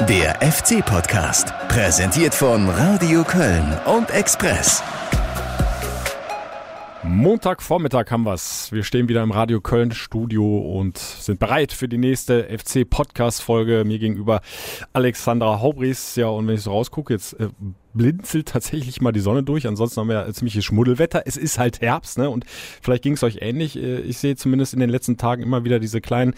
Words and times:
Der 0.00 0.34
FC-Podcast, 0.42 1.54
präsentiert 1.68 2.34
von 2.34 2.68
Radio 2.68 3.24
Köln 3.24 3.76
und 3.86 4.10
Express. 4.10 4.82
Montagvormittag 7.02 8.10
haben 8.10 8.24
wir's. 8.24 8.70
Wir 8.72 8.84
stehen 8.84 9.08
wieder 9.08 9.22
im 9.22 9.30
Radio 9.30 9.62
Köln 9.62 9.92
Studio 9.92 10.58
und 10.58 10.98
sind 10.98 11.40
bereit 11.40 11.72
für 11.72 11.88
die 11.88 11.96
nächste 11.96 12.44
FC 12.44 12.88
Podcast 12.88 13.42
Folge. 13.42 13.84
Mir 13.86 13.98
gegenüber 13.98 14.42
Alexandra 14.92 15.60
Haubries. 15.60 16.14
Ja, 16.14 16.28
und 16.28 16.46
wenn 16.46 16.56
ich 16.56 16.62
so 16.62 16.72
rausgucke, 16.72 17.14
jetzt 17.14 17.32
äh, 17.40 17.48
blinzelt 17.96 18.48
tatsächlich 18.48 19.00
mal 19.00 19.12
die 19.12 19.20
Sonne 19.20 19.42
durch. 19.42 19.66
Ansonsten 19.66 20.00
haben 20.00 20.08
wir 20.08 20.26
ja 20.26 20.32
ziemliches 20.32 20.64
Schmuddelwetter. 20.64 21.22
Es 21.26 21.36
ist 21.36 21.58
halt 21.58 21.80
Herbst, 21.80 22.18
ne? 22.18 22.30
Und 22.30 22.44
vielleicht 22.46 23.02
ging 23.02 23.14
es 23.14 23.22
euch 23.22 23.38
ähnlich. 23.40 23.76
Äh, 23.76 24.00
ich 24.00 24.18
sehe 24.18 24.36
zumindest 24.36 24.74
in 24.74 24.80
den 24.80 24.90
letzten 24.90 25.16
Tagen 25.16 25.42
immer 25.42 25.64
wieder 25.64 25.78
diese 25.78 26.00
kleinen 26.00 26.34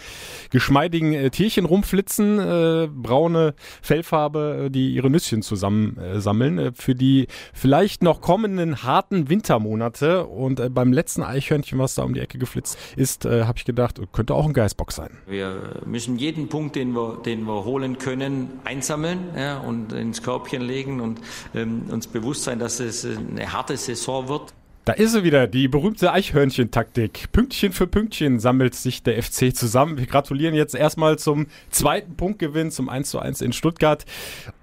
geschmeidigen 0.51 1.13
äh, 1.13 1.31
Tierchen 1.31 1.65
rumflitzen, 1.65 2.39
äh, 2.39 2.89
braune 2.93 3.55
Fellfarbe, 3.83 4.67
äh, 4.67 4.71
die 4.71 4.95
ihre 4.95 5.11
Nüsschen 5.11 5.43
zusammen 5.43 5.99
äh, 5.99 6.73
für 6.75 6.95
die 6.95 7.27
vielleicht 7.53 8.03
noch 8.03 8.21
kommenden 8.21 8.83
harten 8.83 9.29
Wintermonate. 9.29 10.27
Und 10.27 10.61
äh, 10.61 10.69
beim 10.69 10.93
letzten 10.93 11.23
Eichhörnchen, 11.23 11.79
was 11.79 11.95
da 11.95 12.05
um 12.05 12.15
die 12.15 12.21
Ecke 12.21 12.39
geflitzt 12.39 12.79
ist, 12.97 13.25
habe 13.25 13.55
ich 13.57 13.65
gedacht, 13.65 14.01
könnte 14.13 14.35
auch 14.35 14.47
ein 14.47 14.53
Geißbock 14.53 14.93
sein. 14.93 15.11
Wir 15.27 15.81
müssen 15.87 16.19
jeden 16.19 16.49
Punkt, 16.49 16.77
den 16.77 16.93
wir, 16.93 17.21
den 17.25 17.45
wir 17.45 17.65
holen 17.65 17.99
können, 17.99 18.51
einsammeln 18.65 19.31
ja, 19.37 19.59
und 19.59 19.93
ins 19.93 20.23
Körbchen 20.23 20.63
legen 20.63 21.01
und 21.01 21.21
uns 21.55 22.07
bewusst 22.07 22.45
sein, 22.45 22.59
dass 22.59 22.81
es 22.81 23.05
eine 23.05 23.53
harte 23.53 23.77
Saison 23.77 24.29
wird. 24.29 24.53
Da 24.89 24.95
ist 24.95 25.13
sie 25.13 25.23
wieder, 25.23 25.47
die 25.47 25.69
berühmte 25.69 26.13
Eichhörnchen-Taktik. 26.15 27.31
Pünktchen 27.31 27.73
für 27.73 27.87
Pünktchen 27.87 28.41
sammelt 28.41 28.75
sich 28.75 29.03
der 29.03 29.23
FC 29.23 29.55
zusammen. 29.55 29.99
Wir 29.99 30.07
gratulieren 30.07 30.55
jetzt 30.55 30.75
erstmal 30.75 31.19
zum 31.19 31.47
zweiten 31.69 32.17
Punktgewinn, 32.17 32.71
zum 32.71 32.89
1 32.89 33.11
zu 33.11 33.19
1 33.19 33.43
in 33.43 33.53
Stuttgart. 33.53 34.07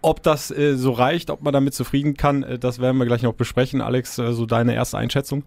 Ob 0.02 0.24
das 0.24 0.50
äh, 0.50 0.78
so 0.78 0.94
reicht, 0.94 1.30
ob 1.30 1.44
man 1.44 1.54
damit 1.54 1.76
zufrieden 1.76 2.18
kann, 2.18 2.42
äh, 2.42 2.58
das 2.58 2.80
werden 2.80 2.98
wir 2.98 3.06
gleich 3.06 3.22
noch 3.22 3.36
besprechen. 3.36 3.82
Alex, 3.82 4.18
äh, 4.18 4.34
so 4.34 4.48
deine 4.48 4.74
erste 4.74 4.98
Einschätzung? 4.98 5.44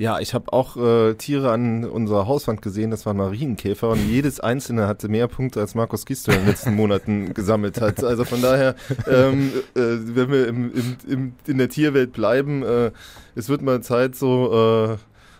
Ja, 0.00 0.18
ich 0.18 0.32
habe 0.32 0.50
auch 0.54 0.78
äh, 0.78 1.12
Tiere 1.16 1.50
an 1.52 1.84
unserer 1.84 2.26
Hauswand 2.26 2.62
gesehen, 2.62 2.90
das 2.90 3.04
waren 3.04 3.18
Marienkäfer 3.18 3.90
und 3.90 4.08
jedes 4.08 4.40
einzelne 4.40 4.86
hatte 4.86 5.10
mehr 5.10 5.28
Punkte, 5.28 5.60
als 5.60 5.74
Markus 5.74 6.06
Gistel 6.06 6.32
in 6.32 6.40
den 6.40 6.46
letzten 6.48 6.74
Monaten 6.74 7.34
gesammelt 7.34 7.82
hat. 7.82 8.02
Also 8.02 8.24
von 8.24 8.40
daher, 8.40 8.76
ähm, 9.06 9.52
äh, 9.74 9.80
wenn 10.00 10.30
wir 10.30 10.48
im, 10.48 10.72
im, 10.72 10.96
im, 11.06 11.32
in 11.46 11.58
der 11.58 11.68
Tierwelt 11.68 12.14
bleiben, 12.14 12.62
äh, 12.62 12.92
es 13.34 13.50
wird 13.50 13.60
mal 13.60 13.82
Zeit, 13.82 14.16
so, 14.16 14.94
äh, 14.94 14.96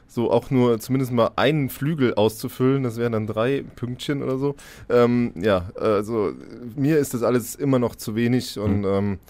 so 0.06 0.30
auch 0.30 0.50
nur 0.50 0.78
zumindest 0.78 1.12
mal 1.12 1.30
einen 1.36 1.70
Flügel 1.70 2.12
auszufüllen. 2.12 2.83
Das 2.83 2.98
wären 2.98 3.12
dann 3.12 3.27
drei 3.27 3.64
Pünktchen 3.77 4.22
oder 4.22 4.36
so. 4.36 4.56
Ähm, 4.91 5.33
ja, 5.36 5.70
also 5.80 6.34
mir 6.77 6.98
ist 6.98 7.14
das 7.14 7.22
alles 7.22 7.55
immer 7.55 7.78
noch 7.78 7.97
zu 7.97 8.14
wenig 8.14 8.58
und 8.58 8.84
ähm, 8.84 9.20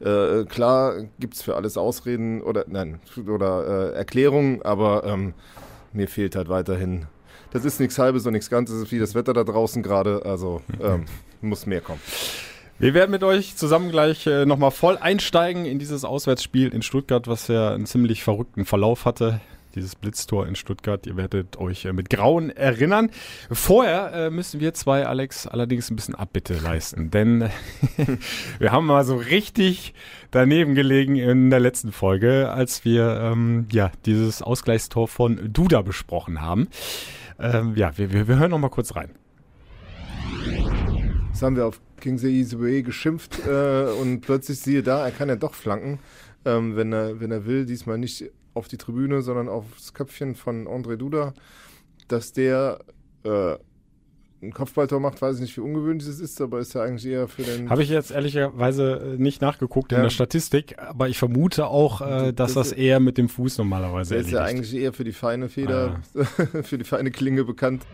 äh, 0.00 0.44
klar 0.44 1.02
gibt 1.18 1.34
es 1.34 1.42
für 1.42 1.56
alles 1.56 1.76
Ausreden 1.76 2.42
oder 2.42 2.64
nein 2.68 3.00
oder 3.26 3.92
äh, 3.92 3.96
Erklärungen, 3.96 4.62
aber 4.62 5.04
ähm, 5.04 5.34
mir 5.92 6.08
fehlt 6.08 6.36
halt 6.36 6.48
weiterhin. 6.48 7.06
Das 7.52 7.64
ist 7.64 7.80
nichts 7.80 7.98
Halbes 7.98 8.26
und 8.26 8.32
nichts 8.32 8.48
Ganzes, 8.48 8.90
wie 8.92 8.98
das 8.98 9.14
Wetter 9.14 9.32
da 9.32 9.44
draußen 9.44 9.82
gerade. 9.82 10.22
Also 10.24 10.62
ähm, 10.82 11.06
muss 11.40 11.66
mehr 11.66 11.80
kommen. 11.80 12.00
Wir 12.78 12.94
werden 12.94 13.10
mit 13.10 13.22
euch 13.24 13.56
zusammen 13.56 13.90
gleich 13.90 14.26
äh, 14.26 14.46
nochmal 14.46 14.70
voll 14.70 14.96
einsteigen 14.96 15.66
in 15.66 15.78
dieses 15.78 16.04
Auswärtsspiel 16.04 16.72
in 16.72 16.80
Stuttgart, 16.80 17.28
was 17.28 17.48
ja 17.48 17.74
einen 17.74 17.86
ziemlich 17.86 18.22
verrückten 18.22 18.64
Verlauf 18.64 19.04
hatte 19.04 19.40
dieses 19.74 19.94
Blitztor 19.94 20.46
in 20.46 20.54
Stuttgart. 20.54 21.06
Ihr 21.06 21.16
werdet 21.16 21.56
euch 21.56 21.84
äh, 21.84 21.92
mit 21.92 22.10
Grauen 22.10 22.50
erinnern. 22.50 23.10
Vorher 23.50 24.12
äh, 24.12 24.30
müssen 24.30 24.60
wir 24.60 24.74
zwei, 24.74 25.06
Alex, 25.06 25.46
allerdings 25.46 25.90
ein 25.90 25.96
bisschen 25.96 26.14
Abbitte 26.14 26.54
leisten, 26.54 27.10
denn 27.12 27.50
wir 28.58 28.72
haben 28.72 28.86
mal 28.86 29.04
so 29.04 29.16
richtig 29.16 29.94
daneben 30.30 30.74
gelegen 30.74 31.16
in 31.16 31.50
der 31.50 31.60
letzten 31.60 31.92
Folge, 31.92 32.50
als 32.50 32.84
wir 32.84 33.20
ähm, 33.20 33.66
ja 33.72 33.90
dieses 34.06 34.42
Ausgleichstor 34.42 35.08
von 35.08 35.52
Duda 35.52 35.82
besprochen 35.82 36.40
haben. 36.40 36.68
Ähm, 37.38 37.74
ja, 37.76 37.96
wir, 37.96 38.12
wir, 38.12 38.28
wir 38.28 38.38
hören 38.38 38.50
noch 38.50 38.58
mal 38.58 38.68
kurz 38.68 38.94
rein. 38.94 39.10
Das 41.30 41.42
haben 41.42 41.56
wir 41.56 41.66
auf 41.66 41.80
Kingsley 42.00 42.40
Isue 42.40 42.82
geschimpft 42.82 43.40
äh, 43.46 43.84
und 44.00 44.20
plötzlich 44.20 44.60
siehe 44.60 44.82
da, 44.82 45.04
er 45.04 45.10
kann 45.10 45.28
ja 45.28 45.36
doch 45.36 45.54
flanken, 45.54 46.00
ähm, 46.44 46.76
wenn, 46.76 46.92
er, 46.92 47.20
wenn 47.20 47.30
er 47.30 47.46
will. 47.46 47.66
Diesmal 47.66 47.98
nicht 47.98 48.30
auf 48.54 48.68
die 48.68 48.76
Tribüne, 48.76 49.22
sondern 49.22 49.48
aufs 49.48 49.94
Köpfchen 49.94 50.34
von 50.34 50.66
André 50.66 50.96
Duda, 50.96 51.34
dass 52.08 52.32
der 52.32 52.80
äh, 53.24 53.56
ein 54.42 54.52
Kopfballtor 54.52 55.00
macht, 55.00 55.20
weiß 55.20 55.36
ich 55.36 55.42
nicht, 55.42 55.56
wie 55.56 55.60
ungewöhnlich 55.60 56.08
es 56.08 56.18
ist, 56.18 56.40
aber 56.40 56.60
ist 56.60 56.74
ja 56.74 56.82
eigentlich 56.82 57.06
eher 57.06 57.28
für 57.28 57.42
den. 57.42 57.68
Habe 57.68 57.82
ich 57.82 57.90
jetzt 57.90 58.10
ehrlicherweise 58.10 59.16
äh, 59.16 59.22
nicht 59.22 59.42
nachgeguckt 59.42 59.92
ja. 59.92 59.98
in 59.98 60.04
der 60.04 60.10
Statistik, 60.10 60.78
aber 60.78 61.08
ich 61.08 61.18
vermute 61.18 61.66
auch, 61.66 62.00
äh, 62.00 62.32
dass 62.32 62.54
das, 62.54 62.70
das 62.70 62.72
eher 62.72 63.00
mit 63.00 63.18
dem 63.18 63.28
Fuß 63.28 63.58
normalerweise 63.58 64.14
ist. 64.16 64.30
Der 64.30 64.32
ist 64.32 64.32
ja 64.32 64.44
eigentlich 64.44 64.74
eher 64.74 64.92
für 64.92 65.04
die 65.04 65.12
feine 65.12 65.48
Feder, 65.48 66.00
ah. 66.14 66.24
für 66.62 66.78
die 66.78 66.84
feine 66.84 67.10
Klinge 67.10 67.44
bekannt. 67.44 67.84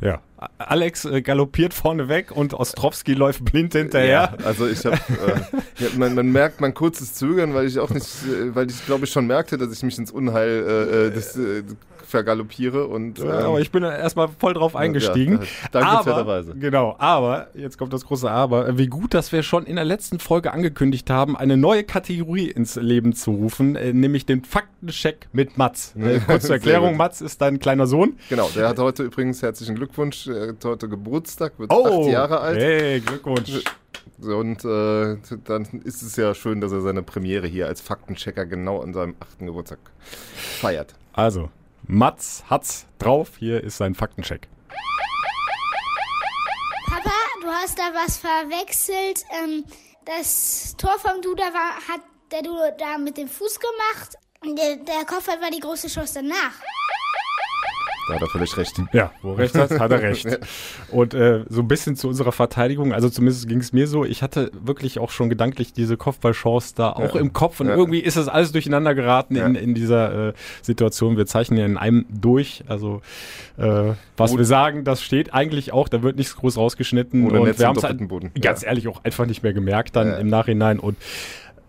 Ja, 0.00 0.20
Alex 0.58 1.04
äh, 1.04 1.22
galoppiert 1.22 1.74
vorne 1.74 2.08
weg 2.08 2.30
und 2.30 2.54
Ostrowski 2.54 3.14
läuft 3.14 3.44
blind 3.44 3.72
hinterher. 3.72 4.36
Ja, 4.38 4.44
also 4.44 4.66
ich 4.66 4.84
habe, 4.84 4.96
äh, 4.96 5.96
man, 5.96 6.14
man, 6.14 6.30
merkt 6.30 6.60
mein 6.60 6.74
kurzes 6.74 7.14
Zögern, 7.14 7.54
weil 7.54 7.66
ich 7.66 7.78
auch 7.78 7.90
nicht, 7.90 8.06
äh, 8.26 8.54
weil 8.54 8.70
ich 8.70 8.84
glaube 8.86 9.04
ich 9.04 9.12
schon 9.12 9.26
merkte, 9.26 9.58
dass 9.58 9.72
ich 9.72 9.82
mich 9.82 9.98
ins 9.98 10.10
Unheil 10.10 10.64
äh, 10.66 11.06
äh 11.06 11.10
des, 11.10 11.36
äh, 11.36 11.62
vergaloppiere 12.06 12.86
und. 12.86 13.18
Ähm, 13.18 13.28
aber 13.28 13.60
ich 13.60 13.70
bin 13.70 13.82
erstmal 13.82 14.28
voll 14.28 14.54
drauf 14.54 14.76
eingestiegen. 14.76 15.40
Ja, 15.44 15.80
dankenswerterweise. 15.80 16.54
Genau, 16.54 16.94
aber, 16.98 17.48
jetzt 17.54 17.78
kommt 17.78 17.92
das 17.92 18.04
große 18.04 18.30
Aber, 18.30 18.78
wie 18.78 18.86
gut, 18.86 19.14
dass 19.14 19.32
wir 19.32 19.42
schon 19.42 19.66
in 19.66 19.76
der 19.76 19.84
letzten 19.84 20.18
Folge 20.18 20.52
angekündigt 20.52 21.10
haben, 21.10 21.36
eine 21.36 21.56
neue 21.56 21.84
Kategorie 21.84 22.50
ins 22.50 22.76
Leben 22.76 23.14
zu 23.14 23.32
rufen, 23.32 23.76
äh, 23.76 23.92
nämlich 23.92 24.26
den 24.26 24.44
Faktencheck 24.44 25.28
mit 25.32 25.58
Mats. 25.58 25.94
Äh, 25.96 26.20
kurz 26.20 26.44
zur 26.46 26.56
Erklärung, 26.56 26.96
Mats 26.96 27.20
ist 27.20 27.40
dein 27.40 27.58
kleiner 27.58 27.86
Sohn. 27.86 28.16
Genau, 28.28 28.48
der 28.54 28.68
hat 28.68 28.78
heute 28.78 29.02
übrigens 29.04 29.42
herzlichen 29.42 29.74
Glückwunsch, 29.74 30.26
er 30.26 30.48
hat 30.48 30.64
heute 30.64 30.88
Geburtstag, 30.88 31.58
wird 31.58 31.72
oh, 31.72 32.02
acht 32.02 32.12
Jahre 32.12 32.40
alt. 32.40 32.58
Hey, 32.58 33.00
Glückwunsch. 33.00 33.62
Und 34.22 34.64
äh, 34.64 35.16
dann 35.44 35.64
ist 35.84 36.02
es 36.02 36.16
ja 36.16 36.34
schön, 36.34 36.60
dass 36.60 36.72
er 36.72 36.80
seine 36.80 37.02
Premiere 37.02 37.46
hier 37.46 37.66
als 37.66 37.80
Faktenchecker 37.80 38.46
genau 38.46 38.80
an 38.80 38.94
seinem 38.94 39.14
achten 39.20 39.46
Geburtstag 39.46 39.78
feiert. 40.00 40.94
Also, 41.12 41.50
Mats 41.86 42.44
hat's 42.48 42.86
drauf. 42.98 43.32
Hier 43.38 43.62
ist 43.62 43.76
sein 43.76 43.94
Faktencheck. 43.94 44.48
Papa, 46.86 47.10
du 47.42 47.48
hast 47.48 47.78
da 47.78 47.92
was 47.94 48.16
verwechselt. 48.16 49.24
Ähm, 49.42 49.64
das 50.04 50.74
Tor 50.76 50.98
vom 50.98 51.20
Duda 51.20 51.44
war, 51.52 51.76
hat 51.88 52.00
der 52.30 52.42
Duda 52.42 52.70
da 52.72 52.98
mit 52.98 53.16
dem 53.16 53.28
Fuß 53.28 53.58
gemacht. 53.60 54.16
Der, 54.44 54.76
der 54.76 55.04
Koffer 55.04 55.40
war 55.40 55.50
die 55.50 55.60
große 55.60 55.88
Chance 55.88 56.20
danach. 56.22 56.54
Da 58.08 58.14
hat 58.14 58.22
er 58.22 58.28
völlig 58.28 58.56
recht. 58.56 58.74
Ja, 58.92 59.12
wo 59.22 59.32
er 59.32 59.38
recht 59.38 59.54
hat, 59.54 59.70
hat 59.70 59.90
er 59.90 60.02
recht. 60.02 60.26
Und 60.90 61.14
äh, 61.14 61.44
so 61.48 61.62
ein 61.62 61.68
bisschen 61.68 61.96
zu 61.96 62.08
unserer 62.08 62.32
Verteidigung, 62.32 62.92
also 62.92 63.08
zumindest 63.08 63.48
ging 63.48 63.60
es 63.60 63.72
mir 63.72 63.86
so, 63.86 64.04
ich 64.04 64.22
hatte 64.22 64.50
wirklich 64.52 64.98
auch 64.98 65.10
schon 65.10 65.28
gedanklich 65.28 65.72
diese 65.72 65.96
Kopfballchance 65.96 66.74
da 66.74 66.90
auch 66.90 67.14
ja. 67.14 67.20
im 67.20 67.32
Kopf 67.32 67.60
und 67.60 67.68
ja. 67.68 67.74
irgendwie 67.74 68.00
ist 68.00 68.16
das 68.16 68.28
alles 68.28 68.52
durcheinander 68.52 68.94
geraten 68.94 69.36
ja. 69.36 69.46
in, 69.46 69.54
in 69.54 69.74
dieser 69.74 70.28
äh, 70.28 70.32
Situation. 70.62 71.16
Wir 71.16 71.26
zeichnen 71.26 71.58
ja 71.58 71.66
in 71.66 71.76
einem 71.76 72.06
durch, 72.10 72.64
also 72.68 73.00
äh, 73.56 73.92
was 74.16 74.32
Oder 74.32 74.40
wir 74.40 74.46
sagen, 74.46 74.84
das 74.84 75.02
steht 75.02 75.32
eigentlich 75.32 75.72
auch, 75.72 75.88
da 75.88 76.02
wird 76.02 76.16
nichts 76.16 76.36
groß 76.36 76.56
rausgeschnitten 76.56 77.26
Oder 77.26 77.40
und 77.40 77.58
wir 77.58 77.66
haben 77.66 77.76
es 77.76 77.84
halt, 77.84 78.00
ganz 78.40 78.64
ehrlich 78.64 78.88
auch 78.88 79.02
einfach 79.04 79.26
nicht 79.26 79.42
mehr 79.42 79.52
gemerkt 79.52 79.96
dann 79.96 80.14
im 80.18 80.28
Nachhinein 80.28 80.78
und 80.78 80.96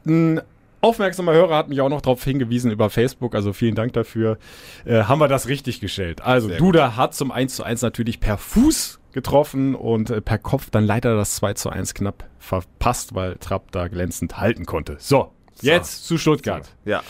mh, 0.04 0.42
aufmerksamer 0.86 1.34
Hörer 1.34 1.58
hat 1.58 1.70
mich 1.70 1.82
auch 1.82 1.90
noch 1.90 2.02
darauf 2.02 2.24
hingewiesen 2.24 2.72
über 2.72 2.90
Facebook, 2.90 3.34
also 3.36 3.54
vielen 3.54 3.76
Dank 3.76 3.94
dafür. 3.94 4.38
Äh, 4.86 5.04
haben 5.04 5.20
wir 5.20 5.28
das 5.28 5.48
richtig 5.48 5.80
gestellt. 5.80 6.22
Also 6.22 6.48
Sehr 6.48 6.58
Duda 6.58 6.88
gut. 6.88 6.98
hat 6.98 7.14
zum 7.16 7.32
1 7.32 7.56
zu 7.56 7.64
1 7.64 7.82
natürlich 7.82 8.20
per 8.20 8.38
Fuß 8.38 9.00
getroffen 9.12 9.74
und 9.76 10.10
äh, 10.12 10.22
per 10.22 10.38
Kopf 10.38 10.70
dann 10.70 10.86
leider 10.86 11.16
das 11.16 11.36
2 11.36 11.54
zu 11.54 11.70
1 11.70 11.96
knapp 11.96 12.26
verpasst, 12.38 13.16
weil 13.16 13.36
Trapp 13.38 13.72
da 13.72 13.88
glänzend 13.88 14.38
halten 14.38 14.66
konnte. 14.66 14.98
So, 15.00 15.32
so. 15.54 15.68
jetzt 15.68 16.06
zu 16.06 16.18
Stuttgart. 16.18 16.70
Ja. 16.86 17.02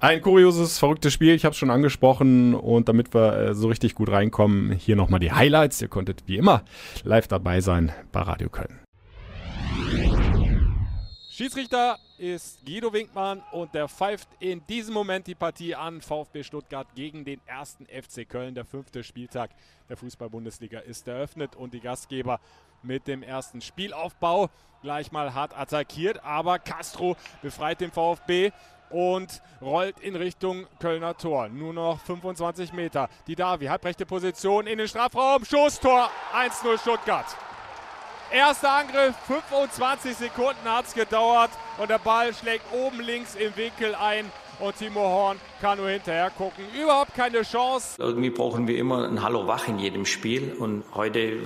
Ein 0.00 0.20
kurioses, 0.20 0.78
verrücktes 0.78 1.14
Spiel, 1.14 1.34
ich 1.34 1.46
habe 1.46 1.52
es 1.52 1.56
schon 1.56 1.70
angesprochen 1.70 2.54
und 2.54 2.90
damit 2.90 3.14
wir 3.14 3.36
äh, 3.38 3.54
so 3.54 3.68
richtig 3.68 3.94
gut 3.94 4.10
reinkommen, 4.10 4.72
hier 4.72 4.96
nochmal 4.96 5.20
die 5.20 5.32
Highlights. 5.32 5.80
Ihr 5.80 5.88
konntet 5.88 6.24
wie 6.26 6.36
immer 6.36 6.62
live 7.04 7.26
dabei 7.26 7.62
sein 7.62 7.90
bei 8.12 8.20
Radio 8.20 8.50
Köln. 8.50 8.80
Schiedsrichter 11.36 11.98
ist 12.16 12.64
Guido 12.64 12.92
Winkmann 12.92 13.42
und 13.50 13.74
der 13.74 13.88
pfeift 13.88 14.28
in 14.38 14.64
diesem 14.68 14.94
Moment 14.94 15.26
die 15.26 15.34
Partie 15.34 15.74
an. 15.74 16.00
VfB 16.00 16.44
Stuttgart 16.44 16.86
gegen 16.94 17.24
den 17.24 17.40
ersten 17.44 17.86
FC 17.86 18.28
Köln. 18.28 18.54
Der 18.54 18.64
fünfte 18.64 19.02
Spieltag 19.02 19.50
der 19.88 19.96
Fußball-Bundesliga 19.96 20.78
ist 20.78 21.08
eröffnet 21.08 21.56
und 21.56 21.74
die 21.74 21.80
Gastgeber 21.80 22.38
mit 22.84 23.08
dem 23.08 23.24
ersten 23.24 23.60
Spielaufbau 23.60 24.48
gleich 24.80 25.10
mal 25.10 25.34
hart 25.34 25.58
attackiert. 25.58 26.22
Aber 26.22 26.60
Castro 26.60 27.16
befreit 27.42 27.80
den 27.80 27.90
VfB 27.90 28.52
und 28.90 29.42
rollt 29.60 29.98
in 29.98 30.14
Richtung 30.14 30.68
Kölner 30.78 31.16
Tor. 31.16 31.48
Nur 31.48 31.72
noch 31.72 31.98
25 32.02 32.72
Meter. 32.72 33.08
Die 33.26 33.34
Davi, 33.34 33.66
halbrechte 33.66 34.06
Position 34.06 34.68
in 34.68 34.78
den 34.78 34.86
Strafraum. 34.86 35.44
Schusstor 35.44 36.08
1-0 36.32 36.78
Stuttgart. 36.78 37.26
Erster 38.34 38.72
Angriff, 38.72 39.14
25 39.28 40.16
Sekunden 40.16 40.64
hat 40.64 40.86
es 40.86 40.94
gedauert 40.94 41.50
und 41.78 41.88
der 41.88 42.00
Ball 42.00 42.34
schlägt 42.34 42.64
oben 42.72 42.98
links 42.98 43.36
im 43.36 43.56
Winkel 43.56 43.94
ein 43.94 44.24
und 44.58 44.76
Timo 44.76 45.02
Horn 45.02 45.38
kann 45.60 45.78
nur 45.78 45.88
hinterher 45.88 46.30
gucken. 46.30 46.64
Überhaupt 46.76 47.14
keine 47.14 47.42
Chance. 47.42 47.94
Irgendwie 47.98 48.30
brauchen 48.30 48.66
wir 48.66 48.76
immer 48.76 49.06
ein 49.06 49.22
Hallo 49.22 49.46
wach 49.46 49.68
in 49.68 49.78
jedem 49.78 50.04
Spiel 50.04 50.52
und 50.58 50.82
heute 50.96 51.38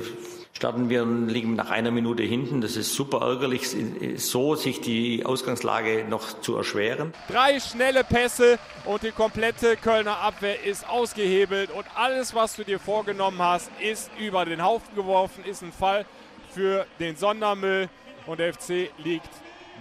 starten 0.55 0.89
wir 0.89 1.03
und 1.03 1.29
liegen 1.29 1.57
nach 1.57 1.69
einer 1.69 1.91
Minute 1.91 2.23
hinten. 2.23 2.63
Das 2.63 2.75
ist 2.75 2.95
super 2.95 3.21
ärgerlich, 3.21 3.69
so 4.17 4.55
sich 4.55 4.81
die 4.81 5.27
Ausgangslage 5.27 6.07
noch 6.09 6.41
zu 6.41 6.57
erschweren. 6.57 7.13
Drei 7.31 7.61
schnelle 7.61 8.03
Pässe 8.03 8.59
und 8.87 9.03
die 9.03 9.13
komplette 9.13 9.77
Kölner 9.77 10.21
Abwehr 10.21 10.65
ist 10.65 10.89
ausgehebelt 10.89 11.71
und 11.71 11.85
alles, 11.95 12.35
was 12.35 12.57
du 12.57 12.65
dir 12.65 12.81
vorgenommen 12.81 13.43
hast, 13.43 13.71
ist 13.79 14.11
über 14.19 14.47
den 14.47 14.65
Haufen 14.65 14.95
geworfen, 14.95 15.45
ist 15.45 15.61
ein 15.61 15.73
Fall 15.73 16.07
für 16.51 16.87
den 16.99 17.17
Sondermüll 17.17 17.89
und 18.27 18.41
der 18.41 18.53
FC 18.53 18.91
liegt 18.99 19.31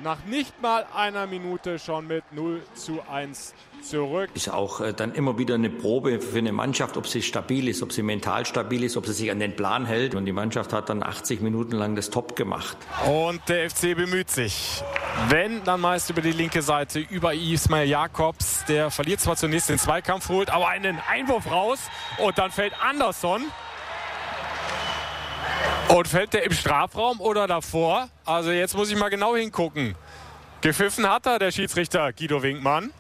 nach 0.03 0.23
nicht 0.25 0.61
mal 0.61 0.85
einer 0.95 1.27
Minute 1.27 1.79
schon 1.79 2.07
mit 2.07 2.23
0 2.31 2.61
zu 2.73 3.01
1 3.09 3.53
zurück. 3.81 4.29
Ist 4.33 4.49
auch 4.49 4.81
äh, 4.81 4.93
dann 4.93 5.13
immer 5.13 5.37
wieder 5.37 5.55
eine 5.55 5.69
Probe 5.69 6.19
für 6.19 6.37
eine 6.37 6.51
Mannschaft, 6.51 6.97
ob 6.97 7.07
sie 7.07 7.21
stabil 7.21 7.67
ist, 7.67 7.81
ob 7.83 7.91
sie 7.91 8.03
mental 8.03 8.45
stabil 8.45 8.83
ist, 8.83 8.97
ob 8.97 9.05
sie 9.05 9.13
sich 9.13 9.31
an 9.31 9.39
den 9.39 9.55
Plan 9.55 9.85
hält. 9.85 10.15
Und 10.15 10.25
die 10.25 10.31
Mannschaft 10.31 10.73
hat 10.73 10.89
dann 10.89 11.03
80 11.03 11.41
Minuten 11.41 11.75
lang 11.75 11.95
das 11.95 12.09
Top 12.09 12.35
gemacht. 12.35 12.77
Und 13.07 13.41
der 13.47 13.69
FC 13.69 13.95
bemüht 13.95 14.29
sich. 14.29 14.83
Wenn, 15.29 15.63
dann 15.63 15.81
meist 15.81 16.09
über 16.09 16.21
die 16.21 16.31
linke 16.31 16.61
Seite, 16.61 16.99
über 16.99 17.33
Ismail 17.33 17.87
Jakobs. 17.87 18.65
Der 18.65 18.91
verliert 18.91 19.19
zwar 19.19 19.35
zunächst 19.35 19.69
den 19.69 19.79
Zweikampf, 19.79 20.29
holt 20.29 20.49
aber 20.49 20.67
einen 20.67 20.99
Einwurf 21.09 21.49
raus. 21.49 21.79
Und 22.17 22.37
dann 22.37 22.51
fällt 22.51 22.73
Andersson 22.81 23.43
und 25.89 26.07
fällt 26.07 26.33
der 26.33 26.43
im 26.43 26.53
Strafraum 26.53 27.19
oder 27.21 27.47
davor? 27.47 28.09
Also 28.25 28.51
jetzt 28.51 28.75
muss 28.75 28.89
ich 28.89 28.97
mal 28.97 29.09
genau 29.09 29.35
hingucken. 29.35 29.95
Gepfiffen 30.61 31.09
hat 31.09 31.25
er 31.25 31.39
der 31.39 31.51
Schiedsrichter 31.51 32.11
Guido 32.13 32.41
Winkmann. 32.41 32.91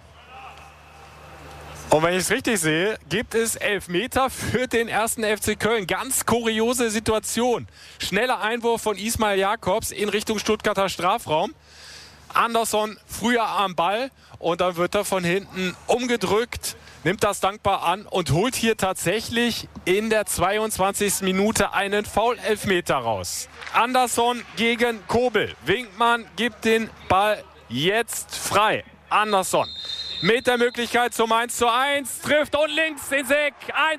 Und 1.89 2.03
wenn 2.03 2.13
ich 2.13 2.19
es 2.19 2.31
richtig 2.31 2.59
sehe, 2.59 2.99
gibt 3.07 3.33
es 3.33 3.55
elf 3.55 3.87
Meter 3.87 4.29
für 4.29 4.67
den 4.67 4.89
ersten 4.89 5.23
FC 5.23 5.57
Köln. 5.57 5.87
Ganz 5.87 6.25
kuriose 6.25 6.89
Situation. 6.89 7.67
Schneller 7.97 8.41
Einwurf 8.41 8.81
von 8.81 8.97
Ismail 8.97 9.39
Jakobs 9.39 9.91
in 9.91 10.09
Richtung 10.09 10.37
Stuttgarter 10.37 10.89
Strafraum. 10.89 11.53
Andersson 12.33 12.97
früher 13.07 13.47
am 13.47 13.75
Ball 13.75 14.11
und 14.37 14.59
dann 14.59 14.75
wird 14.75 14.95
er 14.95 15.05
von 15.05 15.23
hinten 15.23 15.75
umgedrückt 15.87 16.75
nimmt 17.07 17.23
das 17.23 17.39
dankbar 17.39 17.83
an 17.83 18.05
und 18.05 18.33
holt 18.33 18.53
hier 18.53 18.75
tatsächlich 18.75 19.69
in 19.85 20.09
der 20.09 20.25
22. 20.25 21.21
Minute 21.21 21.71
einen 21.71 22.03
Foul-Elfmeter 22.03 22.95
raus. 22.95 23.47
Andersson 23.71 24.43
gegen 24.57 24.99
Kobel. 25.07 25.55
Winkmann 25.63 26.25
gibt 26.35 26.65
den 26.65 26.89
Ball 27.07 27.41
jetzt 27.69 28.35
frei. 28.35 28.83
Andersson 29.09 29.69
mit 30.21 30.47
der 30.47 30.57
Möglichkeit 30.57 31.13
zum 31.13 31.31
1 31.31 31.55
zu 31.55 31.71
1, 31.71 32.19
trifft 32.23 32.57
und 32.57 32.75
links 32.75 33.07
den 33.07 33.25
Seck. 33.25 33.53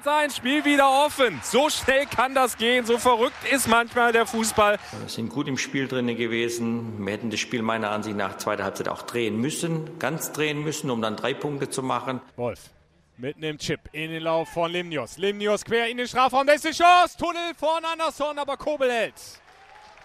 1-1, 0.04 0.36
Spiel 0.36 0.66
wieder 0.66 1.06
offen. 1.06 1.40
So 1.42 1.70
schnell 1.70 2.04
kann 2.04 2.34
das 2.34 2.58
gehen, 2.58 2.84
so 2.84 2.98
verrückt 2.98 3.36
ist 3.50 3.68
manchmal 3.68 4.12
der 4.12 4.26
Fußball. 4.26 4.76
Wir 5.00 5.08
sind 5.08 5.30
gut 5.30 5.48
im 5.48 5.56
Spiel 5.56 5.88
drin 5.88 6.14
gewesen. 6.14 7.06
Wir 7.06 7.14
hätten 7.14 7.30
das 7.30 7.40
Spiel 7.40 7.62
meiner 7.62 7.90
Ansicht 7.90 8.16
nach 8.18 8.36
zweiter 8.36 8.64
Halbzeit 8.64 8.88
auch 8.88 9.00
drehen 9.00 9.40
müssen, 9.40 9.98
ganz 9.98 10.32
drehen 10.32 10.62
müssen, 10.62 10.90
um 10.90 11.00
dann 11.00 11.16
drei 11.16 11.32
Punkte 11.32 11.70
zu 11.70 11.82
machen. 11.82 12.20
Wolf 12.36 12.60
mit 13.18 13.36
einem 13.36 13.58
Chip 13.58 13.80
in 13.92 14.10
den 14.10 14.22
Lauf 14.22 14.48
von 14.48 14.70
Limnios. 14.70 15.18
Limnios 15.18 15.64
quer 15.64 15.88
in 15.88 15.96
den 15.96 16.06
Strafraum. 16.06 16.46
Da 16.46 16.52
ist 16.54 16.64
die 16.64 16.70
Chance. 16.70 17.18
Tunnel 17.18 17.54
von 17.56 17.84
Andersson, 17.84 18.38
aber 18.38 18.56
Kobel 18.56 18.90
hält. 18.90 19.14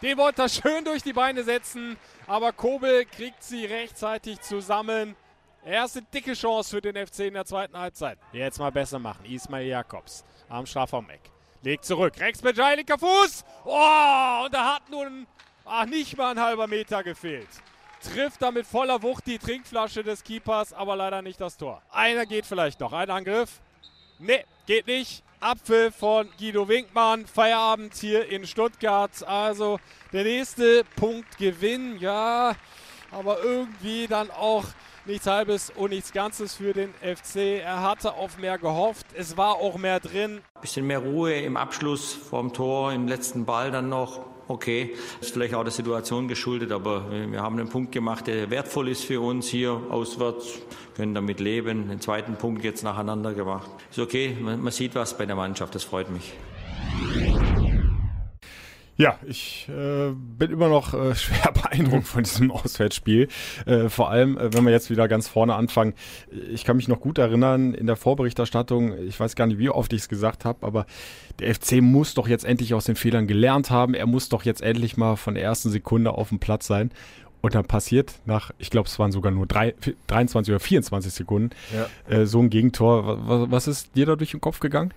Den 0.01 0.17
wollte 0.17 0.41
er 0.41 0.49
schön 0.49 0.83
durch 0.83 1.03
die 1.03 1.13
Beine 1.13 1.43
setzen. 1.43 1.95
Aber 2.27 2.51
Kobel 2.51 3.05
kriegt 3.05 3.43
sie 3.43 3.65
rechtzeitig 3.65 4.41
zusammen. 4.41 5.15
Erste 5.63 6.01
dicke 6.01 6.33
Chance 6.33 6.71
für 6.71 6.81
den 6.81 7.07
FC 7.07 7.19
in 7.19 7.35
der 7.35 7.45
zweiten 7.45 7.77
Halbzeit. 7.77 8.17
Jetzt 8.33 8.59
mal 8.59 8.71
besser 8.71 8.99
machen. 8.99 9.23
Ismail 9.25 9.67
Jakobs 9.67 10.25
am 10.49 10.65
Strafraum 10.65 11.07
weg. 11.07 11.21
Legt 11.61 11.85
zurück. 11.85 12.19
Rex 12.19 12.41
Bejai, 12.41 12.75
linker 12.75 12.97
Fuß. 12.97 13.45
Oh, 13.63 14.45
und 14.45 14.53
da 14.53 14.75
hat 14.75 14.89
nun 14.89 15.27
ach, 15.63 15.85
nicht 15.85 16.17
mal 16.17 16.31
ein 16.31 16.39
halber 16.39 16.67
Meter 16.67 17.03
gefehlt 17.03 17.47
trifft 18.03 18.41
da 18.41 18.51
mit 18.51 18.65
voller 18.65 19.01
Wucht 19.01 19.25
die 19.27 19.39
Trinkflasche 19.39 20.03
des 20.03 20.23
Keepers, 20.23 20.73
aber 20.73 20.95
leider 20.95 21.21
nicht 21.21 21.39
das 21.41 21.57
Tor. 21.57 21.81
Einer 21.91 22.25
geht 22.25 22.45
vielleicht 22.45 22.79
noch. 22.79 22.93
Ein 22.93 23.09
Angriff. 23.09 23.61
Nee, 24.19 24.45
geht 24.65 24.87
nicht. 24.87 25.23
Apfel 25.39 25.91
von 25.91 26.29
Guido 26.37 26.67
Winkmann. 26.67 27.25
Feierabend 27.25 27.93
hier 27.95 28.29
in 28.29 28.47
Stuttgart. 28.47 29.11
Also 29.27 29.79
der 30.11 30.23
nächste 30.23 30.83
Punkt 30.95 31.37
Gewinn. 31.37 31.97
Ja, 31.99 32.55
aber 33.11 33.43
irgendwie 33.43 34.07
dann 34.07 34.31
auch 34.31 34.65
nichts 35.05 35.27
Halbes 35.27 35.71
und 35.75 35.91
nichts 35.91 36.11
Ganzes 36.11 36.55
für 36.55 36.73
den 36.73 36.93
FC. 37.01 37.61
Er 37.63 37.81
hatte 37.81 38.13
auf 38.13 38.37
mehr 38.37 38.57
gehofft. 38.57 39.05
Es 39.15 39.37
war 39.37 39.55
auch 39.55 39.77
mehr 39.77 39.99
drin. 39.99 40.41
Bisschen 40.61 40.87
mehr 40.87 40.99
Ruhe 40.99 41.33
im 41.33 41.57
Abschluss 41.57 42.13
vom 42.13 42.53
Tor, 42.53 42.93
im 42.93 43.07
letzten 43.07 43.45
Ball 43.45 43.71
dann 43.71 43.89
noch 43.89 44.21
okay, 44.47 44.93
ist 45.21 45.33
vielleicht 45.33 45.53
auch 45.55 45.63
der 45.63 45.71
Situation 45.71 46.27
geschuldet, 46.27 46.71
aber 46.71 47.09
wir 47.11 47.41
haben 47.41 47.57
einen 47.57 47.69
Punkt 47.69 47.91
gemacht, 47.91 48.27
der 48.27 48.49
wertvoll 48.49 48.89
ist 48.89 49.03
für 49.03 49.21
uns 49.21 49.47
hier 49.47 49.71
auswärts, 49.89 50.59
können 50.95 51.13
damit 51.13 51.39
leben. 51.39 51.89
Den 51.89 52.01
zweiten 52.01 52.35
Punkt 52.35 52.63
jetzt 52.63 52.83
nacheinander 52.83 53.33
gemacht. 53.33 53.69
Ist 53.89 53.99
okay, 53.99 54.37
man, 54.39 54.69
sieht 54.71 54.95
was 54.95 55.17
bei 55.17 55.25
der 55.25 55.35
Mannschaft, 55.35 55.75
das 55.75 55.83
freut 55.83 56.09
mich. 56.09 56.33
Ja, 58.95 59.17
ich 59.25 59.67
äh, 59.69 60.11
bin 60.11 60.51
immer 60.51 60.69
noch 60.69 60.93
äh, 60.93 61.15
schwer 61.15 61.51
beeindruckt 61.51 62.07
von 62.07 62.23
diesem 62.23 62.51
Auswärtsspiel. 62.51 63.27
Äh, 63.65 63.89
vor 63.89 64.09
allem, 64.09 64.37
äh, 64.37 64.53
wenn 64.53 64.65
wir 64.65 64.71
jetzt 64.71 64.89
wieder 64.89 65.07
ganz 65.07 65.27
vorne 65.27 65.55
anfangen. 65.55 65.93
Ich 66.51 66.63
kann 66.63 66.77
mich 66.77 66.87
noch 66.87 66.99
gut 66.99 67.17
erinnern 67.17 67.73
in 67.73 67.87
der 67.87 67.95
Vorberichterstattung, 67.95 68.95
ich 68.97 69.19
weiß 69.19 69.35
gar 69.35 69.47
nicht, 69.47 69.57
wie 69.57 69.69
oft 69.69 69.93
ich 69.93 70.01
es 70.01 70.09
gesagt 70.09 70.45
habe, 70.45 70.65
aber 70.65 70.85
der 71.39 71.53
FC 71.55 71.81
muss 71.81 72.13
doch 72.13 72.27
jetzt 72.27 72.45
endlich 72.45 72.73
aus 72.75 72.85
den 72.85 72.95
Fehlern 72.95 73.25
gelernt 73.25 73.71
haben. 73.71 73.95
Er 73.95 74.05
muss 74.05 74.29
doch 74.29 74.43
jetzt 74.43 74.61
endlich 74.61 74.95
mal 74.95 75.15
von 75.15 75.33
der 75.33 75.43
ersten 75.43 75.71
Sekunde 75.71 76.11
auf 76.11 76.29
dem 76.29 76.39
Platz 76.39 76.67
sein. 76.67 76.91
Und 77.41 77.55
dann 77.55 77.65
passiert 77.65 78.13
nach, 78.25 78.51
ich 78.57 78.69
glaube, 78.69 78.87
es 78.87 78.97
waren 78.99 79.11
sogar 79.11 79.31
nur 79.31 79.45
drei, 79.45 79.75
23 80.07 80.53
oder 80.53 80.61
24 80.61 81.11
Sekunden, 81.11 81.49
ja. 81.73 82.15
äh, 82.15 82.25
so 82.25 82.39
ein 82.39 82.49
Gegentor. 82.49 83.27
Was, 83.27 83.51
was 83.51 83.67
ist 83.67 83.95
dir 83.95 84.05
da 84.05 84.15
durch 84.15 84.31
den 84.31 84.39
Kopf 84.39 84.61
gegangen? 84.61 84.93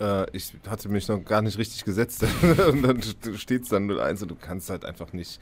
Äh, 0.00 0.26
ich 0.32 0.52
hatte 0.68 0.88
mich 0.88 1.08
noch 1.08 1.24
gar 1.24 1.42
nicht 1.42 1.58
richtig 1.58 1.84
gesetzt 1.84 2.24
und 2.68 2.82
dann 2.82 3.02
steht 3.36 3.62
es 3.62 3.68
dann 3.68 3.90
0-1 3.90 4.22
und 4.22 4.30
du 4.30 4.36
kannst 4.36 4.70
halt 4.70 4.84
einfach 4.84 5.12
nicht, 5.12 5.40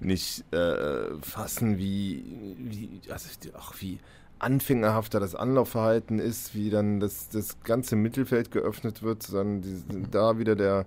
nicht 0.00 0.44
äh, 0.52 1.14
fassen, 1.22 1.78
wie, 1.78 2.24
wie, 2.58 3.00
also 3.10 3.28
auch 3.54 3.74
wie 3.80 3.98
anfängerhafter 4.38 5.20
das 5.20 5.34
Anlaufverhalten 5.34 6.18
ist, 6.18 6.54
wie 6.54 6.70
dann 6.70 6.98
das, 7.00 7.28
das 7.28 7.62
ganze 7.62 7.96
Mittelfeld 7.96 8.50
geöffnet 8.50 9.02
wird, 9.02 9.32
dann 9.32 9.60
die, 9.60 9.82
da 10.10 10.38
wieder 10.38 10.56
der 10.56 10.86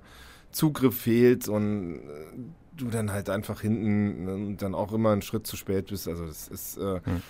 Zugriff 0.52 1.02
fehlt 1.02 1.48
und 1.48 1.96
äh, 1.96 2.00
du 2.76 2.90
dann 2.90 3.12
halt 3.12 3.30
einfach 3.30 3.62
hinten 3.62 4.58
dann 4.58 4.74
auch 4.74 4.94
immer 4.94 5.12
einen 5.12 5.22
Schritt 5.22 5.46
zu 5.46 5.56
spät 5.58 5.88
bist. 5.88 6.08
Also 6.08 6.26
das 6.26 6.48
ist 6.48 6.78
äh, 6.78 7.02
hm 7.04 7.22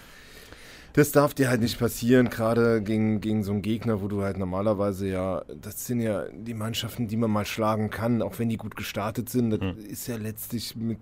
das 0.94 1.12
darf 1.12 1.34
dir 1.34 1.50
halt 1.50 1.62
nicht 1.62 1.80
passieren, 1.80 2.30
gerade 2.30 2.82
gegen, 2.82 3.20
gegen 3.20 3.44
so 3.44 3.52
einen 3.52 3.64
Gegner, 3.64 4.02
wo 4.02 4.08
du 4.08 4.22
halt 4.22 4.38
normalerweise 4.38 5.08
ja, 5.08 5.44
das 5.60 5.88
sind 5.88 6.02
ja 6.02 6.26
die 6.32 6.54
Mannschaften, 6.54 7.08
die 7.08 7.18
man 7.18 7.32
mal 7.32 7.46
schlagen 7.46 7.90
kann, 7.90 8.22
auch 8.22 8.38
wenn 8.38 8.50
die 8.50 8.58
gut 8.58 8.76
gestartet 8.76 9.28
sind. 9.30 9.50
Das 9.50 9.60
mhm. 9.60 9.86
ist 9.90 10.08
ja 10.08 10.18
letztlich 10.18 10.76
mit, 10.76 11.00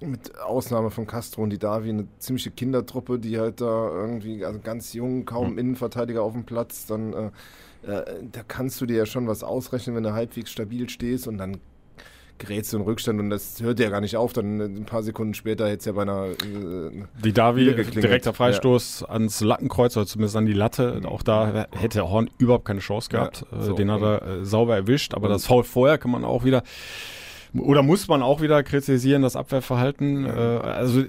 mit 0.00 0.36
Ausnahme 0.40 0.90
von 0.90 1.06
Castro 1.06 1.42
und 1.42 1.50
die 1.50 1.58
Davi 1.58 1.90
eine 1.90 2.08
ziemliche 2.18 2.50
Kindertruppe, 2.50 3.20
die 3.20 3.38
halt 3.38 3.60
da 3.60 3.88
irgendwie, 3.88 4.44
also 4.44 4.58
ganz 4.58 4.92
jung, 4.92 5.24
kaum 5.24 5.52
mhm. 5.52 5.58
Innenverteidiger 5.58 6.22
auf 6.22 6.32
dem 6.32 6.44
Platz, 6.44 6.86
dann 6.86 7.12
äh, 7.12 7.30
äh, 7.86 8.04
da 8.32 8.42
kannst 8.42 8.80
du 8.80 8.86
dir 8.86 8.96
ja 8.96 9.06
schon 9.06 9.28
was 9.28 9.44
ausrechnen, 9.44 9.94
wenn 9.94 10.02
du 10.02 10.12
halbwegs 10.12 10.50
stabil 10.50 10.88
stehst 10.88 11.28
und 11.28 11.38
dann 11.38 11.58
gerätst 12.38 12.72
du 12.72 12.78
in 12.78 12.82
Rückstand 12.82 13.20
und 13.20 13.30
das 13.30 13.60
hört 13.62 13.80
ja 13.80 13.90
gar 13.90 14.00
nicht 14.00 14.16
auf. 14.16 14.32
Dann 14.32 14.60
ein 14.60 14.84
paar 14.84 15.02
Sekunden 15.02 15.34
später 15.34 15.66
hätte 15.66 15.78
es 15.78 15.84
ja 15.84 15.92
bei 15.92 16.02
einer. 16.02 16.26
Äh, 16.26 17.04
die 17.22 17.32
Davi, 17.32 17.74
direkter 17.74 18.32
Freistoß 18.32 19.00
ja. 19.00 19.08
ans 19.10 19.40
Lattenkreuz 19.40 19.96
oder 19.96 20.06
zumindest 20.06 20.36
an 20.36 20.46
die 20.46 20.52
Latte. 20.52 21.00
Auch 21.04 21.22
da 21.22 21.66
hätte 21.72 22.08
Horn 22.08 22.30
überhaupt 22.38 22.64
keine 22.64 22.80
Chance 22.80 23.08
gehabt. 23.10 23.44
Ja, 23.50 23.60
so, 23.60 23.74
Den 23.74 23.90
hat 23.90 24.02
er 24.02 24.22
äh, 24.22 24.44
sauber 24.44 24.76
erwischt. 24.76 25.14
Aber 25.14 25.28
das 25.28 25.46
Foul 25.46 25.64
vorher 25.64 25.98
kann 25.98 26.10
man 26.10 26.24
auch 26.24 26.44
wieder. 26.44 26.62
Oder 27.56 27.82
muss 27.82 28.08
man 28.08 28.22
auch 28.22 28.40
wieder 28.40 28.62
kritisieren, 28.62 29.22
das 29.22 29.36
Abwehrverhalten. 29.36 30.26
Ja. 30.26 30.56
Äh, 30.56 30.60
also 30.60 31.04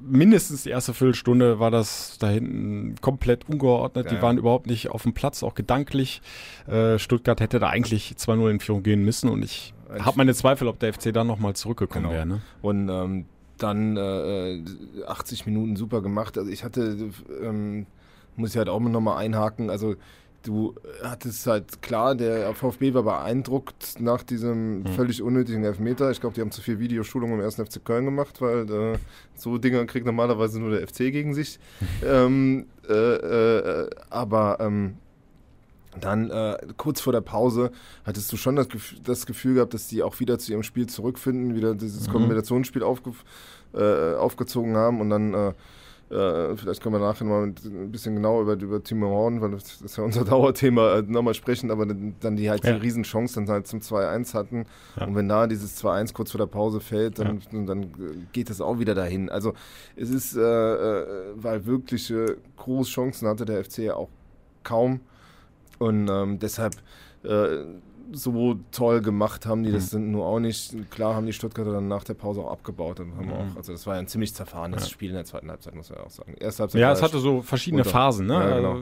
mindestens 0.00 0.62
die 0.62 0.70
erste 0.70 0.94
Viertelstunde 0.94 1.60
war 1.60 1.70
das 1.70 2.16
da 2.18 2.28
hinten 2.28 2.94
komplett 3.00 3.48
ungeordnet. 3.48 4.06
Ja. 4.06 4.16
Die 4.16 4.22
waren 4.22 4.38
überhaupt 4.38 4.66
nicht 4.66 4.90
auf 4.90 5.02
dem 5.02 5.14
Platz, 5.14 5.42
auch 5.42 5.54
gedanklich. 5.54 6.22
Äh, 6.66 6.98
Stuttgart 6.98 7.40
hätte 7.40 7.58
da 7.58 7.68
eigentlich 7.68 8.14
2-0 8.16 8.50
in 8.50 8.60
Führung 8.60 8.82
gehen 8.82 9.04
müssen 9.04 9.28
und 9.28 9.44
ich 9.44 9.74
habe 9.98 10.16
meine 10.16 10.34
Zweifel, 10.34 10.68
ob 10.68 10.78
der 10.78 10.92
FC 10.92 11.12
dann 11.12 11.26
nochmal 11.26 11.54
zurückgekommen 11.54 12.04
genau. 12.04 12.14
wäre. 12.14 12.26
Ne? 12.26 12.40
Und 12.62 12.88
ähm, 12.88 13.26
dann 13.58 13.96
äh, 13.96 14.62
80 15.06 15.46
Minuten 15.46 15.76
super 15.76 16.02
gemacht. 16.02 16.38
Also 16.38 16.50
ich 16.50 16.64
hatte, 16.64 17.10
ähm, 17.42 17.86
muss 18.36 18.50
ich 18.50 18.56
halt 18.56 18.68
auch 18.68 18.80
nochmal 18.80 19.18
einhaken, 19.18 19.70
also 19.70 19.96
du 20.42 20.74
hattest 21.02 21.46
halt 21.46 21.82
klar, 21.82 22.14
der 22.14 22.54
VfB 22.54 22.94
war 22.94 23.02
beeindruckt 23.02 24.00
nach 24.00 24.22
diesem 24.22 24.80
mhm. 24.80 24.86
völlig 24.88 25.22
unnötigen 25.22 25.64
Elfmeter. 25.64 26.10
Ich 26.10 26.20
glaube, 26.20 26.34
die 26.34 26.40
haben 26.40 26.50
zu 26.50 26.62
viel 26.62 26.78
Videoschulung 26.78 27.32
im 27.34 27.40
1. 27.40 27.56
FC 27.56 27.84
Köln 27.84 28.04
gemacht, 28.04 28.40
weil 28.40 28.70
äh, 28.70 28.98
so 29.34 29.58
Dinge 29.58 29.84
kriegt 29.86 30.06
normalerweise 30.06 30.60
nur 30.60 30.70
der 30.70 30.86
FC 30.86 31.12
gegen 31.12 31.34
sich. 31.34 31.58
ähm, 32.04 32.66
äh, 32.88 32.94
äh, 32.94 33.90
aber 34.08 34.58
ähm, 34.60 34.96
dann 35.98 36.30
äh, 36.30 36.56
kurz 36.76 37.00
vor 37.00 37.12
der 37.12 37.20
Pause 37.20 37.72
hattest 38.04 38.32
du 38.32 38.36
schon 38.36 38.56
das, 38.56 38.68
das, 39.02 39.26
Gefühl 39.26 39.54
gehabt, 39.54 39.74
dass 39.74 39.88
die 39.88 40.02
auch 40.02 40.20
wieder 40.20 40.38
zu 40.38 40.52
ihrem 40.52 40.62
Spiel 40.62 40.86
zurückfinden, 40.86 41.54
wieder 41.54 41.74
dieses 41.74 42.06
mhm. 42.06 42.12
Kombinationsspiel 42.12 42.82
aufge 42.82 43.12
äh, 43.74 44.14
aufgezogen 44.14 44.76
haben 44.76 45.00
und 45.00 45.10
dann 45.10 45.34
äh, 45.34 45.52
äh, 46.10 46.56
vielleicht 46.56 46.82
können 46.82 46.96
wir 46.96 46.98
nachher 46.98 47.24
mal 47.24 47.44
ein 47.44 47.92
bisschen 47.92 48.16
genauer 48.16 48.42
über, 48.42 48.54
über 48.54 48.82
Timo 48.82 49.08
Horn, 49.10 49.40
weil 49.40 49.52
das 49.52 49.80
ist 49.80 49.96
ja 49.96 50.02
unser 50.02 50.24
Dauerthema, 50.24 50.98
äh, 50.98 51.02
nochmal 51.02 51.34
sprechen, 51.34 51.70
aber 51.70 51.86
dann, 51.86 52.36
die 52.36 52.50
halt 52.50 52.64
ja. 52.64 52.72
die 52.72 52.80
Riesenchance 52.80 53.36
dann 53.36 53.48
halt 53.48 53.68
zum 53.68 53.78
2-1 53.78 54.34
hatten. 54.34 54.66
Ja. 54.98 55.06
Und 55.06 55.14
wenn 55.14 55.28
da 55.28 55.46
dieses 55.46 55.80
2-1 55.82 56.12
kurz 56.12 56.32
vor 56.32 56.38
der 56.38 56.46
Pause 56.46 56.80
fällt, 56.80 57.20
dann, 57.20 57.40
ja. 57.52 57.62
dann 57.62 58.26
geht 58.32 58.50
das 58.50 58.60
auch 58.60 58.80
wieder 58.80 58.94
dahin. 58.94 59.30
Also 59.30 59.52
es 59.94 60.10
ist, 60.10 60.36
äh, 60.36 60.40
äh 60.40 61.06
weil 61.36 61.64
wirkliche 61.66 62.38
Großchancen 62.56 63.28
hatte 63.28 63.44
der 63.44 63.64
FC 63.64 63.78
ja 63.78 63.94
auch 63.94 64.08
kaum. 64.64 65.00
Und 65.80 66.08
ähm, 66.10 66.38
deshalb 66.38 66.74
äh, 67.24 67.64
so 68.12 68.58
toll 68.72 69.00
gemacht 69.00 69.46
haben 69.46 69.62
die 69.62 69.72
das 69.72 69.92
mhm. 69.92 70.12
nur 70.12 70.26
auch 70.26 70.40
nicht. 70.40 70.74
Klar 70.90 71.14
haben 71.14 71.26
die 71.26 71.32
Stuttgarter 71.32 71.72
dann 71.72 71.88
nach 71.88 72.04
der 72.04 72.14
Pause 72.14 72.40
auch 72.40 72.50
abgebaut. 72.50 72.98
Dann 72.98 73.16
haben 73.16 73.26
mhm. 73.26 73.32
auch, 73.32 73.56
also 73.56 73.72
das 73.72 73.86
war 73.86 73.94
ja 73.94 74.00
ein 74.00 74.08
ziemlich 74.08 74.34
zerfahrenes 74.34 74.84
ja. 74.84 74.88
Spiel 74.88 75.10
in 75.10 75.16
der 75.16 75.24
zweiten 75.24 75.50
Halbzeit, 75.50 75.74
muss 75.74 75.90
man 75.90 75.98
ja 75.98 76.06
auch 76.06 76.10
sagen. 76.10 76.34
Erste 76.38 76.62
Halbzeit 76.62 76.80
ja, 76.80 76.92
es 76.92 77.02
hatte 77.02 77.18
so 77.18 77.42
verschiedene 77.42 77.82
runter. 77.82 77.92
Phasen. 77.92 78.26
Ne? 78.26 78.34
Ja, 78.34 78.56
genau. 78.56 78.80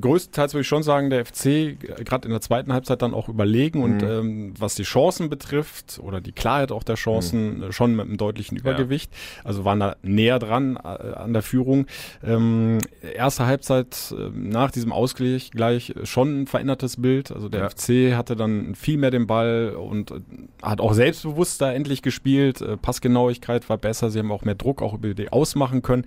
größtenteils 0.00 0.54
würde 0.54 0.62
ich 0.62 0.68
schon 0.68 0.82
sagen, 0.82 1.10
der 1.10 1.24
FC 1.24 1.78
gerade 2.04 2.26
in 2.26 2.30
der 2.30 2.40
zweiten 2.40 2.72
Halbzeit 2.72 3.02
dann 3.02 3.14
auch 3.14 3.28
überlegen 3.28 3.78
mhm. 3.78 3.84
und 3.84 4.02
ähm, 4.02 4.54
was 4.58 4.74
die 4.74 4.84
Chancen 4.84 5.28
betrifft 5.28 6.00
oder 6.02 6.20
die 6.20 6.32
Klarheit 6.32 6.72
auch 6.72 6.82
der 6.82 6.96
Chancen, 6.96 7.60
mhm. 7.60 7.72
schon 7.72 7.94
mit 7.94 8.06
einem 8.06 8.16
deutlichen 8.16 8.56
Übergewicht. 8.56 9.12
Ja. 9.12 9.46
Also 9.46 9.64
waren 9.64 9.80
da 9.80 9.96
näher 10.02 10.38
dran 10.38 10.76
äh, 10.76 10.88
an 10.88 11.32
der 11.32 11.42
Führung. 11.42 11.86
Ähm, 12.24 12.78
erste 13.14 13.46
Halbzeit 13.46 14.14
äh, 14.16 14.30
nach 14.34 14.70
diesem 14.70 14.92
Ausgleich 14.92 15.50
gleich 15.50 15.94
schon 16.04 16.42
ein 16.42 16.46
verändertes 16.46 17.00
Bild. 17.00 17.32
Also 17.32 17.48
der 17.48 17.70
FC 17.70 18.05
hatte 18.14 18.36
dann 18.36 18.74
viel 18.74 18.98
mehr 18.98 19.10
den 19.10 19.26
Ball 19.26 19.74
und 19.76 20.10
äh, 20.10 20.20
hat 20.62 20.80
auch 20.80 20.92
selbstbewusster 20.92 21.72
endlich 21.72 22.02
gespielt. 22.02 22.60
Äh, 22.60 22.76
Passgenauigkeit 22.76 23.68
war 23.68 23.78
besser. 23.78 24.10
Sie 24.10 24.18
haben 24.18 24.30
auch 24.30 24.44
mehr 24.44 24.54
Druck 24.54 24.82
auch 24.82 24.94
über 24.94 25.14
die 25.14 25.32
ausmachen 25.32 25.82
können. 25.82 26.06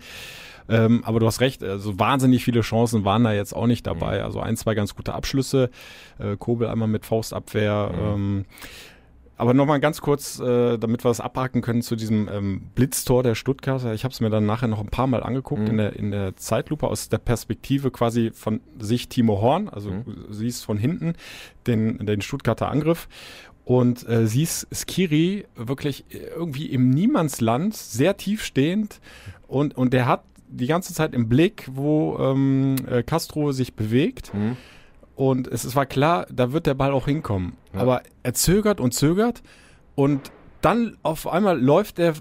Ähm, 0.69 1.01
aber 1.03 1.19
du 1.19 1.25
hast 1.25 1.41
recht, 1.41 1.63
also 1.63 1.99
wahnsinnig 1.99 2.43
viele 2.43 2.61
Chancen 2.61 3.03
waren 3.03 3.23
da 3.23 3.33
jetzt 3.33 3.55
auch 3.55 3.65
nicht 3.65 3.87
dabei. 3.87 4.19
Mhm. 4.19 4.25
Also 4.25 4.39
ein, 4.39 4.55
zwei 4.55 4.75
ganz 4.75 4.95
gute 4.95 5.13
Abschlüsse. 5.13 5.71
Äh, 6.19 6.37
Kobel 6.37 6.67
einmal 6.67 6.87
mit 6.87 7.05
Faustabwehr. 7.05 7.91
Mhm. 7.91 8.13
Ähm, 8.13 8.45
aber 9.39 9.53
nochmal 9.53 9.79
ganz 9.79 10.01
kurz, 10.01 10.37
äh, 10.39 10.77
damit 10.77 11.05
wir 11.05 11.09
das 11.09 11.21
abhaken 11.21 11.61
können 11.61 11.81
zu 11.81 11.95
diesem 11.95 12.27
ähm, 12.27 12.61
Blitztor 12.75 13.23
der 13.23 13.35
Stuttgarter. 13.35 13.93
Ich 13.93 14.03
habe 14.03 14.11
es 14.11 14.19
mir 14.19 14.29
dann 14.29 14.45
nachher 14.45 14.67
noch 14.67 14.81
ein 14.81 14.89
paar 14.89 15.07
Mal 15.07 15.23
angeguckt 15.23 15.61
mhm. 15.61 15.67
in, 15.69 15.77
der, 15.77 15.95
in 15.95 16.11
der 16.11 16.35
Zeitlupe 16.35 16.85
aus 16.87 17.07
der 17.07 17.19
Perspektive 17.19 17.89
quasi 17.89 18.31
von 18.33 18.59
sich 18.79 19.07
Timo 19.07 19.39
Horn. 19.41 19.69
Also 19.69 19.91
mhm. 19.91 20.03
du 20.03 20.33
siehst 20.33 20.65
von 20.65 20.77
hinten 20.77 21.13
den, 21.67 22.05
den 22.05 22.19
Stuttgarter 22.21 22.69
Angriff 22.69 23.07
und 23.63 24.05
äh, 24.09 24.27
siehst 24.27 24.67
Skiri 24.73 25.45
wirklich 25.55 26.03
irgendwie 26.09 26.65
im 26.65 26.89
Niemandsland, 26.89 27.77
sehr 27.77 28.17
tief 28.17 28.43
stehend 28.43 28.99
und, 29.47 29.77
und 29.77 29.93
der 29.93 30.05
hat 30.05 30.23
die 30.49 30.67
ganze 30.67 30.93
Zeit 30.93 31.13
im 31.13 31.29
Blick, 31.29 31.69
wo 31.71 32.17
ähm, 32.19 32.75
äh, 32.89 33.03
Castro 33.03 33.53
sich 33.53 33.75
bewegt. 33.75 34.33
Mhm. 34.33 34.57
Und 35.19 35.49
es, 35.49 35.65
es 35.65 35.75
war 35.75 35.85
klar, 35.85 36.27
da 36.31 36.53
wird 36.53 36.65
der 36.65 36.75
Ball 36.75 36.93
auch 36.93 37.03
hinkommen. 37.03 37.57
Ja. 37.73 37.81
Aber 37.81 38.03
er 38.23 38.33
zögert 38.35 38.79
und 38.79 38.93
zögert 38.93 39.43
und 39.95 40.31
dann 40.61 40.95
auf 41.03 41.27
einmal 41.27 41.59
läuft 41.59 41.99
er 41.99 42.13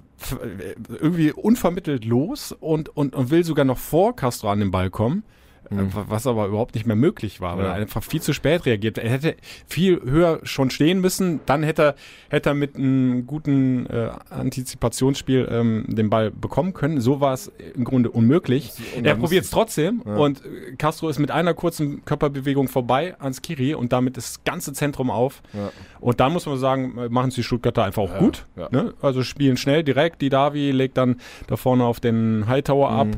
irgendwie 0.88 1.30
unvermittelt 1.30 2.04
los 2.04 2.50
und, 2.50 2.88
und, 2.96 3.14
und 3.14 3.30
will 3.30 3.44
sogar 3.44 3.64
noch 3.64 3.78
vor 3.78 4.16
Castro 4.16 4.50
an 4.50 4.58
den 4.58 4.72
Ball 4.72 4.90
kommen. 4.90 5.22
Mhm. 5.70 5.90
Was 5.92 6.26
aber 6.26 6.46
überhaupt 6.46 6.74
nicht 6.74 6.86
mehr 6.86 6.96
möglich 6.96 7.40
war, 7.40 7.56
weil 7.56 7.64
ja. 7.64 7.70
er 7.72 7.76
einfach 7.76 8.02
viel 8.02 8.22
zu 8.22 8.32
spät 8.32 8.66
reagiert. 8.66 8.98
Er 8.98 9.10
hätte 9.10 9.36
viel 9.66 10.00
höher 10.02 10.40
schon 10.42 10.70
stehen 10.70 11.00
müssen, 11.00 11.40
dann 11.46 11.62
hätte 11.62 11.82
er, 11.82 11.94
hätte 12.30 12.50
er 12.50 12.54
mit 12.54 12.76
einem 12.76 13.26
guten 13.26 13.86
äh, 13.86 14.10
Antizipationsspiel 14.30 15.48
ähm, 15.50 15.84
den 15.88 16.10
Ball 16.10 16.30
bekommen 16.30 16.72
können. 16.72 17.00
So 17.00 17.20
war 17.20 17.34
es 17.34 17.52
im 17.74 17.84
Grunde 17.84 18.10
unmöglich. 18.10 18.72
Er 19.02 19.16
probiert 19.16 19.44
es 19.44 19.50
trotzdem 19.50 20.02
ja. 20.04 20.16
und 20.16 20.42
Castro 20.78 21.08
ist 21.08 21.18
mit 21.18 21.30
einer 21.30 21.54
kurzen 21.54 22.04
Körperbewegung 22.04 22.68
vorbei 22.68 23.16
ans 23.18 23.42
Kiri 23.42 23.74
und 23.74 23.92
damit 23.92 24.16
ist 24.16 24.36
das 24.36 24.44
ganze 24.44 24.72
Zentrum 24.72 25.10
auf. 25.10 25.42
Ja. 25.52 25.70
Und 26.00 26.20
da 26.20 26.28
muss 26.30 26.46
man 26.46 26.58
sagen, 26.58 26.94
machen 27.10 27.30
sie 27.30 27.42
Stuttgarter 27.42 27.84
einfach 27.84 28.02
auch 28.02 28.18
gut. 28.18 28.46
Ne? 28.70 28.94
Also 29.00 29.22
spielen 29.22 29.56
schnell, 29.56 29.82
direkt. 29.82 30.22
Die 30.22 30.28
Davi 30.28 30.70
legt 30.70 30.96
dann 30.96 31.16
da 31.46 31.56
vorne 31.56 31.84
auf 31.84 32.00
den 32.00 32.46
Hightower 32.46 32.90
mhm. 32.90 32.96
ab, 32.98 33.08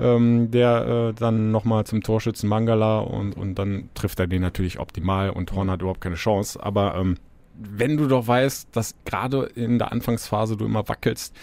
ähm, 0.00 0.50
der 0.50 1.10
äh, 1.10 1.14
dann 1.18 1.50
nochmal 1.50 1.84
zum 1.92 2.02
Torschützen 2.02 2.48
Mangala 2.48 3.00
und, 3.00 3.36
und 3.36 3.54
dann 3.56 3.90
trifft 3.92 4.18
er 4.18 4.26
den 4.26 4.40
natürlich 4.40 4.78
optimal 4.78 5.28
und 5.28 5.52
Horn 5.52 5.70
hat 5.70 5.82
überhaupt 5.82 6.00
keine 6.00 6.14
Chance. 6.14 6.58
Aber 6.62 6.94
ähm, 6.94 7.18
wenn 7.54 7.98
du 7.98 8.08
doch 8.08 8.26
weißt, 8.26 8.74
dass 8.74 8.94
gerade 9.04 9.42
in 9.54 9.78
der 9.78 9.92
Anfangsphase 9.92 10.56
du 10.56 10.64
immer 10.64 10.88
wackelst, 10.88 11.36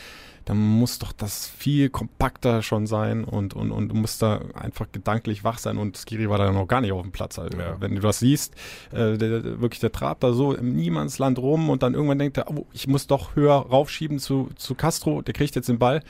dann 0.46 0.58
muss 0.58 0.98
doch 0.98 1.12
das 1.12 1.46
viel 1.46 1.92
kompakter 1.92 2.64
schon 2.64 2.88
sein 2.88 3.24
und, 3.26 3.54
und, 3.54 3.72
und 3.72 3.90
du 3.90 3.96
musst 3.96 4.24
da 4.24 4.42
einfach 4.56 4.88
gedanklich 4.92 5.44
wach 5.44 5.60
sein 5.60 5.78
und 5.78 5.96
Skiri 5.96 6.28
war 6.28 6.40
da 6.40 6.52
noch 6.52 6.68
gar 6.68 6.82
nicht 6.82 6.92
auf 6.92 7.04
dem 7.04 7.12
Platz. 7.12 7.38
Also, 7.38 7.56
ja. 7.60 7.80
Wenn 7.80 7.94
du 7.94 8.02
das 8.02 8.18
siehst, 8.18 8.56
äh, 8.92 9.20
der, 9.20 9.62
wirklich 9.62 9.82
der 9.82 9.92
trabt 9.92 10.24
da 10.24 10.34
so 10.34 10.56
im 10.56 10.76
Niemandsland 10.76 11.38
rum 11.38 11.70
und 11.70 11.84
dann 11.84 11.94
irgendwann 11.94 12.18
denkt 12.18 12.38
er, 12.38 12.50
oh, 12.50 12.66
ich 12.74 12.88
muss 12.88 13.06
doch 13.06 13.36
höher 13.36 13.54
raufschieben 13.54 14.18
zu, 14.18 14.50
zu 14.56 14.74
Castro, 14.74 15.22
der 15.22 15.36
kriegt 15.36 15.56
jetzt 15.56 15.70
den 15.70 15.78
Ball 15.78 16.02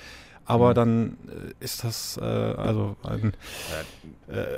aber 0.50 0.72
mhm. 0.72 0.76
dann 0.76 1.18
äh, 1.28 1.64
ist 1.64 1.84
das 1.84 2.18
äh, 2.18 2.24
also 2.24 2.96
ein 3.04 3.34
äh, 4.28 4.58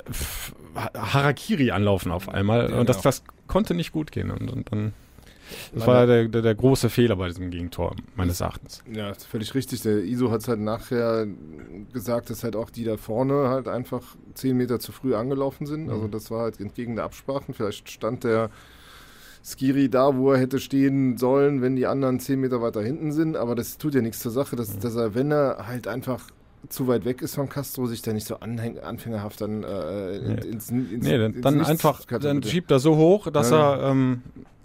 Harakiri 0.96 1.70
anlaufen 1.70 2.10
auf 2.10 2.28
einmal 2.28 2.66
genau. 2.66 2.80
und 2.80 2.88
das, 2.88 3.02
das 3.02 3.22
konnte 3.46 3.74
nicht 3.74 3.92
gut 3.92 4.10
gehen 4.10 4.30
und, 4.30 4.50
und 4.50 4.72
dann 4.72 4.94
das 5.74 5.86
war 5.86 6.06
der, 6.06 6.28
der, 6.28 6.40
der, 6.40 6.54
große 6.54 6.88
Fehler 6.88 7.16
bei 7.16 7.28
diesem 7.28 7.50
Gegentor, 7.50 7.94
meines 8.16 8.40
Erachtens. 8.40 8.82
Ja, 8.90 9.12
völlig 9.12 9.54
richtig. 9.54 9.82
Der 9.82 9.98
ISO 9.98 10.30
hat 10.30 10.40
es 10.40 10.48
halt 10.48 10.60
nachher 10.60 11.26
gesagt, 11.92 12.30
dass 12.30 12.42
halt 12.42 12.56
auch 12.56 12.70
die 12.70 12.84
da 12.84 12.96
vorne 12.96 13.50
halt 13.50 13.68
einfach 13.68 14.02
zehn 14.32 14.56
Meter 14.56 14.80
zu 14.80 14.92
früh 14.92 15.14
angelaufen 15.14 15.66
sind. 15.66 15.90
Also 15.90 16.06
mhm. 16.06 16.10
das 16.10 16.30
war 16.30 16.40
halt 16.40 16.58
entgegen 16.58 16.96
der 16.96 17.04
Absprachen. 17.04 17.52
Vielleicht 17.52 17.90
stand 17.90 18.24
der 18.24 18.48
Skiri 19.44 19.88
da, 19.88 20.16
wo 20.16 20.32
er 20.32 20.38
hätte 20.38 20.60
stehen 20.60 21.16
sollen, 21.16 21.62
wenn 21.62 21.76
die 21.76 21.86
anderen 21.86 22.20
zehn 22.20 22.40
Meter 22.40 22.62
weiter 22.62 22.82
hinten 22.82 23.12
sind. 23.12 23.36
Aber 23.36 23.54
das 23.54 23.78
tut 23.78 23.94
ja 23.94 24.00
nichts 24.00 24.20
zur 24.20 24.32
Sache, 24.32 24.56
dass, 24.56 24.78
dass 24.78 24.94
er, 24.94 25.14
wenn 25.14 25.32
er 25.32 25.66
halt 25.66 25.88
einfach 25.88 26.30
zu 26.68 26.86
weit 26.86 27.04
weg 27.04 27.22
ist 27.22 27.34
von 27.34 27.48
Castro, 27.48 27.86
sich 27.86 28.02
da 28.02 28.12
nicht 28.12 28.26
so 28.26 28.36
anfängerhaft 28.36 29.40
dann 29.40 29.64
äh, 29.64 30.16
ins, 30.18 30.70
ins, 30.70 30.90
ins, 30.92 31.06
nee, 31.06 31.18
dann 31.18 31.58
ins 31.58 31.68
einfach, 31.68 32.04
dann 32.04 32.42
schiebt 32.42 32.70
er 32.70 32.78
so 32.78 32.96
hoch, 32.96 33.30
dass 33.30 33.50
ja. 33.50 33.74
er 33.74 33.90
ähm, 33.90 34.22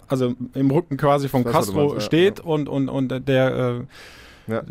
also 0.08 0.36
im 0.54 0.72
Rücken 0.72 0.98
quasi 0.98 1.28
von 1.28 1.44
Castro 1.44 1.90
meinst, 1.90 2.06
steht 2.06 2.40
ja. 2.40 2.46
und 2.46 2.70
und 2.70 2.90
und 2.90 3.28
der 3.28 3.80
äh, 3.82 3.84
ja. 4.48 4.64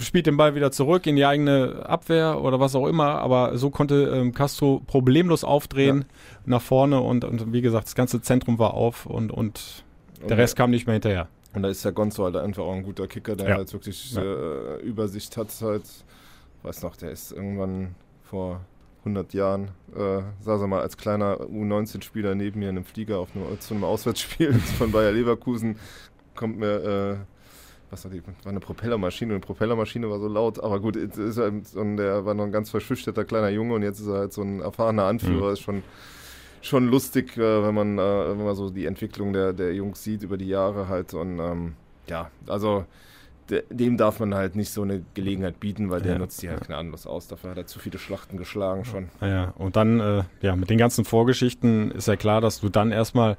spielt 0.00 0.26
den 0.26 0.36
Ball 0.36 0.54
wieder 0.54 0.72
zurück 0.72 1.06
in 1.06 1.16
die 1.16 1.24
eigene 1.24 1.84
Abwehr 1.86 2.40
oder 2.42 2.60
was 2.60 2.74
auch 2.74 2.86
immer, 2.86 3.18
aber 3.20 3.56
so 3.58 3.70
konnte 3.70 4.12
ähm, 4.14 4.32
Castro 4.32 4.82
problemlos 4.86 5.44
aufdrehen 5.44 6.00
ja. 6.00 6.04
nach 6.46 6.62
vorne 6.62 7.00
und, 7.00 7.24
und 7.24 7.52
wie 7.52 7.60
gesagt, 7.60 7.86
das 7.86 7.94
ganze 7.94 8.22
Zentrum 8.22 8.58
war 8.58 8.74
auf 8.74 9.06
und, 9.06 9.30
und 9.30 9.84
der 10.28 10.36
Rest 10.36 10.56
kam 10.56 10.70
nicht 10.70 10.86
mehr 10.86 10.94
hinterher. 10.94 11.28
Und 11.54 11.62
da 11.62 11.68
ist 11.68 11.84
der 11.84 11.92
Gonzo 11.92 12.24
halt 12.24 12.36
einfach 12.36 12.62
auch 12.62 12.74
ein 12.74 12.82
guter 12.82 13.08
Kicker, 13.08 13.34
der 13.34 13.48
ja. 13.48 13.56
halt 13.56 13.72
wirklich 13.72 14.16
äh, 14.16 14.80
Übersicht 14.82 15.36
hat. 15.36 15.48
Halt, 15.60 15.82
weiß 16.62 16.82
noch, 16.82 16.96
der 16.96 17.10
ist 17.10 17.32
irgendwann 17.32 17.94
vor 18.22 18.60
100 19.00 19.34
Jahren, 19.34 19.70
äh, 19.96 20.22
saß 20.40 20.60
er 20.60 20.66
mal 20.66 20.80
als 20.80 20.96
kleiner 20.96 21.40
U19-Spieler 21.40 22.34
neben 22.34 22.60
mir 22.60 22.68
in 22.68 22.76
einem 22.76 22.84
Flieger 22.84 23.18
auf 23.18 23.34
einem, 23.34 23.58
zu 23.60 23.74
einem 23.74 23.84
Auswärtsspiel 23.84 24.52
von 24.78 24.92
Bayer 24.92 25.12
Leverkusen. 25.12 25.76
Kommt 26.36 26.58
mir 26.58 26.84
äh, 26.84 27.16
was 27.90 28.04
war 28.04 28.10
die, 28.10 28.22
war 28.24 28.32
eine 28.44 28.60
Propellermaschine 28.60 29.34
und 29.34 29.42
die 29.42 29.46
Propellermaschine 29.46 30.08
war 30.08 30.18
so 30.18 30.28
laut, 30.28 30.62
aber 30.62 30.80
gut, 30.80 30.96
ist 30.96 31.36
er 31.36 31.46
ein, 31.46 31.96
der 31.96 32.24
war 32.24 32.34
noch 32.34 32.44
ein 32.44 32.52
ganz 32.52 32.70
verschüchterter 32.70 33.24
kleiner 33.24 33.48
Junge 33.48 33.74
und 33.74 33.82
jetzt 33.82 34.00
ist 34.00 34.06
er 34.06 34.18
halt 34.18 34.32
so 34.32 34.42
ein 34.42 34.60
erfahrener 34.60 35.04
Anführer, 35.04 35.48
mhm. 35.48 35.52
ist 35.52 35.60
schon 35.60 35.82
schon 36.62 36.88
lustig, 36.88 37.38
äh, 37.38 37.64
wenn 37.64 37.74
man 37.74 37.98
äh, 37.98 38.30
wenn 38.30 38.44
man 38.44 38.54
so 38.54 38.70
die 38.70 38.86
Entwicklung 38.86 39.32
der 39.32 39.52
der 39.52 39.74
Jungs 39.74 40.04
sieht 40.04 40.22
über 40.22 40.36
die 40.36 40.48
Jahre 40.48 40.88
halt 40.88 41.14
und 41.14 41.38
ähm, 41.40 41.74
ja, 42.06 42.30
also 42.46 42.84
dem 43.70 43.96
darf 43.96 44.20
man 44.20 44.34
halt 44.34 44.56
nicht 44.56 44.70
so 44.70 44.82
eine 44.82 45.02
Gelegenheit 45.14 45.60
bieten, 45.60 45.90
weil 45.90 46.00
der 46.00 46.12
Ja. 46.12 46.18
nutzt 46.18 46.42
die 46.42 46.48
halt 46.48 46.66
gnadenlos 46.66 47.06
aus. 47.06 47.28
Dafür 47.28 47.50
hat 47.50 47.58
er 47.58 47.66
zu 47.66 47.78
viele 47.78 47.98
Schlachten 47.98 48.36
geschlagen 48.36 48.84
schon. 48.84 49.08
Naja, 49.20 49.52
und 49.58 49.76
dann, 49.76 50.00
äh, 50.00 50.22
ja, 50.40 50.56
mit 50.56 50.70
den 50.70 50.78
ganzen 50.78 51.04
Vorgeschichten 51.04 51.90
ist 51.90 52.08
ja 52.08 52.16
klar, 52.16 52.40
dass 52.40 52.60
du 52.60 52.68
dann 52.68 52.92
erstmal 52.92 53.36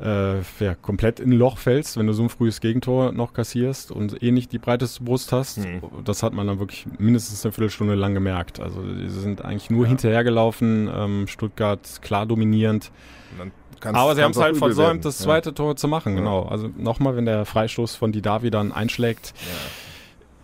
äh, 0.00 0.38
ja, 0.60 0.74
komplett 0.80 1.20
in 1.20 1.30
ein 1.32 1.38
Loch 1.38 1.58
fällst, 1.58 1.96
wenn 1.96 2.06
du 2.06 2.12
so 2.12 2.22
ein 2.22 2.28
frühes 2.28 2.60
Gegentor 2.60 3.12
noch 3.12 3.32
kassierst 3.32 3.90
und 3.92 4.22
eh 4.22 4.30
nicht 4.32 4.52
die 4.52 4.58
breiteste 4.58 5.02
Brust 5.04 5.32
hast. 5.32 5.58
Mhm. 5.58 5.82
Das 6.04 6.22
hat 6.22 6.32
man 6.32 6.46
dann 6.46 6.58
wirklich 6.58 6.86
mindestens 6.98 7.44
eine 7.44 7.52
Viertelstunde 7.52 7.94
lang 7.94 8.14
gemerkt. 8.14 8.60
Also 8.60 8.82
die 8.82 9.08
sind 9.08 9.44
eigentlich 9.44 9.70
nur 9.70 9.86
hinterhergelaufen, 9.86 10.90
ähm, 10.94 11.26
Stuttgart 11.28 12.00
klar 12.02 12.26
dominierend. 12.26 12.90
Und 13.32 13.38
dann 13.38 13.52
kann's- 13.82 13.98
Aber 13.98 14.14
sie 14.14 14.22
haben 14.22 14.30
es 14.30 14.40
halt 14.40 14.56
versäumt, 14.56 15.04
das 15.04 15.18
Ja. 15.18 15.24
zweite 15.26 15.52
Tor 15.52 15.76
zu 15.76 15.88
machen, 15.88 16.14
Ja. 16.14 16.20
genau. 16.20 16.42
Also 16.44 16.70
nochmal, 16.78 17.16
wenn 17.16 17.26
der 17.26 17.44
Freistoß 17.44 17.96
von 17.96 18.12
Didavi 18.12 18.50
dann 18.50 18.72
einschlägt, 18.72 19.34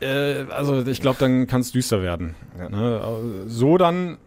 äh, 0.01 0.45
also 0.51 0.87
ich 0.87 1.01
glaube, 1.01 1.17
dann 1.19 1.47
kann 1.47 1.61
es 1.63 1.73
düster 1.73 2.03
werden. 2.03 2.35
Ja. 2.59 2.69
Ne? 2.69 3.01
So 3.47 3.79
dann 3.79 4.19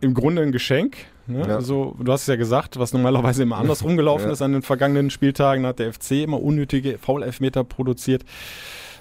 im 0.00 0.14
Grunde 0.14 0.42
ein 0.42 0.52
Geschenk. 0.52 0.96
Ne? 1.26 1.46
Ja. 1.46 1.54
Also, 1.56 1.94
du 2.00 2.10
hast 2.10 2.22
es 2.22 2.26
ja 2.26 2.36
gesagt, 2.36 2.78
was 2.78 2.92
normalerweise 2.92 3.42
immer 3.44 3.58
andersrum 3.58 3.96
gelaufen 3.96 4.26
Ja. 4.26 4.32
ist 4.32 4.42
an 4.42 4.52
den 4.52 4.62
vergangenen 4.62 5.10
Spieltagen, 5.10 5.64
hat 5.66 5.78
der 5.78 5.92
FC 5.92 6.22
immer 6.24 6.42
unnötige 6.42 6.98
Foul-Elfmeter 6.98 7.62
produziert. 7.62 8.24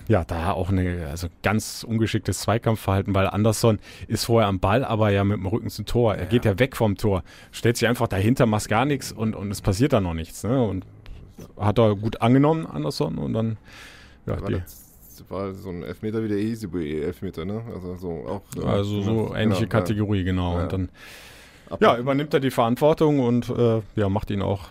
Ja, 0.09 0.25
da 0.25 0.51
auch 0.51 0.69
eine 0.69 1.07
also 1.09 1.27
ganz 1.43 1.85
ungeschicktes 1.87 2.39
Zweikampfverhalten, 2.39 3.15
weil 3.15 3.27
Anderson 3.27 3.79
ist 4.07 4.25
vorher 4.25 4.49
am 4.49 4.59
Ball, 4.59 4.83
aber 4.83 5.11
ja 5.11 5.23
mit 5.23 5.37
dem 5.37 5.45
Rücken 5.45 5.69
zum 5.69 5.85
Tor. 5.85 6.15
Er 6.15 6.25
geht 6.25 6.43
ja 6.45 6.59
weg 6.59 6.75
vom 6.75 6.97
Tor, 6.97 7.23
stellt 7.51 7.77
sich 7.77 7.87
einfach 7.87 8.07
dahinter, 8.07 8.45
macht 8.45 8.67
gar 8.67 8.85
nichts 8.85 9.11
und, 9.11 9.35
und 9.35 9.51
es 9.51 9.61
passiert 9.61 9.93
da 9.93 10.01
noch 10.01 10.15
nichts. 10.15 10.43
Ne? 10.43 10.61
Und 10.61 10.85
hat 11.57 11.79
er 11.79 11.95
gut 11.95 12.21
angenommen, 12.21 12.65
Anderson, 12.65 13.17
und 13.17 13.33
dann 13.33 13.57
ja, 14.25 14.41
War 14.41 14.49
die, 14.49 14.55
das 14.55 15.29
war 15.29 15.53
so 15.53 15.69
ein 15.69 15.83
Elfmeter 15.83 16.23
wie 16.23 16.27
der 16.27 16.37
Easy-Elfmeter, 16.37 17.45
ne? 17.45 17.61
Also 17.73 17.95
so 17.95 18.09
auch. 18.27 18.41
äh, 18.61 18.65
also 18.65 19.01
so 19.01 19.25
genau, 19.25 19.35
ähnliche 19.35 19.63
ja. 19.63 19.67
Kategorie, 19.67 20.23
genau. 20.23 20.57
Ja. 20.57 20.63
Und 20.63 20.73
dann 20.73 20.89
ja, 21.79 21.97
übernimmt 21.97 22.33
er 22.33 22.39
die 22.39 22.51
Verantwortung 22.51 23.19
und 23.19 23.49
äh, 23.49 23.81
ja, 23.95 24.09
macht 24.09 24.31
ihn 24.31 24.41
auch 24.41 24.69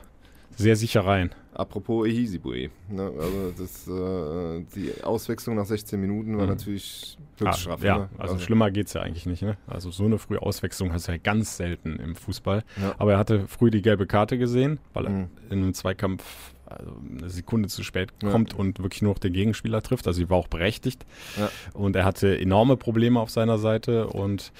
sehr 0.58 0.76
sicher 0.76 1.00
rein. 1.06 1.30
Apropos 1.54 2.06
Ehisibue, 2.06 2.70
ne? 2.88 3.10
Also 3.18 3.52
das, 3.58 3.88
äh, 3.88 4.64
die 4.76 5.02
Auswechslung 5.02 5.56
nach 5.56 5.64
16 5.66 6.00
Minuten 6.00 6.36
war 6.36 6.44
Mhm. 6.44 6.50
natürlich 6.50 7.16
Höchststrafe. 7.38 7.84
ja, 7.86 7.98
ne? 7.98 8.08
also, 8.18 8.38
schlimmer 8.38 8.70
geht's 8.70 8.92
ja 8.92 9.00
eigentlich 9.02 9.26
nicht. 9.26 9.42
Ne? 9.42 9.56
Also 9.66 9.90
so 9.90 10.04
eine 10.04 10.18
frühe 10.18 10.40
Auswechslung 10.40 10.92
hast 10.92 11.08
du 11.08 11.12
ja 11.12 11.18
ganz 11.18 11.56
selten 11.56 11.96
im 11.96 12.14
Fußball. 12.14 12.62
Ja. 12.80 12.94
Aber 12.98 13.12
er 13.12 13.18
hatte 13.18 13.48
früh 13.48 13.70
die 13.70 13.82
gelbe 13.82 14.06
Karte 14.06 14.38
gesehen, 14.38 14.78
weil 14.92 15.06
er 15.06 15.10
Mhm. 15.10 15.28
in 15.50 15.58
einem 15.62 15.74
Zweikampf 15.74 16.52
also 16.66 16.92
eine 17.18 17.30
Sekunde 17.30 17.68
zu 17.70 17.82
spät 17.82 18.10
Ja. 18.22 18.30
kommt 18.30 18.52
und 18.54 18.78
wirklich 18.82 19.00
nur 19.00 19.12
noch 19.14 19.18
den 19.18 19.32
Gegenspieler 19.32 19.80
trifft. 19.82 20.06
Also 20.06 20.18
sie 20.18 20.28
war 20.28 20.36
auch 20.36 20.48
berechtigt. 20.48 21.06
Ja. 21.38 21.50
Und 21.72 21.96
er 21.96 22.04
hatte 22.04 22.38
enorme 22.38 22.76
Probleme 22.76 23.18
auf 23.20 23.30
seiner 23.30 23.56
Seite 23.58 24.06
und 24.08 24.52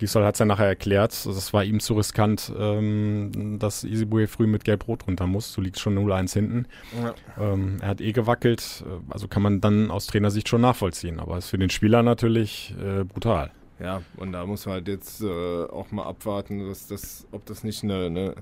Gisdol 0.00 0.24
hat 0.24 0.34
es 0.34 0.38
ja 0.38 0.46
nachher 0.46 0.66
erklärt, 0.66 1.12
das 1.26 1.52
war 1.52 1.62
ihm 1.62 1.78
zu 1.78 1.94
riskant, 1.94 2.50
ähm, 2.58 3.58
dass 3.58 3.84
Isibue 3.84 4.26
früh 4.26 4.46
mit 4.46 4.64
Gelb-Rot 4.64 5.06
runter 5.06 5.26
muss. 5.26 5.52
Du 5.52 5.60
liegst 5.60 5.82
schon 5.82 5.96
0-1 5.96 6.32
hinten. 6.32 6.66
Ja. 7.02 7.14
Ähm, 7.38 7.76
er 7.82 7.88
hat 7.88 8.00
eh 8.00 8.12
gewackelt, 8.12 8.82
äh, 8.86 9.12
also 9.12 9.28
kann 9.28 9.42
man 9.42 9.60
dann 9.60 9.90
aus 9.90 10.06
Trainersicht 10.06 10.48
schon 10.48 10.62
nachvollziehen. 10.62 11.20
Aber 11.20 11.36
ist 11.36 11.50
für 11.50 11.58
den 11.58 11.68
Spieler 11.68 12.02
natürlich 12.02 12.74
äh, 12.82 13.04
brutal. 13.04 13.52
Ja, 13.78 14.00
und 14.16 14.32
da 14.32 14.46
muss 14.46 14.64
man 14.64 14.76
halt 14.76 14.88
jetzt 14.88 15.20
äh, 15.20 15.64
auch 15.64 15.90
mal 15.90 16.04
abwarten, 16.04 16.66
dass 16.66 16.86
das, 16.86 17.26
ob 17.30 17.44
das 17.44 17.62
nicht 17.62 17.84
eine, 17.84 18.06
eine, 18.06 18.34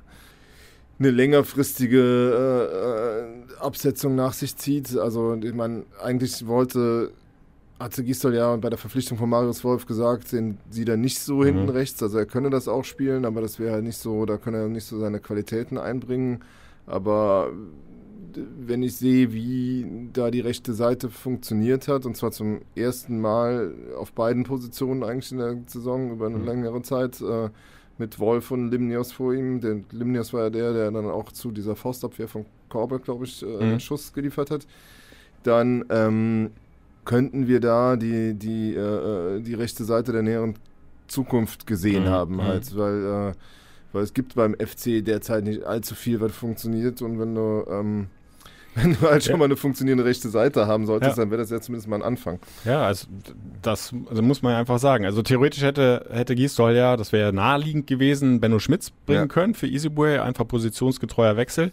eine 1.00 1.10
längerfristige 1.10 1.98
äh, 2.00 3.60
äh, 3.60 3.60
Absetzung 3.60 4.14
nach 4.14 4.32
sich 4.32 4.56
zieht. 4.56 4.96
Also, 4.96 5.34
ich 5.34 5.54
meine, 5.54 5.86
eigentlich 6.00 6.46
wollte, 6.46 7.12
hatte 7.80 8.02
Gisdol 8.02 8.34
ja 8.34 8.56
bei 8.56 8.70
der 8.70 8.78
Verpflichtung 8.78 9.18
von 9.18 9.30
Marius 9.30 9.62
Wolf 9.64 9.86
gesagt, 9.86 10.32
den 10.32 10.58
sieht 10.70 10.88
er 10.88 10.96
nicht 10.96 11.20
so 11.20 11.44
hinten 11.44 11.64
Mhm. 11.64 11.70
rechts. 11.70 12.02
Also, 12.02 12.18
er 12.18 12.26
könne 12.26 12.50
das 12.50 12.66
auch 12.68 12.84
spielen, 12.84 13.24
aber 13.24 13.40
das 13.40 13.58
wäre 13.58 13.74
halt 13.74 13.84
nicht 13.84 13.98
so, 13.98 14.26
da 14.26 14.36
könne 14.36 14.58
er 14.58 14.68
nicht 14.68 14.84
so 14.84 14.98
seine 14.98 15.20
Qualitäten 15.20 15.78
einbringen. 15.78 16.40
Aber 16.86 17.50
wenn 18.34 18.82
ich 18.82 18.96
sehe, 18.96 19.32
wie 19.32 20.08
da 20.12 20.30
die 20.30 20.40
rechte 20.40 20.74
Seite 20.74 21.08
funktioniert 21.08 21.88
hat, 21.88 22.04
und 22.06 22.16
zwar 22.16 22.30
zum 22.32 22.60
ersten 22.74 23.20
Mal 23.20 23.72
auf 23.96 24.12
beiden 24.12 24.44
Positionen 24.44 25.02
eigentlich 25.02 25.32
in 25.32 25.38
der 25.38 25.56
Saison 25.66 26.12
über 26.12 26.26
eine 26.26 26.38
Mhm. 26.38 26.44
längere 26.46 26.82
Zeit, 26.82 27.20
äh, 27.20 27.48
mit 27.96 28.20
Wolf 28.20 28.52
und 28.52 28.70
Limnios 28.70 29.10
vor 29.12 29.34
ihm. 29.34 29.60
Der 29.60 29.80
Limnios 29.90 30.32
war 30.32 30.44
ja 30.44 30.50
der, 30.50 30.72
der 30.72 30.90
dann 30.92 31.06
auch 31.06 31.32
zu 31.32 31.50
dieser 31.50 31.74
Faustabwehr 31.74 32.28
von 32.28 32.46
Korbe, 32.68 33.00
glaube 33.00 33.24
ich, 33.24 33.42
äh, 33.42 33.46
Mhm. 33.46 33.60
einen 33.62 33.80
Schuss 33.80 34.12
geliefert 34.12 34.50
hat. 34.52 34.66
Dann 35.42 35.84
ähm, 35.90 36.50
könnten 37.08 37.48
wir 37.48 37.58
da 37.58 37.96
die, 37.96 38.34
die, 38.34 38.74
äh, 38.74 39.36
äh, 39.38 39.40
die 39.40 39.54
rechte 39.54 39.84
Seite 39.84 40.12
der 40.12 40.22
näheren 40.22 40.54
Zukunft 41.06 41.66
gesehen 41.66 42.04
Mhm. 42.04 42.08
haben, 42.08 42.36
Mhm. 42.36 42.42
halt, 42.42 42.76
weil, 42.76 43.04
äh, 43.30 43.32
weil 43.94 44.02
es 44.02 44.12
gibt 44.12 44.34
beim 44.34 44.54
FC 44.54 45.00
derzeit 45.02 45.44
nicht 45.44 45.64
allzu 45.64 45.94
viel, 45.94 46.20
was 46.20 46.32
funktioniert 46.32 47.00
und 47.00 47.18
wenn 47.18 47.34
du 47.34 47.64
ähm, 47.70 48.06
wenn 48.82 48.94
du 48.94 49.00
halt 49.02 49.24
schon 49.24 49.32
Ja. 49.32 49.36
mal 49.38 49.44
eine 49.46 49.56
funktionierende 49.56 50.04
rechte 50.04 50.28
Seite 50.28 50.66
haben 50.66 50.86
solltest, 50.86 51.16
Ja. 51.16 51.22
dann 51.24 51.30
wäre 51.30 51.40
das 51.40 51.50
ja 51.50 51.60
zumindest 51.60 51.88
mal 51.88 51.96
ein 51.96 52.02
Anfang. 52.02 52.38
Ja, 52.64 52.82
also 52.86 53.06
das 53.62 53.92
also 54.08 54.22
muss 54.22 54.42
man 54.42 54.52
ja 54.52 54.58
einfach 54.58 54.78
sagen. 54.78 55.04
Also 55.04 55.22
theoretisch 55.22 55.62
hätte, 55.62 56.06
hätte 56.10 56.34
Gisdol 56.34 56.74
ja, 56.74 56.96
das 56.96 57.12
wäre 57.12 57.32
naheliegend 57.32 57.86
gewesen, 57.86 58.40
Benno 58.40 58.58
Schmitz 58.58 58.90
bringen 59.06 59.20
Ja. 59.22 59.26
können 59.26 59.54
für 59.54 59.66
Easybue, 59.66 60.22
einfach 60.22 60.46
positionsgetreuer 60.46 61.36
Wechsel. 61.36 61.72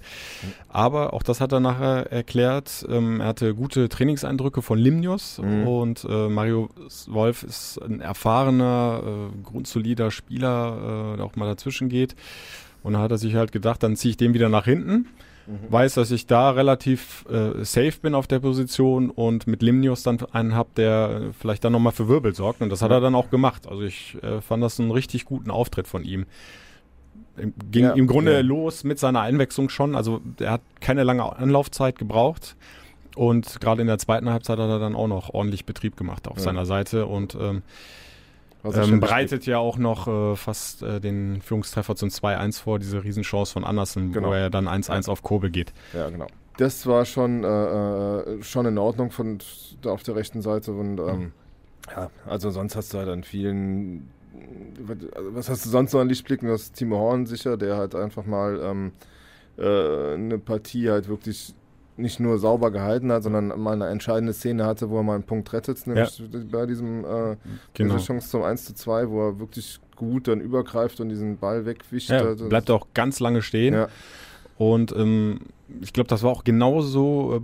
Aber 0.69 1.13
auch 1.13 1.23
das 1.23 1.41
hat 1.41 1.51
er 1.51 1.59
nachher 1.59 2.11
erklärt. 2.11 2.85
Ähm, 2.89 3.21
er 3.21 3.27
hatte 3.27 3.53
gute 3.55 3.87
Trainingseindrücke 3.89 4.61
von 4.61 4.77
Limnios 4.77 5.39
Mhm. 5.41 5.67
und 5.67 6.05
äh, 6.09 6.27
Mario 6.29 6.69
Wolf 7.07 7.43
ist 7.43 7.77
ein 7.81 8.01
erfahrener, 8.01 9.01
äh, 9.05 9.41
grundsolider 9.43 10.11
Spieler, 10.11 11.13
äh, 11.13 11.17
der 11.17 11.25
auch 11.25 11.35
mal 11.35 11.45
dazwischen 11.47 11.89
geht. 11.89 12.15
Und 12.83 12.93
da 12.93 12.99
hat 12.99 13.11
er 13.11 13.17
sich 13.17 13.35
halt 13.35 13.51
gedacht, 13.51 13.81
dann 13.83 13.95
ziehe 13.95 14.11
ich 14.11 14.17
den 14.17 14.33
wieder 14.33 14.49
nach 14.49 14.65
hinten 14.65 15.07
weiß, 15.69 15.93
dass 15.95 16.11
ich 16.11 16.25
da 16.27 16.49
relativ 16.51 17.25
äh, 17.29 17.63
safe 17.63 17.93
bin 18.01 18.15
auf 18.15 18.27
der 18.27 18.39
Position 18.39 19.09
und 19.09 19.47
mit 19.47 19.61
Limnios 19.61 20.03
dann 20.03 20.19
einen 20.31 20.55
hab, 20.55 20.73
der 20.75 21.31
vielleicht 21.39 21.63
dann 21.63 21.71
nochmal 21.73 21.93
für 21.93 22.07
Wirbel 22.07 22.33
sorgt. 22.33 22.61
Und 22.61 22.69
das 22.69 22.81
hat 22.81 22.91
er 22.91 22.99
dann 22.99 23.15
auch 23.15 23.29
gemacht. 23.29 23.67
Also 23.67 23.83
ich 23.83 24.17
äh, 24.23 24.41
fand 24.41 24.63
das 24.63 24.79
einen 24.79 24.91
richtig 24.91 25.25
guten 25.25 25.51
Auftritt 25.51 25.87
von 25.87 26.03
ihm. 26.03 26.25
Ging 27.69 27.83
Ja, 27.83 27.91
im 27.91 28.07
Grunde 28.07 28.33
ja. 28.33 28.39
los 28.41 28.83
mit 28.83 28.97
seiner 28.97 29.21
Einwechslung 29.21 29.69
schon. 29.69 29.95
Also 29.95 30.21
er 30.39 30.51
hat 30.53 30.61
keine 30.79 31.03
lange 31.03 31.35
Anlaufzeit 31.35 31.99
gebraucht. 31.99 32.55
Und 33.15 33.59
gerade 33.61 33.81
in 33.81 33.87
der 33.87 33.97
zweiten 33.97 34.29
Halbzeit 34.29 34.57
hat 34.59 34.69
er 34.69 34.79
dann 34.79 34.95
auch 34.95 35.07
noch 35.07 35.29
ordentlich 35.33 35.65
Betrieb 35.65 35.95
gemacht 35.97 36.27
auf 36.27 36.37
Ja. 36.37 36.43
seiner 36.43 36.65
Seite 36.65 37.05
und 37.05 37.35
ähm, 37.39 37.61
ähm, 38.73 38.83
schon 38.85 38.99
bereitet 38.99 39.45
ja 39.45 39.57
auch 39.59 39.77
noch 39.77 40.07
äh, 40.07 40.35
fast 40.35 40.81
äh, 40.83 40.99
den 40.99 41.41
Führungstreffer 41.41 41.95
zum 41.95 42.09
2-1 42.09 42.61
vor, 42.61 42.79
diese 42.79 43.03
Riesenchance 43.03 43.53
von 43.53 43.63
Andersen, 43.63 44.11
Genau. 44.11 44.29
wo 44.29 44.33
er 44.33 44.49
dann 44.49 44.67
1-1 44.67 45.09
auf 45.09 45.21
Kobel 45.23 45.49
geht. 45.49 45.73
Ja, 45.93 46.09
genau. 46.09 46.27
Das 46.57 46.87
war 46.87 47.03
schon, 47.05 47.43
äh, 47.43 47.47
äh, 47.47 48.43
schon 48.43 48.65
in 48.65 48.77
Ordnung 48.77 49.11
von 49.11 49.39
da 49.81 49.91
auf 49.91 50.03
der 50.03 50.15
rechten 50.15 50.41
Seite 50.41 50.71
und 50.71 50.99
ähm, 50.99 51.33
ja, 51.95 52.09
also 52.25 52.49
sonst 52.49 52.75
hast 52.75 52.93
du 52.93 52.97
halt 52.97 53.09
an 53.09 53.23
vielen, 53.23 54.09
was- 54.79 54.97
also 55.35 55.51
hast 55.51 55.65
du 55.65 55.69
sonst 55.69 55.93
noch 55.93 55.99
an 56.01 56.07
Lichtblicken? 56.09 56.47
Du 56.47 56.53
hast 56.53 56.73
Timo 56.73 56.97
Horn 56.97 57.25
sicher, 57.25 57.57
der 57.57 57.75
halt 57.77 57.93
einfach 57.93 58.25
mal 58.25 58.59
ähm, 58.63 58.91
äh, 59.57 60.13
eine 60.13 60.37
Partie 60.39 60.89
halt 60.89 61.07
wirklich 61.09 61.53
nicht 61.97 62.19
nur 62.19 62.37
sauber 62.39 62.71
gehalten 62.71 63.11
hat, 63.11 63.23
sondern 63.23 63.47
mal 63.59 63.73
eine 63.73 63.87
entscheidende 63.87 64.33
Szene 64.33 64.65
hatte, 64.65 64.89
wo 64.89 64.97
er 64.97 65.03
mal 65.03 65.15
einen 65.15 65.23
Punkt 65.23 65.51
rettet, 65.53 65.85
nämlich 65.87 66.21
bei 66.51 66.65
diesem 66.65 67.05
äh, 67.05 67.35
Genau. 67.73 67.97
Chance 67.97 68.29
zum 68.29 68.43
1 68.43 68.65
zu 68.65 68.73
2, 68.75 69.09
wo 69.09 69.29
er 69.29 69.39
wirklich 69.39 69.79
gut 69.95 70.27
dann 70.27 70.41
übergreift 70.41 70.99
und 70.99 71.09
diesen 71.09 71.37
Ball 71.37 71.65
wegwischt. 71.65 72.09
Ja, 72.09 72.19
Also, 72.25 72.49
bleibt 72.49 72.69
auch 72.69 72.87
ganz 72.93 73.19
lange 73.21 73.41
stehen. 73.41 73.73
Ja, 73.73 73.87
Und 74.57 74.93
ähm, 74.95 75.39
ich 75.81 75.93
glaube, 75.93 76.07
das 76.09 76.21
war 76.21 76.31
auch 76.31 76.43
genauso 76.43 77.41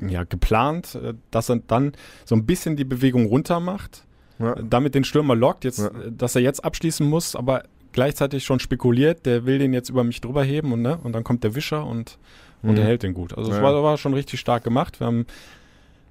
äh, 0.00 0.08
ja, 0.08 0.24
geplant, 0.24 0.94
äh, 0.94 1.14
dass 1.30 1.48
er 1.48 1.56
dann 1.66 1.92
so 2.24 2.34
ein 2.34 2.44
bisschen 2.46 2.76
die 2.76 2.84
Bewegung 2.84 3.26
runter 3.26 3.58
macht, 3.58 4.04
ja. 4.38 4.52
äh, 4.52 4.62
damit 4.68 4.94
den 4.94 5.04
Stürmer 5.04 5.34
lockt, 5.34 5.64
jetzt, 5.64 5.78
Ja. 5.78 5.86
äh, 5.88 6.12
dass 6.12 6.34
er 6.36 6.42
jetzt 6.42 6.62
abschließen 6.64 7.08
muss, 7.08 7.34
aber 7.34 7.62
gleichzeitig 7.92 8.44
schon 8.44 8.60
spekuliert, 8.60 9.26
der 9.26 9.44
will 9.46 9.58
den 9.58 9.72
jetzt 9.74 9.88
über 9.90 10.04
mich 10.04 10.20
drüber 10.20 10.42
heben 10.44 10.72
und, 10.72 10.82
ne, 10.82 10.98
und 11.02 11.12
dann 11.12 11.24
kommt 11.24 11.42
der 11.44 11.54
Wischer 11.54 11.86
und, 11.86 12.18
und 12.62 12.72
Mhm. 12.72 12.78
er 12.78 12.84
hält 12.84 13.02
den 13.02 13.14
gut. 13.14 13.36
Also 13.36 13.50
es 13.50 13.56
Ja. 13.58 13.62
war, 13.62 13.82
war 13.82 13.96
schon 13.98 14.14
richtig 14.14 14.40
stark 14.40 14.64
gemacht. 14.64 15.00
Wir 15.00 15.06
haben 15.06 15.26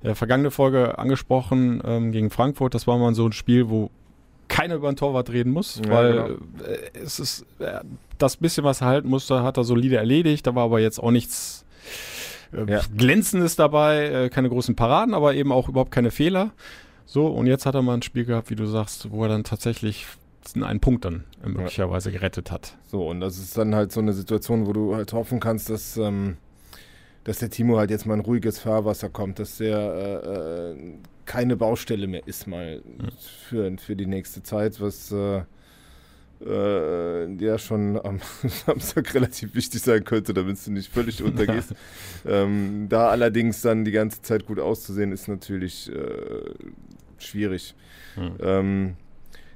ja, 0.03 0.15
vergangene 0.15 0.49
Folge 0.51 0.97
angesprochen 0.97 1.81
ähm, 1.85 2.11
gegen 2.11 2.29
Frankfurt, 2.31 2.73
das 2.73 2.87
war 2.87 2.97
mal 2.97 3.13
so 3.13 3.25
ein 3.27 3.33
Spiel, 3.33 3.69
wo 3.69 3.91
keiner 4.47 4.75
über 4.75 4.91
den 4.91 4.95
Torwart 4.97 5.29
reden 5.31 5.51
muss, 5.53 5.79
Ja, 5.85 5.91
weil 5.91 6.13
genau. 6.13 6.27
äh, 6.67 6.97
es 7.03 7.19
ist 7.19 7.45
äh, 7.59 7.79
das 8.17 8.37
bisschen, 8.37 8.63
was 8.63 8.81
er 8.81 8.87
halten 8.87 9.07
musste, 9.09 9.43
hat 9.43 9.57
er 9.57 9.63
solide 9.63 9.97
erledigt. 9.97 10.45
Da 10.47 10.55
war 10.55 10.63
aber 10.65 10.79
jetzt 10.79 10.99
auch 10.99 11.11
nichts 11.11 11.63
äh, 12.53 12.69
Ja. 12.69 12.81
Glänzendes 12.97 13.55
dabei, 13.55 14.07
äh, 14.25 14.29
keine 14.29 14.49
großen 14.49 14.75
Paraden, 14.75 15.13
aber 15.13 15.35
eben 15.35 15.51
auch 15.51 15.69
überhaupt 15.69 15.91
keine 15.91 16.11
Fehler. 16.11 16.51
So, 17.05 17.27
und 17.27 17.47
jetzt 17.47 17.65
hat 17.65 17.75
er 17.75 17.81
mal 17.81 17.93
ein 17.93 18.01
Spiel 18.01 18.25
gehabt, 18.25 18.49
wie 18.49 18.55
du 18.55 18.65
sagst, 18.65 19.11
wo 19.11 19.23
er 19.23 19.29
dann 19.29 19.43
tatsächlich 19.43 20.05
einen 20.61 20.79
Punkt 20.79 21.05
dann 21.05 21.23
äh, 21.43 21.49
möglicherweise 21.49 22.11
gerettet 22.11 22.51
hat. 22.51 22.77
So, 22.87 23.07
und 23.07 23.19
das 23.19 23.37
ist 23.37 23.57
dann 23.57 23.75
halt 23.75 23.91
so 23.91 23.99
eine 23.99 24.13
Situation, 24.13 24.67
wo 24.67 24.73
du 24.73 24.95
halt 24.95 25.13
hoffen 25.13 25.39
kannst, 25.39 25.69
dass, 25.69 25.97
ähm, 25.97 26.37
dass 27.23 27.39
der 27.39 27.49
Timo 27.49 27.77
halt 27.77 27.91
jetzt 27.91 28.05
mal 28.05 28.15
ein 28.15 28.21
ruhiges 28.21 28.59
Fahrwasser 28.59 29.09
kommt, 29.09 29.39
dass 29.39 29.57
der 29.57 29.77
äh, 29.77 30.71
äh, 30.71 30.93
keine 31.25 31.55
Baustelle 31.55 32.07
mehr 32.07 32.27
ist 32.27 32.47
mal 32.47 32.81
für, 33.47 33.71
für 33.77 33.95
die 33.95 34.07
nächste 34.07 34.43
Zeit, 34.43 34.81
was 34.81 35.11
äh, 35.11 35.43
äh, 36.45 37.31
ja 37.35 37.57
schon 37.57 38.03
am 38.03 38.19
Samstag 38.65 39.13
relativ 39.13 39.55
wichtig 39.55 39.81
sein 39.81 40.03
könnte, 40.03 40.33
damit 40.33 40.65
du 40.65 40.71
nicht 40.71 40.91
völlig 40.91 41.21
untergehst. 41.23 41.73
ähm, 42.25 42.87
da 42.89 43.09
allerdings 43.09 43.61
dann 43.61 43.85
die 43.85 43.91
ganze 43.91 44.21
Zeit 44.21 44.45
gut 44.45 44.59
auszusehen, 44.59 45.11
ist 45.11 45.27
natürlich 45.27 45.91
äh, 45.91 46.53
schwierig. 47.19 47.75
Hm. 48.15 48.31
Ähm, 48.41 48.95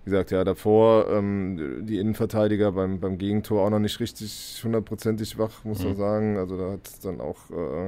wie 0.05 0.11
gesagt, 0.11 0.31
ja, 0.31 0.43
davor 0.43 1.09
ähm, 1.09 1.85
die 1.85 1.97
Innenverteidiger 1.97 2.71
beim, 2.71 2.99
beim 2.99 3.17
Gegentor 3.17 3.65
auch 3.65 3.69
noch 3.71 3.79
nicht 3.79 3.99
richtig 3.99 4.61
hundertprozentig 4.63 5.37
wach, 5.39 5.63
muss 5.65 5.83
man 5.83 5.93
Mhm. 5.93 5.97
sagen. 5.97 6.37
Also 6.37 6.57
da 6.57 6.71
hat 6.73 6.87
es 6.87 6.99
dann 6.99 7.19
auch, 7.19 7.37
äh, 7.49 7.87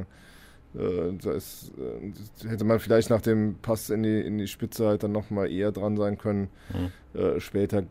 äh, 0.79 1.13
da 1.21 1.31
ist, 1.31 1.71
äh, 1.77 2.47
hätte 2.49 2.65
man 2.65 2.79
vielleicht 2.79 3.09
nach 3.11 3.21
dem 3.21 3.55
Pass 3.61 3.89
in 3.91 4.03
die, 4.03 4.19
in 4.19 4.37
die 4.39 4.47
Spitze 4.47 4.87
halt 4.87 5.03
dann 5.03 5.11
nochmal 5.11 5.51
eher 5.51 5.71
dran 5.71 5.95
sein 5.95 6.17
können. 6.17 6.49
Mhm. 7.13 7.19
Äh, 7.19 7.39
später 7.39 7.83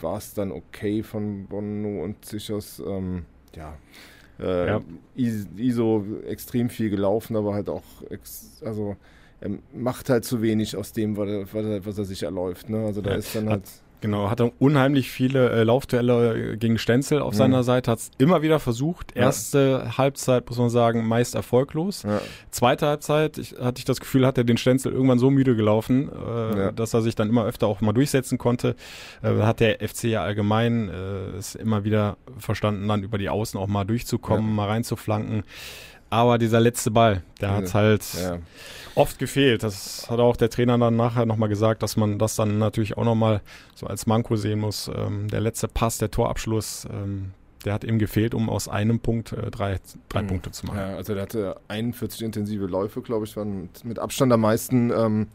war 0.00 0.16
es 0.18 0.32
dann 0.32 0.50
okay 0.52 1.02
von 1.02 1.46
Bono 1.46 2.02
und 2.04 2.24
Sichos. 2.24 2.82
Ähm, 2.86 3.24
ja. 3.54 3.76
Äh, 4.40 4.66
Ja. 4.66 4.80
Is- 5.14 5.48
ISO 5.56 6.04
extrem 6.26 6.70
viel 6.70 6.88
gelaufen, 6.90 7.36
aber 7.36 7.52
halt 7.54 7.68
auch, 7.68 7.82
also 8.64 8.96
er 9.40 9.50
macht 9.74 10.10
halt 10.10 10.24
zu 10.24 10.42
wenig 10.42 10.76
aus 10.76 10.92
dem, 10.92 11.16
was 11.16 11.28
er, 11.28 11.42
was 11.84 11.96
er, 11.96 12.02
er 12.02 12.04
sich 12.04 12.22
erläuft. 12.22 12.68
Ne? 12.68 12.84
Also 12.86 13.00
da 13.00 13.10
Ja. 13.10 13.16
ist 13.16 13.34
dann 13.34 13.44
Hat- 13.46 13.52
halt. 13.52 13.70
Genau, 14.00 14.30
hatte 14.30 14.52
unheimlich 14.60 15.10
viele 15.10 15.50
äh, 15.50 15.64
Laufduelle 15.64 16.56
gegen 16.56 16.78
Stenzel 16.78 17.20
auf 17.20 17.32
Mhm. 17.32 17.38
seiner 17.38 17.62
Seite, 17.64 17.90
hat 17.90 17.98
es 17.98 18.10
immer 18.18 18.42
wieder 18.42 18.60
versucht. 18.60 19.12
Ja. 19.16 19.22
Erste 19.22 19.98
Halbzeit, 19.98 20.48
muss 20.48 20.56
man 20.56 20.70
sagen, 20.70 21.04
meist 21.04 21.34
erfolglos. 21.34 22.04
Ja, 22.04 22.20
Zweite 22.52 22.86
Halbzeit 22.86 23.38
ich, 23.38 23.56
hatte 23.60 23.80
ich 23.80 23.84
das 23.84 23.98
Gefühl, 23.98 24.24
hat 24.24 24.38
er 24.38 24.44
den 24.44 24.56
Stenzel 24.56 24.92
irgendwann 24.92 25.18
so 25.18 25.30
müde 25.30 25.56
gelaufen, 25.56 26.10
äh, 26.12 26.58
Ja. 26.60 26.70
dass 26.70 26.94
er 26.94 27.02
sich 27.02 27.16
dann 27.16 27.28
immer 27.28 27.44
öfter 27.44 27.66
auch 27.66 27.80
mal 27.80 27.92
durchsetzen 27.92 28.38
konnte. 28.38 28.76
Äh, 29.20 29.30
hat 29.42 29.58
der 29.58 29.82
FC 29.82 30.04
ja 30.04 30.22
allgemein 30.22 30.88
äh, 30.90 31.36
es 31.36 31.56
immer 31.56 31.82
wieder 31.82 32.18
verstanden, 32.38 32.86
dann 32.86 33.02
über 33.02 33.18
die 33.18 33.28
Außen 33.30 33.58
auch 33.58 33.66
mal 33.66 33.82
durchzukommen, 33.82 34.46
Ja. 34.46 34.54
mal 34.54 34.66
reinzuflanken. 34.68 35.42
Aber 36.10 36.38
dieser 36.38 36.60
letzte 36.60 36.90
Ball, 36.90 37.22
der 37.40 37.50
hat 37.50 37.74
halt 37.74 38.02
ja. 38.14 38.38
oft 38.94 39.18
gefehlt. 39.18 39.62
Das 39.62 40.08
hat 40.08 40.18
auch 40.20 40.36
der 40.36 40.48
Trainer 40.50 40.78
dann 40.78 40.96
nachher 40.96 41.26
nochmal 41.26 41.48
gesagt, 41.48 41.82
dass 41.82 41.96
man 41.96 42.18
das 42.18 42.36
dann 42.36 42.58
natürlich 42.58 42.96
auch 42.96 43.04
nochmal 43.04 43.42
so 43.74 43.86
als 43.86 44.06
Manko 44.06 44.36
sehen 44.36 44.60
muss. 44.60 44.90
Ähm, 44.94 45.28
der 45.28 45.40
letzte 45.40 45.68
Pass, 45.68 45.98
der 45.98 46.10
Torabschluss, 46.10 46.86
ähm, 46.90 47.32
der 47.64 47.74
hat 47.74 47.84
eben 47.84 47.98
gefehlt, 47.98 48.34
um 48.34 48.48
aus 48.48 48.68
einem 48.68 49.00
Punkt 49.00 49.32
äh, 49.32 49.50
drei, 49.50 49.78
drei 50.08 50.22
Mhm. 50.22 50.28
Punkte 50.28 50.50
zu 50.50 50.66
machen. 50.66 50.78
Ja, 50.78 50.96
also 50.96 51.12
der 51.12 51.24
hatte 51.24 51.56
41 51.68 52.22
intensive 52.22 52.66
Läufe, 52.66 53.02
glaube 53.02 53.26
ich, 53.26 53.36
waren 53.36 53.68
mit, 53.84 53.98
Abstand 53.98 54.32
am 54.32 54.40
meisten 54.40 54.90
ähm, 54.90 55.26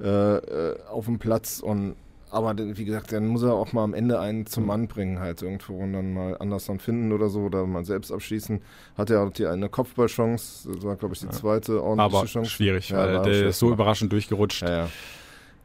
äh, 0.00 0.06
äh, 0.06 0.76
auf 0.90 1.06
dem 1.06 1.18
Platz 1.18 1.60
und 1.60 1.94
aber 2.30 2.54
wie 2.58 2.84
gesagt, 2.84 3.12
dann 3.12 3.26
muss 3.26 3.42
er 3.42 3.54
auch 3.54 3.72
mal 3.72 3.84
am 3.84 3.94
Ende 3.94 4.20
einen 4.20 4.46
zum 4.46 4.62
Mhm. 4.64 4.66
Mann 4.68 4.88
bringen, 4.88 5.18
halt 5.18 5.42
irgendwo 5.42 5.76
und 5.78 5.92
dann 5.92 6.12
mal 6.14 6.36
anders 6.38 6.66
dann 6.66 6.78
finden 6.78 7.12
oder 7.12 7.28
so 7.28 7.40
oder 7.40 7.66
mal 7.66 7.84
selbst 7.84 8.12
abschließen. 8.12 8.60
Hatte 8.96 9.14
er 9.14 9.22
auch 9.22 9.30
die 9.30 9.46
eine 9.46 9.68
Kopfballchance, 9.68 10.70
das 10.72 10.82
war 10.84 10.96
glaube 10.96 11.14
ich 11.14 11.20
die 11.20 11.26
Ja. 11.26 11.32
zweite 11.32 11.82
ordentliche 11.82 12.16
Aber 12.18 12.26
Chance. 12.26 12.50
schwierig, 12.50 12.88
Ja, 12.90 12.98
weil 12.98 13.22
der 13.32 13.48
ist 13.48 13.58
so 13.58 13.66
gemacht. 13.66 13.78
überraschend 13.80 14.12
durchgerutscht. 14.12 14.62
Ja, 14.62 14.70
ja. 14.86 14.88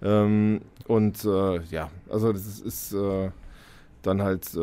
Ähm, 0.01 0.61
und 0.87 1.23
äh, 1.25 1.61
ja, 1.71 1.89
also 2.09 2.33
das 2.33 2.59
ist, 2.59 2.93
äh, 2.93 3.29
dann 4.01 4.21
halt 4.21 4.53
äh, 4.55 4.59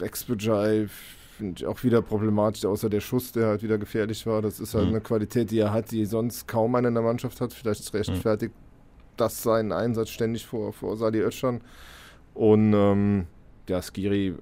Rex 0.00 0.24
Bajai 0.24 0.88
finde 1.36 1.54
ich 1.60 1.66
auch 1.66 1.82
wieder 1.82 2.02
problematisch, 2.02 2.64
außer 2.64 2.88
der 2.90 3.00
Schuss, 3.00 3.32
der 3.32 3.46
halt 3.48 3.62
wieder 3.62 3.78
gefährlich 3.78 4.26
war. 4.26 4.42
Das 4.42 4.60
ist 4.60 4.74
halt 4.74 4.84
Mhm. 4.88 4.90
eine 4.94 5.00
Qualität, 5.00 5.50
die 5.50 5.58
er 5.58 5.72
hat, 5.72 5.90
die 5.90 6.04
sonst 6.04 6.46
kaum 6.46 6.74
einer 6.74 6.88
in 6.88 6.94
der 6.94 7.02
Mannschaft 7.02 7.40
hat. 7.40 7.52
Vielleicht 7.52 7.92
rechtfertigt 7.94 8.52
das 9.16 9.42
seinen 9.42 9.72
Einsatz 9.72 10.10
ständig 10.10 10.46
vor, 10.46 10.72
vor 10.72 10.96
Sadi 10.96 11.20
Özcan. 11.20 11.60
Und 12.34 12.72
ähm, 12.74 13.26
ja, 13.68 13.80
Skiri, 13.82 14.34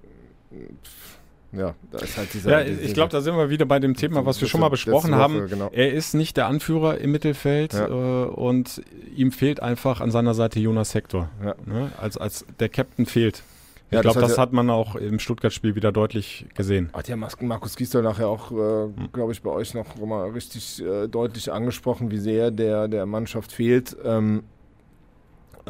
ja, 1.53 1.75
da 1.91 1.99
ist 1.99 2.17
halt 2.17 2.33
dieser. 2.33 2.51
Ja, 2.51 2.65
dieser- 2.65 2.83
ich 2.83 2.95
glaube, 2.95 3.11
da 3.11 3.21
sind 3.21 3.35
wir 3.37 3.51
wieder 3.51 3.67
bei 3.67 3.81
dem 3.81 3.95
Thema, 3.97 4.25
was 4.25 4.41
wir 4.41 4.47
schon 4.47 4.61
mal 4.61 4.69
besprochen 4.69 5.11
Woche, 5.11 5.19
haben. 5.21 5.49
Genau. 5.49 5.69
Er 5.73 5.93
ist 5.93 6.15
nicht 6.15 6.37
der 6.37 6.47
Anführer 6.47 6.99
im 6.99 7.11
Mittelfeld 7.11 7.73
Ja. 7.73 7.87
äh, 7.89 8.27
und 8.29 8.81
ihm 9.17 9.33
fehlt 9.33 9.61
einfach 9.61 10.01
an 10.01 10.13
seiner 10.13 10.35
Seite 10.35 10.61
Jonas 10.61 10.95
Hector. 10.95 11.29
Ja. 11.45 11.55
Ne? 11.67 11.91
Als, 12.01 12.17
als 12.17 12.45
der 12.61 12.69
Captain 12.69 13.05
fehlt. 13.07 13.43
Ich 13.89 13.95
Ja, 13.97 14.03
das 14.03 14.13
glaube, 14.13 14.29
das 14.29 14.37
ja- 14.37 14.43
hat 14.43 14.53
man 14.53 14.71
auch 14.71 14.95
im 14.95 15.19
Stuttgart-Spiel 15.19 15.75
wieder 15.75 15.91
deutlich 15.91 16.47
gesehen. 16.55 16.91
Hat 16.93 17.09
ja 17.09 17.17
Markus 17.17 17.75
Gisdol 17.75 18.03
nachher 18.03 18.29
auch, 18.29 18.53
äh, 18.53 18.55
Hm. 18.85 19.09
glaube 19.13 19.33
ich, 19.33 19.43
bei 19.43 19.51
euch 19.51 19.75
noch 19.75 19.97
mal 19.97 20.31
richtig 20.31 20.81
äh, 20.81 21.09
deutlich 21.09 21.51
angesprochen, 21.51 22.13
wie 22.13 22.19
sehr 22.19 22.53
der 22.53 22.87
der 22.87 23.07
Mannschaft 23.07 23.51
fehlt. 23.51 23.97
Ähm, 24.05 24.45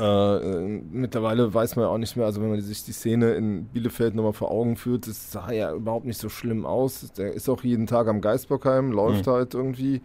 äh, 0.02 0.80
mittlerweile 0.92 1.52
weiß 1.52 1.76
man 1.76 1.84
ja 1.84 1.90
auch 1.90 1.98
nicht 1.98 2.16
mehr, 2.16 2.26
also 2.26 2.40
wenn 2.40 2.50
man 2.50 2.60
sich 2.60 2.84
die 2.84 2.92
Szene 2.92 3.32
in 3.34 3.64
Bielefeld 3.66 4.14
nochmal 4.14 4.32
vor 4.32 4.50
Augen 4.50 4.76
führt, 4.76 5.06
es 5.06 5.30
sah 5.32 5.50
ja 5.52 5.72
überhaupt 5.74 6.06
nicht 6.06 6.18
so 6.20 6.28
schlimm 6.28 6.64
aus. 6.64 7.12
Der 7.16 7.32
ist 7.34 7.48
auch 7.48 7.62
jeden 7.62 7.86
Tag 7.86 8.08
am 8.08 8.20
Geisbockheim, 8.20 8.92
läuft 8.92 9.26
Mhm. 9.26 9.30
halt 9.30 9.54
irgendwie. 9.54 10.00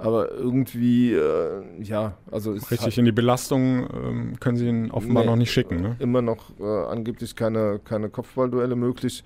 Aber 0.00 0.30
irgendwie, 0.30 1.12
äh, 1.12 1.62
ja, 1.82 2.14
also 2.30 2.52
ist 2.52 2.70
Richtig 2.70 2.98
in 2.98 3.04
die 3.04 3.10
Belastung 3.12 3.88
ähm, 3.92 4.36
können 4.38 4.56
sie 4.56 4.68
ihn 4.68 4.90
offenbar 4.92 5.24
Nee, 5.24 5.30
noch 5.30 5.36
nicht 5.36 5.50
schicken. 5.50 5.80
Ne? 5.82 5.96
immer 5.98 6.22
noch 6.22 6.50
äh, 6.60 6.62
angeblich 6.62 7.34
keine, 7.34 7.80
keine 7.82 8.08
Kopfballduelle 8.08 8.76
möglich. 8.76 9.24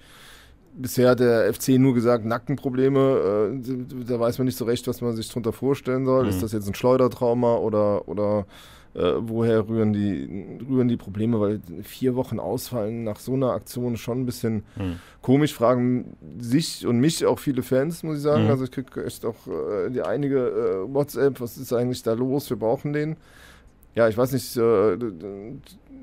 Bisher 0.75 1.11
hat 1.11 1.21
der 1.21 1.53
FC 1.53 1.79
nur 1.79 1.93
gesagt, 1.93 2.25
Nackenprobleme. 2.25 3.61
Äh, 3.63 4.05
da 4.09 4.19
weiß 4.19 4.39
man 4.39 4.47
nicht 4.47 4.57
so 4.57 4.65
recht, 4.65 4.89
was 4.89 5.03
man 5.03 5.15
sich 5.15 5.29
darunter 5.29 5.53
vorstellen 5.53 6.07
soll. 6.07 6.23
Mhm. 6.23 6.31
Ist 6.31 6.43
das 6.43 6.53
jetzt 6.53 6.67
ein 6.67 6.75
Schleudertrauma 6.75 7.57
oder, 7.57 8.09
oder 8.09 8.47
äh, 8.95 9.13
woher 9.21 9.69
rühren 9.69 9.93
die, 9.93 10.59
rühren 10.69 10.89
die 10.89 10.97
Probleme? 10.97 11.41
Weil 11.41 11.61
vier 11.83 12.15
Wochen 12.15 12.39
ausfallen 12.39 13.05
nach 13.05 13.19
so 13.19 13.35
einer 13.35 13.53
Aktion 13.53 13.97
schon 13.97 14.21
ein 14.23 14.27
bisschen 14.27 14.65
Mhm. 14.77 14.97
komisch. 15.23 15.55
Fragen 15.55 16.17
sich 16.39 16.87
und 16.87 16.99
mich 17.01 17.25
auch 17.27 17.39
viele 17.39 17.63
Fans, 17.63 18.03
muss 18.03 18.17
ich 18.19 18.23
sagen. 18.23 18.45
Mhm. 18.45 18.51
Also 18.51 18.65
ich 18.65 18.71
kriege 18.71 19.05
echt 19.05 19.25
auch 19.25 19.47
äh, 19.47 19.91
die 19.91 20.03
einige 20.03 20.39
äh, 20.89 20.93
WhatsApp, 20.95 21.41
was 21.41 21.57
ist 21.59 21.73
eigentlich 21.73 22.03
da 22.03 22.13
los? 22.13 22.51
Wir 22.51 22.57
brauchen 22.59 22.93
den. 22.93 23.17
Ja, 23.95 24.09
ich 24.09 24.17
weiß 24.17 24.33
nicht, 24.33 24.57
äh, 24.57 24.93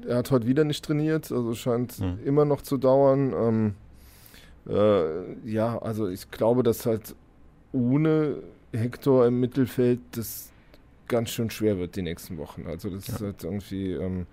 er 0.07 0.17
hat 0.17 0.31
heute 0.31 0.45
wieder 0.47 0.63
nicht 0.63 0.85
trainiert, 0.85 1.31
also 1.31 1.53
scheint 1.55 1.99
Mhm. 1.99 2.19
immer 2.25 2.45
noch 2.45 2.61
zu 2.61 2.77
dauern. 2.77 3.33
Ähm, 3.37 3.73
äh, 4.67 5.49
ja, 5.49 5.77
also 5.79 6.07
ich 6.07 6.29
glaube, 6.31 6.63
dass 6.63 6.85
halt 6.85 7.15
ohne 7.71 8.37
Hector 8.73 9.25
im 9.27 9.39
Mittelfeld 9.39 9.99
das 10.11 10.51
ganz 11.09 11.29
schön 11.31 11.49
schwer 11.49 11.77
wird 11.77 11.95
die 11.97 12.01
nächsten 12.01 12.37
Wochen. 12.37 12.65
Also 12.67 12.89
das 12.89 13.09
ist 13.09 13.19
Ja. 13.19 13.25
halt 13.27 13.43
irgendwie 13.43 13.91
ähm, 13.93 14.25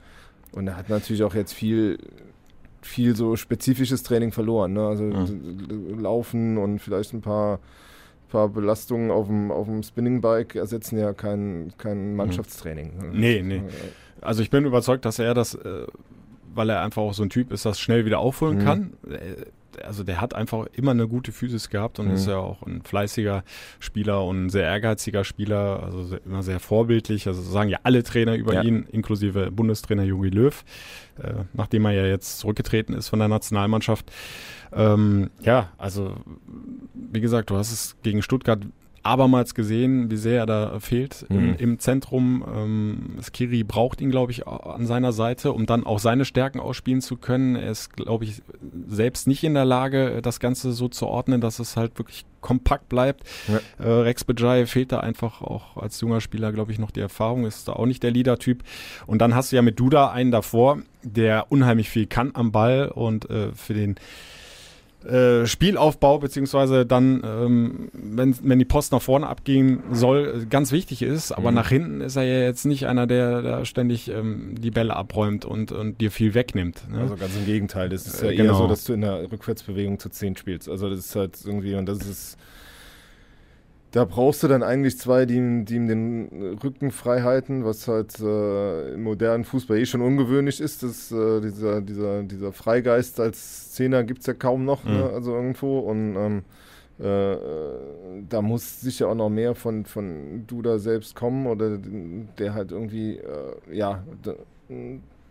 und 0.53 0.69
er 0.69 0.77
hat 0.77 0.89
natürlich 0.89 1.25
auch 1.25 1.35
jetzt 1.35 1.53
viel 1.53 1.99
viel 2.83 3.17
so 3.17 3.35
spezifisches 3.35 4.05
Training 4.05 4.31
verloren. 4.31 4.73
Ne? 4.75 4.87
Also 4.87 5.03
Mhm. 5.03 5.99
Laufen 6.01 6.57
und 6.57 6.79
vielleicht 6.79 7.13
ein 7.15 7.21
paar 7.23 7.59
paar 8.29 8.49
Belastungen 8.49 9.11
auf 9.13 9.27
dem, 9.29 9.51
auf 9.53 9.67
dem 9.67 9.83
Spinningbike 9.85 10.59
ersetzen 10.59 10.99
ja 10.99 11.13
kein, 11.13 11.73
kein 11.79 12.17
Mannschaftstraining. 12.17 12.93
Nee, 13.13 13.41
nee. 13.41 13.63
Also 14.21 14.43
ich 14.43 14.51
bin 14.51 14.65
überzeugt, 14.65 15.05
dass 15.05 15.21
er 15.21 15.33
das, 15.33 15.55
äh, 15.55 15.87
weil 16.53 16.71
er 16.71 16.83
einfach 16.83 17.03
auch 17.03 17.15
so 17.15 17.23
ein 17.23 17.31
Typ 17.31 17.53
ist, 17.53 17.65
das 17.65 17.79
schnell 17.79 18.05
wieder 18.05 18.19
aufholen 18.19 18.59
Mhm. 18.59 18.65
kann. 18.65 18.93
Also 19.85 20.05
der 20.05 20.21
hat 20.21 20.35
einfach 20.35 20.67
immer 20.73 20.93
eine 20.93 21.09
gute 21.09 21.33
Physis 21.33 21.69
gehabt 21.71 21.99
und 21.99 22.09
Mhm. 22.09 22.15
ist 22.15 22.27
ja 22.27 22.37
auch 22.39 22.63
ein 22.63 22.83
fleißiger 22.83 23.45
Spieler 23.81 24.25
und 24.25 24.47
ein 24.47 24.51
sehr 24.51 24.65
ehrgeiziger 24.65 25.25
Spieler, 25.25 25.83
also 25.83 26.05
sehr, 26.05 26.21
immer 26.25 26.43
sehr 26.43 26.61
vorbildlich. 26.61 27.27
Also 27.27 27.43
sagen 27.43 27.69
ja 27.71 27.79
alle 27.83 28.03
Trainer 28.03 28.35
über 28.37 28.55
Ja. 28.55 28.63
ihn, 28.63 28.85
inklusive 28.91 29.51
Bundestrainer 29.51 30.05
Jogi 30.05 30.31
Löw, 30.31 30.65
äh, 31.23 31.45
nachdem 31.53 31.85
er 31.87 31.93
ja 31.93 32.07
jetzt 32.07 32.39
zurückgetreten 32.39 32.95
ist 32.95 33.09
von 33.09 33.19
der 33.19 33.29
Nationalmannschaft. 33.29 34.11
Ähm, 34.73 35.31
ja, 35.41 35.71
also 35.79 36.17
wie 36.95 37.21
gesagt, 37.21 37.51
du 37.51 37.57
hast 37.57 37.73
es 37.73 37.97
gegen 38.03 38.23
Stuttgart 38.23 38.61
abermals 39.07 39.55
gesehen, 39.55 40.11
wie 40.11 40.17
sehr 40.17 40.41
er 40.41 40.47
da 40.47 40.81
fehlt 40.81 41.25
im, 41.29 41.51
Mhm. 41.51 41.55
im 41.59 41.79
Zentrum. 41.79 42.45
Ähm, 42.55 43.17
Skiri 43.23 43.65
braucht 43.65 44.01
ihn, 44.01 44.11
glaube 44.11 44.33
ich, 44.33 44.47
an 44.47 44.87
seiner 44.87 45.13
Seite, 45.13 45.53
um 45.53 45.67
dann 45.67 45.85
auch 45.85 45.99
seine 45.99 46.25
Stärken 46.25 46.61
ausspielen 46.61 47.01
zu 47.01 47.17
können. 47.17 47.57
Er 47.57 47.71
ist, 47.71 47.95
glaube 47.97 48.25
ich, 48.25 48.43
selbst 48.89 49.27
nicht 49.27 49.45
in 49.45 49.55
der 49.55 49.65
Lage, 49.65 50.21
das 50.23 50.41
Ganze 50.41 50.73
so 50.73 50.89
zu 50.89 51.07
ordnen, 51.07 51.41
dass 51.41 51.59
es 51.59 51.77
halt 51.77 51.99
wirklich 51.99 52.25
kompakt 52.41 52.89
bleibt. 52.89 53.25
Ja. 53.49 53.85
Äh, 53.85 53.91
Rex 54.03 54.25
Bajai 54.25 54.67
fehlt 54.67 54.93
da 54.93 55.01
einfach 55.01 55.43
auch 55.43 55.77
als 55.77 56.01
junger 56.01 56.21
Spieler, 56.21 56.53
glaube 56.53 56.71
ich, 56.71 56.79
noch 56.79 56.91
die 56.93 57.01
Erfahrung, 57.01 57.45
ist 57.45 57.67
da 57.67 57.73
auch 57.73 57.87
nicht 57.87 58.03
der 58.03 58.13
Leader-Typ. 58.13 58.63
Und 59.07 59.19
dann 59.21 59.35
hast 59.35 59.51
du 59.51 59.57
ja 59.57 59.63
mit 59.63 59.81
Duda 59.81 60.11
einen 60.11 60.31
davor, 60.31 60.79
der 61.03 61.47
unheimlich 61.51 61.89
viel 61.91 62.07
kann 62.07 62.31
am 62.35 62.53
Ball 62.53 62.89
und 62.89 63.29
äh, 63.31 63.53
für 63.53 63.75
den 63.75 63.97
äh, 65.07 65.47
Spielaufbau, 65.47 66.19
beziehungsweise 66.19 66.85
dann, 66.85 67.23
ähm, 67.25 67.89
wenn, 67.93 68.35
wenn 68.43 68.59
die 68.59 68.65
Post 68.65 68.93
nach 68.93 69.03
vorne 69.03 69.27
abgehen 69.27 69.81
soll, 69.93 70.43
äh, 70.43 70.47
ganz 70.47 70.73
wichtig 70.73 71.03
ist. 71.03 71.33
Aber 71.33 71.51
Mhm. 71.51 71.55
nach 71.57 71.69
hinten 71.69 72.01
ist 72.01 72.17
er 72.17 72.25
ja 72.25 72.41
jetzt 72.41 72.65
nicht 72.67 72.87
einer, 72.87 73.07
der, 73.07 73.43
der 73.43 73.65
ständig 73.65 74.09
ähm, 74.11 74.55
die 74.59 74.71
Bälle 74.71 74.97
abräumt 74.97 75.45
und, 75.45 75.73
und 75.73 76.01
dir 76.01 76.11
viel 76.11 76.35
wegnimmt. 76.35 76.91
Ne? 76.91 77.01
Also 77.01 77.17
ganz 77.17 77.37
im 77.37 77.47
Gegenteil. 77.47 77.89
Das 77.89 78.07
ist 78.07 78.21
ja 78.23 78.29
Äh, 78.29 78.37
eher 78.37 78.45
genau. 78.45 78.59
so, 78.59 78.67
dass 78.67 78.85
du 78.85 78.93
in 78.93 79.01
der 79.03 79.31
Rückwärtsbewegung 79.31 79.99
zu 79.99 80.09
10 80.09 80.37
spielst. 80.37 80.69
Also 80.69 80.91
das 80.91 80.99
ist 81.01 81.17
halt 81.17 81.39
irgendwie, 81.45 81.75
und 81.77 81.87
das 81.87 81.99
ist 81.99 82.37
da 83.93 84.05
brauchst 84.05 84.43
du 84.43 84.49
dann 84.49 84.63
eigentlich 84.63 84.99
zwei, 84.99 85.27
die, 85.27 85.65
die 85.65 85.77
ihm 85.77 85.89
den 85.89 86.59
Rücken 86.63 86.91
frei 86.91 87.23
halten, 87.23 87.65
was 87.65 87.89
halt 87.89 88.19
äh, 88.21 88.95
im 88.95 89.05
modernen 89.05 89.45
Fußball 89.45 89.79
eh 89.79 89.87
schon 89.87 90.03
ungewöhnlich 90.03 90.61
ist. 90.61 90.83
Dass, 90.83 91.11
äh, 91.13 91.41
dieser, 91.41 91.81
dieser, 91.81 92.23
dieser 92.23 92.53
Freigeist 92.53 93.21
als 93.21 93.73
Zehner 93.73 94.05
gibt 94.05 94.21
es 94.21 94.27
ja 94.27 94.35
kaum 94.35 94.65
noch, 94.65 94.85
ne, 94.85 94.91
mhm. 94.91 94.99
ne? 94.99 95.11
also 95.11 95.35
irgendwo. 95.35 95.79
Und 95.79 96.17
ähm, 96.17 96.43
äh, 96.99 97.37
da 98.29 98.43
muss 98.43 98.81
sicher 98.81 99.09
auch 99.09 99.15
noch 99.15 99.31
mehr 99.31 99.55
von, 99.55 99.85
von 99.85 100.47
Duda 100.47 100.79
selbst 100.79 101.15
kommen 101.15 101.47
oder 101.47 101.79
der 101.79 102.55
halt 102.55 102.73
irgendwie, 102.73 103.19
äh, 103.19 103.77
ja, 103.77 104.03
da, 104.23 104.35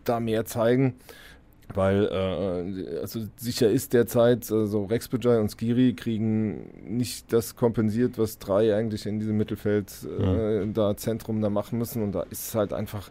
da 0.04 0.20
mehr 0.20 0.44
zeigen. 0.44 0.94
Weil, 1.74 2.06
äh, 2.06 3.00
also 3.00 3.20
sicher 3.36 3.68
ist 3.68 3.92
derzeit, 3.92 4.50
also 4.50 4.84
Rex 4.84 5.08
Bajai 5.08 5.40
und 5.40 5.50
Skiri 5.50 5.94
kriegen 5.94 6.70
nicht 6.96 7.32
das 7.32 7.56
kompensiert, 7.56 8.18
was 8.18 8.38
drei 8.38 8.74
eigentlich 8.74 9.04
in 9.06 9.18
diesem 9.18 9.36
Mittelfeld 9.36 9.92
äh, 10.18 10.64
mhm. 10.64 10.74
da 10.74 10.96
Zentrum 10.96 11.40
da 11.40 11.50
machen 11.50 11.78
müssen. 11.78 12.02
Und 12.02 12.12
da 12.12 12.22
ist 12.30 12.54
halt 12.54 12.72
einfach 12.72 13.10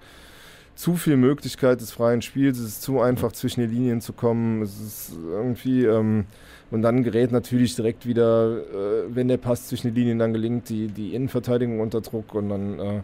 zu 0.76 0.96
viel 0.96 1.18
Möglichkeit 1.18 1.82
des 1.82 1.92
freien 1.92 2.22
Spiels. 2.22 2.60
Es 2.60 2.68
ist 2.68 2.82
zu 2.82 3.02
einfach, 3.02 3.32
zwischen 3.32 3.62
die 3.62 3.68
Linien 3.68 4.02
zu 4.02 4.14
kommen. 4.14 4.62
Es 4.62 4.80
ist 4.80 5.18
irgendwie, 5.30 5.86
ähm, 5.86 6.26
und 6.72 6.82
dann 6.82 7.04
gerät 7.04 7.32
natürlich 7.32 7.76
direkt 7.76 8.06
wieder, 8.06 8.58
äh, 8.58 9.04
wenn 9.10 9.28
der 9.28 9.38
Pass 9.38 9.68
zwischen 9.68 9.94
die 9.94 10.00
Linien 10.00 10.20
dann 10.20 10.34
gelingt, 10.34 10.70
die, 10.70 10.88
die 10.88 11.14
Innenverteidigung 11.14 11.80
unter 11.80 12.02
Druck 12.02 12.34
und 12.36 12.50
dann, 12.50 12.80
äh, 12.80 13.02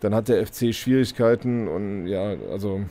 dann 0.00 0.14
hat 0.14 0.28
der 0.28 0.46
FC 0.46 0.74
Schwierigkeiten 0.74 1.68
und 1.68 2.06
ja, 2.06 2.34
also 2.52 2.82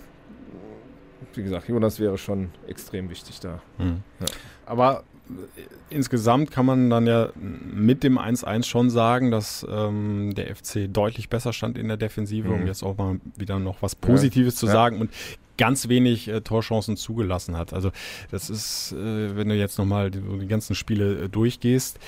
wie 1.33 1.43
gesagt, 1.43 1.67
Jonas 1.67 1.99
wäre 1.99 2.17
schon 2.17 2.49
extrem 2.67 3.09
wichtig 3.09 3.39
da. 3.39 3.61
Mhm. 3.77 4.03
Ja. 4.19 4.25
Aber 4.65 5.03
äh, 5.29 5.61
insgesamt 5.89 6.51
kann 6.51 6.65
man 6.65 6.89
dann 6.89 7.07
ja 7.07 7.29
mit 7.35 8.03
dem 8.03 8.17
1-1 8.17 8.63
schon 8.63 8.89
sagen, 8.89 9.31
dass 9.31 9.65
ähm, 9.69 10.33
der 10.35 10.55
FC 10.55 10.87
deutlich 10.91 11.29
besser 11.29 11.53
stand 11.53 11.77
in 11.77 11.87
der 11.87 11.97
Defensive, 11.97 12.47
mhm. 12.47 12.53
um 12.53 12.67
jetzt 12.67 12.83
auch 12.83 12.97
mal 12.97 13.19
wieder 13.35 13.59
noch 13.59 13.81
was 13.81 13.95
Positives 13.95 14.55
ja. 14.55 14.59
zu 14.59 14.65
ja. 14.67 14.71
sagen 14.71 15.01
und 15.01 15.11
ganz 15.57 15.87
wenig 15.87 16.27
äh, 16.27 16.41
Torchancen 16.41 16.97
zugelassen 16.97 17.57
hat. 17.57 17.73
Also 17.73 17.91
das 18.31 18.49
ist, 18.49 18.91
äh, 18.93 19.35
wenn 19.35 19.49
du 19.49 19.55
jetzt 19.55 19.77
nochmal 19.77 20.11
die, 20.11 20.19
die 20.21 20.47
ganzen 20.47 20.75
Spiele 20.75 21.23
äh, 21.23 21.29
durchgehst, 21.29 21.99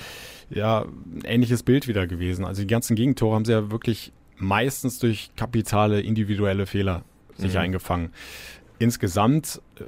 ja, 0.50 0.82
ein 0.82 1.22
ähnliches 1.24 1.62
Bild 1.62 1.88
wieder 1.88 2.06
gewesen. 2.06 2.44
Also 2.44 2.62
die 2.62 2.68
ganzen 2.68 2.96
Gegentore 2.96 3.34
haben 3.34 3.44
sie 3.44 3.52
ja 3.52 3.70
wirklich 3.70 4.12
meistens 4.36 4.98
durch 4.98 5.30
kapitale 5.36 6.00
individuelle 6.00 6.66
Fehler 6.66 7.02
sich 7.36 7.54
mhm. 7.54 7.60
eingefangen 7.60 8.10
insgesamt, 8.78 9.60
äh, 9.78 9.84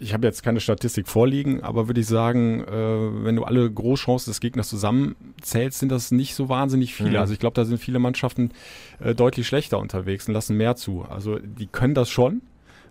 ich 0.00 0.12
habe 0.12 0.26
jetzt 0.26 0.42
keine 0.42 0.60
Statistik 0.60 1.06
vorliegen, 1.08 1.62
aber 1.62 1.88
würde 1.88 2.00
ich 2.00 2.06
sagen, 2.06 2.64
äh, 2.64 3.24
wenn 3.24 3.36
du 3.36 3.44
alle 3.44 3.70
Großchancen 3.70 4.30
des 4.30 4.40
Gegners 4.40 4.68
zusammenzählst, 4.68 5.78
sind 5.78 5.90
das 5.90 6.10
nicht 6.10 6.34
so 6.34 6.48
wahnsinnig 6.48 6.94
viele. 6.94 7.10
Mhm. 7.10 7.16
Also 7.16 7.32
ich 7.32 7.38
glaube, 7.38 7.54
da 7.54 7.64
sind 7.64 7.78
viele 7.78 7.98
Mannschaften 7.98 8.50
äh, 9.00 9.14
deutlich 9.14 9.46
schlechter 9.46 9.78
unterwegs 9.78 10.26
und 10.26 10.34
lassen 10.34 10.56
mehr 10.56 10.76
zu. 10.76 11.02
Also 11.08 11.38
die 11.38 11.66
können 11.66 11.94
das 11.94 12.10
schon, 12.10 12.42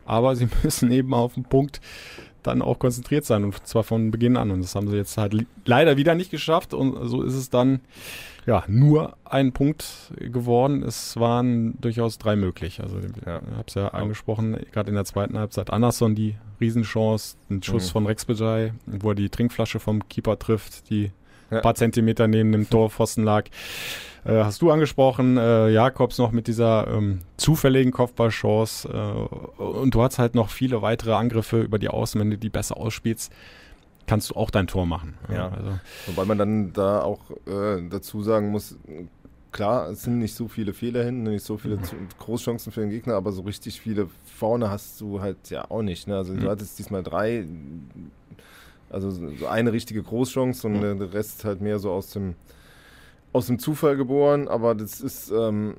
aber 0.06 0.36
sie 0.36 0.48
müssen 0.64 0.92
eben 0.92 1.14
auf 1.14 1.34
den 1.34 1.44
Punkt 1.44 1.82
dann 2.44 2.62
auch 2.62 2.80
konzentriert 2.80 3.26
sein 3.26 3.44
und 3.44 3.66
zwar 3.66 3.84
von 3.84 4.12
Beginn 4.12 4.38
an. 4.38 4.52
Und 4.52 4.62
das 4.62 4.76
haben 4.76 4.90
sie 4.90 4.98
jetzt 4.98 5.18
halt 5.18 5.46
leider 5.66 5.98
wieder 5.98 6.16
nicht 6.16 6.32
geschafft 6.32 6.74
und 6.74 7.08
so 7.08 7.22
ist 7.24 7.36
es 7.36 7.50
dann 7.50 7.82
ja, 8.46 8.64
nur 8.68 9.16
ein 9.24 9.54
Punkt 9.54 10.12
geworden. 10.18 10.84
Es 10.84 11.18
waren 11.18 11.80
durchaus 11.80 12.18
drei 12.18 12.36
möglich. 12.36 12.82
Also 12.82 12.98
ja. 13.26 13.40
ich 13.40 13.54
habe 13.54 13.64
es 13.68 13.74
ja, 13.76 13.88
angesprochen, 13.90 14.58
gerade 14.72 14.90
in 14.90 14.96
der 14.96 15.06
zweiten 15.06 15.38
Halbzeit 15.38 15.70
Anderson 15.70 16.16
die 16.16 16.36
Riesenchance, 16.60 17.38
ein 17.50 17.64
Schuss 17.64 17.88
mhm. 17.88 17.92
von 17.92 18.06
Rex 18.08 18.26
Bejai, 18.26 18.74
wo 18.86 19.10
er 19.10 19.16
die 19.16 19.30
Trinkflasche 19.30 19.80
vom 19.80 20.08
Keeper 20.10 20.38
trifft, 20.38 20.90
die 20.90 21.12
ja. 21.52 21.62
paar 21.62 21.76
Zentimeter 21.76 22.28
neben 22.28 22.52
dem 22.52 22.70
Torpfosten 22.70 23.24
lag. 23.24 23.46
Äh, 24.26 24.44
hast 24.44 24.62
du 24.62 24.72
angesprochen, 24.72 25.38
äh, 25.38 25.70
Jakobs 25.70 26.18
noch 26.18 26.32
mit 26.32 26.48
dieser 26.48 26.88
ähm, 26.88 27.22
zufälligen 27.38 27.92
Kopfballchance 27.92 28.88
äh, 28.88 29.62
und 29.62 29.94
du 29.94 30.02
hast 30.02 30.20
halt 30.20 30.36
noch 30.36 30.50
viele 30.50 30.82
weitere 30.82 31.14
Angriffe 31.14 31.62
über 31.62 31.80
die 31.80 31.90
Außen, 31.90 32.20
wenn 32.20 32.30
du 32.30 32.38
die 32.38 32.50
besser 32.50 32.78
ausspielst 32.78 33.32
kannst 34.08 34.30
du 34.30 34.36
auch 34.36 34.50
dein 34.50 34.68
Tor 34.68 34.86
machen. 34.86 35.16
Ja. 35.32 35.50
Also. 35.50 35.80
Wobei 36.08 36.26
man 36.26 36.38
dann 36.38 36.74
da 36.74 37.02
auch 37.02 37.32
äh, 37.48 37.82
dazu 37.90 38.22
sagen 38.22 38.52
muss, 38.52 38.76
klar, 39.52 39.90
es 39.90 40.04
sind 40.04 40.20
nicht 40.20 40.36
so 40.36 40.48
viele 40.48 40.74
Fehler 40.74 41.04
hin, 41.04 41.24
nicht 41.24 41.46
so 41.46 41.58
viele 41.58 41.78
mhm. 41.78 42.10
Großchancen 42.20 42.72
für 42.72 42.82
den 42.82 42.90
Gegner, 42.90 43.16
aber 43.16 43.32
so 43.32 43.44
richtig 43.44 43.80
viele 43.80 44.10
vorne 44.26 44.70
hast 44.70 45.00
du 45.00 45.22
halt 45.22 45.50
ja 45.50 45.70
auch 45.70 45.82
nicht. 45.82 46.08
Ne? 46.08 46.18
Also 46.18 46.34
mhm. 46.34 46.42
du 46.42 46.50
hattest 46.50 46.78
diesmal 46.80 47.04
drei, 47.04 47.46
also 48.90 49.12
so 49.12 49.48
eine 49.48 49.72
richtige 49.72 50.04
Großchance 50.04 50.68
und 50.68 50.82
mhm. 50.82 51.00
der 51.00 51.14
Rest 51.14 51.46
halt 51.46 51.62
mehr 51.62 51.80
so 51.80 51.92
aus 51.92 52.10
dem 52.10 52.36
aus 53.34 53.48
dem 53.48 53.60
Zufall 53.60 53.98
geboren, 53.98 54.48
aber 54.48 54.76
das 54.76 55.02
ist 55.02 55.32
ähm, 55.32 55.76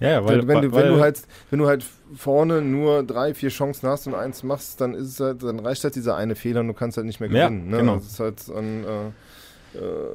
ja, 0.00 0.10
ja 0.10 0.24
weil, 0.24 0.46
wenn, 0.46 0.62
du, 0.62 0.72
weil, 0.72 0.84
wenn, 0.84 0.94
du 0.94 1.00
halt, 1.00 1.22
wenn 1.50 1.58
du 1.58 1.66
halt 1.66 1.84
vorne 2.14 2.62
nur 2.62 3.02
drei, 3.02 3.34
vier 3.34 3.50
Chancen 3.50 3.88
hast 3.88 4.06
und 4.06 4.14
eins 4.14 4.42
machst, 4.42 4.80
dann 4.80 4.94
ist 4.94 5.08
es 5.08 5.20
halt, 5.20 5.42
dann 5.42 5.60
reicht 5.60 5.84
halt 5.84 5.94
dieser 5.94 6.16
eine 6.16 6.34
Fehler 6.34 6.60
und 6.60 6.68
du 6.68 6.74
kannst 6.74 6.96
halt 6.96 7.06
nicht 7.06 7.20
mehr 7.20 7.28
gewinnen. 7.28 7.66
Ja, 7.66 7.70
ne? 7.70 7.76
genau. 7.78 7.94
Das 7.96 8.06
ist 8.06 8.20
halt 8.20 8.48
ein, 8.48 8.84
äh, 8.84 9.10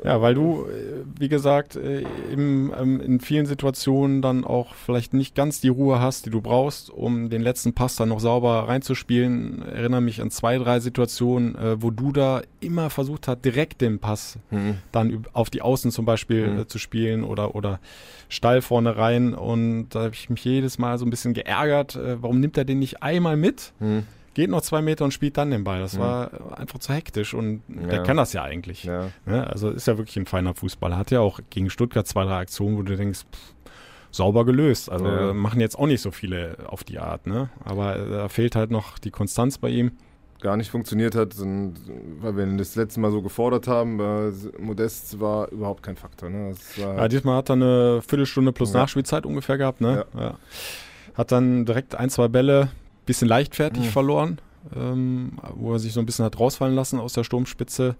ja, 0.03 0.21
weil 0.21 0.33
du, 0.33 0.65
äh, 0.65 1.03
wie 1.19 1.29
gesagt, 1.29 1.75
äh, 1.75 2.03
im, 2.31 2.73
ähm, 2.79 3.01
in 3.01 3.19
vielen 3.19 3.45
Situationen 3.45 4.21
dann 4.21 4.43
auch 4.43 4.73
vielleicht 4.73 5.13
nicht 5.13 5.35
ganz 5.35 5.61
die 5.61 5.69
Ruhe 5.69 5.99
hast, 5.99 6.25
die 6.25 6.29
du 6.29 6.41
brauchst, 6.41 6.89
um 6.89 7.29
den 7.29 7.41
letzten 7.41 7.73
Pass 7.73 7.95
dann 7.95 8.09
noch 8.09 8.19
sauber 8.19 8.67
reinzuspielen. 8.67 9.63
Ich 9.67 9.73
erinnere 9.73 10.01
mich 10.01 10.21
an 10.21 10.31
zwei, 10.31 10.57
drei 10.57 10.79
Situationen, 10.79 11.55
wo 11.81 11.91
du 11.91 12.11
da 12.11 12.41
immer 12.59 12.89
versucht 12.89 13.27
hast, 13.27 13.43
direkt 13.43 13.81
den 13.81 13.99
Pass 13.99 14.37
mhm. 14.49 14.77
dann 14.91 15.25
auf 15.33 15.49
die 15.49 15.61
Außen 15.61 15.91
zum 15.91 16.05
Beispiel 16.05 16.47
mhm. 16.47 16.67
zu 16.67 16.77
spielen 16.77 17.23
oder, 17.23 17.55
oder 17.55 17.79
steil 18.29 18.61
vorne 18.61 18.97
rein. 18.97 19.33
Und 19.33 19.89
da 19.89 20.03
habe 20.03 20.13
ich 20.13 20.29
mich 20.29 20.43
jedes 20.43 20.77
Mal 20.77 20.97
so 20.97 21.05
ein 21.05 21.09
bisschen 21.09 21.33
geärgert. 21.33 21.99
Warum 22.21 22.39
nimmt 22.39 22.57
er 22.57 22.65
den 22.65 22.79
nicht 22.79 23.03
einmal 23.03 23.37
mit? 23.37 23.73
Mhm 23.79 24.03
geht 24.33 24.49
noch 24.49 24.61
zwei 24.61 24.81
Meter 24.81 25.05
und 25.05 25.11
spielt 25.11 25.37
dann 25.37 25.51
den 25.51 25.63
Ball. 25.63 25.79
Das 25.79 25.93
mhm. 25.93 25.99
war 25.99 26.57
einfach 26.57 26.79
zu 26.79 26.93
hektisch 26.93 27.33
und 27.33 27.61
ja. 27.67 27.87
der 27.87 28.03
kann 28.03 28.17
das 28.17 28.33
ja 28.33 28.43
eigentlich. 28.43 28.83
Ja. 28.83 29.09
Ja, 29.25 29.43
also 29.43 29.69
ist 29.69 29.87
ja 29.87 29.97
wirklich 29.97 30.17
ein 30.17 30.25
feiner 30.25 30.53
Fußballer. 30.53 30.97
Hat 30.97 31.11
ja 31.11 31.19
auch 31.19 31.39
gegen 31.49 31.69
Stuttgart 31.69 32.07
zwei, 32.07 32.23
drei 32.23 32.37
Aktionen, 32.37 32.77
wo 32.77 32.83
du 32.83 32.95
denkst, 32.95 33.21
pff, 33.31 33.53
sauber 34.11 34.45
gelöst. 34.45 34.91
Also 34.91 35.33
machen 35.33 35.59
jetzt 35.59 35.77
auch 35.77 35.87
nicht 35.87 36.01
so 36.01 36.11
viele 36.11 36.57
auf 36.67 36.83
die 36.83 36.99
Art, 36.99 37.27
ne? 37.27 37.49
Aber 37.63 37.95
da 37.95 38.29
fehlt 38.29 38.55
halt 38.55 38.71
noch 38.71 38.99
die 38.99 39.11
Konstanz 39.11 39.57
bei 39.57 39.69
ihm. 39.69 39.91
Gar 40.41 40.57
nicht 40.57 40.71
funktioniert 40.71 41.13
hat, 41.13 41.35
weil 41.37 42.35
wir 42.35 42.43
ihn 42.43 42.57
das 42.57 42.75
letzte 42.75 42.99
Mal 42.99 43.11
so 43.11 43.21
gefordert 43.21 43.67
haben. 43.67 43.97
Modest 44.59 45.19
war 45.19 45.51
überhaupt 45.51 45.83
kein 45.83 45.95
Faktor. 45.95 46.29
Ne? 46.29 46.55
ja, 46.77 47.07
diesmal 47.07 47.37
hat 47.37 47.49
er 47.51 47.53
eine 47.53 48.01
Viertelstunde 48.01 48.51
plus 48.51 48.73
Nachspielzeit 48.73 49.25
ungefähr 49.25 49.59
gehabt. 49.59 49.81
Ne? 49.81 50.05
Hat 51.13 51.31
dann 51.31 51.65
direkt 51.65 51.93
ein, 51.93 52.09
zwei 52.09 52.27
Bälle 52.27 52.69
bisschen 53.11 53.27
leichtfertig 53.27 53.83
mhm. 53.83 53.89
verloren, 53.89 54.37
ähm, 54.73 55.33
wo 55.55 55.73
er 55.73 55.79
sich 55.79 55.91
so 55.91 55.99
ein 55.99 56.05
bisschen 56.05 56.23
hat 56.23 56.39
rausfallen 56.39 56.75
lassen 56.75 56.99
aus 56.99 57.13
der 57.13 57.25
Sturmspitze. 57.25 57.95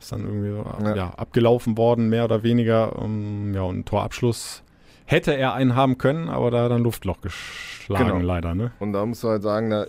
Ist 0.00 0.12
dann 0.12 0.24
irgendwie 0.24 0.84
ja. 0.84 0.96
ja 0.96 1.10
abgelaufen 1.10 1.76
worden, 1.76 2.08
mehr 2.08 2.24
oder 2.24 2.42
weniger. 2.42 2.98
Um, 2.98 3.54
ja, 3.54 3.62
und 3.62 3.86
Torabschluss 3.86 4.62
hätte 5.04 5.36
er 5.36 5.54
einen 5.54 5.74
haben 5.74 5.98
können, 5.98 6.28
aber 6.28 6.50
da 6.50 6.64
hat 6.64 6.70
er 6.70 6.76
ein 6.76 6.82
Luftloch 6.82 7.20
geschlagen, 7.20 8.06
genau. 8.06 8.18
leider. 8.18 8.54
Ne? 8.54 8.72
Und 8.78 8.92
da 8.92 9.04
muss 9.06 9.22
man 9.22 9.32
halt 9.32 9.42
sagen, 9.42 9.70
da 9.70 9.86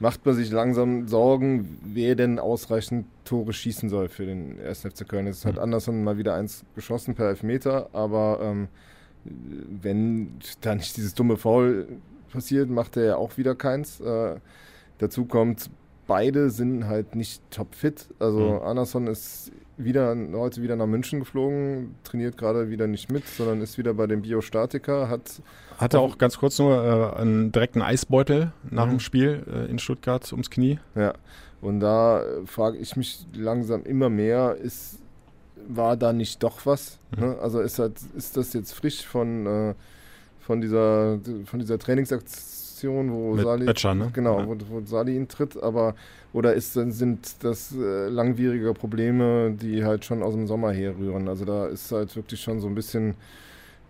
macht 0.00 0.24
man 0.24 0.34
sich 0.34 0.50
langsam 0.50 1.08
Sorgen, 1.08 1.78
wer 1.84 2.14
denn 2.14 2.38
ausreichend 2.38 3.06
Tore 3.24 3.52
schießen 3.52 3.88
soll 3.88 4.08
für 4.08 4.26
den 4.26 4.58
1. 4.60 4.80
FC 4.80 5.08
Köln. 5.08 5.26
Es 5.26 5.44
hat 5.44 5.56
mhm. 5.56 5.60
Anderson 5.60 6.04
mal 6.04 6.18
wieder 6.18 6.34
eins 6.34 6.64
geschossen 6.74 7.14
per 7.14 7.28
Elfmeter, 7.28 7.90
aber 7.92 8.38
ähm, 8.42 8.68
wenn 9.24 10.38
da 10.60 10.74
nicht 10.74 10.96
dieses 10.96 11.14
dumme 11.14 11.36
Foul 11.36 11.88
passiert, 12.30 12.70
macht 12.70 12.96
er 12.96 13.04
ja 13.04 13.16
auch 13.16 13.36
wieder 13.36 13.54
keins. 13.54 14.00
Äh, 14.00 14.36
dazu 14.98 15.24
kommt, 15.24 15.70
beide 16.06 16.50
sind 16.50 16.86
halt 16.86 17.14
nicht 17.14 17.42
topfit. 17.50 18.06
Also 18.18 18.38
mhm. 18.38 18.66
Anderson 18.66 19.06
ist 19.06 19.52
wieder 19.76 20.16
heute 20.32 20.60
wieder 20.60 20.74
nach 20.74 20.86
München 20.86 21.20
geflogen, 21.20 21.94
trainiert 22.02 22.36
gerade 22.36 22.68
wieder 22.68 22.88
nicht 22.88 23.12
mit, 23.12 23.26
sondern 23.28 23.60
ist 23.60 23.78
wieder 23.78 23.94
bei 23.94 24.08
dem 24.08 24.22
Biostatiker, 24.22 25.08
hat 25.08 25.40
hatte 25.78 26.00
auch 26.00 26.18
ganz 26.18 26.38
kurz 26.38 26.58
nur 26.58 27.14
äh, 27.14 27.20
einen 27.20 27.52
direkten 27.52 27.82
Eisbeutel 27.82 28.52
nach 28.68 28.86
mhm. 28.86 28.90
dem 28.90 29.00
Spiel 29.00 29.44
äh, 29.48 29.70
in 29.70 29.78
Stuttgart 29.78 30.32
ums 30.32 30.50
Knie. 30.50 30.80
Ja, 30.96 31.14
und 31.60 31.78
da 31.78 32.22
äh, 32.22 32.46
frage 32.46 32.78
ich 32.78 32.96
mich 32.96 33.24
langsam 33.32 33.84
immer 33.84 34.10
mehr, 34.10 34.56
ist 34.56 34.98
war 35.68 35.96
da 35.96 36.12
nicht 36.12 36.42
doch 36.42 36.64
was? 36.66 36.98
Mhm. 37.16 37.24
Ne? 37.24 37.38
Also 37.40 37.60
ist, 37.60 37.78
halt, 37.78 37.92
ist 38.16 38.36
das 38.36 38.52
jetzt 38.54 38.72
frisch 38.72 39.04
von 39.04 39.46
äh, 39.46 39.74
von 40.48 40.62
dieser, 40.62 41.20
von 41.44 41.60
dieser 41.60 41.78
Trainingsaktion, 41.78 43.12
wo 43.12 43.34
Mit 43.34 43.44
Sali, 43.44 43.66
Betscher, 43.66 43.94
ne? 43.94 44.10
genau, 44.14 44.40
ja. 44.40 44.48
wo, 44.48 44.56
wo 44.70 44.80
Sali 44.82 45.14
ihn 45.14 45.28
tritt, 45.28 45.62
aber 45.62 45.94
oder 46.32 46.54
ist, 46.54 46.72
sind 46.72 47.44
das 47.44 47.74
äh, 47.76 48.08
langwierige 48.08 48.72
Probleme, 48.72 49.50
die 49.50 49.84
halt 49.84 50.06
schon 50.06 50.22
aus 50.22 50.32
dem 50.32 50.46
Sommer 50.46 50.72
herrühren? 50.72 51.28
Also 51.28 51.44
da 51.44 51.66
ist 51.66 51.92
halt 51.92 52.16
wirklich 52.16 52.40
schon 52.40 52.60
so 52.60 52.66
ein 52.66 52.74
bisschen, 52.74 53.10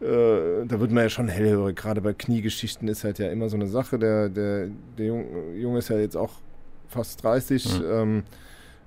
äh, 0.00 0.66
da 0.66 0.80
wird 0.80 0.90
man 0.90 1.04
ja 1.04 1.08
schon 1.08 1.28
hellhörig. 1.28 1.76
Gerade 1.76 2.00
bei 2.00 2.12
Kniegeschichten 2.12 2.88
ist 2.88 3.04
halt 3.04 3.20
ja 3.20 3.28
immer 3.28 3.48
so 3.48 3.56
eine 3.56 3.68
Sache. 3.68 3.96
Der, 3.96 4.28
der, 4.28 4.66
der 4.98 5.06
Junge 5.06 5.78
ist 5.78 5.90
ja 5.90 5.98
jetzt 5.98 6.16
auch 6.16 6.32
fast 6.88 7.22
30. 7.22 7.82
Mhm. 7.82 7.84
Ähm, 7.88 8.22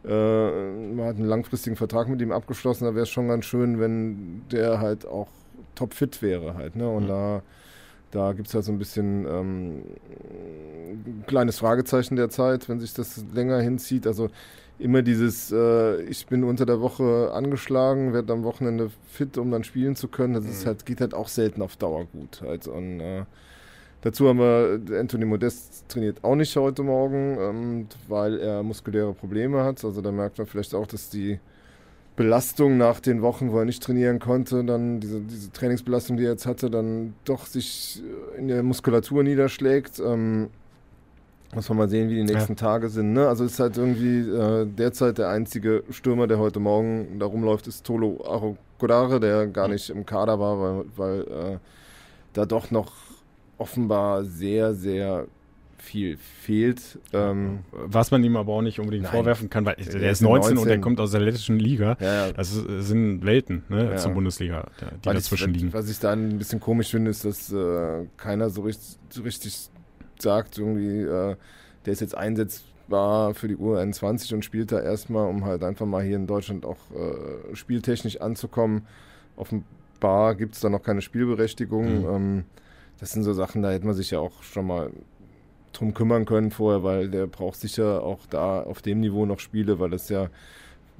äh, 0.03 0.71
man 0.93 1.05
hat 1.05 1.15
einen 1.15 1.27
langfristigen 1.27 1.77
Vertrag 1.77 2.09
mit 2.09 2.21
ihm 2.21 2.33
abgeschlossen, 2.33 2.83
da 2.83 2.95
wäre 2.95 3.03
es 3.03 3.09
schon 3.09 3.29
ganz 3.29 3.45
schön, 3.45 3.79
wenn 3.79 4.41
der 4.51 4.79
halt 4.79 5.05
auch 5.05 5.29
topfit 5.75 6.21
wäre 6.21 6.55
halt. 6.55 6.75
Ne? 6.75 6.89
Und 6.89 7.03
mhm. 7.03 7.07
da, 7.07 7.41
da 8.11 8.33
gibt 8.33 8.47
es 8.47 8.53
halt 8.53 8.65
so 8.65 8.71
ein 8.71 8.77
bisschen 8.77 9.25
ähm, 9.25 9.83
ein 10.91 11.23
kleines 11.27 11.59
Fragezeichen 11.59 12.17
derzeit, 12.17 12.67
wenn 12.69 12.79
sich 12.79 12.93
das 12.93 13.23
länger 13.33 13.59
hinzieht. 13.59 14.05
Also 14.05 14.29
immer 14.79 15.01
dieses, 15.01 15.51
äh, 15.51 16.01
ich 16.03 16.25
bin 16.27 16.43
unter 16.43 16.65
der 16.65 16.81
Woche 16.81 17.31
angeschlagen, 17.33 18.13
werde 18.13 18.33
am 18.33 18.43
Wochenende 18.43 18.91
fit, 19.07 19.37
um 19.37 19.51
dann 19.51 19.63
spielen 19.63 19.95
zu 19.95 20.07
können. 20.07 20.33
Das 20.33 20.45
ist 20.45 20.63
mhm. 20.63 20.67
halt, 20.67 20.85
geht 20.85 21.01
halt 21.01 21.13
auch 21.13 21.27
selten 21.27 21.61
auf 21.61 21.77
Dauer 21.77 22.05
gut. 22.11 22.41
Halt. 22.41 22.67
Und, 22.67 22.99
äh, 22.99 23.23
dazu 24.01 24.27
haben 24.27 24.39
wir, 24.39 24.81
Anthony 24.99 25.25
Modest 25.25 25.87
trainiert 25.87 26.23
auch 26.23 26.35
nicht 26.35 26.55
heute 26.57 26.83
Morgen, 26.83 27.37
ähm, 27.39 27.87
weil 28.07 28.39
er 28.39 28.63
muskuläre 28.63 29.13
Probleme 29.13 29.63
hat. 29.63 29.85
Also 29.85 30.01
da 30.01 30.11
merkt 30.11 30.37
man 30.37 30.47
vielleicht 30.47 30.75
auch, 30.75 30.87
dass 30.87 31.09
die 31.09 31.39
Belastung 32.21 32.77
nach 32.77 32.99
den 32.99 33.23
Wochen, 33.23 33.51
wo 33.51 33.57
er 33.57 33.65
nicht 33.65 33.81
trainieren 33.81 34.19
konnte, 34.19 34.63
dann 34.63 34.99
diese, 34.99 35.21
diese 35.21 35.51
Trainingsbelastung, 35.51 36.17
die 36.17 36.25
er 36.25 36.31
jetzt 36.31 36.45
hatte, 36.45 36.69
dann 36.69 37.15
doch 37.25 37.47
sich 37.47 38.03
in 38.37 38.47
der 38.47 38.61
Muskulatur 38.61 39.23
niederschlägt. 39.23 39.99
Ähm, 39.99 40.49
muss 41.55 41.67
man 41.67 41.79
mal 41.79 41.89
sehen, 41.89 42.09
wie 42.09 42.15
die 42.15 42.23
nächsten 42.23 42.53
ja. 42.53 42.59
Tage 42.59 42.89
sind. 42.89 43.13
Ne? 43.13 43.27
Also 43.27 43.43
ist 43.43 43.59
halt 43.59 43.75
irgendwie 43.75 44.19
äh, 44.19 44.65
derzeit 44.67 45.17
der 45.17 45.29
einzige 45.29 45.83
Stürmer, 45.89 46.27
der 46.27 46.37
heute 46.37 46.59
Morgen 46.59 47.17
da 47.17 47.25
rumläuft, 47.25 47.67
ist 47.67 47.85
Tolo 47.85 48.23
Arokodare, 48.23 49.19
der 49.19 49.47
gar 49.47 49.67
nicht 49.67 49.89
im 49.89 50.05
Kader 50.05 50.39
war, 50.39 50.61
weil, 50.61 50.85
weil 50.95 51.21
äh, 51.21 51.57
da 52.33 52.45
doch 52.45 52.69
noch 52.69 52.93
offenbar 53.57 54.23
sehr, 54.23 54.75
sehr 54.75 55.25
viel 55.81 56.17
fehlt. 56.17 56.99
Ähm, 57.11 57.59
Was 57.71 58.11
man 58.11 58.23
ihm 58.23 58.37
aber 58.37 58.53
auch 58.53 58.61
nicht 58.61 58.79
unbedingt 58.79 59.05
nein. 59.05 59.11
vorwerfen 59.11 59.49
kann, 59.49 59.65
weil 59.65 59.75
der, 59.75 59.99
der 59.99 60.11
ist 60.11 60.21
19, 60.21 60.53
19, 60.53 60.57
und 60.59 60.67
der 60.67 60.79
kommt 60.79 60.99
aus 60.99 61.11
der 61.11 61.21
lettischen 61.21 61.57
Liga. 61.57 61.97
Ja, 61.99 62.27
ja. 62.27 62.31
Das 62.31 62.51
sind 62.53 63.25
Welten 63.25 63.63
ne, 63.67 63.91
ja. 63.91 63.97
zur 63.97 64.11
Bundesliga, 64.11 64.67
die 64.79 65.05
weil 65.07 65.15
dazwischen 65.15 65.55
ich, 65.55 65.61
liegen. 65.61 65.73
Was 65.73 65.89
ich 65.89 65.99
da 65.99 66.11
ein 66.11 66.37
bisschen 66.37 66.59
komisch 66.59 66.91
finde, 66.91 67.09
ist, 67.09 67.25
dass 67.25 67.51
äh, 67.51 68.05
keiner 68.15 68.51
so 68.51 68.61
richtig, 68.61 68.99
richtig 69.23 69.69
sagt, 70.19 70.59
irgendwie, 70.59 71.01
äh, 71.01 71.35
der 71.85 71.93
ist 71.93 71.99
jetzt 71.99 72.15
einsetzbar 72.15 73.33
für 73.33 73.47
die 73.47 73.57
U21 73.57 74.35
und 74.35 74.45
spielt 74.45 74.71
da 74.71 74.79
erstmal, 74.79 75.27
um 75.27 75.45
halt 75.45 75.63
einfach 75.63 75.87
mal 75.87 76.03
hier 76.03 76.15
in 76.15 76.27
Deutschland 76.27 76.63
auch 76.63 76.77
äh, 76.91 77.55
spieltechnisch 77.55 78.21
anzukommen. 78.21 78.85
Offenbar 79.35 80.35
gibt 80.35 80.53
es 80.53 80.61
da 80.61 80.69
noch 80.69 80.83
keine 80.83 81.01
Spielberechtigung. 81.01 82.01
Mhm. 82.01 82.09
Ähm, 82.09 82.43
das 82.99 83.13
sind 83.13 83.23
so 83.23 83.33
Sachen, 83.33 83.63
da 83.63 83.71
hätte 83.71 83.87
man 83.87 83.95
sich 83.95 84.11
ja 84.11 84.19
auch 84.19 84.43
schon 84.43 84.67
mal 84.67 84.91
drum 85.73 85.93
kümmern 85.93 86.25
können 86.25 86.51
vorher, 86.51 86.83
weil 86.83 87.09
der 87.09 87.27
braucht 87.27 87.59
sicher 87.59 88.03
auch 88.03 88.19
da 88.29 88.61
auf 88.61 88.81
dem 88.81 88.99
Niveau 88.99 89.25
noch 89.25 89.39
Spiele, 89.39 89.79
weil 89.79 89.89
das 89.89 90.09
ja 90.09 90.29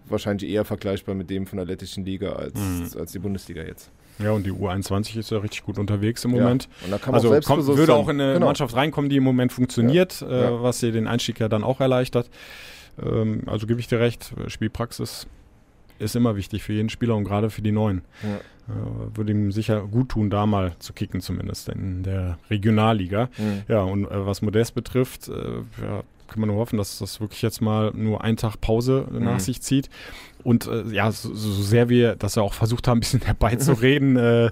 wahrscheinlich 0.08 0.50
eher 0.50 0.66
vergleichbar 0.66 1.16
mit 1.16 1.30
dem 1.30 1.48
von 1.48 1.58
der 1.58 1.66
lettischen 1.66 2.06
Liga 2.06 2.34
als, 2.34 2.60
mhm. 2.60 2.90
als 3.00 3.12
die 3.12 3.20
Bundesliga 3.20 3.64
jetzt. 3.64 3.92
Ja, 4.20 4.32
und 4.32 4.46
die 4.46 4.52
U21 4.52 5.18
ist 5.18 5.32
ja 5.32 5.40
richtig 5.40 5.64
gut 5.64 5.80
unterwegs 5.80 6.24
im 6.26 6.32
Moment. 6.32 6.68
Ja, 6.82 6.86
und 6.86 6.92
da 6.92 6.98
kann 6.98 7.14
man 7.14 7.26
also 7.26 7.40
kommt, 7.42 7.66
würde 7.66 7.96
auch 7.96 8.10
in 8.10 8.22
eine 8.22 8.34
genau. 8.34 8.48
Mannschaft 8.48 8.76
reinkommen, 8.76 9.10
die 9.10 9.18
im 9.18 9.24
Moment 9.24 9.52
funktioniert, 9.52 10.22
ja, 10.22 10.50
äh, 10.50 10.64
was 10.64 10.84
ihr 10.84 10.92
den 10.92 11.08
Einstieg 11.08 11.40
ja 11.40 11.48
dann 11.48 11.64
auch 11.64 11.80
erleichtert. 11.80 12.30
Ähm, 13.02 13.44
also 13.48 13.68
gebe 13.68 13.80
ich 13.80 13.88
dir 13.88 14.00
recht, 14.00 14.34
Spielpraxis 14.48 15.28
ist 16.02 16.16
immer 16.16 16.36
wichtig 16.36 16.64
für 16.64 16.74
jeden 16.74 16.90
Spieler 16.90 17.16
und 17.16 17.24
gerade 17.24 17.50
für 17.50 17.62
die 17.62 17.72
Neuen. 17.72 18.02
Ja. 18.24 18.36
Äh, 18.72 19.18
würde 19.18 19.32
ihm 19.32 19.52
sicher 19.52 19.82
gut 19.88 20.10
tun, 20.10 20.30
da 20.30 20.46
mal 20.46 20.74
zu 20.80 20.94
kicken, 20.94 21.22
zumindest 21.22 21.70
in 21.70 22.04
der 22.04 22.38
Regionalliga. 22.50 23.30
Mhm. 23.38 23.64
Ja, 23.68 23.82
und 23.82 24.06
äh, 24.06 24.26
was 24.26 24.42
Modest 24.42 24.76
betrifft, 24.76 25.30
äh, 25.30 25.34
ja, 25.84 26.04
kann 26.28 26.40
man 26.40 26.48
nur 26.48 26.58
hoffen, 26.58 26.78
dass 26.78 27.00
das 27.00 27.20
wirklich 27.20 27.42
jetzt 27.42 27.62
mal 27.62 27.92
nur 27.94 28.24
einen 28.24 28.38
Tag 28.38 28.62
Pause 28.62 29.06
nach 29.12 29.34
mhm. 29.34 29.40
sich 29.40 29.62
zieht. 29.62 29.90
Und 30.44 30.68
äh, 30.68 30.84
ja, 30.92 31.12
so, 31.12 31.34
so, 31.34 31.52
sehr 31.62 31.90
wir, 31.90 32.16
dass 32.16 32.38
wir 32.38 32.44
auch 32.44 32.54
versucht 32.54 32.88
haben, 32.88 32.98
ein 32.98 33.02
bisschen 33.02 33.22
herbeizureden, 33.26 34.16
äh, 34.18 34.52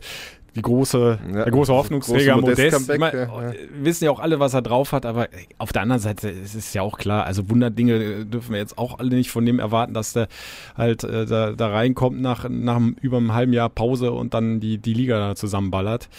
die 0.60 0.64
große, 0.64 1.20
ja, 1.28 1.44
der 1.44 1.52
große 1.52 1.74
Hoffnungsträger 1.74 2.36
Modest. 2.36 2.88
Modest 2.88 3.00
meine, 3.00 3.18
ja. 3.18 3.54
Wissen 3.82 4.06
ja 4.06 4.12
auch 4.12 4.20
alle, 4.20 4.40
was 4.40 4.54
er 4.54 4.62
drauf 4.62 4.92
hat, 4.92 5.06
aber 5.06 5.30
auf 5.58 5.72
der 5.72 5.84
anderen 5.84 6.02
Seite 6.02 6.30
ist 6.30 6.54
es 6.54 6.74
ja 6.74 6.82
auch 6.82 6.98
klar, 6.98 7.26
also 7.26 7.50
Wunderdinge 7.50 8.26
dürfen 8.26 8.52
wir 8.52 8.60
jetzt 8.60 8.78
auch 8.78 9.00
alle 9.00 9.16
nicht 9.16 9.32
von 9.32 9.46
dem 9.46 9.60
erwarten, 9.60 9.94
dass 9.94 10.14
der 10.14 10.28
halt 10.76 11.04
äh, 11.04 11.26
da, 11.26 11.52
da 11.54 11.68
reinkommt 11.70 12.22
nach, 12.22 12.48
nach 12.50 12.82
über 13.02 13.18
einem 13.18 13.34
halben 13.34 13.54
Jahr 13.54 13.70
Pause 13.70 14.12
und 14.12 14.34
dann 14.34 14.60
die, 14.60 14.78
die 14.78 14.94
Liga 14.94 15.36
zusammenballert. 15.36 16.10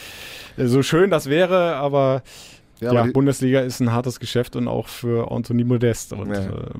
So 0.56 0.82
schön 0.82 1.10
das 1.10 1.28
wäre, 1.28 1.76
aber 1.76 2.22
ja, 2.80 2.94
ja 2.94 3.04
Bundesliga 3.12 3.60
ist 3.60 3.80
ein 3.80 3.92
hartes 3.92 4.20
Geschäft 4.20 4.56
und 4.56 4.68
auch 4.68 4.88
für 4.88 5.30
Anthony 5.30 5.64
Modest. 5.64 6.12
Und, 6.12 6.30
ja. 6.30 6.46
äh, 6.46 6.70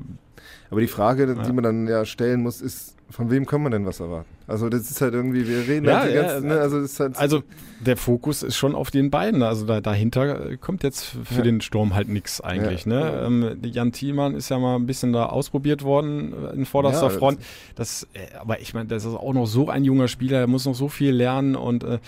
aber 0.71 0.81
die 0.81 0.87
Frage, 0.87 1.35
die 1.35 1.53
man 1.53 1.63
dann 1.63 1.87
ja 1.87 2.05
stellen 2.05 2.41
muss, 2.41 2.61
ist, 2.61 2.95
von 3.11 3.29
wem 3.29 3.45
kann 3.45 3.61
man 3.61 3.71
denn 3.71 3.85
was 3.85 3.99
erwarten? 3.99 4.29
Also 4.47 4.69
das 4.69 4.89
ist 4.89 5.01
halt 5.01 5.13
irgendwie, 5.13 5.47
wir 5.47 5.67
reden 5.67 5.85
ja, 5.85 5.99
halt 5.99 6.11
die 6.11 6.15
ganzen, 6.15 6.47
ne? 6.47 6.59
also, 6.59 7.03
halt 7.03 7.17
also 7.17 7.43
der 7.79 7.97
Fokus 7.97 8.43
ist 8.43 8.57
schon 8.57 8.75
auf 8.75 8.91
den 8.91 9.09
beiden. 9.11 9.43
Also 9.43 9.65
da, 9.65 9.81
dahinter 9.81 10.57
kommt 10.57 10.83
jetzt 10.83 11.05
für 11.23 11.35
ja. 11.35 11.41
den 11.41 11.61
Sturm 11.61 11.93
halt 11.93 12.09
nichts 12.09 12.41
eigentlich. 12.41 12.85
Ne? 12.85 13.23
Ähm, 13.25 13.57
Jan 13.63 13.91
Thielmann 13.91 14.35
ist 14.35 14.49
ja 14.49 14.59
mal 14.59 14.75
ein 14.75 14.85
bisschen 14.85 15.13
da 15.13 15.27
ausprobiert 15.27 15.83
worden 15.83 16.33
in 16.53 16.65
vorderster 16.65 17.09
Front. 17.09 17.39
Das, 17.75 18.07
äh, 18.13 18.35
aber 18.39 18.59
ich 18.59 18.73
meine, 18.73 18.87
das 18.87 19.05
ist 19.05 19.15
auch 19.15 19.33
noch 19.33 19.45
so 19.45 19.69
ein 19.69 19.83
junger 19.83 20.07
Spieler, 20.07 20.39
er 20.39 20.47
muss 20.47 20.65
noch 20.65 20.75
so 20.75 20.89
viel 20.89 21.11
lernen 21.11 21.55
und 21.55 21.83
äh, 21.83 21.99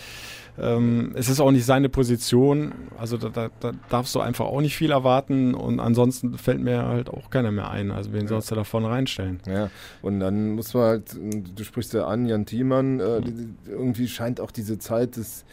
ähm, 0.57 1.13
es 1.15 1.29
ist 1.29 1.39
auch 1.39 1.51
nicht 1.51 1.65
seine 1.65 1.89
Position, 1.89 2.73
also 2.97 3.17
da, 3.17 3.29
da, 3.29 3.49
da, 3.59 3.71
darfst 3.89 4.13
du 4.13 4.19
einfach 4.19 4.45
auch 4.45 4.61
nicht 4.61 4.75
viel 4.75 4.91
erwarten 4.91 5.55
und 5.55 5.79
ansonsten 5.79 6.37
fällt 6.37 6.61
mir 6.61 6.85
halt 6.85 7.09
auch 7.09 7.31
keiner 7.31 7.51
mehr 7.51 7.71
ein. 7.71 7.91
Also 7.91 8.13
wen 8.13 8.27
sollst 8.27 8.51
du 8.51 8.55
da 8.55 8.63
vorne 8.63 8.89
reinstellen? 8.89 9.39
Ja, 9.47 9.71
und 10.03 10.19
dann 10.19 10.51
muss 10.51 10.73
man 10.75 10.83
halt, 10.83 11.15
du 11.15 11.63
sprichst 11.63 11.93
ja 11.93 12.05
an, 12.05 12.27
Jan 12.27 12.45
Thiemann, 12.45 12.99
äh, 12.99 13.21
mhm. 13.21 13.55
irgendwie 13.67 14.07
scheint 14.07 14.39
auch 14.39 14.51
diese 14.51 14.77
Zeit 14.77 15.17
des, 15.17 15.43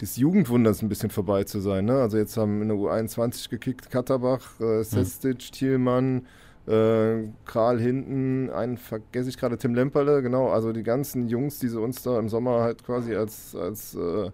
des 0.00 0.16
Jugendwunders 0.16 0.82
ein 0.82 0.88
bisschen 0.88 1.10
vorbei 1.10 1.44
zu 1.44 1.60
sein. 1.60 1.84
Ne? 1.84 2.00
Also 2.00 2.18
jetzt 2.18 2.36
haben 2.36 2.60
in 2.60 2.68
der 2.68 2.76
U21 2.76 3.50
gekickt 3.50 3.90
Katterbach, 3.90 4.58
äh, 4.60 4.82
Sestic, 4.82 5.36
mhm. 5.36 5.52
Thielmann, 5.52 6.22
äh, 6.66 7.28
Kral 7.46 7.80
hinten, 7.80 8.50
einen 8.50 8.76
vergesse 8.76 9.28
ich 9.28 9.38
gerade, 9.38 9.58
Tim 9.58 9.74
Lemperle, 9.74 10.22
genau, 10.22 10.48
also 10.48 10.72
die 10.72 10.82
ganzen 10.82 11.28
Jungs, 11.28 11.58
die 11.58 11.68
sie 11.68 11.80
uns 11.80 12.02
da 12.02 12.18
im 12.18 12.28
Sommer 12.28 12.60
halt 12.60 12.84
quasi 12.84 13.14
als, 13.14 13.54
als 13.54 13.94
äh, 13.94 14.30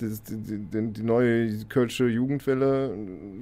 die, 0.00 0.68
die, 0.70 0.92
die, 0.92 1.02
neue 1.02 1.64
Kölsche 1.68 2.06
Jugendwelle 2.06 2.94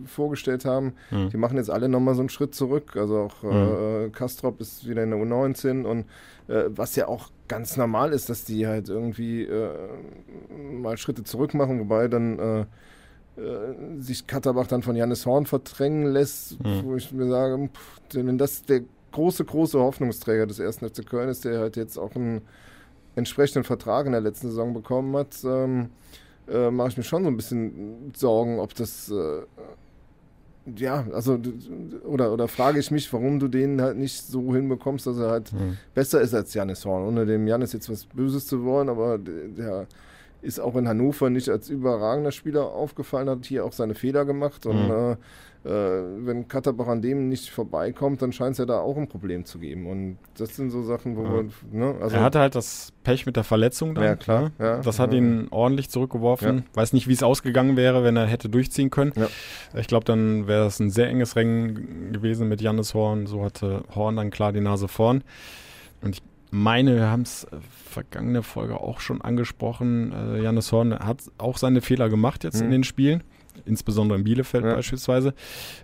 vorgestellt 0.06 0.64
haben, 0.64 0.94
mhm. 1.10 1.30
die 1.30 1.36
machen 1.36 1.58
jetzt 1.58 1.70
alle 1.70 1.88
nochmal 1.88 2.14
so 2.14 2.20
einen 2.20 2.28
Schritt 2.28 2.54
zurück. 2.54 2.96
Also 2.96 3.18
auch 3.18 3.42
mhm. 3.42 4.06
äh, 4.06 4.10
Kastrop 4.10 4.60
ist 4.60 4.88
wieder 4.88 5.02
in 5.02 5.10
der 5.10 5.20
U19 5.20 5.84
und 5.84 6.06
äh, 6.48 6.64
was 6.68 6.96
ja 6.96 7.08
auch 7.08 7.30
ganz 7.48 7.76
normal 7.76 8.12
ist, 8.12 8.28
dass 8.30 8.44
die 8.44 8.66
halt 8.66 8.88
irgendwie 8.88 9.42
äh, 9.42 9.68
mal 10.80 10.96
Schritte 10.96 11.24
zurück 11.24 11.54
machen, 11.54 11.78
wobei 11.80 12.08
dann 12.08 12.66
äh, 13.36 14.00
sich 14.00 14.26
Katterbach 14.26 14.66
dann 14.66 14.82
von 14.82 14.96
Jannis 14.96 15.26
Horn 15.26 15.46
verdrängen 15.46 16.12
lässt, 16.12 16.62
mhm. 16.62 16.84
wo 16.84 16.96
ich 16.96 17.12
mir 17.12 17.28
sage, 17.28 17.68
pff, 17.72 18.00
wenn 18.14 18.38
das 18.38 18.64
der 18.64 18.82
große, 19.12 19.44
große 19.44 19.78
Hoffnungsträger 19.78 20.46
des 20.46 20.58
ersten 20.58 20.88
FC 20.88 21.06
Köln 21.06 21.28
ist, 21.28 21.44
der 21.44 21.60
halt 21.60 21.76
jetzt 21.76 21.98
auch 21.98 22.14
einen 22.14 22.42
entsprechenden 23.14 23.64
Vertrag 23.64 24.06
in 24.06 24.12
der 24.12 24.20
letzten 24.20 24.48
Saison 24.48 24.74
bekommen 24.74 25.16
hat, 25.16 25.36
ähm, 25.44 25.90
äh, 26.48 26.70
mache 26.70 26.88
ich 26.88 26.96
mir 26.96 27.02
schon 27.02 27.24
so 27.24 27.28
ein 27.28 27.36
bisschen 27.36 28.12
Sorgen, 28.14 28.58
ob 28.58 28.74
das 28.74 29.10
äh, 29.10 29.42
ja, 30.74 31.06
also 31.12 31.38
oder, 32.04 32.32
oder 32.32 32.48
frage 32.48 32.80
ich 32.80 32.90
mich, 32.90 33.12
warum 33.12 33.38
du 33.38 33.48
den 33.48 33.80
halt 33.80 33.96
nicht 33.96 34.26
so 34.26 34.54
hinbekommst, 34.54 35.06
dass 35.06 35.18
er 35.18 35.30
halt 35.30 35.52
mhm. 35.52 35.78
besser 35.94 36.20
ist 36.20 36.34
als 36.34 36.52
Janis 36.54 36.84
Horn, 36.84 37.06
ohne 37.06 37.24
dem 37.24 37.46
Janis 37.46 37.72
jetzt 37.72 37.88
was 37.88 38.04
Böses 38.04 38.46
zu 38.46 38.64
wollen, 38.64 38.88
aber 38.88 39.18
der, 39.18 39.86
ist 40.42 40.60
auch 40.60 40.76
in 40.76 40.88
Hannover 40.88 41.30
nicht 41.30 41.48
als 41.48 41.68
überragender 41.68 42.32
Spieler 42.32 42.66
aufgefallen, 42.66 43.28
hat 43.28 43.46
hier 43.46 43.64
auch 43.64 43.72
seine 43.72 43.94
Fehler 43.94 44.24
gemacht. 44.24 44.66
Und 44.66 44.86
mhm. 44.86 44.90
äh, 44.90 45.16
äh, 45.66 46.02
wenn 46.24 46.46
Katterbach 46.46 46.86
an 46.86 47.02
dem 47.02 47.28
nicht 47.28 47.50
vorbeikommt, 47.50 48.22
dann 48.22 48.32
scheint 48.32 48.52
es 48.52 48.58
ja 48.58 48.66
da 48.66 48.78
auch 48.78 48.96
ein 48.96 49.08
Problem 49.08 49.44
zu 49.44 49.58
geben. 49.58 49.86
Und 49.86 50.18
das 50.38 50.54
sind 50.54 50.70
so 50.70 50.82
Sachen, 50.82 51.16
wo 51.16 51.24
ja. 51.24 51.30
man. 51.30 51.52
Ne, 51.72 51.94
also 52.00 52.16
er 52.16 52.22
hatte 52.22 52.38
halt 52.38 52.54
das 52.54 52.92
Pech 53.02 53.26
mit 53.26 53.34
der 53.36 53.42
Verletzung 53.42 53.94
dann. 53.94 54.04
Ja, 54.04 54.16
klar. 54.16 54.42
Ne? 54.42 54.52
Ja, 54.60 54.78
das 54.78 55.00
hat 55.00 55.12
ihn 55.12 55.48
ordentlich 55.50 55.90
zurückgeworfen. 55.90 56.66
Weiß 56.74 56.92
nicht, 56.92 57.08
wie 57.08 57.12
es 57.12 57.22
ausgegangen 57.24 57.76
wäre, 57.76 58.04
wenn 58.04 58.16
er 58.16 58.26
hätte 58.26 58.48
durchziehen 58.48 58.90
können. 58.90 59.12
Ich 59.74 59.88
glaube, 59.88 60.04
dann 60.04 60.46
wäre 60.46 60.66
es 60.66 60.78
ein 60.78 60.90
sehr 60.90 61.08
enges 61.08 61.34
Rennen 61.34 62.12
gewesen 62.12 62.48
mit 62.48 62.60
Jannis 62.60 62.94
Horn. 62.94 63.26
So 63.26 63.42
hatte 63.42 63.82
Horn 63.94 64.16
dann 64.16 64.30
klar 64.30 64.52
die 64.52 64.60
Nase 64.60 64.86
vorn. 64.86 65.24
Und 66.00 66.14
ich 66.14 66.22
meine, 66.56 66.96
wir 66.96 67.06
haben 67.08 67.22
es 67.22 67.44
äh, 67.44 67.56
vergangene 67.90 68.42
Folge 68.42 68.80
auch 68.80 69.00
schon 69.00 69.20
angesprochen. 69.20 70.12
Äh, 70.12 70.42
Janis 70.42 70.72
Horn 70.72 70.98
hat 70.98 71.18
auch 71.38 71.58
seine 71.58 71.80
Fehler 71.80 72.08
gemacht 72.08 72.44
jetzt 72.44 72.58
mhm. 72.58 72.66
in 72.66 72.70
den 72.70 72.84
Spielen, 72.84 73.22
insbesondere 73.64 74.18
in 74.18 74.24
Bielefeld 74.24 74.64
ja. 74.64 74.74
beispielsweise. 74.74 75.34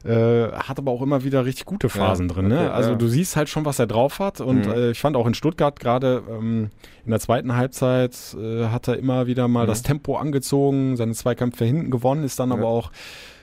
Äh, 0.05 0.49
hat 0.53 0.79
aber 0.79 0.91
auch 0.91 1.03
immer 1.03 1.25
wieder 1.25 1.45
richtig 1.45 1.67
gute 1.67 1.88
Phasen 1.88 2.29
ja, 2.29 2.35
drin. 2.35 2.49
Ne? 2.49 2.59
Okay, 2.59 2.69
also 2.69 2.90
ja. 2.90 2.96
du 2.96 3.09
siehst 3.09 3.37
halt 3.37 3.49
schon, 3.49 3.65
was 3.65 3.79
er 3.79 3.87
drauf 3.87 4.19
hat. 4.19 4.40
Und 4.40 4.67
mhm. 4.67 4.73
äh, 4.73 4.90
ich 4.90 5.01
fand 5.01 5.17
auch 5.17 5.27
in 5.27 5.35
Stuttgart 5.35 5.79
gerade 5.79 6.23
ähm, 6.29 6.71
in 7.05 7.11
der 7.11 7.21
zweiten 7.21 7.57
Halbzeit 7.57 8.37
äh, 8.38 8.67
hat 8.67 8.88
er 8.88 8.99
immer 8.99 9.27
wieder 9.27 9.49
mal 9.49 9.65
mhm. 9.65 9.69
das 9.69 9.83
Tempo 9.83 10.17
angezogen, 10.17 10.96
seine 10.96 11.13
Zweikämpfe 11.13 11.65
hinten 11.65 11.90
gewonnen, 11.90 12.25
ist 12.25 12.38
dann 12.38 12.53
aber 12.53 12.67
auch 12.67 12.90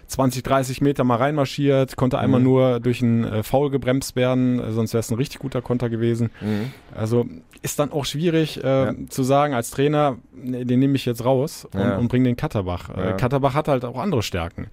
20, 0.10 0.44
30 0.44 0.82
Meter 0.82 1.04
mal 1.04 1.16
reinmarschiert, 1.18 1.96
konnte 1.96 2.18
einmal 2.20 2.40
Mhm. 2.40 2.46
nur 2.46 2.80
durch 2.82 3.02
einen 3.02 3.24
äh, 3.24 3.44
Foul 3.44 3.70
gebremst 3.70 4.16
werden, 4.16 4.60
äh, 4.60 4.72
sonst 4.72 4.94
wäre 4.94 5.00
es 5.00 5.10
ein 5.12 5.16
richtig 5.18 5.40
guter 5.40 5.62
Konter 5.62 5.90
gewesen. 5.90 6.32
Mhm. 6.42 6.72
Also 6.94 7.26
ist 7.62 7.78
dann 7.80 7.92
auch 7.92 8.06
schwierig 8.06 8.64
äh, 8.64 8.68
Ja. 8.86 8.94
zu 9.10 9.24
sagen 9.24 9.54
als 9.54 9.70
Trainer, 9.72 10.18
nee, 10.34 10.66
den 10.66 10.80
nehme 10.80 10.96
ich 10.96 11.06
jetzt 11.06 11.24
raus 11.24 11.66
und, 11.72 11.80
Ja. 11.80 11.98
und 11.98 12.08
bring 12.08 12.24
den 12.24 12.36
Katterbach. 12.36 12.90
Äh, 12.90 13.02
Ja. 13.10 13.12
Katterbach 13.14 13.54
hat 13.54 13.68
halt 13.68 13.86
auch 13.86 13.98
andere 14.00 14.24
Stärken. 14.24 14.68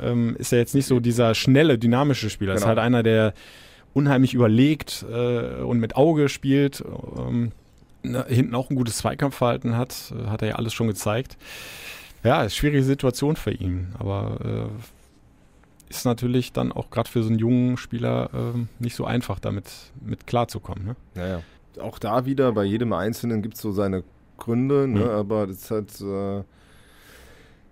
Ähm, 0.00 0.36
ist 0.38 0.52
ja 0.52 0.58
jetzt 0.58 0.74
nicht 0.74 0.86
so 0.86 1.00
dieser 1.00 1.34
schnelle, 1.34 1.78
dynamische 1.78 2.30
Spieler. 2.30 2.54
Ist 2.54 2.60
Genau. 2.62 2.68
halt 2.68 2.78
einer, 2.78 3.02
der 3.02 3.34
unheimlich 3.92 4.34
überlegt 4.34 5.04
äh, 5.10 5.62
und 5.62 5.78
mit 5.80 5.96
Auge 5.96 6.28
spielt. 6.28 6.82
Ähm, 7.18 7.52
na, 8.02 8.24
hinten 8.26 8.54
auch 8.54 8.70
ein 8.70 8.76
gutes 8.76 8.96
Zweikampfverhalten 8.98 9.76
hat. 9.76 10.14
Hat 10.28 10.40
er 10.42 10.48
ja 10.48 10.54
alles 10.56 10.72
schon 10.74 10.86
gezeigt. 10.86 11.36
Ja, 12.26 12.42
ist 12.42 12.56
schwierige 12.56 12.82
Situation 12.82 13.36
für 13.36 13.52
ihn. 13.52 13.88
Aber 13.98 14.38
äh, 14.44 15.90
ist 15.90 16.04
natürlich 16.04 16.52
dann 16.52 16.72
auch 16.72 16.90
gerade 16.90 17.08
für 17.08 17.22
so 17.22 17.28
einen 17.28 17.38
jungen 17.38 17.76
Spieler 17.76 18.30
ähm, 18.34 18.68
nicht 18.80 18.96
so 18.96 19.04
einfach, 19.04 19.38
damit 19.38 19.70
mit 20.04 20.26
klarzukommen. 20.26 20.84
Ne? 20.84 20.96
Naja. 21.14 21.42
Auch 21.80 21.98
da 21.98 22.26
wieder, 22.26 22.50
bei 22.52 22.64
jedem 22.64 22.92
Einzelnen 22.92 23.42
gibt 23.42 23.54
es 23.54 23.60
so 23.60 23.70
seine 23.70 24.02
Gründe, 24.38 24.88
ne? 24.88 25.00
Mhm. 25.04 25.08
aber 25.10 25.46
das 25.46 25.70
hat, 25.70 26.00
äh, 26.00 26.42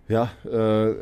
ja, 0.09 0.31
äh, 0.45 0.91
äh, 0.91 0.95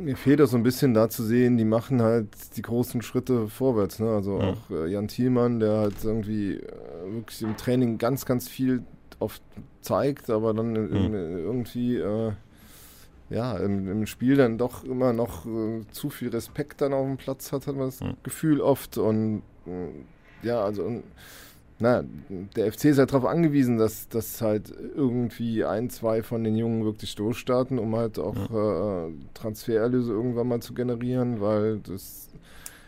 mir 0.00 0.16
fehlt 0.16 0.40
das 0.40 0.50
so 0.50 0.56
ein 0.56 0.62
bisschen 0.62 0.92
da 0.92 1.08
zu 1.08 1.22
sehen, 1.22 1.56
die 1.56 1.64
machen 1.64 2.02
halt 2.02 2.28
die 2.56 2.62
großen 2.62 3.00
Schritte 3.02 3.48
vorwärts. 3.48 4.00
Ne? 4.00 4.10
Also 4.10 4.38
Ja. 4.38 4.50
auch 4.50 4.70
äh, 4.70 4.86
Jan 4.88 5.08
Thielmann, 5.08 5.60
der 5.60 5.78
halt 5.78 6.04
irgendwie 6.04 6.54
äh, 6.56 6.62
wirklich 7.14 7.42
im 7.42 7.56
Training 7.56 7.98
ganz, 7.98 8.26
ganz 8.26 8.48
viel 8.48 8.82
oft 9.18 9.42
zeigt, 9.80 10.28
aber 10.30 10.52
dann 10.52 10.74
in, 10.76 11.14
irgendwie 11.14 11.96
äh, 11.96 12.32
ja, 13.30 13.56
im, 13.56 13.88
im 13.90 14.06
Spiel 14.06 14.36
dann 14.36 14.58
doch 14.58 14.84
immer 14.84 15.12
noch 15.12 15.46
äh, 15.46 15.82
zu 15.92 16.10
viel 16.10 16.28
Respekt 16.28 16.80
dann 16.80 16.92
auf 16.92 17.06
dem 17.06 17.16
Platz 17.16 17.52
hat, 17.52 17.66
hat 17.66 17.76
man 17.76 17.86
das 17.86 18.00
Ja. 18.00 18.12
Gefühl 18.22 18.60
oft. 18.60 18.98
Und 18.98 19.42
äh, 19.66 20.46
ja, 20.46 20.62
also 20.62 20.82
und, 20.82 21.04
na, 21.78 22.04
der 22.56 22.70
FC 22.72 22.86
ist 22.86 22.98
halt 22.98 23.10
darauf 23.12 23.24
angewiesen, 23.24 23.78
dass, 23.78 24.08
dass 24.08 24.42
halt 24.42 24.70
irgendwie 24.94 25.64
ein, 25.64 25.88
zwei 25.88 26.22
von 26.22 26.44
den 26.44 26.54
Jungen 26.56 26.84
wirklich 26.84 27.14
durchstarten, 27.14 27.78
um 27.78 27.96
halt 27.96 28.18
auch 28.18 28.36
äh, 28.50 29.12
Transfererlöse 29.32 30.12
irgendwann 30.12 30.48
mal 30.48 30.60
zu 30.60 30.74
generieren, 30.74 31.40
weil 31.40 31.78
das 31.78 32.28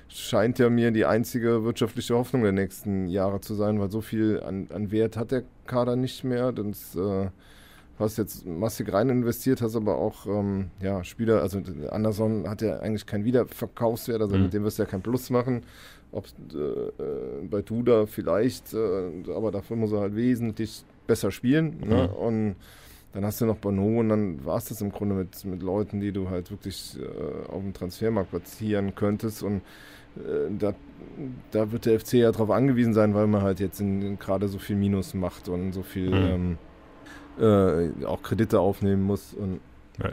scheint 0.08 0.58
ja 0.58 0.68
mir 0.68 0.90
die 0.90 1.06
einzige 1.06 1.64
wirtschaftliche 1.64 2.14
Hoffnung 2.14 2.42
der 2.42 2.52
nächsten 2.52 3.08
Jahre 3.08 3.40
zu 3.40 3.54
sein, 3.54 3.80
weil 3.80 3.90
so 3.90 4.02
viel 4.02 4.42
an, 4.42 4.66
an 4.74 4.90
Wert 4.90 5.16
hat 5.16 5.30
der 5.30 5.44
Kader 5.66 5.96
nicht 5.96 6.22
mehr. 6.22 6.52
Das, 6.52 6.94
äh, 6.94 7.30
hast 8.02 8.18
jetzt 8.18 8.46
massig 8.46 8.92
rein 8.92 9.08
investiert, 9.08 9.62
hast 9.62 9.76
aber 9.76 9.96
auch 9.96 10.26
ähm, 10.26 10.70
ja, 10.80 11.02
Spieler, 11.04 11.40
also 11.42 11.60
Anderson 11.90 12.48
hat 12.48 12.60
ja 12.62 12.78
eigentlich 12.80 13.06
keinen 13.06 13.24
Wiederverkaufswert, 13.24 14.20
also 14.20 14.36
Mhm. 14.36 14.42
mit 14.44 14.52
dem 14.54 14.64
wirst 14.64 14.78
du 14.78 14.82
ja 14.82 14.88
kein 14.88 15.02
Plus 15.02 15.30
machen. 15.30 15.62
Ob 16.10 16.26
äh, 16.54 16.58
äh, 16.58 17.46
bei 17.50 17.62
Duda 17.62 18.04
vielleicht, 18.06 18.74
äh, 18.74 19.32
aber 19.34 19.50
dafür 19.50 19.76
muss 19.76 19.92
er 19.92 20.00
halt 20.00 20.14
wesentlich 20.14 20.84
besser 21.06 21.30
spielen. 21.30 21.78
Ne? 21.86 22.08
Mhm. 22.08 22.14
Und 22.16 22.56
dann 23.14 23.24
hast 23.24 23.40
du 23.40 23.46
noch 23.46 23.56
Bono 23.56 24.00
und 24.00 24.08
dann 24.10 24.44
war 24.44 24.58
es 24.58 24.66
das 24.66 24.80
im 24.82 24.92
Grunde 24.92 25.14
mit, 25.14 25.42
mit 25.46 25.62
Leuten, 25.62 26.00
die 26.00 26.12
du 26.12 26.28
halt 26.28 26.50
wirklich 26.50 26.98
äh, 27.00 27.50
auf 27.50 27.62
dem 27.62 27.72
Transfermarkt 27.72 28.30
platzieren 28.30 28.94
könntest. 28.94 29.42
Und 29.42 29.62
äh, 30.16 30.50
da, 30.58 30.74
da 31.50 31.72
wird 31.72 31.86
der 31.86 31.98
FC 31.98 32.14
ja 32.14 32.30
drauf 32.32 32.50
angewiesen 32.50 32.92
sein, 32.92 33.14
weil 33.14 33.26
man 33.26 33.40
halt 33.42 33.60
jetzt 33.60 33.82
gerade 34.18 34.48
so 34.48 34.58
viel 34.58 34.76
Minus 34.76 35.14
macht 35.14 35.48
und 35.48 35.72
so 35.72 35.82
viel 35.82 36.10
Mhm. 36.10 36.14
ähm, 36.14 36.58
äh, 37.40 38.04
auch 38.06 38.22
Kredite 38.22 38.60
aufnehmen 38.60 39.02
muss. 39.02 39.34
Und 39.34 39.60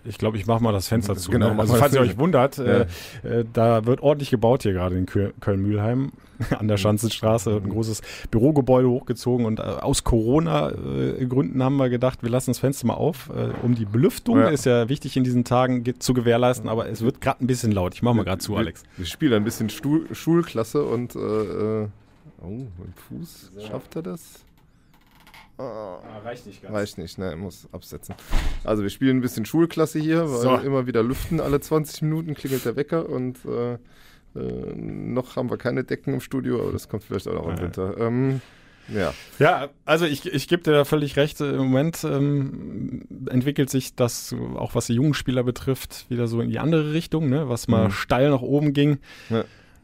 ich 0.03 0.17
glaube, 0.17 0.37
ich 0.37 0.45
mache 0.45 0.61
mal 0.61 0.73
das 0.73 0.87
Fenster 0.89 1.15
zu. 1.15 1.31
Genau, 1.31 1.53
ne? 1.53 1.59
Also 1.61 1.75
falls 1.75 1.93
ihr 1.95 2.01
euch 2.01 2.17
wundert, 2.17 2.57
Ja. 2.57 2.63
äh, 2.65 2.85
äh, 3.23 3.45
da 3.53 3.85
wird 3.85 4.01
ordentlich 4.01 4.29
gebaut 4.29 4.63
hier 4.63 4.73
gerade 4.73 4.97
in 4.97 5.05
Kö- 5.05 5.31
Köln-Mühlheim 5.39 6.11
an 6.59 6.67
der 6.67 6.77
Schanzenstraße. 6.77 7.53
Wird 7.53 7.63
ein 7.65 7.69
großes 7.69 8.01
Bürogebäude 8.29 8.89
hochgezogen 8.89 9.45
und 9.45 9.59
äh, 9.59 9.63
aus 9.63 10.03
Corona-Gründen 10.03 11.63
haben 11.63 11.77
wir 11.77 11.89
gedacht, 11.89 12.23
wir 12.23 12.29
lassen 12.29 12.51
das 12.51 12.59
Fenster 12.59 12.87
mal 12.87 12.93
auf, 12.95 13.29
äh, 13.29 13.49
um 13.65 13.73
die 13.75 13.85
Belüftung 13.85 14.37
Ja. 14.39 14.49
ist 14.49 14.65
ja 14.65 14.89
wichtig 14.89 15.15
in 15.17 15.23
diesen 15.23 15.43
Tagen 15.43 15.83
ge- 15.83 15.95
zu 15.97 16.13
gewährleisten, 16.13 16.69
aber 16.69 16.89
es 16.89 17.01
wird 17.01 17.21
gerade 17.21 17.43
ein 17.43 17.47
bisschen 17.47 17.71
laut. 17.71 17.93
Ich 17.95 18.01
mache 18.01 18.15
mal 18.15 18.23
gerade 18.25 18.39
zu, 18.39 18.53
wir, 18.53 18.59
Alex. 18.59 18.83
Wir 18.97 19.05
spielen 19.05 19.33
ein 19.33 19.43
bisschen 19.43 19.69
Stuhl, 19.69 20.05
Schulklasse 20.13 20.83
und 20.83 21.15
äh, 21.15 21.19
äh, 21.19 21.87
oh, 22.41 22.47
mit 22.47 22.67
dem 22.77 22.93
Fuß 23.21 23.51
schafft 23.67 23.95
er 23.95 24.03
das? 24.03 24.43
Ah. 25.59 25.99
reicht 26.23 26.45
nicht 26.47 26.63
Reicht 26.69 26.97
nicht, 26.97 27.17
ne, 27.17 27.35
muss 27.35 27.67
absetzen. 27.71 28.15
Also 28.63 28.81
wir 28.83 28.89
spielen 28.89 29.17
ein 29.17 29.21
bisschen 29.21 29.45
Schulklasse 29.45 29.99
hier, 29.99 30.21
weil 30.31 30.39
So. 30.41 30.55
immer 30.55 30.87
wieder 30.87 31.03
lüften, 31.03 31.39
alle 31.41 31.59
20 31.59 32.01
Minuten 32.03 32.33
klingelt 32.33 32.63
der 32.65 32.75
Wecker 32.75 33.09
und 33.09 33.37
äh, 33.45 33.73
äh, 33.73 34.73
noch 34.75 35.35
haben 35.35 35.49
wir 35.49 35.57
keine 35.57 35.83
Decken 35.83 36.13
im 36.13 36.21
Studio, 36.21 36.61
aber 36.61 36.71
das 36.71 36.87
kommt 36.87 37.03
vielleicht 37.03 37.27
auch 37.27 37.33
noch 37.33 37.47
im 37.49 37.55
Ja. 37.57 37.61
Winter. 37.63 37.97
Ähm, 37.97 38.41
ja, 38.87 39.13
Ja, 39.37 39.69
also 39.85 40.05
ich, 40.05 40.25
ich 40.25 40.47
gebe 40.47 40.63
dir 40.63 40.71
da 40.71 40.85
völlig 40.85 41.15
recht. 41.17 41.41
Im 41.41 41.57
Moment 41.57 42.03
ähm, 42.03 43.03
entwickelt 43.29 43.69
sich 43.69 43.95
das, 43.95 44.33
auch 44.55 44.73
was 44.75 44.87
die 44.87 44.93
jungen 44.93 45.13
Spieler 45.13 45.43
betrifft, 45.43 46.05
wieder 46.09 46.27
so 46.27 46.41
in 46.41 46.49
die 46.49 46.57
andere 46.59 46.93
Richtung, 46.93 47.29
ne? 47.29 47.49
was 47.49 47.67
mal 47.67 47.85
Mhm. 47.87 47.91
steil 47.91 48.29
nach 48.31 48.41
oben 48.41 48.73
ging, 48.73 48.97
Ja. 49.29 49.43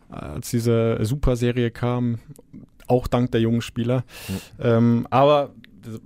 als 0.10 0.50
diese 0.52 0.98
Super-Serie 1.04 1.70
kam, 1.70 2.20
auch 2.88 3.08
dank 3.08 3.32
der 3.32 3.42
jungen 3.42 3.62
Spieler. 3.62 4.04
Mhm. 4.28 4.34
Ähm, 4.60 5.08
aber 5.10 5.52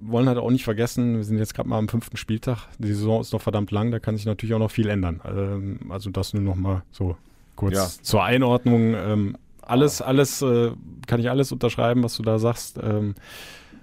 wollen 0.02 0.28
halt 0.28 0.38
auch 0.38 0.52
nicht 0.52 0.64
vergessen, 0.64 1.18
wir 1.18 1.24
sind 1.24 1.38
jetzt 1.38 1.54
gerade 1.54 1.70
mal 1.70 1.78
am 1.78 1.88
fünften 1.90 2.18
Spieltag, 2.18 2.68
die 2.78 2.94
Saison 2.94 3.22
ist 3.22 3.34
noch 3.34 3.42
verdammt 3.42 3.72
lang, 3.72 3.92
da 3.92 4.00
kann 4.00 4.16
sich 4.18 4.26
natürlich 4.26 4.54
auch 4.56 4.60
noch 4.60 4.72
viel 4.72 4.90
ändern. 4.90 5.22
Ähm, 5.26 5.80
also 5.90 6.10
das 6.10 6.34
nur 6.34 6.44
noch 6.44 6.56
mal 6.56 6.84
so 6.92 7.16
kurz 7.56 7.76
Ja. 7.76 7.88
zur 8.02 8.24
Einordnung. 8.24 8.94
Ähm, 8.96 9.38
alles, 9.62 10.02
alles, 10.02 10.42
äh, 10.42 10.72
kann 11.08 11.20
ich 11.20 11.30
alles 11.30 11.52
unterschreiben, 11.52 12.04
was 12.04 12.16
du 12.18 12.24
da 12.24 12.40
sagst. 12.40 12.80
Ähm, 12.82 13.16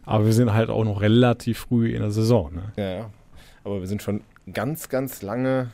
aber 0.04 0.26
wir 0.26 0.32
sind 0.32 0.52
halt 0.52 0.70
auch 0.70 0.84
noch 0.84 1.00
relativ 1.00 1.58
früh 1.58 1.92
in 1.94 2.00
der 2.00 2.10
Saison. 2.10 2.54
Ne? 2.54 2.72
ja, 2.76 2.90
ja. 2.98 3.10
Aber 3.64 3.80
wir 3.80 3.86
sind 3.88 4.02
schon 4.02 4.20
ganz, 4.52 4.88
ganz 4.88 5.22
lange 5.22 5.70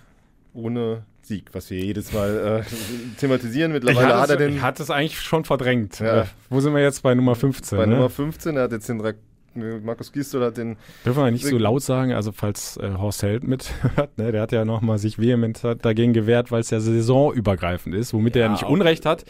ohne 0.55 1.03
Sieg, 1.23 1.51
was 1.53 1.71
wir 1.71 1.79
jedes 1.79 2.13
Mal 2.13 2.65
äh, 2.67 3.17
thematisieren. 3.21 3.73
Mittlerweile 3.73 4.19
hat 4.19 4.31
er 4.31 4.37
es, 4.37 4.39
den 4.39 4.57
ich 4.57 4.63
hatte 4.63 4.83
es 4.83 4.91
eigentlich 4.91 5.21
schon 5.21 5.45
verdrängt. 5.45 6.01
Ja. 6.01 6.27
Wo 6.51 6.61
sind 6.61 6.75
wir 6.75 6.83
jetzt 6.83 7.03
bei 7.03 7.15
Nummer 7.15 7.35
15? 7.35 7.79
bei 7.79 7.87
ne? 7.87 7.95
Nummer 7.95 8.11
15, 8.11 8.57
er 8.57 8.63
hat 8.65 8.73
jetzt 8.73 8.89
den 8.89 9.01
Dra- 9.01 9.15
Markus 9.55 10.13
Gisdol 10.13 10.45
hat 10.45 10.57
den 10.57 10.77
Dürfen 11.05 11.25
wir 11.25 11.31
nicht 11.31 11.47
so 11.47 11.59
laut 11.59 11.83
sagen, 11.83 12.13
also 12.13 12.33
falls 12.33 12.77
äh, 12.77 12.93
Horst 12.97 13.23
Held 13.23 13.45
mithört, 13.45 14.17
ne, 14.19 14.33
der 14.33 14.43
hat 14.43 14.53
ja 14.53 14.65
nochmal 14.65 14.99
sich 14.99 15.19
vehement 15.19 15.63
dagegen 15.83 16.13
gewehrt, 16.13 16.51
weil 16.51 16.61
es 16.61 16.71
ja 16.71 16.81
saisonübergreifend 16.81 17.95
ist, 17.95 18.15
womit 18.15 18.37
er 18.37 18.43
ja 18.43 18.49
nicht. 18.49 18.65
Unrecht 18.65 19.07
hat. 19.07 19.25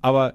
Aber 0.00 0.34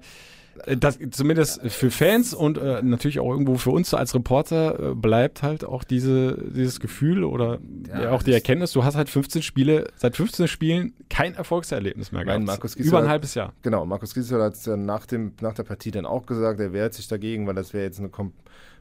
äh, 0.66 0.76
das, 0.76 0.98
zumindest 1.10 1.60
für 1.70 1.90
Fans 1.90 2.34
und 2.34 2.58
äh, 2.58 2.82
natürlich 2.82 3.20
auch 3.20 3.30
irgendwo 3.30 3.56
für 3.56 3.70
uns 3.70 3.94
als 3.94 4.14
Reporter 4.14 4.90
äh, 4.90 4.94
bleibt 4.94 5.42
halt 5.42 5.64
auch 5.64 5.84
diese, 5.84 6.36
dieses 6.50 6.80
Gefühl 6.80 7.24
oder 7.24 7.58
ja, 7.88 8.02
Ja, 8.02 8.10
auch 8.12 8.22
die 8.22 8.32
Erkenntnis, 8.32 8.72
du 8.72 8.84
hast 8.84 8.96
halt 8.96 9.08
15 9.08 9.42
Spiele, 9.42 9.88
seit 9.96 10.16
15 10.16 10.48
Spielen 10.48 10.94
kein 11.08 11.34
Erfolgserlebnis 11.34 12.12
mehr 12.12 12.24
gehabt. 12.24 12.44
Markus 12.44 12.74
Gisdol 12.74 12.98
Über 12.98 13.06
ein 13.06 13.10
halbes 13.10 13.34
Jahr. 13.34 13.52
Genau, 13.62 13.84
Markus 13.86 14.14
Gisdol 14.14 14.42
hat 14.42 14.54
es 14.54 14.66
ja 14.66 14.76
nach, 14.76 15.06
dem, 15.06 15.32
nach 15.40 15.54
der 15.54 15.64
Partie 15.64 15.90
dann 15.90 16.06
auch 16.06 16.26
gesagt, 16.26 16.60
er 16.60 16.72
wehrt 16.72 16.94
sich 16.94 17.08
dagegen, 17.08 17.46
weil 17.46 17.54
das 17.54 17.72
wäre 17.72 17.84
jetzt 17.84 17.98
eine 17.98 18.08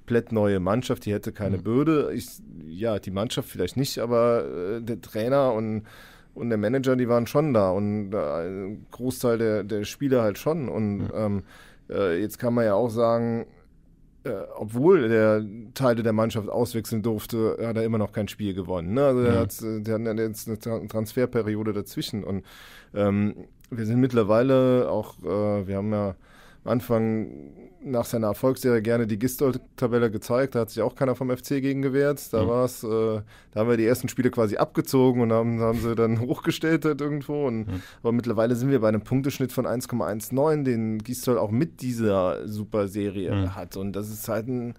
komplett 0.08 0.32
neue 0.32 0.62
Mannschaft, 0.62 1.06
die 1.06 1.12
hätte 1.14 1.34
keine 1.34 1.58
Bürde. 1.58 2.12
Ich, 2.14 2.28
ja, 2.66 2.98
die 2.98 3.12
Mannschaft 3.12 3.50
vielleicht 3.50 3.76
nicht, 3.76 4.00
aber 4.00 4.46
äh, 4.78 4.82
der 4.82 5.02
Trainer 5.02 5.52
und, 5.52 5.84
und 6.34 6.48
der 6.48 6.58
Manager, 6.58 6.96
die 6.96 7.10
waren 7.10 7.28
schon 7.28 7.54
da 7.54 7.72
und 7.72 8.14
äh, 8.14 8.18
ein 8.18 8.86
Großteil 8.92 9.38
der, 9.38 9.64
der 9.66 9.84
Spieler 9.84 10.22
halt 10.22 10.38
schon. 10.38 10.70
Und 10.70 11.10
ähm, 11.14 11.44
äh, 11.90 12.22
jetzt 12.22 12.40
kann 12.40 12.54
man 12.54 12.64
ja 12.64 12.74
auch 12.76 12.90
sagen, 12.90 13.48
äh, 14.24 14.30
obwohl 14.56 15.10
der 15.10 15.44
Teile 15.74 16.04
der 16.04 16.14
Mannschaft 16.14 16.48
auswechseln 16.48 17.02
durfte, 17.04 17.58
hat 17.62 17.76
er 17.76 17.84
immer 17.84 17.98
noch 17.98 18.14
kein 18.14 18.30
Spiel 18.30 18.54
gewonnen. 18.54 18.94
Ne? 18.94 19.04
Also 19.08 19.24
der, 19.24 19.34
Mhm. 19.34 19.40
hat, 19.40 19.62
der 19.62 19.94
hat 20.12 20.20
jetzt 20.20 20.48
eine 20.48 20.58
Tra- 20.58 20.88
Transferperiode 20.88 21.74
dazwischen 21.74 22.24
und 22.24 22.46
ähm, 22.96 23.36
wir 23.72 23.86
sind 23.86 24.00
mittlerweile 24.00 24.90
auch, 24.90 25.20
äh, 25.22 25.68
wir 25.68 25.76
haben 25.76 25.92
ja 25.92 26.16
Anfang 26.68 27.54
nach 27.84 28.06
seiner 28.06 28.28
Erfolgsserie 28.28 28.82
gerne 28.82 29.08
die 29.08 29.18
Gistol-Tabelle 29.20 30.12
gezeigt, 30.12 30.56
da 30.56 30.62
hat 30.62 30.70
sich 30.72 30.82
auch 30.82 30.96
keiner 30.96 31.16
vom 31.16 31.30
FC 31.30 31.62
gegen 31.62 31.82
gewehrt. 31.82 32.34
Da 32.34 32.44
Mhm. 32.44 32.48
war 32.50 32.66
es, 32.66 32.84
äh, 32.84 32.88
da 33.52 33.60
haben 33.60 33.70
wir 33.70 33.78
die 33.78 33.86
ersten 33.86 34.10
Spiele 34.10 34.30
quasi 34.32 34.58
abgezogen 34.58 35.22
und 35.22 35.32
haben, 35.32 35.60
haben 35.62 35.80
sie 35.80 35.96
dann 35.96 36.20
hochgestellt 36.28 36.84
halt 36.86 37.00
irgendwo. 37.02 37.48
Und, 37.48 37.68
Mhm. 37.68 37.82
Aber 38.02 38.12
mittlerweile 38.12 38.56
sind 38.56 38.72
wir 38.72 38.82
bei 38.82 38.90
einem 38.90 39.02
Punkteschnitt 39.04 39.52
von 39.52 39.66
1,19, 39.66 40.64
den 40.64 40.98
Gistol 41.00 41.38
auch 41.38 41.52
mit 41.52 41.82
dieser 41.82 42.48
Superserie 42.48 43.34
Mhm. 43.34 43.56
hat. 43.56 43.78
Und 43.78 43.94
das 43.94 44.10
ist 44.10 44.28
halt 44.28 44.48
ein, 44.48 44.74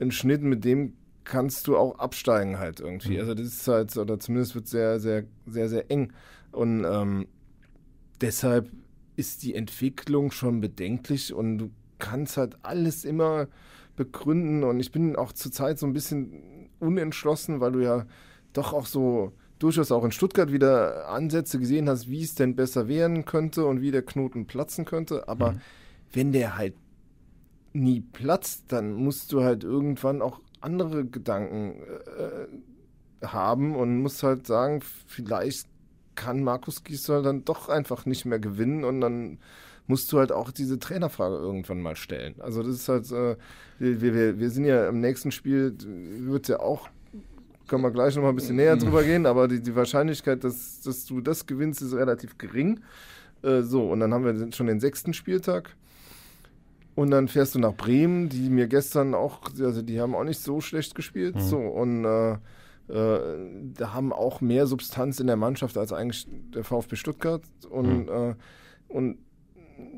ein 0.00 0.10
Schnitt, 0.12 0.42
mit 0.42 0.64
dem 0.64 0.92
kannst 1.24 1.66
du 1.66 1.76
auch 1.76 1.98
absteigen 1.98 2.58
halt 2.58 2.80
irgendwie. 2.80 3.14
Mhm. 3.14 3.20
Also 3.20 3.34
das 3.34 3.46
ist 3.46 3.68
halt, 3.68 3.96
oder 3.96 4.20
zumindest 4.20 4.54
wird 4.54 4.68
sehr, 4.68 5.00
sehr, 5.00 5.24
sehr, 5.46 5.68
sehr 5.68 5.90
eng. 5.90 6.12
Und 6.52 6.84
ähm, 6.84 7.26
deshalb 8.20 8.68
ist 9.22 9.44
die 9.44 9.54
Entwicklung 9.54 10.32
schon 10.32 10.60
bedenklich 10.60 11.32
und 11.32 11.58
du 11.58 11.70
kannst 12.00 12.36
halt 12.36 12.56
alles 12.64 13.04
immer 13.04 13.46
begründen. 13.94 14.64
Und 14.64 14.80
ich 14.80 14.90
bin 14.90 15.14
auch 15.14 15.32
zurzeit 15.32 15.78
so 15.78 15.86
ein 15.86 15.92
bisschen 15.92 16.68
unentschlossen, 16.80 17.60
weil 17.60 17.70
du 17.70 17.78
ja 17.78 18.04
doch 18.52 18.72
auch 18.72 18.86
so 18.86 19.32
durchaus 19.60 19.92
auch 19.92 20.04
in 20.04 20.10
Stuttgart 20.10 20.50
wieder 20.50 21.08
Ansätze 21.08 21.60
gesehen 21.60 21.88
hast, 21.88 22.10
wie 22.10 22.24
es 22.24 22.34
denn 22.34 22.56
besser 22.56 22.88
werden 22.88 23.24
könnte 23.24 23.64
und 23.64 23.80
wie 23.80 23.92
der 23.92 24.02
Knoten 24.02 24.46
platzen 24.46 24.84
könnte. 24.84 25.28
Aber 25.28 25.52
mhm. 25.52 25.60
wenn 26.12 26.32
der 26.32 26.56
halt 26.56 26.74
nie 27.72 28.00
platzt, 28.00 28.64
dann 28.72 28.92
musst 28.92 29.32
du 29.32 29.44
halt 29.44 29.62
irgendwann 29.62 30.20
auch 30.20 30.40
andere 30.60 31.04
Gedanken 31.04 31.76
äh, 32.18 33.24
haben 33.24 33.76
und 33.76 34.02
musst 34.02 34.24
halt 34.24 34.48
sagen, 34.48 34.80
vielleicht 35.06 35.68
kann 36.14 36.42
Markus 36.42 36.84
Gisdol 36.84 37.22
dann 37.22 37.44
doch 37.44 37.68
einfach 37.68 38.06
nicht 38.06 38.24
mehr 38.24 38.38
gewinnen 38.38 38.84
und 38.84 39.00
dann 39.00 39.38
musst 39.86 40.12
du 40.12 40.18
halt 40.18 40.32
auch 40.32 40.50
diese 40.50 40.78
Trainerfrage 40.78 41.36
irgendwann 41.36 41.80
mal 41.80 41.96
stellen. 41.96 42.34
Also 42.40 42.62
das 42.62 42.74
ist 42.74 42.88
halt, 42.88 43.10
äh, 43.10 43.36
wir, 43.78 44.00
wir, 44.14 44.38
wir 44.38 44.50
sind 44.50 44.64
ja 44.64 44.88
im 44.88 45.00
nächsten 45.00 45.32
Spiel, 45.32 45.76
wird 46.18 46.48
ja 46.48 46.60
auch, 46.60 46.88
können 47.68 47.82
wir 47.82 47.90
gleich 47.90 48.14
noch 48.16 48.22
mal 48.22 48.30
ein 48.30 48.36
bisschen 48.36 48.56
näher 48.56 48.76
drüber 48.76 49.02
gehen, 49.02 49.26
aber 49.26 49.48
die, 49.48 49.60
die 49.60 49.74
Wahrscheinlichkeit, 49.74 50.44
dass, 50.44 50.80
dass 50.82 51.04
du 51.04 51.20
das 51.20 51.46
gewinnst, 51.46 51.82
ist 51.82 51.94
relativ 51.94 52.38
gering. 52.38 52.80
Äh, 53.42 53.62
so, 53.62 53.90
und 53.90 54.00
dann 54.00 54.14
haben 54.14 54.24
wir 54.24 54.52
schon 54.52 54.66
den 54.66 54.80
sechsten 54.80 55.14
Spieltag. 55.14 55.74
Und 56.94 57.10
dann 57.10 57.26
fährst 57.26 57.54
du 57.54 57.58
nach 57.58 57.74
Bremen, 57.74 58.28
die 58.28 58.50
mir 58.50 58.68
gestern 58.68 59.14
auch, 59.14 59.40
also 59.58 59.80
die 59.80 60.00
haben 60.00 60.14
auch 60.14 60.24
nicht 60.24 60.40
so 60.40 60.60
schlecht 60.60 60.94
gespielt. 60.94 61.36
Mhm. 61.36 61.40
So, 61.40 61.58
und 61.58 62.04
äh, 62.04 62.36
da 62.94 63.94
haben 63.94 64.12
auch 64.12 64.40
mehr 64.40 64.66
Substanz 64.66 65.18
in 65.20 65.26
der 65.26 65.36
Mannschaft 65.36 65.78
als 65.78 65.92
eigentlich 65.92 66.26
der 66.54 66.64
VfB 66.64 66.96
Stuttgart. 66.96 67.42
Und, 67.70 68.06
mhm. 68.06 68.08
äh, 68.08 68.34
und 68.88 69.18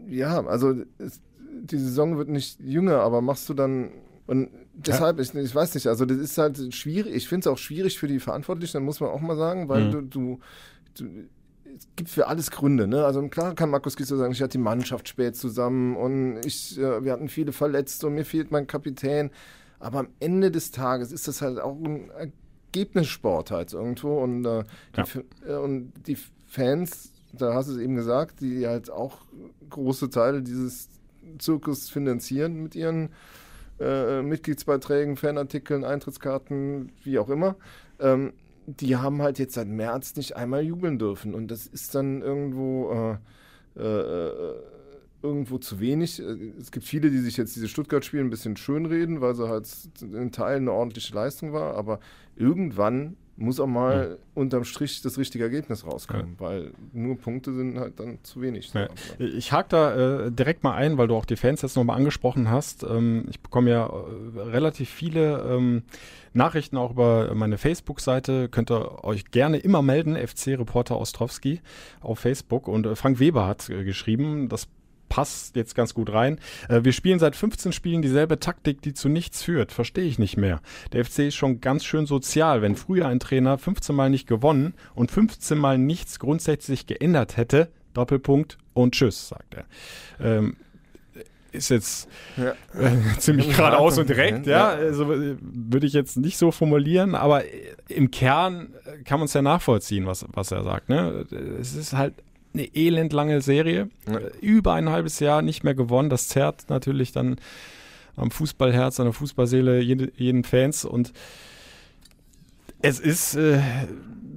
ja, 0.08 0.44
also 0.46 0.74
es, 0.98 1.20
die 1.62 1.78
Saison 1.78 2.18
wird 2.18 2.28
nicht 2.28 2.60
jünger, 2.60 3.00
aber 3.00 3.20
machst 3.20 3.48
du 3.48 3.54
dann 3.54 3.90
und 4.26 4.48
deshalb, 4.72 5.18
ja. 5.18 5.22
ich, 5.22 5.34
ich, 5.34 5.54
weiß 5.54 5.74
nicht, 5.74 5.86
also 5.86 6.06
das 6.06 6.16
ist 6.18 6.38
halt 6.38 6.74
schwierig. 6.74 7.14
Ich 7.14 7.28
finde 7.28 7.40
es 7.40 7.52
auch 7.52 7.58
schwierig 7.58 7.98
für 7.98 8.08
die 8.08 8.20
Verantwortlichen, 8.20 8.82
muss 8.82 9.00
man 9.00 9.10
auch 9.10 9.20
mal 9.20 9.36
sagen, 9.36 9.68
weil 9.68 9.84
mhm. 9.84 9.90
du, 9.90 10.00
du, 10.00 10.40
du, 10.96 11.04
es 11.76 11.86
gibt 11.96 12.08
für 12.08 12.26
alles 12.26 12.50
Gründe. 12.50 12.86
Ne? 12.86 13.04
Also 13.04 13.26
klar 13.28 13.54
kann 13.54 13.70
Markus 13.70 13.96
Gisdol 13.96 14.18
sagen, 14.18 14.32
ich 14.32 14.40
hatte 14.40 14.52
die 14.52 14.58
Mannschaft 14.58 15.08
spät 15.08 15.36
zusammen 15.36 15.96
und 15.96 16.40
ich, 16.46 16.78
äh, 16.78 17.04
wir 17.04 17.12
hatten 17.12 17.28
viele 17.28 17.52
Verletzte 17.52 18.06
und 18.06 18.14
mir 18.14 18.24
fehlt 18.24 18.50
mein 18.50 18.66
Kapitän. 18.66 19.30
Aber 19.78 19.98
am 19.98 20.08
Ende 20.20 20.50
des 20.50 20.70
Tages 20.70 21.12
ist 21.12 21.28
das 21.28 21.42
halt 21.42 21.58
auch 21.58 21.76
ein 21.76 22.10
Ergebnissport 22.74 23.50
halt 23.50 23.72
irgendwo 23.72 24.18
und, 24.18 24.44
äh, 24.44 24.64
die, 24.96 25.48
äh, 25.48 25.56
und 25.56 25.92
die 26.06 26.16
Fans 26.46 27.14
da 27.38 27.54
hast 27.54 27.68
du 27.68 27.72
es 27.72 27.78
eben 27.78 27.96
gesagt, 27.96 28.40
die 28.40 28.66
halt 28.66 28.90
auch 28.90 29.18
große 29.70 30.10
Teile 30.10 30.42
dieses 30.42 30.88
Zirkus 31.38 31.88
finanzieren 31.88 32.62
mit 32.62 32.74
ihren 32.74 33.10
äh, 33.80 34.22
Mitgliedsbeiträgen, 34.22 35.16
Fanartikeln, 35.16 35.84
Eintrittskarten, 35.84 36.92
wie 37.02 37.18
auch 37.18 37.28
immer. 37.28 37.56
Ähm, 37.98 38.32
die 38.66 38.96
haben 38.96 39.20
halt 39.20 39.38
jetzt 39.38 39.54
seit 39.54 39.68
März 39.68 40.16
nicht 40.16 40.36
einmal 40.36 40.62
jubeln 40.62 40.98
dürfen. 40.98 41.34
Und 41.34 41.50
das 41.50 41.66
ist 41.66 41.94
dann 41.94 42.22
irgendwo, 42.22 43.18
äh, 43.76 43.80
äh, 43.80 44.54
irgendwo 45.24 45.58
zu 45.58 45.80
wenig. 45.80 46.20
Es 46.20 46.70
gibt 46.70 46.84
viele, 46.84 47.10
die 47.10 47.18
sich 47.18 47.36
jetzt 47.36 47.56
diese 47.56 47.68
Stuttgart-Spiele 47.68 48.22
ein 48.22 48.30
bisschen 48.30 48.56
schönreden, 48.56 49.20
weil 49.20 49.34
sie 49.34 49.48
halt 49.48 49.66
in 50.00 50.30
Teilen 50.30 50.64
eine 50.64 50.72
ordentliche 50.72 51.14
Leistung 51.14 51.52
war. 51.52 51.74
Aber 51.74 51.98
irgendwann 52.36 53.16
muss 53.36 53.58
auch 53.58 53.66
mal 53.66 54.10
ja. 54.10 54.16
unterm 54.34 54.64
Strich 54.64 55.02
das 55.02 55.18
richtige 55.18 55.42
Ergebnis 55.44 55.84
rauskommen, 55.84 56.36
ja. 56.38 56.40
weil 56.40 56.70
nur 56.92 57.18
Punkte 57.18 57.52
sind 57.52 57.78
halt 57.78 57.98
dann 57.98 58.18
zu 58.22 58.40
wenig. 58.40 58.72
Ja. 58.74 58.88
Ich 59.18 59.50
hake 59.50 59.68
da 59.70 60.26
äh, 60.26 60.30
direkt 60.30 60.62
mal 60.62 60.74
ein, 60.74 60.98
weil 60.98 61.08
du 61.08 61.16
auch 61.16 61.24
die 61.24 61.36
Fans 61.36 61.62
jetzt 61.62 61.76
nochmal 61.76 61.96
angesprochen 61.96 62.48
hast. 62.48 62.84
Ähm, 62.84 63.26
ich 63.28 63.40
bekomme 63.40 63.70
ja 63.70 63.86
äh, 63.86 64.40
relativ 64.40 64.88
viele 64.88 65.42
ähm, 65.48 65.82
Nachrichten 66.32 66.76
auch 66.76 66.92
über 66.92 67.34
meine 67.34 67.58
Facebook-Seite. 67.58 68.48
Könnt 68.48 68.70
ihr 68.70 69.04
euch 69.04 69.30
gerne 69.30 69.58
immer 69.58 69.82
melden, 69.82 70.16
FC-Reporter 70.16 70.98
Ostrowski 70.98 71.60
auf 72.00 72.20
Facebook. 72.20 72.68
Und 72.68 72.86
äh, 72.86 72.94
Frank 72.94 73.18
Weber 73.18 73.46
hat 73.48 73.68
äh, 73.68 73.82
geschrieben, 73.82 74.48
das 74.48 74.68
passt 75.14 75.54
jetzt 75.54 75.76
ganz 75.76 75.94
gut 75.94 76.12
rein. 76.12 76.40
Äh, 76.68 76.80
wir 76.82 76.92
spielen 76.92 77.20
seit 77.20 77.36
15 77.36 77.70
Spielen 77.70 78.02
dieselbe 78.02 78.40
Taktik, 78.40 78.82
die 78.82 78.94
zu 78.94 79.08
nichts 79.08 79.44
führt. 79.44 79.70
Verstehe 79.70 80.06
ich 80.06 80.18
nicht 80.18 80.36
mehr. 80.36 80.60
Der 80.92 81.04
FC 81.04 81.20
ist 81.20 81.36
schon 81.36 81.60
ganz 81.60 81.84
schön 81.84 82.04
sozial. 82.04 82.62
Wenn 82.62 82.74
früher 82.74 83.06
ein 83.06 83.20
Trainer 83.20 83.56
15 83.56 83.94
Mal 83.94 84.10
nicht 84.10 84.26
gewonnen 84.26 84.74
und 84.96 85.12
15 85.12 85.56
Mal 85.56 85.78
nichts 85.78 86.18
grundsätzlich 86.18 86.88
geändert 86.88 87.36
hätte, 87.36 87.68
Doppelpunkt 87.92 88.58
und 88.72 88.96
Tschüss, 88.96 89.28
sagt 89.28 89.54
er. 89.54 89.66
Ähm, 90.18 90.56
ist 91.52 91.68
jetzt 91.68 92.08
ja. 92.36 92.50
äh, 92.76 92.96
ziemlich 93.18 93.50
geradeaus 93.50 93.96
und 93.98 94.08
direkt, 94.08 94.48
ja. 94.48 94.70
Also 94.70 95.12
äh, 95.12 95.36
würde 95.40 95.86
ich 95.86 95.92
jetzt 95.92 96.16
nicht 96.16 96.38
so 96.38 96.50
formulieren, 96.50 97.14
aber 97.14 97.44
im 97.86 98.10
Kern 98.10 98.74
kann 99.04 99.20
man 99.20 99.26
es 99.26 99.34
ja 99.34 99.42
nachvollziehen, 99.42 100.06
was, 100.06 100.26
was 100.32 100.50
er 100.50 100.64
sagt. 100.64 100.88
Ne? 100.88 101.24
Es 101.60 101.76
ist 101.76 101.92
halt 101.92 102.14
eine 102.54 102.74
elendlange 102.74 103.40
Serie. 103.40 103.90
Ja. 104.08 104.20
Über 104.40 104.74
ein 104.74 104.88
halbes 104.88 105.20
Jahr 105.20 105.42
nicht 105.42 105.64
mehr 105.64 105.74
gewonnen. 105.74 106.10
Das 106.10 106.28
zerrt 106.28 106.66
natürlich 106.68 107.12
dann 107.12 107.36
am 108.16 108.30
Fußballherz, 108.30 109.00
an 109.00 109.06
der 109.06 109.12
Fußballseele 109.12 109.80
jede, 109.80 110.12
jeden 110.16 110.44
Fans. 110.44 110.84
Und 110.84 111.12
es 112.80 113.00
ist 113.00 113.34
äh, 113.34 113.60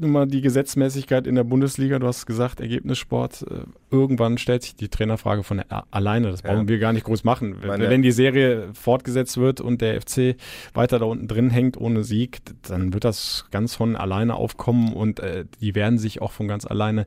nun 0.02 0.12
mal 0.12 0.28
die 0.28 0.42
Gesetzmäßigkeit 0.42 1.28
in 1.28 1.36
der 1.36 1.44
Bundesliga. 1.44 2.00
Du 2.00 2.08
hast 2.08 2.26
gesagt, 2.26 2.60
Ergebnissport. 2.60 3.46
Äh, 3.50 3.66
irgendwann 3.90 4.38
stellt 4.38 4.64
sich 4.64 4.76
die 4.76 4.90
Trainerfrage 4.90 5.44
von 5.44 5.62
alleine. 5.92 6.32
Das 6.32 6.42
brauchen 6.42 6.64
ja. 6.64 6.68
wir 6.68 6.80
gar 6.80 6.94
nicht 6.94 7.06
groß 7.06 7.24
machen. 7.24 7.58
Meine, 7.66 7.90
Wenn 7.90 8.02
die 8.02 8.12
Serie 8.12 8.70
fortgesetzt 8.74 9.38
wird 9.38 9.62
und 9.62 9.82
der 9.82 10.02
FC 10.02 10.36
weiter 10.74 11.00
da 11.00 11.06
unten 11.06 11.28
drin 11.28 11.50
hängt 11.50 11.78
ohne 11.78 12.04
Sieg, 12.04 12.40
dann 12.68 12.94
wird 12.94 13.04
das 13.04 13.46
ganz 13.52 13.76
von 13.76 13.96
alleine 13.96 14.36
aufkommen 14.36 14.94
und 14.94 15.20
äh, 15.20 15.46
die 15.62 15.76
werden 15.76 15.98
sich 15.98 16.22
auch 16.22 16.32
von 16.32 16.48
ganz 16.48 16.66
alleine, 16.66 17.06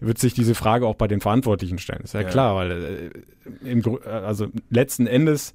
wird 0.00 0.18
sich 0.18 0.34
diese 0.34 0.54
Frage 0.54 0.86
auch 0.86 0.96
bei 0.96 1.08
den 1.08 1.20
Verantwortlichen 1.20 1.78
stellen. 1.78 2.02
Ist 2.04 2.14
ja, 2.14 2.22
ja. 2.22 2.28
klar, 2.28 2.56
weil 2.56 2.70
äh, 2.70 3.70
im, 3.70 3.82
äh, 4.04 4.08
also 4.08 4.48
letzten 4.70 5.06
Endes 5.06 5.52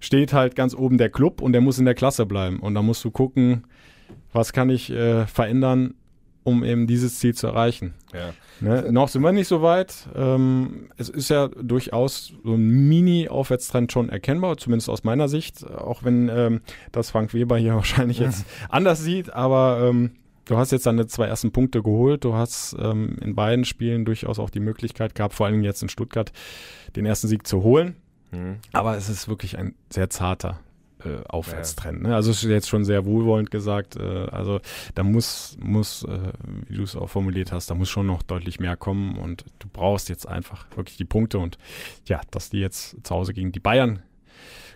steht 0.00 0.32
halt 0.32 0.56
ganz 0.56 0.74
oben 0.74 0.98
der 0.98 1.10
Club 1.10 1.40
und 1.40 1.52
der 1.52 1.60
muss 1.60 1.78
in 1.78 1.84
der 1.84 1.94
Klasse 1.94 2.26
bleiben. 2.26 2.58
Und 2.58 2.74
da 2.74 2.82
musst 2.82 3.04
du 3.04 3.10
gucken, 3.10 3.64
was 4.32 4.52
kann 4.52 4.70
ich 4.70 4.90
äh, 4.90 5.26
verändern, 5.26 5.94
um 6.44 6.64
eben 6.64 6.86
dieses 6.86 7.18
Ziel 7.18 7.34
zu 7.34 7.46
erreichen. 7.46 7.94
Ja. 8.12 8.32
Ne? 8.60 8.92
Noch 8.92 9.08
sind 9.08 9.22
wir 9.22 9.32
nicht 9.32 9.48
so 9.48 9.62
weit. 9.62 10.08
Ähm, 10.14 10.90
es 10.96 11.08
ist 11.08 11.30
ja 11.30 11.48
durchaus 11.48 12.32
so 12.44 12.54
ein 12.54 12.88
Mini-Aufwärtstrend 12.88 13.92
schon 13.92 14.08
erkennbar, 14.08 14.56
zumindest 14.56 14.88
aus 14.88 15.04
meiner 15.04 15.28
Sicht, 15.28 15.66
auch 15.68 16.04
wenn 16.04 16.28
ähm, 16.28 16.60
das 16.90 17.10
Frank 17.10 17.34
Weber 17.34 17.56
hier 17.58 17.74
wahrscheinlich 17.76 18.18
jetzt 18.18 18.44
anders 18.68 19.02
sieht, 19.02 19.32
aber 19.32 19.88
ähm, 19.88 20.12
du 20.44 20.56
hast 20.56 20.72
jetzt 20.72 20.86
deine 20.86 21.06
zwei 21.06 21.26
ersten 21.26 21.52
Punkte 21.52 21.82
geholt, 21.82 22.24
du 22.24 22.34
hast 22.34 22.76
ähm, 22.78 23.18
in 23.20 23.34
beiden 23.34 23.64
Spielen 23.64 24.04
durchaus 24.04 24.38
auch 24.38 24.50
die 24.50 24.60
Möglichkeit 24.60 25.14
gehabt, 25.14 25.34
vor 25.34 25.46
allem 25.46 25.62
jetzt 25.62 25.82
in 25.82 25.88
Stuttgart, 25.88 26.32
den 26.96 27.06
ersten 27.06 27.28
Sieg 27.28 27.46
zu 27.46 27.62
holen. 27.62 27.96
Mhm. 28.32 28.56
Aber 28.72 28.96
es 28.96 29.08
ist 29.08 29.28
wirklich 29.28 29.58
ein 29.58 29.74
sehr 29.90 30.10
zarter 30.10 30.60
äh, 31.04 31.22
Aufwärtstrend. 31.28 32.02
Ne? 32.02 32.14
Also 32.14 32.30
es 32.30 32.42
ist 32.42 32.50
jetzt 32.50 32.68
schon 32.68 32.84
sehr 32.84 33.04
wohlwollend 33.04 33.50
gesagt. 33.50 33.96
Äh, 33.96 34.02
also 34.30 34.60
da 34.94 35.02
muss, 35.02 35.56
muss 35.60 36.04
äh, 36.04 36.32
wie 36.68 36.76
du 36.76 36.82
es 36.82 36.96
auch 36.96 37.08
formuliert 37.08 37.52
hast, 37.52 37.70
da 37.70 37.74
muss 37.74 37.88
schon 37.88 38.06
noch 38.06 38.22
deutlich 38.22 38.60
mehr 38.60 38.76
kommen 38.76 39.18
und 39.18 39.44
du 39.58 39.68
brauchst 39.72 40.08
jetzt 40.08 40.28
einfach 40.28 40.66
wirklich 40.76 40.96
die 40.96 41.04
Punkte 41.04 41.38
und 41.38 41.58
ja, 42.06 42.20
dass 42.30 42.50
die 42.50 42.58
jetzt 42.58 42.96
zu 43.02 43.14
Hause 43.14 43.32
gegen 43.32 43.52
die 43.52 43.60
Bayern 43.60 44.02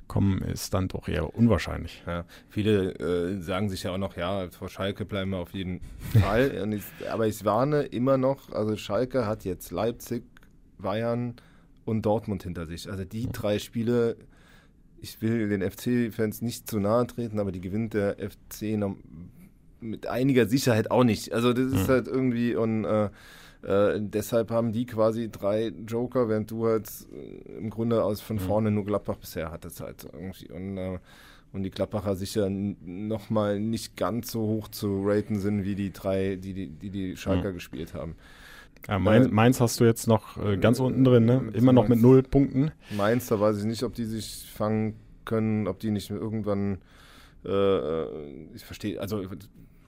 kommen, 0.08 0.40
ist 0.42 0.72
dann 0.74 0.88
doch 0.88 1.08
eher 1.08 1.34
unwahrscheinlich. 1.34 2.02
Ja, 2.06 2.24
viele 2.48 2.92
äh, 2.94 3.40
sagen 3.40 3.68
sich 3.68 3.82
ja 3.82 3.92
auch 3.92 3.98
noch, 3.98 4.16
ja, 4.16 4.48
vor 4.50 4.68
Schalke 4.68 5.04
bleiben 5.04 5.30
wir 5.30 5.38
auf 5.38 5.52
jeden 5.52 5.80
Fall. 6.20 6.68
ich, 6.72 7.10
aber 7.10 7.26
ich 7.26 7.44
warne 7.44 7.82
immer 7.82 8.16
noch, 8.16 8.52
also 8.52 8.76
Schalke 8.76 9.26
hat 9.26 9.44
jetzt 9.44 9.70
Leipzig, 9.70 10.24
Bayern 10.78 11.34
und 11.84 12.02
Dortmund 12.02 12.42
hinter 12.42 12.66
sich. 12.66 12.90
Also 12.90 13.04
die 13.04 13.28
drei 13.32 13.58
Spiele 13.58 14.16
ich 15.00 15.20
will 15.22 15.48
den 15.48 15.62
FC-Fans 15.62 16.42
nicht 16.42 16.68
zu 16.68 16.80
nahe 16.80 17.06
treten, 17.06 17.38
aber 17.38 17.52
die 17.52 17.60
gewinnt 17.60 17.94
der 17.94 18.16
FC 18.18 18.76
noch 18.76 18.96
mit 19.80 20.06
einiger 20.06 20.46
Sicherheit 20.46 20.90
auch 20.90 21.04
nicht. 21.04 21.32
Also 21.32 21.52
das 21.52 21.66
ist 21.66 21.88
mhm. 21.88 21.92
halt 21.92 22.08
irgendwie 22.08 22.54
und 22.54 22.84
äh, 22.84 23.10
äh, 23.62 24.00
deshalb 24.00 24.50
haben 24.50 24.72
die 24.72 24.86
quasi 24.86 25.30
drei 25.30 25.72
Joker, 25.86 26.28
während 26.28 26.50
du 26.50 26.66
halt 26.66 26.88
äh, 27.12 27.58
im 27.58 27.70
Grunde 27.70 28.02
aus 28.02 28.20
von 28.20 28.36
mhm. 28.36 28.40
vorne 28.40 28.70
nur 28.70 28.84
Gladbach 28.84 29.16
bisher 29.16 29.50
hattest 29.50 29.80
halt 29.80 30.08
irgendwie 30.12 30.50
und 30.50 30.78
äh, 30.78 30.98
und 31.52 31.62
die 31.62 31.70
Gladbacher 31.70 32.16
sicher 32.16 32.50
nochmal 32.50 33.58
nicht 33.58 33.96
ganz 33.96 34.30
so 34.30 34.40
hoch 34.42 34.68
zu 34.68 35.02
raten 35.04 35.40
sind 35.40 35.64
wie 35.64 35.74
die 35.74 35.92
drei, 35.92 36.36
die 36.36 36.52
die, 36.52 36.68
die, 36.68 36.90
die 36.90 37.16
Schalker 37.16 37.50
mhm. 37.50 37.54
gespielt 37.54 37.94
haben. 37.94 38.14
Ja, 38.88 38.98
Mainz, 38.98 39.30
Mainz, 39.30 39.60
hast 39.60 39.80
du 39.80 39.84
jetzt 39.84 40.06
noch 40.06 40.36
äh, 40.36 40.56
ganz 40.56 40.78
unten 40.78 41.04
drin, 41.04 41.24
ne? 41.24 41.50
Immer 41.54 41.72
noch 41.72 41.88
mit 41.88 42.00
null 42.00 42.22
Punkten. 42.22 42.70
Mainz, 42.96 43.26
da 43.26 43.40
weiß 43.40 43.58
ich 43.58 43.64
nicht, 43.64 43.82
ob 43.82 43.94
die 43.94 44.04
sich 44.04 44.50
fangen 44.52 44.94
können, 45.24 45.66
ob 45.66 45.80
die 45.80 45.90
nicht 45.90 46.10
irgendwann, 46.10 46.78
äh, 47.44 47.48
äh 47.48 48.06
ich 48.54 48.64
verstehe, 48.64 49.00
also 49.00 49.22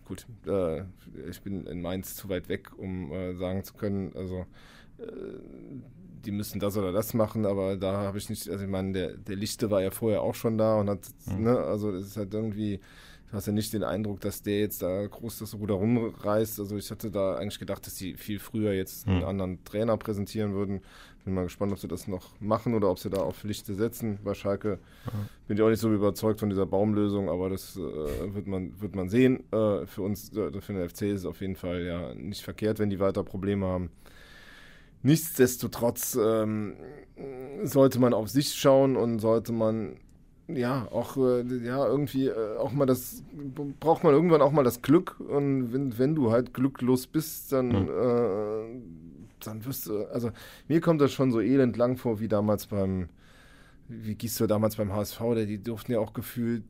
gut, 0.05 0.27
äh, 0.47 0.83
ich 1.29 1.41
bin 1.43 1.67
in 1.67 1.81
Mainz 1.81 2.17
zu 2.17 2.29
weit 2.29 2.49
weg, 2.49 2.71
um 2.77 3.13
äh, 3.13 3.35
sagen 3.35 3.63
zu 3.63 3.75
können, 3.75 4.13
also 4.17 4.47
äh, 4.99 5.05
die 6.25 6.33
müssen 6.33 6.59
das 6.59 6.77
oder 6.77 6.93
das 6.93 7.15
machen, 7.15 7.47
aber 7.47 7.77
da 7.77 7.99
habe 7.99 8.19
ich 8.19 8.29
nicht, 8.29 8.49
also 8.49 8.65
ich 8.65 8.71
meine, 8.71 8.93
der, 8.93 9.17
der 9.17 9.37
Lichte 9.37 9.71
war 9.71 9.81
ja 9.81 9.91
vorher 9.91 10.23
auch 10.23 10.35
schon 10.35 10.59
da 10.59 10.77
und 10.81 10.91
hat, 10.91 11.01
mhm. 11.27 11.45
ne, 11.45 11.59
also 11.59 11.93
es 11.93 12.09
ist 12.09 12.17
halt 12.17 12.35
irgendwie, 12.35 12.81
hast 13.33 13.47
ja 13.47 13.53
nicht 13.53 13.73
den 13.73 13.85
Eindruck, 13.85 14.21
dass 14.21 14.43
der 14.43 14.61
jetzt 14.61 14.83
da 14.83 15.07
groß 15.07 15.39
das 15.39 15.55
Ruder 15.55 15.75
rumreißt. 15.75 16.61
Also 16.61 16.77
ich 16.77 16.91
hatte 16.91 17.11
da 17.11 17.37
eigentlich 17.37 17.59
gedacht, 17.59 17.87
dass 17.87 17.97
sie 17.97 18.15
viel 18.15 18.39
früher 18.39 18.73
jetzt 18.73 19.07
einen 19.07 19.25
anderen 19.25 19.65
Trainer 19.65 19.97
präsentieren 19.97 20.55
würden. 20.55 20.81
Bin 21.25 21.35
mal 21.35 21.45
gespannt, 21.45 21.73
ob 21.73 21.79
sie 21.79 21.89
das 21.89 22.09
noch 22.09 22.41
machen 22.41 22.75
oder 22.75 22.91
ob 22.91 22.99
sie 22.99 23.11
da 23.11 23.19
auf 23.19 23.37
Pflichte 23.37 23.75
setzen. 23.75 24.19
Bei 24.25 24.33
Schalke 24.33 24.79
bin 25.47 25.59
ich 25.59 25.63
auch 25.63 25.69
nicht 25.69 25.81
so 25.81 25.93
überzeugt 25.93 26.41
von 26.41 26.49
dieser 26.49 26.65
Baumlösung, 26.65 27.29
aber 27.29 27.51
das 27.51 27.77
äh, 27.77 28.35
wird, 28.35 28.47
man, 28.47 28.81
wird 28.81 28.97
man 28.97 29.11
sehen. 29.11 29.41
Äh, 29.53 29.85
für 29.87 30.03
uns, 30.03 30.33
äh, 30.33 30.61
für 30.61 30.73
den 30.73 30.89
FC 30.89 31.03
ist 31.03 31.21
es 31.21 31.27
auf 31.27 31.43
jeden 31.43 31.57
Fall 31.57 31.83
ja 31.83 32.15
nicht 32.15 32.43
verkehrt, 32.43 32.79
wenn 32.79 32.89
die 32.89 32.99
weiter 32.99 33.25
Probleme 33.25 33.67
haben. 33.67 33.91
Nichtsdestotrotz 35.03 36.19
ähm, 36.21 36.77
sollte 37.63 38.01
man 38.01 38.15
auf 38.15 38.29
sich 38.29 38.55
schauen 38.55 38.97
und 38.97 39.19
sollte 39.19 39.53
man 39.53 39.97
ja 40.49 40.89
auch 40.91 41.17
äh, 41.17 41.43
ja 41.65 41.87
irgendwie 41.87 42.27
äh, 42.27 42.57
auch 42.57 42.73
mal 42.73 42.87
das 42.87 43.23
braucht 43.81 44.03
man 44.05 44.15
irgendwann 44.15 44.41
auch 44.43 44.53
mal 44.53 44.65
das 44.65 44.81
Glück 44.83 45.21
und 45.21 45.73
wenn, 45.73 45.99
wenn 45.99 46.15
du 46.15 46.31
halt 46.31 46.55
glücklos 46.55 47.07
bist, 47.07 47.53
dann 47.53 47.69
Mhm. 47.69 47.89
äh, 47.89 48.81
dann 49.45 49.65
wirst 49.65 49.87
du 49.87 50.05
also 50.07 50.31
mir 50.67 50.81
kommt 50.81 51.01
das 51.01 51.13
schon 51.13 51.31
so 51.31 51.41
elend 51.41 51.77
lang 51.77 51.97
vor 51.97 52.19
wie 52.21 52.29
damals 52.29 52.67
beim 52.67 53.09
wie 53.89 54.15
gehst 54.17 54.39
du 54.41 54.47
damals 54.47 54.77
beim 54.77 54.93
HSV, 54.93 55.19
der 55.35 55.47
die 55.47 55.63
durften 55.63 55.93
ja 55.93 55.99
auch 56.01 56.13
gefühlt 56.13 56.65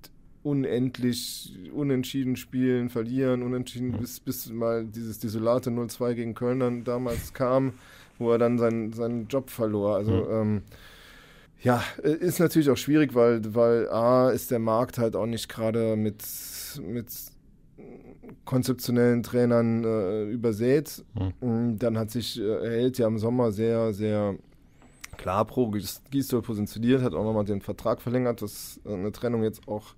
unendlich 0.45 1.53
unentschieden 1.75 2.37
spielen, 2.37 2.89
verlieren, 2.91 3.43
unentschieden, 3.43 3.93
bis, 3.99 4.21
bis 4.21 4.51
mal 4.51 4.85
dieses 4.87 5.19
desolate 5.19 5.71
0-2 5.71 6.15
gegen 6.15 6.35
Köln 6.35 6.61
dann 6.61 6.85
damals 6.85 7.35
kam, 7.35 7.73
wo 8.19 8.31
er 8.31 8.39
dann 8.39 8.57
seinen, 8.59 8.93
seinen 8.93 9.27
Job 9.27 9.51
verlor. 9.51 9.97
Also 9.97 10.29
ähm, 10.31 10.63
ja, 11.61 11.83
äh, 12.03 12.11
ist 12.11 12.41
natürlich 12.41 12.71
auch 12.71 12.77
schwierig, 12.77 13.15
weil, 13.15 13.55
weil 13.55 13.89
A, 13.91 14.31
ist 14.31 14.51
der 14.51 14.59
Markt 14.59 14.99
halt 14.99 15.17
auch 15.17 15.27
nicht 15.27 15.49
gerade 15.49 15.97
mit, 15.97 16.25
mit 16.83 17.07
konzeptionellen 18.45 19.23
Trainern 19.23 19.85
äh, 19.85 20.25
übersät. 20.25 21.05
Mhm. 21.41 21.79
Dann 21.79 21.99
hat 21.99 22.11
sich 22.11 22.41
äh, 22.41 22.69
Held 22.69 22.99
ja 22.99 23.07
im 23.07 23.19
Sommer 23.19 23.53
sehr, 23.53 23.93
sehr 23.93 24.37
klar 25.17 25.45
pro 25.45 25.71
Gisdol 26.11 26.43
positioniert, 26.43 27.03
hat 27.03 27.15
auch 27.15 27.25
nochmal 27.25 27.45
den 27.45 27.61
Vertrag 27.61 28.01
verlängert, 28.01 28.41
was 28.43 28.81
äh, 28.87 28.95
eine 28.95 29.13
Trennung 29.13 29.43
jetzt 29.43 29.67
auch 29.69 29.95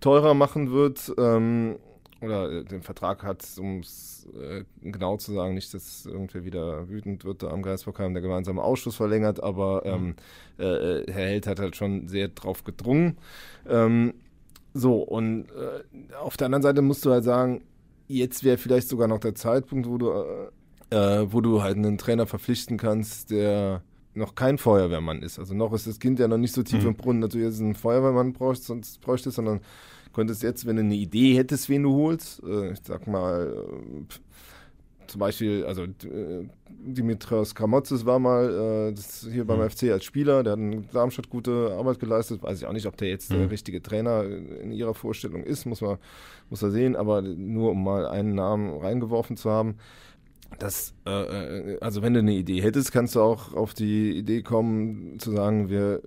teurer 0.00 0.34
machen 0.34 0.70
wird. 0.70 1.12
Ähm, 1.18 1.76
oder 2.24 2.50
äh, 2.50 2.64
den 2.64 2.82
Vertrag 2.82 3.22
hat, 3.22 3.44
um 3.58 3.80
es 3.80 4.26
äh, 4.40 4.64
genau 4.82 5.16
zu 5.16 5.32
sagen, 5.32 5.54
nicht, 5.54 5.72
dass 5.74 6.06
irgendwer 6.06 6.44
wieder 6.44 6.88
wütend 6.88 7.24
wird 7.24 7.42
da 7.42 7.48
am 7.48 7.62
Geistbockheim, 7.62 8.12
der 8.14 8.22
gemeinsame 8.22 8.62
Ausschuss 8.62 8.96
verlängert, 8.96 9.42
aber 9.42 9.82
ähm, 9.84 10.14
äh, 10.58 11.10
Herr 11.10 11.26
Held 11.26 11.46
hat 11.46 11.60
halt 11.60 11.76
schon 11.76 12.08
sehr 12.08 12.28
drauf 12.28 12.64
gedrungen. 12.64 13.18
Ähm, 13.68 14.14
so, 14.72 15.02
und 15.02 15.46
äh, 15.50 16.14
auf 16.16 16.36
der 16.36 16.46
anderen 16.46 16.62
Seite 16.62 16.82
musst 16.82 17.04
du 17.04 17.10
halt 17.12 17.24
sagen, 17.24 17.62
jetzt 18.08 18.42
wäre 18.44 18.58
vielleicht 18.58 18.88
sogar 18.88 19.08
noch 19.08 19.18
der 19.20 19.34
Zeitpunkt, 19.34 19.88
wo 19.88 19.98
du, 19.98 20.10
äh, 20.10 21.20
äh, 21.22 21.32
wo 21.32 21.40
du 21.40 21.62
halt 21.62 21.76
einen 21.76 21.96
Trainer 21.98 22.26
verpflichten 22.26 22.76
kannst, 22.76 23.30
der 23.30 23.82
noch 24.16 24.34
kein 24.34 24.58
Feuerwehrmann 24.58 25.22
ist. 25.22 25.38
Also 25.38 25.54
noch 25.54 25.72
ist 25.72 25.86
das 25.86 25.98
Kind 25.98 26.18
ja 26.20 26.28
noch 26.28 26.38
nicht 26.38 26.54
so 26.54 26.62
tief 26.62 26.82
Mhm. 26.82 26.88
im 26.90 26.94
Brunnen, 26.96 27.20
dass 27.20 27.30
du 27.30 27.38
jetzt 27.38 27.60
einen 27.60 27.74
Feuerwehrmann 27.74 28.32
brauchst, 28.32 28.64
sonst 28.64 29.00
bräuchtest, 29.00 29.36
sondern 29.36 29.60
könntest 30.14 30.42
jetzt, 30.42 30.66
wenn 30.66 30.76
du 30.76 30.82
eine 30.82 30.94
Idee 30.94 31.36
hättest, 31.36 31.68
wen 31.68 31.82
du 31.82 31.94
holst, 31.94 32.42
äh, 32.42 32.72
ich 32.72 32.80
sag 32.82 33.06
mal, 33.06 33.52
äh, 33.52 34.14
zum 35.06 35.18
Beispiel, 35.20 35.64
also 35.64 35.84
äh, 35.84 36.48
Dimitrios 36.68 37.54
Kramotzes 37.54 38.04
war 38.06 38.18
mal 38.18 38.92
äh, 38.96 39.30
hier 39.30 39.44
beim 39.44 39.68
FC 39.68 39.84
als 39.84 40.04
Spieler, 40.04 40.42
der 40.42 40.52
hat 40.52 40.58
in 40.58 40.88
Darmstadt 40.92 41.30
gute 41.30 41.74
Arbeit 41.78 42.00
geleistet. 42.00 42.42
Weiß 42.42 42.58
ich 42.58 42.66
auch 42.66 42.72
nicht, 42.72 42.86
ob 42.86 42.96
der 42.96 43.08
jetzt 43.08 43.30
der 43.30 43.50
richtige 43.50 43.82
Trainer 43.82 44.24
in 44.24 44.72
ihrer 44.72 44.94
Vorstellung 44.94 45.44
ist, 45.44 45.66
muss 45.66 45.80
man, 45.80 45.98
muss 46.50 46.62
man 46.62 46.70
sehen, 46.72 46.96
aber 46.96 47.22
nur 47.22 47.72
um 47.72 47.84
mal 47.84 48.06
einen 48.06 48.34
Namen 48.34 48.76
reingeworfen 48.78 49.36
zu 49.36 49.50
haben. 49.50 49.76
Das, 50.58 50.94
äh, 51.06 51.10
äh, 51.10 51.78
also 51.80 52.02
wenn 52.02 52.14
du 52.14 52.20
eine 52.20 52.32
Idee 52.32 52.60
hättest, 52.62 52.92
kannst 52.92 53.14
du 53.16 53.20
auch 53.20 53.54
auf 53.54 53.74
die 53.74 54.16
Idee 54.16 54.42
kommen, 54.42 55.18
zu 55.18 55.32
sagen, 55.32 55.68
wir, 55.68 55.96
äh, 55.96 56.00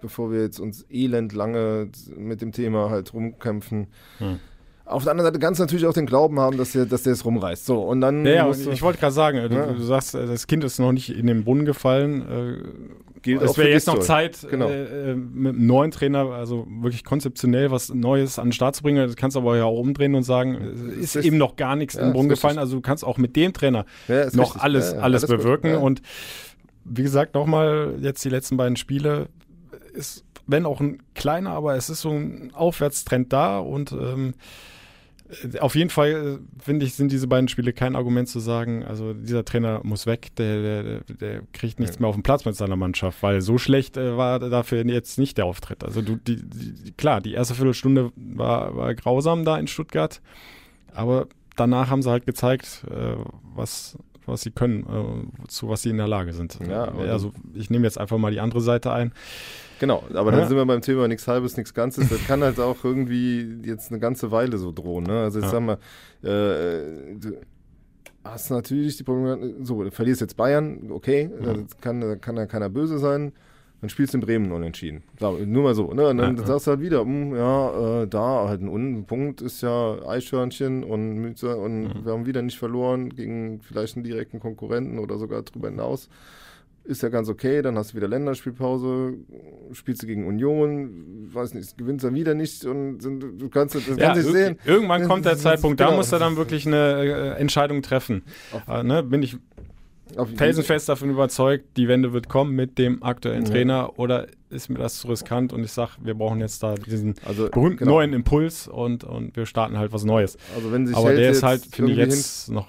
bevor 0.00 0.30
wir 0.30 0.42
jetzt 0.42 0.60
uns 0.60 0.86
elend 0.90 1.32
lange 1.32 1.88
mit 2.16 2.40
dem 2.40 2.52
Thema 2.52 2.90
halt 2.90 3.12
rumkämpfen, 3.12 3.88
Hm. 4.18 4.38
auf 4.84 5.02
der 5.02 5.10
anderen 5.12 5.26
Seite 5.28 5.38
kannst 5.40 5.58
du 5.58 5.64
natürlich 5.64 5.86
auch 5.86 5.92
den 5.92 6.06
Glauben 6.06 6.38
haben, 6.38 6.56
dass 6.56 6.72
der, 6.72 6.86
dass 6.86 7.02
der 7.02 7.14
es 7.14 7.24
rumreißt. 7.24 7.66
So, 7.66 7.82
und 7.82 8.00
dann 8.00 8.24
Ja, 8.24 8.48
ja 8.48 8.50
ich 8.50 8.82
wollte 8.82 9.00
gerade 9.00 9.12
sagen, 9.14 9.48
du, 9.48 9.54
Ja. 9.54 9.66
du 9.72 9.82
sagst, 9.82 10.14
äh, 10.14 10.26
das 10.26 10.46
Kind 10.46 10.62
ist 10.64 10.78
noch 10.78 10.92
nicht 10.92 11.10
in 11.10 11.26
den 11.26 11.44
Brunnen 11.44 11.64
gefallen. 11.64 12.24
Gilt 13.22 13.42
es 13.42 13.56
wäre 13.58 13.68
jetzt 13.70 13.86
noch. 13.86 13.98
Zeit, 14.00 14.46
Genau. 14.50 14.68
äh, 14.68 15.10
äh, 15.10 15.14
mit 15.14 15.54
einem 15.54 15.66
neuen 15.66 15.90
Trainer, 15.90 16.30
also 16.30 16.66
wirklich 16.68 17.04
konzeptionell 17.04 17.70
was 17.70 17.92
Neues 17.92 18.38
an 18.38 18.48
den 18.48 18.52
Start 18.52 18.76
zu 18.76 18.82
bringen. 18.82 19.06
Das 19.06 19.16
kannst 19.16 19.34
du 19.36 19.40
aber 19.40 19.56
ja 19.56 19.64
auch 19.64 19.78
umdrehen 19.78 20.14
und 20.14 20.22
sagen, 20.22 20.54
ist 21.00 21.16
richtig. 21.16 21.24
eben 21.26 21.36
noch 21.38 21.56
gar 21.56 21.76
nichts 21.76 21.94
Ja, 21.94 22.00
in 22.02 22.06
den 22.08 22.12
Brunnen 22.14 22.30
ist 22.30 22.40
gefallen. 22.40 22.58
Also 22.58 22.76
du 22.76 22.80
kannst 22.82 23.04
auch 23.04 23.18
mit 23.18 23.36
dem 23.36 23.52
Trainer 23.52 23.84
Ja, 24.08 24.20
ist 24.22 24.36
noch 24.36 24.54
richtig. 24.54 24.62
alles, 24.62 24.92
Ja, 24.92 24.98
alles, 25.00 25.26
gut. 25.26 25.36
bewirken. 25.38 25.70
Ja. 25.70 25.78
Und 25.78 26.02
wie 26.84 27.02
gesagt, 27.02 27.34
nochmal 27.34 27.94
jetzt 28.00 28.24
die 28.24 28.30
letzten 28.30 28.56
beiden 28.56 28.76
Spiele 28.76 29.28
ist, 29.94 30.24
wenn 30.46 30.64
auch 30.64 30.80
ein 30.80 31.02
kleiner, 31.14 31.50
aber 31.50 31.74
es 31.76 31.90
ist 31.90 32.00
so 32.00 32.10
ein 32.10 32.50
Aufwärtstrend 32.54 33.32
da 33.32 33.58
und 33.58 33.92
ähm, 33.92 34.30
äh, 34.30 34.32
auf 35.60 35.74
jeden 35.74 35.90
Fall, 35.90 36.10
äh, 36.10 36.62
finde 36.62 36.86
ich, 36.86 36.94
sind 36.94 37.12
diese 37.12 37.26
beiden 37.26 37.48
Spiele 37.48 37.72
kein 37.72 37.96
Argument 37.96 38.28
zu 38.28 38.40
sagen, 38.40 38.84
also 38.84 39.12
dieser 39.12 39.44
Trainer 39.44 39.80
muss 39.82 40.06
weg, 40.06 40.34
der, 40.36 40.62
der, 40.82 41.00
der 41.20 41.42
kriegt 41.52 41.80
nichts 41.80 42.00
mehr 42.00 42.08
auf 42.08 42.16
den 42.16 42.22
Platz 42.22 42.44
mit 42.44 42.56
seiner 42.56 42.76
Mannschaft, 42.76 43.22
weil 43.22 43.40
so 43.40 43.58
schlecht 43.58 43.96
äh, 43.96 44.16
war 44.16 44.38
dafür 44.38 44.84
jetzt 44.86 45.18
nicht 45.18 45.36
der 45.36 45.44
Auftritt. 45.44 45.84
Also 45.84 46.00
du, 46.00 46.16
die, 46.16 46.36
die, 46.36 46.92
klar, 46.92 47.20
die 47.20 47.32
erste 47.32 47.54
Viertelstunde 47.54 48.10
war, 48.16 48.74
war 48.76 48.94
grausam 48.94 49.44
da 49.44 49.58
in 49.58 49.66
Stuttgart, 49.66 50.22
aber 50.94 51.26
danach 51.56 51.90
haben 51.90 52.02
sie 52.02 52.10
halt 52.10 52.24
gezeigt, 52.24 52.84
äh, 52.90 53.16
was, 53.54 53.98
was 54.28 54.42
sie 54.42 54.50
können, 54.50 54.82
äh, 55.44 55.48
zu 55.48 55.68
was 55.68 55.82
sie 55.82 55.90
in 55.90 55.96
der 55.96 56.08
Lage 56.08 56.32
sind. 56.32 56.58
Ja, 56.68 56.84
also 56.84 57.32
ich 57.54 57.70
nehme 57.70 57.84
jetzt 57.84 57.98
einfach 57.98 58.18
mal 58.18 58.30
die 58.30 58.40
andere 58.40 58.60
Seite 58.60 58.92
ein. 58.92 59.12
Genau, 59.80 60.02
aber 60.12 60.32
dann 60.32 60.40
Ja. 60.40 60.46
sind 60.46 60.56
wir 60.56 60.66
beim 60.66 60.80
Thema 60.80 61.06
nichts 61.06 61.28
Halbes, 61.28 61.56
nichts 61.56 61.72
Ganzes. 61.72 62.08
Das 62.08 62.24
kann 62.26 62.42
halt 62.42 62.58
auch 62.58 62.84
irgendwie 62.84 63.60
jetzt 63.64 63.90
eine 63.90 64.00
ganze 64.00 64.30
Weile 64.32 64.58
so 64.58 64.72
drohen. 64.72 65.04
Ne? 65.04 65.20
Also 65.22 65.38
jetzt 65.38 65.46
Ja. 65.46 65.50
sagen 65.52 65.66
wir, 65.66 65.78
äh, 66.28 67.14
du 67.16 67.36
hast 68.24 68.50
natürlich 68.50 68.96
die 68.96 69.04
Probleme, 69.04 69.54
so, 69.62 69.82
du 69.84 69.90
verlierst 69.90 70.20
jetzt 70.20 70.36
Bayern, 70.36 70.90
okay, 70.90 71.30
kann, 71.80 72.00
da 72.00 72.16
kann 72.16 72.36
ja 72.36 72.46
keiner 72.46 72.68
böse 72.68 72.98
sein. 72.98 73.32
Dann 73.80 73.88
spielst 73.90 74.12
du 74.12 74.18
in 74.18 74.22
Bremen 74.24 74.50
unentschieden. 74.50 75.04
Nur 75.20 75.62
mal 75.62 75.74
so. 75.74 75.92
Ne? 75.94 76.08
Und 76.08 76.18
dann 76.18 76.36
Ja, 76.36 76.44
sagst 76.46 76.66
du 76.66 76.72
halt 76.72 76.80
wieder, 76.80 77.02
hm, 77.02 77.34
ja, 77.36 78.02
äh, 78.02 78.08
da 78.08 78.48
halt 78.48 78.60
ein 78.60 78.68
Un 78.68 79.04
Punkt 79.04 79.40
ist 79.40 79.62
ja 79.62 79.98
Eichhörnchen 80.06 80.82
und, 80.82 81.14
Mütze 81.18 81.56
und 81.56 81.82
Mhm. 81.84 82.04
wir 82.04 82.12
haben 82.12 82.26
wieder 82.26 82.42
nicht 82.42 82.58
verloren 82.58 83.08
gegen 83.10 83.60
vielleicht 83.60 83.94
einen 83.96 84.04
direkten 84.04 84.40
Konkurrenten 84.40 84.98
oder 84.98 85.16
sogar 85.18 85.42
drüber 85.42 85.68
hinaus 85.68 86.08
ist 86.84 87.02
ja 87.02 87.10
ganz 87.10 87.28
okay, 87.28 87.60
dann 87.60 87.76
hast 87.76 87.92
du 87.92 87.98
wieder 87.98 88.08
Länderspielpause, 88.08 89.12
spielst 89.72 90.02
du 90.02 90.06
gegen 90.06 90.26
Union, 90.26 91.28
weiß 91.34 91.52
nicht, 91.52 91.76
gewinnst 91.76 92.02
dann 92.02 92.14
wieder 92.14 92.32
nicht 92.32 92.64
und 92.64 93.00
du 93.00 93.48
kannst 93.50 93.74
das 93.74 93.86
Ja, 93.98 94.14
irg- 94.14 94.22
sehen. 94.22 94.58
Irgendwann 94.64 95.06
kommt 95.06 95.26
der 95.26 95.36
Zeitpunkt, 95.36 95.80
da 95.80 95.86
genau. 95.86 95.98
muss 95.98 96.10
er 96.12 96.18
dann 96.18 96.36
wirklich 96.36 96.66
eine 96.66 97.34
äh, 97.36 97.40
Entscheidung 97.40 97.82
treffen. 97.82 98.22
Äh, 98.66 98.82
ne? 98.84 99.02
Bin 99.02 99.22
ich 99.22 99.36
felsenfest 100.36 100.88
davon 100.88 101.10
überzeugt, 101.10 101.76
die 101.76 101.88
Wende 101.88 102.12
wird 102.12 102.28
kommen 102.28 102.54
mit 102.54 102.78
dem 102.78 103.02
aktuellen 103.02 103.44
Ja. 103.44 103.50
Trainer 103.50 103.98
oder 103.98 104.26
ist 104.50 104.68
mir 104.70 104.78
das 104.78 104.98
zu 104.98 105.08
riskant 105.08 105.52
und 105.52 105.62
ich 105.64 105.72
sage, 105.72 105.92
wir 106.02 106.14
brauchen 106.14 106.40
jetzt 106.40 106.62
da 106.62 106.74
diesen 106.74 107.14
Also, 107.24 107.48
berühmten 107.50 107.78
genau. 107.78 107.92
neuen 107.92 108.12
Impuls 108.12 108.66
und, 108.68 109.04
und 109.04 109.36
wir 109.36 109.46
starten 109.46 109.78
halt 109.78 109.92
was 109.92 110.04
Neues. 110.04 110.38
Also 110.54 110.72
wenn 110.72 110.86
sich 110.86 110.96
Aber 110.96 111.12
der 111.14 111.30
ist 111.30 111.42
halt, 111.42 111.66
finde 111.66 111.92
ich, 111.92 111.98
jetzt 111.98 112.50
noch 112.50 112.66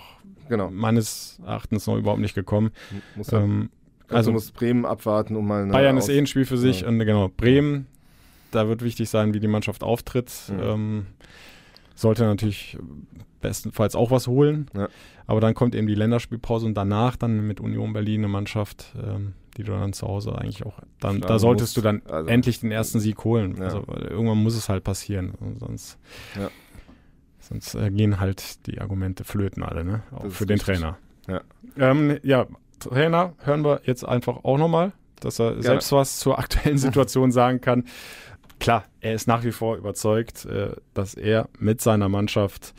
genau, 0.50 0.70
meines 0.70 1.40
Erachtens 1.46 1.88
noch 1.88 1.98
überhaupt 1.98 2.20
nicht 2.22 2.36
gekommen. 2.36 2.72
muss 3.16 3.32
Ähm, 3.32 3.70
also 4.08 4.16
also 4.18 4.32
muss 4.32 4.52
Bremen 4.52 4.86
abwarten, 4.86 5.36
um 5.36 5.48
mal 5.48 5.66
Bayern 5.68 5.96
ist 5.98 6.10
eh 6.10 6.18
ein 6.18 6.26
Spiel 6.28 6.46
für 6.46 6.58
sich 6.58 6.82
Ja. 6.82 6.88
und 6.88 7.00
genau, 7.00 7.30
Bremen, 7.30 7.86
da 8.52 8.68
wird 8.68 8.84
wichtig 8.84 9.10
sein, 9.10 9.34
wie 9.34 9.40
die 9.40 9.48
Mannschaft 9.48 9.84
auftritt. 9.84 10.32
Mhm. 10.52 10.60
Ähm, 10.62 11.06
sollte 11.96 12.24
natürlich 12.24 12.78
bestenfalls 13.42 13.96
auch 13.96 14.12
was 14.12 14.28
holen. 14.28 14.68
Ja. 14.76 14.90
Aber 15.28 15.40
dann 15.42 15.54
kommt 15.54 15.76
eben 15.76 15.88
die 15.88 15.96
Länderspielpause 15.96 16.66
und 16.66 16.74
danach 16.76 17.16
dann 17.16 17.46
mit 17.48 17.60
Union 17.60 17.94
Berlin 17.94 18.22
eine 18.22 18.28
Mannschaft, 18.28 18.94
ähm, 19.02 19.34
die 19.58 19.64
du 19.64 19.72
dann 19.74 19.94
zu 19.94 20.08
Hause 20.08 20.36
eigentlich 20.38 20.66
auch, 20.66 20.80
dann, 21.00 21.18
Schlagen 21.18 21.28
da 21.28 21.40
solltest 21.40 21.76
musst. 21.76 21.78
du 21.78 21.82
dann 21.82 22.02
Also- 22.10 22.30
endlich 22.30 22.60
den 22.62 22.72
ersten 22.72 23.00
Sieg 23.00 23.24
holen. 23.24 23.56
Ja. 23.58 23.66
Also 23.66 23.86
irgendwann 23.88 24.38
muss 24.42 24.56
es 24.56 24.70
halt 24.70 24.84
passieren. 24.84 25.32
Und 25.40 25.60
sonst 25.60 25.98
Ja. 26.38 26.50
sonst 27.40 27.76
äh, 27.76 27.90
gehen 27.92 28.20
halt 28.20 28.66
die 28.68 28.80
Argumente 28.82 29.24
flöten 29.24 29.64
alle, 29.64 29.84
ne? 29.84 30.04
Auch 30.12 30.28
für 30.30 30.46
den 30.46 30.58
richtig. 30.60 30.76
Trainer. 30.78 30.98
Ja. 31.28 31.42
Ähm, 31.78 32.18
ja, 32.24 32.46
Trainer 32.80 33.34
hören 33.40 33.64
wir 33.64 33.82
jetzt 33.86 34.04
einfach 34.08 34.44
auch 34.44 34.58
nochmal, 34.58 34.94
dass 35.20 35.40
er 35.40 35.62
selbst 35.62 35.92
was 35.92 36.20
zur 36.20 36.40
aktuellen 36.40 36.78
Situation 36.78 37.32
sagen 37.32 37.60
kann. 37.62 37.86
Klar, 38.60 38.86
er 39.02 39.14
ist 39.14 39.28
nach 39.28 39.44
wie 39.44 39.52
vor 39.52 39.78
überzeugt, 39.78 40.46
äh, 40.46 40.72
dass 40.94 41.14
er 41.14 41.50
mit 41.60 41.82
seiner 41.82 42.10
Mannschaft 42.10 42.74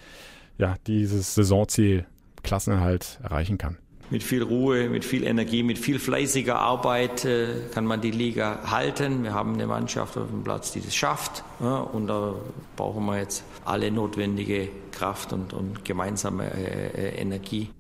ja 0.61 0.77
dieses 0.87 1.35
Saisonziel 1.35 2.07
Klassenerhalt 2.43 3.19
erreichen 3.23 3.59
kann. 3.59 3.79
mit 4.11 4.25
viel 4.25 4.43
Ruhe, 4.43 4.89
mit 4.89 5.05
viel 5.05 5.25
Energie, 5.25 5.63
mit 5.63 5.79
viel 5.79 6.01
fleißiger 6.01 6.59
Arbeit 6.59 7.25
äh, 7.25 7.47
kann 7.73 7.87
man 7.87 8.01
die 8.01 8.11
Liga 8.11 8.59
halten. 8.69 9.23
Wir 9.23 9.35
haben 9.35 9.55
eine 9.55 9.69
Mannschaft 9.69 10.17
auf 10.17 10.29
dem 10.29 10.43
Platz, 10.43 10.73
die 10.73 10.81
das 10.81 10.97
schafft. 10.97 11.45
Ja, 11.61 11.79
und 11.79 12.09
da 12.09 12.35
brauchen 12.75 13.07
wir 13.07 13.19
jetzt 13.19 13.45
alle 13.65 13.91
notwendige 13.93 14.69
Kraft 14.91 15.33
und, 15.33 15.53
und 15.53 15.85
gemeinsame 15.85 16.53
äh, 16.53 16.89
äh 16.89 17.21
Energie. 17.21 17.71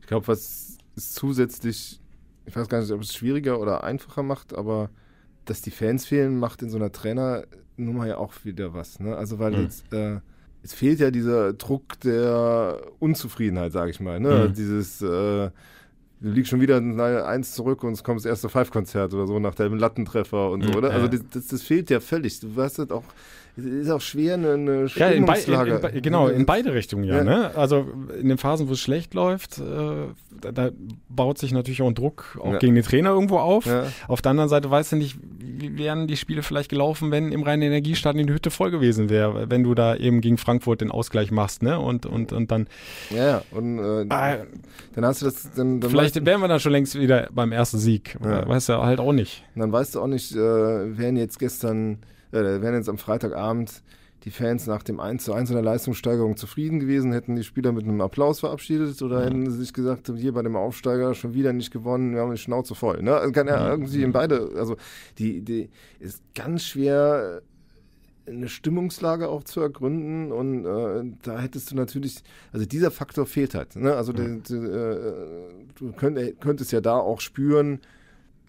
Ich 0.00 0.08
glaube, 0.08 0.26
was 0.26 0.76
zusätzlich, 0.96 2.00
ich 2.46 2.56
weiß 2.56 2.68
gar 2.68 2.80
nicht, 2.80 2.90
ob 2.90 3.02
es 3.02 3.14
schwieriger 3.14 3.60
oder 3.60 3.84
einfacher 3.84 4.24
macht, 4.24 4.54
aber 4.54 4.90
dass 5.44 5.62
die 5.62 5.70
Fans 5.70 6.04
fehlen, 6.04 6.36
macht 6.36 6.62
in 6.62 6.70
so 6.70 6.78
einer 6.78 6.90
Trainernummer 6.90 8.06
ja 8.06 8.16
auch 8.16 8.32
wieder 8.42 8.74
was. 8.74 8.98
Ne? 8.98 9.16
Also 9.16 9.38
weil 9.38 9.52
mhm. 9.52 9.62
jetzt 9.62 9.92
äh, 9.92 10.20
es 10.64 10.72
fehlt 10.72 10.98
ja 10.98 11.10
dieser 11.10 11.52
Druck 11.52 12.00
der 12.00 12.80
Unzufriedenheit, 12.98 13.72
sage 13.72 13.90
ich 13.90 14.00
mal. 14.00 14.18
Ne? 14.18 14.48
Mhm. 14.48 14.54
Dieses, 14.54 15.02
äh, 15.02 15.06
du 15.06 15.50
liegst 16.20 16.50
schon 16.50 16.62
wieder 16.62 16.78
eins 17.26 17.52
zurück 17.52 17.84
und 17.84 17.92
es 17.92 18.02
kommt 18.02 18.18
das 18.18 18.24
erste 18.24 18.48
Five-Konzert 18.48 19.12
oder 19.12 19.26
so 19.26 19.38
nach 19.38 19.54
deinem 19.54 19.76
Lattentreffer 19.76 20.50
und 20.50 20.62
so, 20.62 20.70
mhm. 20.70 20.76
oder? 20.76 20.90
Also 20.90 21.06
das, 21.08 21.20
das, 21.30 21.46
das, 21.48 21.62
fehlt 21.62 21.90
ja 21.90 22.00
völlig. 22.00 22.40
Du 22.40 22.56
weißt 22.56 22.78
das 22.78 22.90
auch 22.90 23.04
ist 23.56 23.90
auch 23.90 24.00
schwer, 24.00 24.34
eine, 24.34 24.54
eine 24.54 24.86
ja, 24.96 25.08
in, 25.08 25.26
bei, 25.26 25.38
in, 25.38 25.94
in, 25.94 26.02
Genau, 26.02 26.26
in 26.26 26.44
beide 26.44 26.74
Richtungen, 26.74 27.04
ja. 27.04 27.18
ja. 27.18 27.24
Ne? 27.24 27.50
Also 27.54 27.86
in 28.20 28.28
den 28.28 28.38
Phasen, 28.38 28.68
wo 28.68 28.72
es 28.72 28.80
schlecht 28.80 29.14
läuft, 29.14 29.58
äh, 29.58 29.62
da, 30.40 30.52
da, 30.52 30.70
baut 31.08 31.38
sich 31.38 31.52
natürlich 31.52 31.80
auch 31.80 31.86
ein 31.86 31.94
Druck 31.94 32.38
auch 32.42 32.54
ja. 32.54 32.58
gegen 32.58 32.74
den 32.74 32.82
Trainer 32.82 33.10
irgendwo 33.10 33.38
auf. 33.38 33.66
Ja. 33.66 33.86
Auf 34.08 34.22
der 34.22 34.30
anderen 34.30 34.48
Seite 34.48 34.70
weißt 34.70 34.92
du 34.92 34.96
nicht, 34.96 35.16
wie 35.22 35.78
wären 35.78 36.08
die 36.08 36.16
Spiele 36.16 36.42
vielleicht 36.42 36.68
gelaufen, 36.68 37.12
wenn 37.12 37.30
im 37.30 37.44
reinen 37.44 37.62
Energiestadion 37.62 38.26
die 38.26 38.32
Hütte 38.32 38.50
voll 38.50 38.72
gewesen 38.72 39.08
wäre, 39.08 39.48
wenn 39.48 39.62
du 39.62 39.74
da 39.74 39.94
eben 39.94 40.20
gegen 40.20 40.36
Frankfurt 40.36 40.80
den 40.80 40.90
Ausgleich 40.90 41.30
machst, 41.30 41.62
ne? 41.62 41.78
Und, 41.78 42.06
und, 42.06 42.32
und 42.32 42.50
dann. 42.50 42.66
Ja, 43.10 43.42
und 43.52 43.78
äh, 43.78 44.06
ah, 44.08 44.38
dann 44.94 45.04
hast 45.04 45.22
du 45.22 45.26
das. 45.26 45.48
Dann, 45.54 45.80
dann 45.80 45.90
vielleicht 45.90 46.26
wären 46.26 46.40
wir 46.40 46.48
dann 46.48 46.60
schon 46.60 46.72
längst 46.72 46.98
wieder 46.98 47.28
beim 47.32 47.52
ersten 47.52 47.78
Sieg. 47.78 48.16
Weißt 48.20 48.68
du 48.68 48.82
halt 48.82 48.98
auch 48.98 49.12
nicht. 49.12 49.44
Und 49.54 49.60
dann 49.60 49.72
weißt 49.72 49.94
du 49.94 50.00
auch 50.00 50.08
nicht, 50.08 50.32
äh, 50.32 50.38
wären 50.38 51.16
jetzt 51.16 51.38
gestern 51.38 51.98
äh, 52.34 52.62
wären 52.62 52.74
jetzt 52.74 52.88
am 52.88 52.98
Freitagabend 52.98 53.82
die 54.24 54.30
Fans 54.30 54.66
nach 54.66 54.82
dem 54.82 55.00
1 55.00 55.24
zu 55.24 55.34
1 55.34 55.50
in 55.50 55.54
der 55.54 55.64
Leistungssteigerung 55.64 56.36
zufrieden 56.36 56.80
gewesen, 56.80 57.12
hätten 57.12 57.36
die 57.36 57.44
Spieler 57.44 57.72
mit 57.72 57.84
einem 57.84 58.00
Applaus 58.00 58.40
verabschiedet 58.40 59.00
oder 59.02 59.20
mhm. 59.20 59.24
hätten 59.24 59.50
sie 59.50 59.58
sich 59.58 59.72
gesagt, 59.74 60.10
hier 60.16 60.32
bei 60.32 60.42
dem 60.42 60.56
Aufsteiger 60.56 61.14
schon 61.14 61.34
wieder 61.34 61.52
nicht 61.52 61.70
gewonnen, 61.70 62.14
wir 62.14 62.22
haben 62.22 62.30
die 62.30 62.38
Schnauze 62.38 62.74
voll. 62.74 63.02
Ne? 63.02 63.14
Also 63.14 63.32
kann 63.32 63.48
ja 63.48 63.60
mhm. 63.60 63.82
irgendwie 63.82 64.02
in 64.02 64.12
beide, 64.12 64.50
also 64.56 64.76
die, 65.18 65.42
die 65.42 65.68
ist 66.00 66.22
ganz 66.34 66.64
schwer 66.64 67.42
eine 68.26 68.48
Stimmungslage 68.48 69.28
auch 69.28 69.44
zu 69.44 69.60
ergründen 69.60 70.32
und 70.32 70.64
äh, 70.64 71.04
da 71.22 71.38
hättest 71.38 71.70
du 71.70 71.76
natürlich, 71.76 72.22
also 72.52 72.64
dieser 72.64 72.90
Faktor 72.90 73.26
fehlt 73.26 73.54
halt. 73.54 73.76
Ne? 73.76 73.94
Also 73.94 74.12
mhm. 74.14 74.42
die, 74.42 74.54
die, 74.54 74.66
äh, 74.66 75.14
du 75.74 75.92
könnt, 75.92 76.40
könntest 76.40 76.72
ja 76.72 76.80
da 76.80 76.96
auch 76.96 77.20
spüren, 77.20 77.80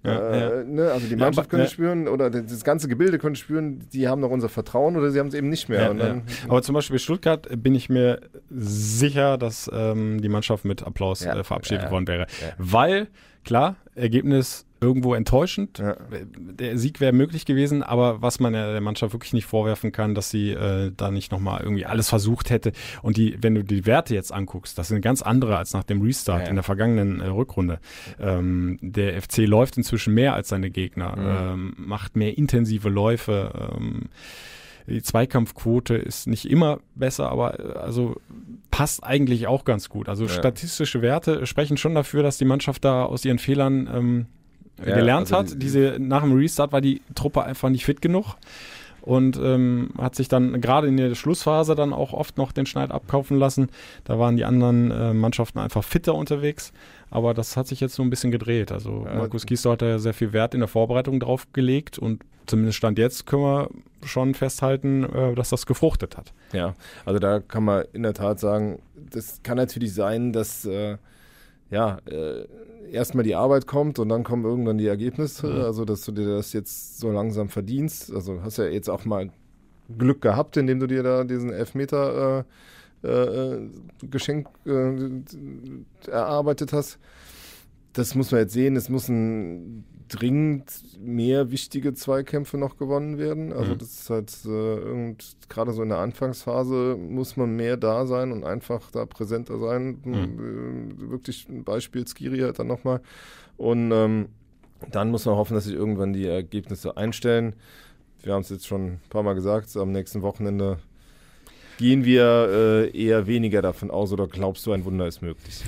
ja, 0.05 0.59
äh, 0.59 0.63
Ne? 0.63 0.91
Also 0.91 1.07
die 1.07 1.15
Mannschaft 1.15 1.51
ja, 1.51 1.57
könnte 1.57 1.71
spüren 1.71 2.07
oder 2.07 2.29
das 2.29 2.63
ganze 2.63 2.87
Gebilde 2.87 3.17
könnte 3.17 3.39
spüren, 3.39 3.87
die 3.93 4.07
haben 4.07 4.21
noch 4.21 4.29
unser 4.29 4.49
Vertrauen 4.49 4.95
oder 4.95 5.11
sie 5.11 5.19
haben 5.19 5.27
es 5.27 5.33
eben 5.33 5.49
nicht 5.49 5.69
mehr. 5.69 5.93
Dann, 5.93 6.23
Aber 6.47 6.61
zum 6.61 6.73
Beispiel 6.75 6.99
Stuttgart 6.99 7.47
bin 7.61 7.75
ich 7.75 7.89
mir 7.89 8.21
sicher, 8.49 9.37
dass 9.37 9.69
ähm, 9.73 10.21
die 10.21 10.29
Mannschaft 10.29 10.65
mit 10.65 10.83
Applaus 10.83 11.25
äh, 11.25 11.43
verabschiedet 11.43 11.91
worden 11.91 12.07
wäre. 12.07 12.27
Weil, 12.57 13.07
klar, 13.45 13.75
Ergebnis 13.95 14.65
irgendwo 14.81 15.15
enttäuschend. 15.15 15.79
Ja. 15.79 15.95
Der 16.31 16.77
Sieg 16.77 16.99
wäre 16.99 17.13
möglich 17.13 17.45
gewesen, 17.45 17.81
aber 17.81 18.21
was 18.21 18.39
man 18.39 18.53
der 18.53 18.79
Mannschaft 18.81 19.13
wirklich 19.13 19.33
nicht 19.33 19.45
vorwerfen 19.45 19.91
kann, 19.91 20.15
dass 20.15 20.29
sie 20.29 20.51
äh, 20.51 20.91
da 20.95 21.11
nicht 21.11 21.31
nochmal 21.31 21.61
irgendwie 21.61 21.85
alles 21.85 22.09
versucht 22.09 22.49
hätte. 22.49 22.71
Und 23.01 23.17
die, 23.17 23.37
wenn 23.41 23.55
du 23.55 23.63
die 23.63 23.85
Werte 23.85 24.13
jetzt 24.13 24.31
anguckst, 24.31 24.77
das 24.77 24.89
sind 24.89 25.01
ganz 25.01 25.21
andere 25.21 25.57
als 25.57 25.73
nach 25.73 25.83
dem 25.83 26.01
Restart 26.01 26.43
ja, 26.43 26.49
in 26.49 26.55
der 26.55 26.63
vergangenen 26.63 27.21
äh, 27.21 27.27
Rückrunde. 27.27 27.79
Ähm, 28.19 28.77
der 28.81 29.19
FC 29.21 29.39
läuft 29.39 29.77
inzwischen 29.77 30.13
mehr 30.13 30.33
als 30.33 30.49
seine 30.49 30.69
Gegner, 30.69 31.15
ähm, 31.17 31.73
macht 31.77 32.15
mehr 32.15 32.37
intensive 32.37 32.89
Läufe. 32.89 33.71
Ähm, 33.75 34.09
die 34.87 35.01
Zweikampfquote 35.01 35.95
ist 35.95 36.27
nicht 36.27 36.49
immer 36.49 36.79
besser, 36.95 37.29
aber 37.29 37.59
äh, 37.59 37.79
also 37.79 38.15
passt 38.71 39.03
eigentlich 39.03 39.47
auch 39.47 39.65
ganz 39.65 39.89
gut. 39.89 40.09
Also 40.09 40.25
ja. 40.25 40.29
statistische 40.29 41.01
Werte 41.01 41.45
sprechen 41.45 41.77
schon 41.77 41.95
dafür, 41.95 42.23
dass 42.23 42.37
die 42.37 42.45
Mannschaft 42.45 42.85
da 42.85 43.05
aus 43.05 43.25
ihren 43.25 43.39
Fehlern 43.39 43.89
ähm, 43.93 44.25
ja, 44.79 44.95
gelernt 44.95 45.31
also 45.33 45.53
hat. 45.53 45.61
Diese, 45.61 45.97
nach 45.99 46.21
dem 46.21 46.33
Restart 46.33 46.71
war 46.71 46.81
die 46.81 47.01
Truppe 47.15 47.43
einfach 47.43 47.69
nicht 47.69 47.85
fit 47.85 48.01
genug 48.01 48.35
und 49.01 49.39
ähm, 49.41 49.91
hat 49.97 50.15
sich 50.15 50.27
dann 50.27 50.59
gerade 50.61 50.87
in 50.87 50.97
der 50.97 51.13
Schlussphase 51.15 51.75
dann 51.75 51.93
auch 51.93 52.11
oft 52.11 52.37
noch 52.37 52.51
den 52.51 52.65
Schneid 52.65 52.91
abkaufen 52.91 53.37
lassen. 53.37 53.69
Da 54.03 54.19
waren 54.19 54.35
die 54.35 54.45
anderen 54.45 54.91
äh, 54.91 55.13
Mannschaften 55.13 55.59
einfach 55.59 55.83
fitter 55.83 56.15
unterwegs. 56.15 56.73
Aber 57.09 57.33
das 57.33 57.55
hat 57.55 57.67
sich 57.67 57.79
jetzt 57.79 57.95
so 57.95 58.03
ein 58.03 58.09
bisschen 58.09 58.31
gedreht. 58.31 58.71
Also 58.71 59.05
ja, 59.05 59.15
Markus 59.15 59.45
Giesler 59.45 59.73
hat 59.73 59.81
da 59.81 59.99
sehr 59.99 60.13
viel 60.13 60.33
Wert 60.33 60.53
in 60.53 60.59
der 60.59 60.67
Vorbereitung 60.67 61.19
drauf 61.19 61.47
gelegt 61.53 61.99
und 61.99 62.23
zumindest 62.45 62.77
Stand 62.77 62.97
jetzt 62.97 63.25
können 63.25 63.43
wir 63.43 63.69
schon 64.03 64.33
festhalten, 64.33 65.03
äh, 65.03 65.35
dass 65.35 65.49
das 65.49 65.65
gefruchtet 65.65 66.17
hat. 66.17 66.33
Ja, 66.51 66.75
also 67.05 67.19
da 67.19 67.39
kann 67.39 67.63
man 67.63 67.85
in 67.93 68.03
der 68.03 68.13
Tat 68.13 68.39
sagen, 68.39 68.79
das 68.95 69.41
kann 69.43 69.57
natürlich 69.57 69.93
sein, 69.93 70.33
dass 70.33 70.65
äh, 70.65 70.97
ja, 71.71 71.99
äh, 72.05 72.45
erstmal 72.91 73.23
die 73.23 73.35
Arbeit 73.35 73.67
kommt 73.67 73.99
und 73.99 74.09
dann 74.09 74.23
kommen 74.23 74.45
irgendwann 74.45 74.77
die 74.77 74.87
Ergebnisse. 74.87 75.47
Mhm. 75.47 75.61
Also, 75.61 75.85
dass 75.85 76.01
du 76.01 76.11
dir 76.11 76.27
das 76.27 76.53
jetzt 76.53 76.99
so 76.99 77.11
langsam 77.11 77.49
verdienst. 77.49 78.13
Also, 78.13 78.41
hast 78.43 78.57
ja 78.57 78.65
jetzt 78.65 78.89
auch 78.89 79.05
mal 79.05 79.29
Glück 79.97 80.21
gehabt, 80.21 80.57
indem 80.57 80.79
du 80.79 80.87
dir 80.87 81.03
da 81.03 81.23
diesen 81.23 81.51
Elfmeter 81.51 82.39
äh, 82.39 82.43
äh, 83.05 84.07
Geschenk 84.07 84.47
äh, 84.65 86.09
erarbeitet 86.09 86.73
hast. 86.73 86.99
Das 87.93 88.15
muss 88.15 88.31
man 88.31 88.41
jetzt 88.41 88.53
sehen. 88.53 88.75
Es 88.75 88.89
muss 88.89 89.07
ein 89.07 89.85
dringend 90.07 90.71
mehr 90.99 91.49
wichtige 91.51 91.93
Zweikämpfe 91.93 92.57
noch 92.57 92.77
gewonnen 92.77 93.17
werden. 93.17 93.51
Also 93.53 93.73
mhm. 93.73 93.77
das 93.77 93.99
ist 94.01 94.09
halt 94.09 94.31
äh, 94.45 95.15
gerade 95.49 95.71
so 95.73 95.81
in 95.81 95.89
der 95.89 95.97
Anfangsphase 95.97 96.95
muss 96.95 97.37
man 97.37 97.55
mehr 97.55 97.77
da 97.77 98.05
sein 98.05 98.31
und 98.31 98.43
einfach 98.43 98.91
da 98.91 99.05
präsenter 99.05 99.57
sein. 99.57 99.99
Mhm. 100.03 100.99
Äh, 100.99 101.09
wirklich 101.09 101.47
ein 101.49 101.63
Beispiel 101.63 102.05
Skiri 102.07 102.39
halt 102.39 102.59
dann 102.59 102.67
nochmal. 102.67 103.01
Und 103.57 103.91
ähm, 103.91 104.27
dann 104.91 105.09
muss 105.09 105.25
man 105.25 105.35
hoffen, 105.35 105.55
dass 105.55 105.65
sich 105.65 105.73
irgendwann 105.73 106.13
die 106.13 106.27
Ergebnisse 106.27 106.97
einstellen. 106.97 107.55
Wir 108.21 108.33
haben 108.33 108.41
es 108.41 108.49
jetzt 108.49 108.67
schon 108.67 108.85
ein 108.85 109.01
paar 109.09 109.23
Mal 109.23 109.33
gesagt, 109.33 109.75
am 109.77 109.91
nächsten 109.91 110.21
Wochenende 110.21 110.77
gehen 111.77 112.05
wir 112.05 112.89
äh, 112.93 112.97
eher 112.97 113.27
weniger 113.27 113.61
davon 113.61 113.91
aus 113.91 114.11
oder 114.11 114.27
glaubst 114.27 114.65
du, 114.65 114.71
ein 114.71 114.85
Wunder 114.85 115.07
ist 115.07 115.21
möglich? 115.21 115.63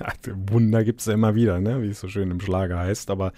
Ja, 0.00 0.12
Wunder 0.50 0.84
gibt 0.84 1.00
es 1.00 1.06
ja 1.06 1.14
immer 1.14 1.34
wieder, 1.34 1.60
ne? 1.60 1.82
wie 1.82 1.88
es 1.88 2.00
so 2.00 2.08
schön 2.08 2.30
im 2.30 2.40
Schlager 2.40 2.78
heißt. 2.78 3.10
Aber 3.10 3.32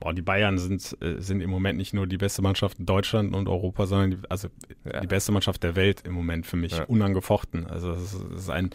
boah, 0.00 0.12
die 0.12 0.22
Bayern 0.22 0.58
sind, 0.58 0.96
äh, 1.00 1.20
sind 1.20 1.40
im 1.40 1.50
Moment 1.50 1.78
nicht 1.78 1.94
nur 1.94 2.06
die 2.06 2.16
beste 2.16 2.42
Mannschaft 2.42 2.78
in 2.78 2.86
Deutschland 2.86 3.34
und 3.34 3.48
Europa, 3.48 3.86
sondern 3.86 4.10
die, 4.12 4.18
also 4.28 4.48
ja. 4.84 5.00
die 5.00 5.06
beste 5.06 5.32
Mannschaft 5.32 5.62
der 5.62 5.76
Welt 5.76 6.02
im 6.04 6.12
Moment 6.12 6.46
für 6.46 6.56
mich, 6.56 6.76
ja. 6.76 6.84
unangefochten. 6.84 7.66
Also 7.66 7.92
es 7.92 8.14
ist, 8.14 8.50
ein 8.50 8.70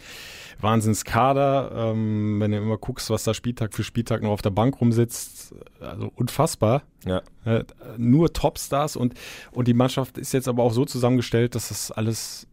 Wahnsinnskader. 0.60 1.92
Ähm, 1.92 2.40
wenn 2.40 2.50
du 2.50 2.58
immer 2.58 2.78
guckst, 2.78 3.10
was 3.10 3.24
da 3.24 3.34
Spieltag 3.34 3.74
für 3.74 3.84
Spieltag 3.84 4.22
noch 4.22 4.30
auf 4.30 4.42
der 4.42 4.50
Bank 4.50 4.80
rumsitzt, 4.80 5.54
also 5.80 6.10
unfassbar. 6.14 6.82
Ja. 7.06 7.22
Äh, 7.44 7.64
nur 7.96 8.32
Topstars 8.32 8.96
und, 8.96 9.14
und 9.52 9.68
die 9.68 9.74
Mannschaft 9.74 10.18
ist 10.18 10.32
jetzt 10.32 10.48
aber 10.48 10.62
auch 10.62 10.72
so 10.72 10.84
zusammengestellt, 10.84 11.54
dass 11.54 11.68
das 11.68 11.90
alles 11.90 12.46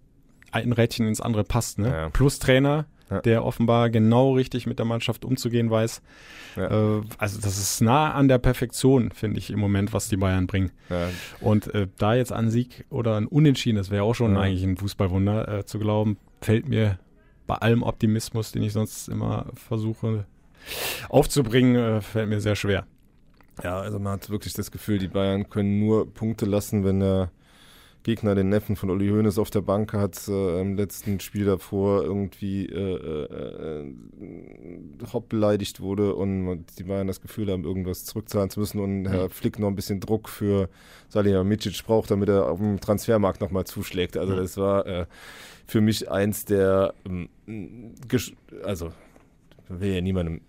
ein 0.51 0.71
Rädchen 0.71 1.07
ins 1.07 1.21
andere 1.21 1.43
passt. 1.43 1.79
Ne? 1.79 1.89
Ja. 1.89 2.09
Plus 2.09 2.39
Trainer, 2.39 2.85
ja. 3.09 3.21
der 3.21 3.45
offenbar 3.45 3.89
genau 3.89 4.33
richtig 4.33 4.67
mit 4.67 4.79
der 4.79 4.85
Mannschaft 4.85 5.25
umzugehen 5.25 5.69
weiß. 5.69 6.01
Ja. 6.55 6.97
Äh, 6.97 7.01
also 7.17 7.39
das 7.39 7.57
ist 7.57 7.81
nah 7.81 8.13
an 8.13 8.27
der 8.27 8.37
Perfektion, 8.37 9.11
finde 9.11 9.39
ich 9.39 9.49
im 9.49 9.59
Moment, 9.59 9.93
was 9.93 10.09
die 10.09 10.17
Bayern 10.17 10.47
bringen. 10.47 10.71
Ja. 10.89 11.09
Und 11.41 11.73
äh, 11.73 11.87
da 11.97 12.15
jetzt 12.15 12.31
an 12.31 12.49
Sieg 12.49 12.85
oder 12.89 13.15
ein 13.15 13.27
Unentschieden, 13.27 13.77
das 13.77 13.89
wäre 13.89 14.03
auch 14.03 14.15
schon 14.15 14.37
eigentlich 14.37 14.63
ein 14.63 14.77
Fußballwunder 14.77 15.59
äh, 15.59 15.65
zu 15.65 15.79
glauben, 15.79 16.17
fällt 16.41 16.67
mir 16.67 16.99
bei 17.45 17.55
allem 17.55 17.83
Optimismus, 17.83 18.51
den 18.51 18.63
ich 18.63 18.73
sonst 18.73 19.07
immer 19.07 19.47
versuche 19.53 20.25
aufzubringen, 21.09 21.75
äh, 21.75 22.01
fällt 22.01 22.29
mir 22.29 22.41
sehr 22.41 22.55
schwer. 22.55 22.85
Ja, 23.63 23.79
also 23.79 23.97
man 23.99 24.13
hat 24.13 24.29
wirklich 24.29 24.53
das 24.53 24.71
Gefühl, 24.71 24.99
die 24.99 25.07
Bayern 25.07 25.49
können 25.49 25.79
nur 25.79 26.13
Punkte 26.13 26.45
lassen, 26.45 26.83
wenn 26.83 26.99
der 26.99 27.31
Gegner, 28.07 28.35
den 28.35 28.47
Neffen 28.47 28.77
von 28.77 28.89
Uli 28.89 29.09
Hoeneß 29.09 29.37
auf 29.37 29.49
der 29.49 29.59
Bank 29.59 29.91
hat, 29.91 30.29
äh, 30.29 30.61
im 30.61 30.77
letzten 30.77 31.19
Spiel 31.19 31.43
davor 31.43 32.03
irgendwie 32.03 32.65
äh, 32.65 32.71
äh, 32.73 33.81
äh 33.81 33.93
hopp 35.11 35.27
beleidigt 35.27 35.81
wurde 35.81 36.15
und 36.15 36.65
die 36.79 36.83
Bayern 36.83 37.07
das 37.07 37.19
Gefühl 37.19 37.51
haben, 37.51 37.65
irgendwas 37.65 38.05
zurückzahlen 38.05 38.49
zu 38.49 38.61
müssen 38.61 38.79
und 38.79 39.09
Herr 39.09 39.29
Flick 39.29 39.59
noch 39.59 39.67
ein 39.67 39.75
bisschen 39.75 39.99
Druck 39.99 40.29
für 40.29 40.69
Salihamidzic 41.09 41.83
braucht, 41.85 42.09
damit 42.09 42.29
er 42.29 42.49
auf 42.49 42.59
dem 42.59 42.79
Transfermarkt 42.79 43.41
nochmal 43.41 43.65
zuschlägt. 43.65 44.15
Also 44.15 44.37
das 44.37 44.55
war 44.55 44.85
äh, 44.87 45.05
für 45.65 45.81
mich 45.81 46.09
eins 46.09 46.45
der, 46.45 46.93
ähm, 47.05 47.27
also 48.63 48.93
will 49.67 49.93
ja 49.93 49.99
niemandem 49.99 50.39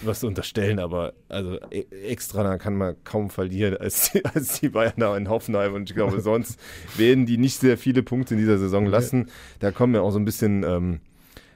was 0.00 0.24
unterstellen, 0.24 0.78
aber 0.78 1.12
also 1.28 1.58
e, 1.70 1.84
extra 2.06 2.58
kann 2.58 2.76
man 2.76 2.96
kaum 3.04 3.30
verlieren 3.30 3.76
als 3.76 4.12
die, 4.12 4.24
als 4.34 4.60
die 4.60 4.68
Bayern 4.70 4.94
da 4.96 5.16
in 5.16 5.28
Hoffenheim 5.28 5.74
und 5.74 5.90
ich 5.90 5.94
glaube, 5.94 6.20
sonst 6.22 6.58
werden 6.96 7.26
die 7.26 7.38
nicht 7.38 7.58
sehr 7.58 7.78
viele 7.78 8.02
Punkte 8.02 8.34
in 8.34 8.40
dieser 8.40 8.58
Saison 8.58 8.86
lassen. 8.86 9.30
Da 9.60 9.70
kommen 9.70 9.94
ja 9.94 10.00
auch 10.00 10.10
so 10.10 10.18
ein 10.18 10.24
bisschen 10.24 10.64
ähm, 10.64 11.00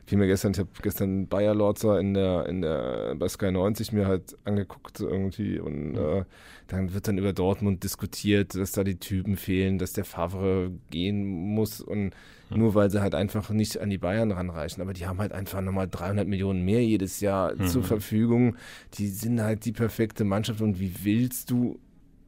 wie 0.07 0.17
mir 0.17 0.27
gestern, 0.27 0.53
ich 0.53 0.59
habe 0.59 0.69
gestern 0.83 1.27
Bayer 1.27 1.55
Lorzer 1.55 1.99
in 1.99 2.15
der, 2.15 2.47
in 2.47 2.63
der, 2.63 3.15
bei 3.17 3.29
Sky 3.29 3.51
90 3.51 3.93
mir 3.93 4.07
halt 4.07 4.37
angeguckt 4.45 5.01
irgendwie 5.01 5.59
und 5.59 5.93
mhm. 5.93 5.99
äh, 5.99 6.25
dann 6.69 6.95
wird 6.95 7.09
dann 7.09 7.19
über 7.19 7.33
Dortmund 7.33 7.83
diskutiert, 7.83 8.55
dass 8.55 8.73
da 8.73 8.85
die 8.85 8.99
Typen 8.99 9.37
fehlen, 9.37 9.79
dass 9.79 9.93
der 9.93 10.05
Favre 10.05 10.71
gehen 10.91 11.25
muss 11.27 11.81
und 11.81 12.13
mhm. 12.51 12.59
nur 12.59 12.75
weil 12.75 12.91
sie 12.91 13.01
halt 13.01 13.15
einfach 13.15 13.51
nicht 13.51 13.79
an 13.79 13.91
die 13.91 13.99
Bayern 13.99 14.33
ranreichen. 14.33 14.83
Aber 14.83 14.93
die 14.93 15.07
haben 15.07 15.19
halt 15.19 15.33
einfach 15.33 15.61
nochmal 15.61 15.89
300 15.89 16.27
Millionen 16.27 16.65
mehr 16.65 16.85
jedes 16.85 17.21
Jahr 17.21 17.55
mhm. 17.55 17.67
zur 17.67 17.85
Verfügung. 17.85 18.57
Die 18.95 19.09
sind 19.09 19.41
halt 19.41 19.65
die 19.65 19.73
perfekte 19.73 20.25
Mannschaft 20.25 20.61
und 20.61 20.81
wie 20.81 20.93
willst 21.03 21.51
du 21.51 21.79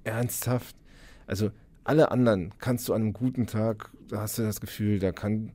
ernsthaft, 0.04 0.76
also 1.26 1.50
alle 1.84 2.10
anderen 2.10 2.52
kannst 2.58 2.88
du 2.88 2.94
an 2.94 3.02
einem 3.02 3.12
guten 3.12 3.46
Tag, 3.46 3.90
da 4.08 4.20
hast 4.20 4.38
du 4.38 4.42
das 4.42 4.60
Gefühl, 4.60 4.98
da 4.98 5.12
kann 5.12 5.52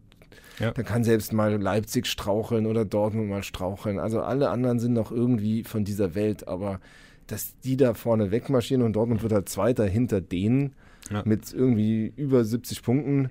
ja. 0.59 0.71
Da 0.71 0.83
kann 0.83 1.03
selbst 1.03 1.33
mal 1.33 1.59
Leipzig 1.59 2.05
straucheln 2.05 2.65
oder 2.65 2.85
Dortmund 2.85 3.29
mal 3.29 3.43
straucheln. 3.43 3.99
Also 3.99 4.21
alle 4.21 4.49
anderen 4.49 4.79
sind 4.79 4.93
noch 4.93 5.11
irgendwie 5.11 5.63
von 5.63 5.83
dieser 5.83 6.15
Welt, 6.15 6.47
aber 6.47 6.79
dass 7.27 7.57
die 7.61 7.77
da 7.77 7.93
vorne 7.93 8.31
wegmarschieren 8.31 8.83
und 8.83 8.93
Dortmund 8.93 9.23
wird 9.23 9.33
halt 9.33 9.49
Zweiter 9.49 9.85
hinter 9.85 10.21
denen 10.21 10.73
ja. 11.09 11.23
mit 11.25 11.53
irgendwie 11.53 12.13
über 12.15 12.43
70 12.43 12.83
Punkten, 12.83 13.29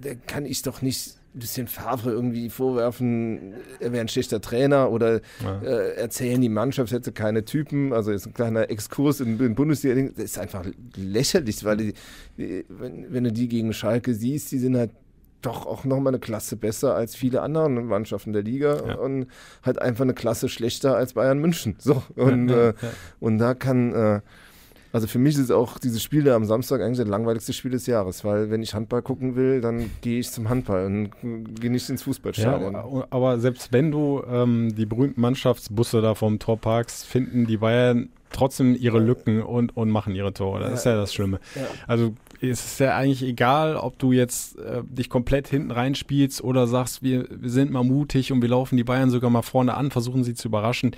da 0.00 0.10
kann 0.26 0.46
ich 0.46 0.62
doch 0.62 0.82
nicht 0.82 1.16
ein 1.34 1.38
bisschen 1.38 1.68
Favre 1.68 2.10
irgendwie 2.10 2.50
vorwerfen, 2.50 3.54
er 3.78 3.92
wäre 3.92 4.00
ein 4.00 4.08
schlechter 4.08 4.40
Trainer 4.40 4.90
oder 4.90 5.20
ja. 5.42 5.62
äh, 5.62 5.94
erzählen, 5.94 6.40
die 6.40 6.48
Mannschaft 6.48 6.92
hätte 6.92 7.12
keine 7.12 7.44
Typen. 7.44 7.92
Also 7.92 8.10
jetzt 8.10 8.26
ein 8.26 8.34
kleiner 8.34 8.68
Exkurs 8.68 9.20
in, 9.20 9.38
in 9.38 9.54
Bundesliga. 9.54 10.10
Das 10.16 10.24
ist 10.24 10.38
einfach 10.38 10.64
lächerlich, 10.96 11.64
weil 11.64 11.76
die, 11.76 11.94
die, 12.36 12.64
wenn, 12.68 13.12
wenn, 13.12 13.24
du 13.24 13.32
die 13.32 13.46
gegen 13.46 13.72
Schalke 13.72 14.14
siehst, 14.14 14.50
die 14.50 14.58
sind 14.58 14.76
halt 14.76 14.90
doch 15.42 15.66
auch 15.66 15.84
nochmal 15.84 16.12
eine 16.12 16.20
Klasse 16.20 16.56
besser 16.56 16.94
als 16.94 17.14
viele 17.14 17.42
andere 17.42 17.70
Mannschaften 17.70 18.32
der 18.32 18.42
Liga 18.42 18.86
ja. 18.86 18.94
und 18.96 19.26
halt 19.62 19.80
einfach 19.80 20.02
eine 20.02 20.14
Klasse 20.14 20.48
schlechter 20.48 20.96
als 20.96 21.14
Bayern 21.14 21.38
München. 21.38 21.76
So. 21.78 22.02
Und, 22.16 22.48
ja, 22.48 22.56
ja, 22.56 22.68
äh, 22.70 22.74
und 23.20 23.38
da 23.38 23.54
kann, 23.54 23.94
äh, 23.94 24.20
also 24.92 25.06
für 25.06 25.18
mich 25.18 25.38
ist 25.38 25.50
auch 25.50 25.78
dieses 25.78 26.02
Spiel 26.02 26.24
da 26.24 26.34
am 26.34 26.44
Samstag 26.44 26.80
eigentlich 26.80 26.98
das 26.98 27.08
langweiligste 27.08 27.52
Spiel 27.52 27.70
des 27.70 27.86
Jahres, 27.86 28.24
weil 28.24 28.50
wenn 28.50 28.62
ich 28.62 28.74
Handball 28.74 29.02
gucken 29.02 29.36
will, 29.36 29.60
dann 29.60 29.90
gehe 30.00 30.18
ich 30.18 30.30
zum 30.30 30.48
Handball 30.48 30.86
und 30.86 31.10
gehe 31.60 31.70
nicht 31.70 31.88
ins 31.88 32.02
Fußballstadion. 32.02 32.72
Ja, 32.72 33.06
aber 33.10 33.38
selbst 33.38 33.72
wenn 33.72 33.90
du 33.90 34.22
ähm, 34.28 34.74
die 34.74 34.86
berühmten 34.86 35.20
Mannschaftsbusse 35.20 36.02
da 36.02 36.14
vom 36.14 36.38
Tor 36.38 36.58
parkst, 36.58 37.06
finden 37.06 37.46
die 37.46 37.58
Bayern 37.58 38.08
trotzdem 38.32 38.76
ihre 38.76 38.98
Lücken 38.98 39.42
und, 39.42 39.76
und 39.76 39.90
machen 39.90 40.14
ihre 40.14 40.32
Tore. 40.32 40.60
Das 40.60 40.72
ist 40.72 40.86
ja 40.86 40.96
das 40.96 41.12
Schlimme. 41.12 41.40
Also 41.86 42.14
es 42.40 42.64
ist 42.64 42.80
ja 42.80 42.96
eigentlich 42.96 43.22
egal, 43.22 43.76
ob 43.76 43.98
du 43.98 44.12
jetzt 44.12 44.58
äh, 44.58 44.82
dich 44.84 45.10
komplett 45.10 45.48
hinten 45.48 45.70
reinspielst 45.70 46.42
oder 46.42 46.66
sagst, 46.66 47.02
wir, 47.02 47.26
wir 47.30 47.50
sind 47.50 47.70
mal 47.70 47.84
mutig 47.84 48.32
und 48.32 48.40
wir 48.40 48.48
laufen 48.48 48.76
die 48.76 48.84
Bayern 48.84 49.10
sogar 49.10 49.30
mal 49.30 49.42
vorne 49.42 49.74
an, 49.74 49.90
versuchen 49.90 50.24
sie 50.24 50.34
zu 50.34 50.48
überraschen. 50.48 50.92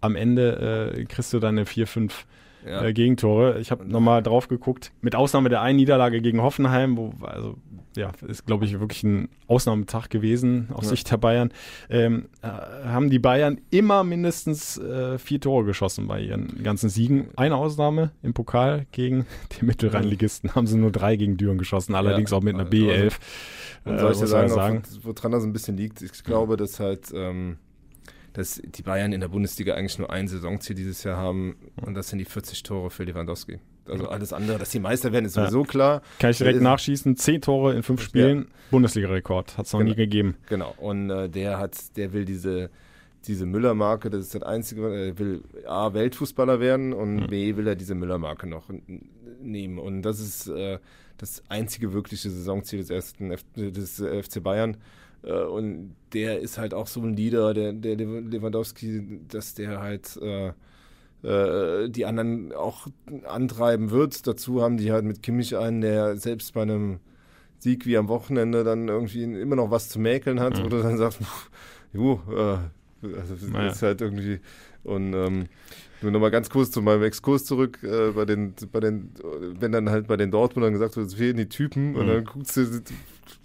Am 0.00 0.16
Ende 0.16 0.94
äh, 0.96 1.04
kriegst 1.04 1.32
du 1.32 1.38
deine 1.38 1.66
vier, 1.66 1.86
fünf 1.86 2.24
ja. 2.66 2.84
äh, 2.84 2.92
Gegentore. 2.92 3.58
Ich 3.60 3.70
habe 3.70 3.84
nochmal 3.84 4.22
drauf 4.22 4.48
geguckt, 4.48 4.92
mit 5.00 5.14
Ausnahme 5.14 5.48
der 5.48 5.62
einen 5.62 5.76
Niederlage 5.76 6.20
gegen 6.20 6.42
Hoffenheim, 6.42 6.96
wo 6.96 7.12
also 7.22 7.56
ja, 7.96 8.12
ist, 8.26 8.46
glaube 8.46 8.64
ich, 8.64 8.78
wirklich 8.78 9.02
ein 9.02 9.28
Ausnahmetag 9.48 10.08
gewesen 10.10 10.68
aus 10.72 10.84
ja. 10.84 10.90
Sicht 10.90 11.10
der 11.10 11.16
Bayern, 11.16 11.52
ähm, 11.88 12.28
äh, 12.42 12.46
haben 12.46 13.10
die 13.10 13.18
Bayern 13.18 13.60
immer 13.70 14.04
mindestens 14.04 14.78
äh, 14.78 15.18
vier 15.18 15.40
Tore 15.40 15.64
geschossen 15.64 16.06
bei 16.06 16.20
ihren 16.20 16.62
ganzen 16.62 16.88
Siegen. 16.88 17.28
Eine 17.36 17.56
Ausnahme 17.56 18.12
im 18.22 18.32
Pokal 18.32 18.86
gegen 18.92 19.26
die 19.60 19.64
Mittelrheinligisten 19.64 20.54
haben 20.54 20.66
sie 20.66 20.76
nur 20.76 20.92
drei 20.92 21.16
gegen 21.16 21.36
Düren 21.36 21.58
geschossen, 21.58 21.94
allerdings 21.94 22.30
ja. 22.30 22.36
auch 22.36 22.42
mit 22.42 22.54
einer 22.54 22.68
B11. 22.68 23.14
Und 23.84 23.98
soll 23.98 24.12
ich 24.12 24.18
dir 24.18 24.26
sagen, 24.26 24.50
sagen? 24.50 24.82
woran 25.02 25.32
das 25.32 25.42
ein 25.42 25.52
bisschen 25.52 25.76
liegt? 25.76 26.02
Ich 26.02 26.22
glaube, 26.22 26.56
dass 26.56 26.78
halt 26.78 27.06
ähm, 27.14 27.56
dass 28.32 28.60
die 28.64 28.82
Bayern 28.82 29.12
in 29.12 29.20
der 29.20 29.28
Bundesliga 29.28 29.74
eigentlich 29.74 29.98
nur 29.98 30.10
ein 30.10 30.28
Saisonziel 30.28 30.76
dieses 30.76 31.04
Jahr 31.04 31.16
haben 31.16 31.56
und 31.84 31.94
das 31.94 32.08
sind 32.08 32.18
die 32.18 32.24
40 32.24 32.62
Tore 32.62 32.90
für 32.90 33.04
Lewandowski. 33.04 33.58
Also 33.88 34.08
alles 34.08 34.32
andere, 34.32 34.58
dass 34.58 34.70
die 34.70 34.78
Meister 34.78 35.12
werden, 35.12 35.24
ist 35.24 35.34
sowieso 35.34 35.62
ja. 35.62 35.66
klar. 35.66 36.02
Kann 36.18 36.30
ich 36.30 36.38
direkt 36.38 36.60
nachschießen. 36.60 37.16
Zehn 37.16 37.40
Tore 37.40 37.74
in 37.74 37.82
fünf 37.82 38.02
Spielen, 38.02 38.38
ja. 38.38 38.44
Bundesliga-Rekord. 38.70 39.58
Hat 39.58 39.66
es 39.66 39.72
noch 39.72 39.80
genau. 39.80 39.90
nie 39.90 39.96
gegeben. 39.96 40.36
Genau. 40.48 40.74
Und 40.76 41.10
äh, 41.10 41.28
der 41.28 41.58
hat, 41.58 41.96
der 41.96 42.12
will 42.12 42.24
diese, 42.24 42.70
diese 43.26 43.46
Müller-Marke, 43.46 44.10
das 44.10 44.20
ist 44.26 44.34
das 44.34 44.42
Einzige, 44.42 44.94
er 44.94 45.18
will 45.18 45.42
A, 45.66 45.92
Weltfußballer 45.92 46.60
werden 46.60 46.92
und 46.92 47.16
mhm. 47.16 47.26
B, 47.26 47.56
will 47.56 47.66
er 47.66 47.74
diese 47.74 47.94
Müller-Marke 47.94 48.46
noch 48.46 48.68
nehmen. 49.42 49.78
Und 49.78 50.02
das 50.02 50.20
ist 50.20 50.46
äh, 50.48 50.78
das 51.18 51.42
einzige 51.48 51.92
wirkliche 51.92 52.30
Saisonziel 52.30 52.78
des 52.80 52.90
ersten 52.90 53.32
F 53.32 53.44
des 53.56 53.96
FC 53.96 54.42
Bayern. 54.42 54.76
Äh, 55.22 55.42
und 55.42 55.94
der 56.12 56.40
ist 56.40 56.58
halt 56.58 56.74
auch 56.74 56.86
so 56.86 57.00
ein 57.00 57.14
Leader, 57.14 57.54
der, 57.54 57.72
der 57.72 57.96
Lewandowski, 57.96 59.20
dass 59.28 59.54
der 59.54 59.80
halt 59.80 60.18
äh, 60.22 60.52
äh, 61.22 61.88
die 61.90 62.06
anderen 62.06 62.52
auch 62.52 62.86
antreiben 63.24 63.90
wird. 63.90 64.26
Dazu 64.26 64.62
haben 64.62 64.76
die 64.76 64.92
halt 64.92 65.04
mit 65.04 65.22
Kimmich 65.22 65.56
einen, 65.56 65.80
der 65.80 66.16
selbst 66.16 66.54
bei 66.54 66.62
einem 66.62 67.00
Sieg 67.58 67.86
wie 67.86 67.96
am 67.96 68.08
Wochenende 68.08 68.64
dann 68.64 68.88
irgendwie 68.88 69.22
immer 69.22 69.56
noch 69.56 69.70
was 69.70 69.88
zu 69.90 69.98
mäkeln 70.00 70.40
hat, 70.40 70.58
mhm. 70.58 70.64
oder 70.64 70.82
dann 70.82 70.96
sagt, 70.96 71.18
jo, 71.92 72.20
äh, 72.30 72.58
also 73.16 73.34
das 73.34 73.48
naja. 73.48 73.70
ist 73.70 73.82
halt 73.82 74.00
irgendwie 74.00 74.40
und 74.82 75.12
ähm, 75.12 75.46
nur 76.00 76.10
nochmal 76.10 76.30
ganz 76.30 76.48
kurz 76.48 76.70
zu 76.70 76.80
meinem 76.80 77.02
Exkurs 77.02 77.44
zurück, 77.44 77.82
äh, 77.82 78.12
bei 78.12 78.24
den, 78.24 78.54
bei 78.72 78.80
den, 78.80 79.10
wenn 79.58 79.72
dann 79.72 79.90
halt 79.90 80.06
bei 80.06 80.16
den 80.16 80.30
Dortmundern 80.30 80.72
gesagt 80.72 80.96
wird, 80.96 81.08
es 81.08 81.14
fehlen 81.14 81.36
die 81.36 81.48
Typen 81.48 81.90
mhm. 81.90 81.96
und 81.96 82.06
dann 82.06 82.24
guckst 82.24 82.56
du, 82.56 82.82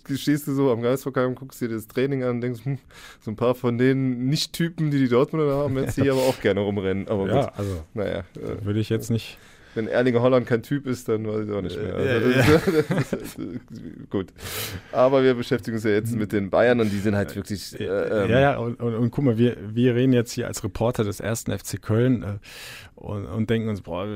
stehst 0.09 0.47
du 0.47 0.53
so 0.53 0.71
am 0.71 0.81
Geistverkehr 0.81 1.27
und 1.27 1.35
guckst 1.35 1.61
dir 1.61 1.69
das 1.69 1.87
Training 1.87 2.23
an 2.23 2.31
und 2.31 2.41
denkst, 2.41 2.65
hm, 2.65 2.77
so 3.21 3.31
ein 3.31 3.35
paar 3.35 3.55
von 3.55 3.77
den 3.77 4.27
Nicht-Typen, 4.27 4.91
die 4.91 4.99
die 4.99 5.09
Dortmunder 5.09 5.55
haben, 5.55 5.77
jetzt 5.77 5.95
hier 5.95 6.13
aber 6.13 6.21
auch 6.21 6.39
gerne 6.41 6.61
rumrennen. 6.61 7.07
Aber 7.07 7.27
ja, 7.27 7.45
gut. 7.45 7.53
also, 7.57 7.83
naja. 7.93 8.19
Äh, 8.35 8.65
würde 8.65 8.79
ich 8.79 8.89
jetzt 8.89 9.09
nicht 9.09 9.37
wenn 9.75 9.87
Erlinger 9.87 10.21
Holland 10.21 10.47
kein 10.47 10.63
Typ 10.63 10.87
ist, 10.87 11.07
dann 11.09 11.27
weiß 11.27 11.47
ich 11.47 11.53
auch 11.53 11.61
nicht 11.61 11.77
mehr. 11.77 11.95
Also 11.95 12.29
das, 12.89 13.09
das, 13.11 13.37
gut. 14.09 14.27
Aber 14.91 15.23
wir 15.23 15.33
beschäftigen 15.35 15.75
uns 15.75 15.83
ja 15.83 15.91
jetzt 15.91 16.15
mit 16.15 16.31
den 16.31 16.49
Bayern 16.49 16.79
und 16.79 16.91
die 16.91 16.99
sind 16.99 17.15
halt 17.15 17.35
wirklich. 17.35 17.79
Äh, 17.79 17.85
ähm, 17.85 18.29
ja, 18.29 18.39
ja, 18.39 18.57
und, 18.57 18.79
und, 18.79 18.95
und, 18.95 19.11
guck 19.11 19.25
mal, 19.25 19.37
wir, 19.37 19.57
wir 19.73 19.95
reden 19.95 20.13
jetzt 20.13 20.31
hier 20.31 20.47
als 20.47 20.63
Reporter 20.63 21.03
des 21.03 21.19
ersten 21.19 21.57
FC 21.57 21.81
Köln 21.81 22.23
äh, 22.23 22.37
und, 22.95 23.25
und 23.25 23.49
denken 23.49 23.69
uns, 23.69 23.81
boah, 23.81 24.07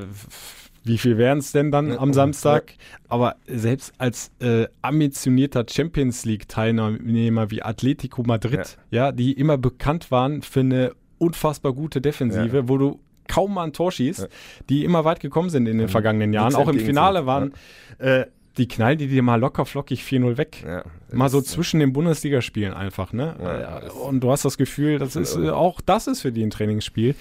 wie 0.83 0.97
viel 0.97 1.17
wären 1.17 1.39
es 1.39 1.51
denn 1.51 1.71
dann 1.71 1.97
am 1.97 2.13
Samstag? 2.13 2.73
Aber 3.07 3.35
selbst 3.47 3.93
als 3.97 4.31
äh, 4.39 4.67
ambitionierter 4.81 5.65
Champions 5.69 6.25
League-Teilnehmer 6.25 7.51
wie 7.51 7.61
Atletico 7.61 8.23
Madrid, 8.23 8.77
ja. 8.91 9.05
ja. 9.05 9.11
die 9.11 9.33
immer 9.33 9.57
bekannt 9.57 10.11
waren 10.11 10.41
für 10.41 10.61
eine 10.61 10.93
unfassbar 11.17 11.73
gute 11.73 12.01
Defensive, 12.01 12.57
ja. 12.57 12.69
wo 12.69 12.77
du 12.77 12.99
kaum 13.27 13.53
mal 13.53 13.63
ein 13.63 13.73
Tor 13.73 13.91
schießt, 13.91 14.21
ja. 14.21 14.27
die 14.69 14.83
immer 14.83 15.05
weit 15.05 15.19
gekommen 15.19 15.49
sind 15.49 15.67
in 15.67 15.77
den 15.77 15.87
vergangenen 15.87 16.33
Jahren, 16.33 16.55
auch 16.55 16.67
im 16.67 16.79
Finale 16.79 17.25
waren. 17.25 17.53
Äh, 17.99 18.25
die 18.57 18.67
knallen 18.67 18.97
die 18.97 19.07
dir 19.07 19.23
mal 19.23 19.39
locker 19.39 19.65
flockig 19.65 20.01
4-0 20.01 20.37
weg. 20.37 20.65
Ja, 20.67 20.83
mal 21.13 21.29
so 21.29 21.39
zwischen 21.41 21.79
den 21.79 21.93
Bundesligaspielen 21.93 22.73
einfach, 22.73 23.13
ne? 23.13 23.35
Ja, 23.41 23.91
und 23.91 24.19
du 24.21 24.31
hast 24.31 24.43
das 24.43 24.57
Gefühl, 24.57 24.99
das 24.99 25.15
ist 25.15 25.37
äh, 25.37 25.49
auch 25.49 25.79
das 25.81 26.07
ist 26.07 26.21
für 26.21 26.31
die 26.31 26.43
ein 26.43 26.49
Trainingsspiel 26.49 27.15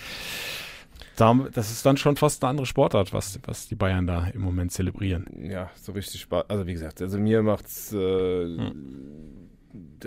das 1.19 1.71
ist 1.71 1.85
dann 1.85 1.97
schon 1.97 2.17
fast 2.17 2.43
eine 2.43 2.51
andere 2.51 2.67
Sportart, 2.67 3.13
was, 3.13 3.41
was 3.45 3.69
die 3.69 3.75
Bayern 3.75 4.07
da 4.07 4.29
im 4.29 4.41
Moment 4.41 4.73
zelebrieren. 4.73 5.27
Ja, 5.43 5.71
so 5.75 5.93
richtig 5.93 6.21
Spaß. 6.21 6.45
Also 6.49 6.67
wie 6.67 6.73
gesagt, 6.73 7.03
also 7.03 7.19
mir 7.19 7.43
macht's, 7.43 7.93
äh, 7.93 7.97
hm. 7.97 9.51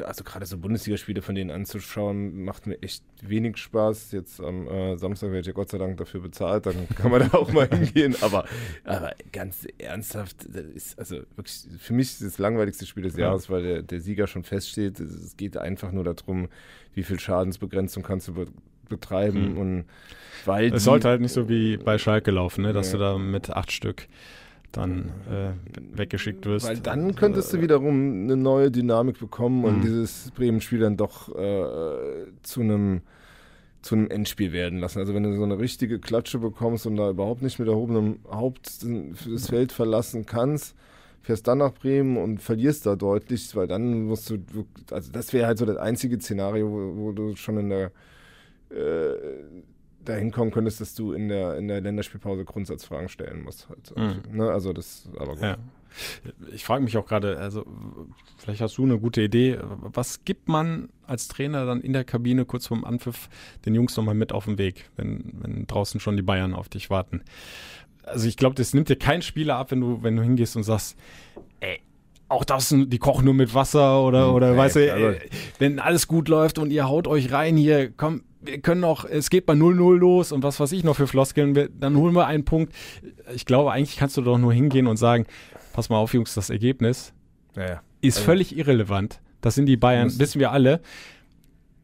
also 0.03 0.23
gerade 0.23 0.45
so 0.45 0.57
Bundesligaspiele 0.57 1.21
von 1.21 1.35
denen 1.35 1.51
anzuschauen, 1.51 2.43
macht 2.43 2.65
mir 2.65 2.81
echt 2.81 3.03
wenig 3.21 3.57
Spaß. 3.57 4.11
Jetzt 4.13 4.39
am 4.39 4.67
äh, 4.67 4.97
Samstag 4.97 5.27
werde 5.27 5.41
ich 5.41 5.47
ja 5.47 5.53
Gott 5.53 5.69
sei 5.69 5.77
Dank 5.77 5.97
dafür 5.97 6.21
bezahlt, 6.21 6.65
dann 6.65 6.87
kann 6.95 7.11
man 7.11 7.19
da 7.31 7.37
auch 7.37 7.51
mal 7.51 7.67
hingehen. 7.67 8.15
Aber, 8.21 8.45
aber 8.85 9.13
ganz 9.31 9.67
ernsthaft, 9.77 10.47
das 10.49 10.65
ist 10.65 10.97
also 10.99 11.17
wirklich 11.35 11.67
für 11.77 11.93
mich 11.93 12.19
das 12.19 12.37
langweiligste 12.37 12.85
Spiel 12.85 13.03
des 13.03 13.17
Jahres, 13.17 13.47
ja. 13.47 13.55
weil 13.55 13.63
der, 13.63 13.81
der 13.81 13.99
Sieger 13.99 14.27
schon 14.27 14.43
feststeht. 14.43 14.99
Es 14.99 15.35
geht 15.35 15.57
einfach 15.57 15.91
nur 15.91 16.03
darum, 16.03 16.47
wie 16.93 17.03
viel 17.03 17.19
Schadensbegrenzung 17.19 18.03
kannst 18.03 18.29
du 18.29 18.45
betreiben. 18.91 19.53
Mhm. 19.53 19.57
Und 19.57 19.85
weil 20.45 20.73
es 20.73 20.83
sollte 20.83 21.07
halt 21.07 21.21
nicht 21.21 21.33
so 21.33 21.49
wie 21.49 21.77
bei 21.77 21.97
Schalke 21.97 22.29
laufen, 22.29 22.61
ne? 22.61 22.73
dass 22.73 22.91
ja. 22.91 22.99
du 22.99 23.03
da 23.03 23.17
mit 23.17 23.49
acht 23.49 23.71
Stück 23.71 24.07
dann 24.71 25.11
äh, 25.29 25.97
weggeschickt 25.97 26.45
wirst. 26.45 26.67
Weil 26.67 26.77
dann 26.77 27.15
könntest 27.15 27.51
du 27.53 27.61
wiederum 27.61 28.23
eine 28.23 28.37
neue 28.37 28.71
Dynamik 28.71 29.19
bekommen 29.19 29.59
mhm. 29.59 29.65
und 29.65 29.81
dieses 29.81 30.31
Bremen-Spiel 30.31 30.79
dann 30.79 30.97
doch 30.97 31.29
äh, 31.35 32.27
zu 32.43 32.61
einem 32.61 33.01
zu 33.81 33.95
einem 33.95 34.11
Endspiel 34.11 34.51
werden 34.51 34.77
lassen. 34.77 34.99
Also 34.99 35.15
wenn 35.15 35.23
du 35.23 35.35
so 35.35 35.43
eine 35.43 35.57
richtige 35.57 35.97
Klatsche 35.97 36.37
bekommst 36.37 36.85
und 36.85 36.97
da 36.97 37.09
überhaupt 37.09 37.41
nicht 37.41 37.57
mit 37.57 37.67
erhobenem 37.67 38.19
Haupt 38.29 38.85
das 39.27 39.47
Feld 39.47 39.71
verlassen 39.71 40.27
kannst, 40.27 40.75
fährst 41.21 41.47
dann 41.47 41.59
nach 41.59 41.73
Bremen 41.73 42.17
und 42.17 42.41
verlierst 42.41 42.85
da 42.85 42.95
deutlich, 42.95 43.55
weil 43.55 43.67
dann 43.67 44.03
musst 44.03 44.29
du, 44.29 44.37
also 44.91 45.11
das 45.11 45.33
wäre 45.33 45.47
halt 45.47 45.57
so 45.57 45.65
das 45.65 45.77
einzige 45.77 46.19
Szenario, 46.19 46.69
wo, 46.69 46.95
wo 46.95 47.11
du 47.11 47.35
schon 47.35 47.57
in 47.57 47.69
der 47.69 47.91
äh, 48.75 49.15
dahin 50.05 50.31
kommen 50.31 50.51
könntest, 50.51 50.81
dass 50.81 50.95
du 50.95 51.13
in 51.13 51.29
der, 51.29 51.57
in 51.57 51.67
der 51.67 51.81
Länderspielpause 51.81 52.45
Grundsatzfragen 52.45 53.09
stellen 53.09 53.43
musst. 53.43 53.69
Halt. 53.69 53.95
Mhm. 53.95 54.37
Ne? 54.37 54.51
Also 54.51 54.73
das, 54.73 55.09
aber 55.17 55.33
gut. 55.33 55.43
Ja. 55.43 55.57
Ich 56.53 56.63
frage 56.63 56.83
mich 56.83 56.95
auch 56.95 57.05
gerade, 57.05 57.37
also 57.37 57.65
vielleicht 58.37 58.61
hast 58.61 58.77
du 58.77 58.83
eine 58.83 58.97
gute 58.97 59.21
Idee. 59.21 59.59
Was 59.61 60.23
gibt 60.23 60.47
man 60.47 60.89
als 61.05 61.27
Trainer 61.27 61.65
dann 61.65 61.81
in 61.81 61.91
der 61.91 62.05
Kabine 62.05 62.45
kurz 62.45 62.67
vorm 62.67 62.85
Anpfiff 62.85 63.29
den 63.65 63.75
Jungs 63.75 63.97
nochmal 63.97 64.15
mit 64.15 64.31
auf 64.31 64.45
den 64.45 64.57
Weg, 64.57 64.89
wenn, 64.95 65.33
wenn 65.41 65.67
draußen 65.67 65.99
schon 65.99 66.15
die 66.15 66.23
Bayern 66.23 66.53
auf 66.53 66.69
dich 66.69 66.89
warten? 66.89 67.23
Also 68.03 68.27
ich 68.27 68.37
glaube, 68.37 68.55
das 68.55 68.73
nimmt 68.73 68.89
dir 68.89 68.95
kein 68.95 69.21
Spieler 69.21 69.57
ab, 69.57 69.71
wenn 69.71 69.81
du, 69.81 70.01
wenn 70.01 70.15
du 70.15 70.23
hingehst 70.23 70.55
und 70.55 70.63
sagst, 70.63 70.97
ey, 71.59 71.81
auch 72.31 72.45
das, 72.45 72.73
die 72.75 72.97
kochen 72.97 73.25
nur 73.25 73.33
mit 73.33 73.53
Wasser 73.53 74.01
oder, 74.03 74.27
hm, 74.27 74.33
oder 74.33 74.51
nee, 74.51 74.57
weißt 74.57 74.75
du, 74.77 74.93
also, 74.93 75.19
wenn 75.59 75.79
alles 75.79 76.07
gut 76.07 76.29
läuft 76.29 76.57
und 76.57 76.71
ihr 76.71 76.87
haut 76.87 77.07
euch 77.07 77.31
rein 77.31 77.57
hier, 77.57 77.91
komm, 77.91 78.23
wir 78.41 78.59
können 78.59 78.81
noch, 78.81 79.05
es 79.05 79.29
geht 79.29 79.45
bei 79.45 79.53
0-0 79.53 79.97
los 79.97 80.31
und 80.31 80.41
was 80.41 80.59
weiß 80.59 80.71
ich 80.71 80.83
noch 80.83 80.95
für 80.95 81.07
Floskeln, 81.07 81.69
dann 81.79 81.95
holen 81.95 82.15
wir 82.15 82.25
einen 82.25 82.45
Punkt. 82.45 82.73
Ich 83.35 83.45
glaube, 83.45 83.71
eigentlich 83.71 83.97
kannst 83.97 84.17
du 84.17 84.21
doch 84.21 84.37
nur 84.37 84.53
hingehen 84.53 84.87
und 84.87 84.97
sagen, 84.97 85.25
pass 85.73 85.89
mal 85.89 85.97
auf, 85.97 86.13
Jungs, 86.13 86.33
das 86.33 86.49
Ergebnis 86.49 87.13
ja, 87.55 87.67
ja. 87.67 87.81
ist 88.01 88.17
also, 88.17 88.25
völlig 88.25 88.57
irrelevant. 88.57 89.19
Das 89.41 89.55
sind 89.55 89.65
die 89.65 89.77
Bayern, 89.77 90.11
wissen 90.17 90.39
wir 90.39 90.51
alle. 90.51 90.81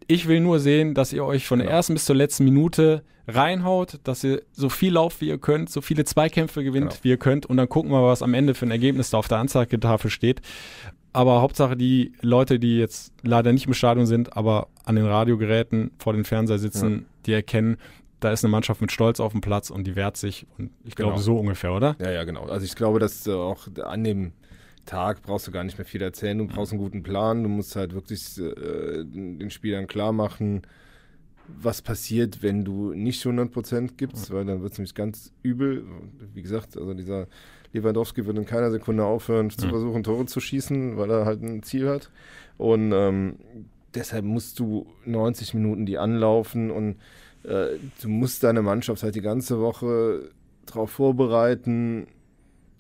Ich 0.07 0.27
will 0.27 0.39
nur 0.39 0.59
sehen, 0.59 0.93
dass 0.93 1.13
ihr 1.13 1.25
euch 1.25 1.45
von 1.45 1.59
der 1.59 1.69
ersten 1.69 1.93
bis 1.93 2.05
zur 2.05 2.15
letzten 2.15 2.45
Minute 2.45 3.03
reinhaut, 3.27 3.99
dass 4.03 4.23
ihr 4.23 4.41
so 4.53 4.69
viel 4.69 4.93
lauft, 4.93 5.19
wie 5.19 5.27
ihr 5.27 5.37
könnt, 5.37 5.69
so 5.69 5.81
viele 5.81 6.05
Zweikämpfe 6.05 6.63
gewinnt, 6.63 6.91
genau. 6.91 7.03
wie 7.03 7.09
ihr 7.09 7.17
könnt 7.17 7.45
und 7.45 7.57
dann 7.57 7.67
gucken 7.67 7.91
wir, 7.91 8.03
was 8.03 8.21
am 8.21 8.33
Ende 8.33 8.53
für 8.53 8.65
ein 8.65 8.71
Ergebnis 8.71 9.09
da 9.09 9.17
auf 9.17 9.27
der 9.27 9.39
Anzeigetafel 9.39 10.09
steht. 10.09 10.41
Aber 11.11 11.41
Hauptsache 11.41 11.75
die 11.75 12.13
Leute, 12.21 12.59
die 12.59 12.77
jetzt 12.77 13.11
leider 13.23 13.51
nicht 13.51 13.67
im 13.67 13.73
Stadion 13.73 14.05
sind, 14.05 14.37
aber 14.37 14.67
an 14.85 14.95
den 14.95 15.05
Radiogeräten 15.05 15.91
vor 15.97 16.13
den 16.13 16.25
Fernseher 16.25 16.59
sitzen, 16.59 16.91
ja. 16.91 17.05
die 17.25 17.33
erkennen, 17.33 17.77
da 18.19 18.31
ist 18.31 18.43
eine 18.43 18.51
Mannschaft 18.51 18.81
mit 18.81 18.91
Stolz 18.91 19.19
auf 19.19 19.31
dem 19.31 19.41
Platz 19.41 19.69
und 19.69 19.85
die 19.85 19.95
wehrt 19.95 20.17
sich. 20.17 20.45
Und 20.57 20.71
ich 20.83 20.95
genau. 20.95 21.09
glaube, 21.09 21.21
so 21.21 21.37
ungefähr, 21.37 21.73
oder? 21.73 21.95
Ja, 21.99 22.11
ja, 22.11 22.23
genau. 22.23 22.45
Also 22.45 22.65
ich 22.65 22.75
glaube, 22.75 22.99
dass 22.99 23.27
äh, 23.27 23.31
auch 23.31 23.67
an 23.83 24.03
dem 24.03 24.31
Tag 24.87 25.21
brauchst 25.21 25.47
du 25.47 25.51
gar 25.51 25.63
nicht 25.63 25.77
mehr 25.77 25.85
viel 25.85 26.01
erzählen. 26.01 26.37
Du 26.37 26.47
brauchst 26.47 26.71
einen 26.71 26.81
guten 26.81 27.03
Plan. 27.03 27.43
Du 27.43 27.49
musst 27.49 27.75
halt 27.75 27.93
wirklich 27.93 28.39
äh, 28.39 29.03
den 29.03 29.51
Spielern 29.51 29.85
klar 29.85 30.13
machen, 30.13 30.63
was 31.47 31.81
passiert, 31.81 32.41
wenn 32.41 32.65
du 32.65 32.93
nicht 32.93 33.23
100% 33.23 33.91
gibst, 33.97 34.31
weil 34.31 34.45
dann 34.45 34.61
wird 34.61 34.73
es 34.73 34.79
nämlich 34.79 34.95
ganz 34.95 35.31
übel. 35.43 35.85
Wie 36.33 36.41
gesagt, 36.41 36.75
also 36.77 36.93
dieser 36.93 37.27
Lewandowski 37.73 38.25
wird 38.25 38.37
in 38.37 38.45
keiner 38.45 38.71
Sekunde 38.71 39.05
aufhören 39.05 39.49
zu 39.49 39.67
versuchen, 39.69 40.03
Tore 40.03 40.25
zu 40.25 40.39
schießen, 40.39 40.97
weil 40.97 41.11
er 41.11 41.25
halt 41.25 41.43
ein 41.43 41.63
Ziel 41.63 41.87
hat. 41.87 42.09
Und 42.57 42.91
ähm, 42.93 43.37
deshalb 43.93 44.25
musst 44.25 44.59
du 44.59 44.87
90 45.05 45.53
Minuten 45.53 45.85
die 45.85 45.97
anlaufen 45.97 46.71
und 46.71 46.95
äh, 47.43 47.77
du 48.01 48.09
musst 48.09 48.43
deine 48.43 48.61
Mannschaft 48.61 49.03
halt 49.03 49.15
die 49.15 49.21
ganze 49.21 49.59
Woche 49.59 50.31
darauf 50.65 50.91
vorbereiten, 50.91 52.07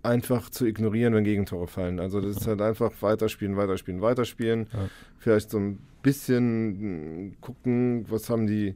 einfach 0.07 0.49
zu 0.49 0.65
ignorieren, 0.65 1.13
wenn 1.13 1.23
Gegentore 1.23 1.67
fallen. 1.67 1.99
Also 1.99 2.21
das 2.21 2.37
ist 2.37 2.47
halt 2.47 2.61
einfach 2.61 2.91
weiterspielen, 3.01 3.57
weiterspielen, 3.57 4.01
weiterspielen. 4.01 4.67
Ja. 4.73 4.89
Vielleicht 5.19 5.49
so 5.51 5.59
ein 5.59 5.79
bisschen 6.01 7.35
gucken, 7.41 8.05
was 8.09 8.29
haben 8.29 8.47
die 8.47 8.75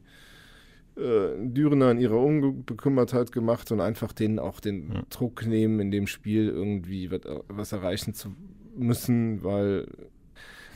äh, 0.98 1.30
Dürener 1.40 1.92
in 1.92 2.00
ihrer 2.00 2.20
Unbekümmertheit 2.20 3.32
gemacht 3.32 3.72
und 3.72 3.80
einfach 3.80 4.12
denen 4.12 4.40
auch 4.40 4.60
den 4.60 4.92
ja. 4.94 5.02
Druck 5.10 5.46
nehmen, 5.46 5.80
in 5.80 5.92
dem 5.92 6.08
Spiel 6.08 6.50
irgendwie 6.50 7.10
was 7.48 7.72
erreichen 7.72 8.14
zu 8.14 8.36
müssen, 8.76 9.44
weil 9.44 9.88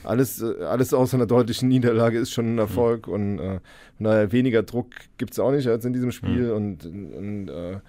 alles, 0.04 0.40
äh, 0.40 0.62
alles 0.62 0.94
außer 0.94 1.16
einer 1.16 1.26
deutlichen 1.26 1.68
Niederlage 1.68 2.18
ist 2.18 2.30
schon 2.30 2.54
ein 2.54 2.58
Erfolg 2.58 3.08
mhm. 3.08 3.12
und 3.12 3.38
äh, 3.38 3.60
daher 3.98 4.32
weniger 4.32 4.62
Druck 4.62 4.90
gibt 5.18 5.32
es 5.32 5.38
auch 5.38 5.50
nicht 5.50 5.68
als 5.68 5.84
in 5.84 5.92
diesem 5.92 6.12
Spiel 6.12 6.48
mhm. 6.48 6.52
und, 6.52 6.86
und 6.86 7.48
äh, 7.48 7.80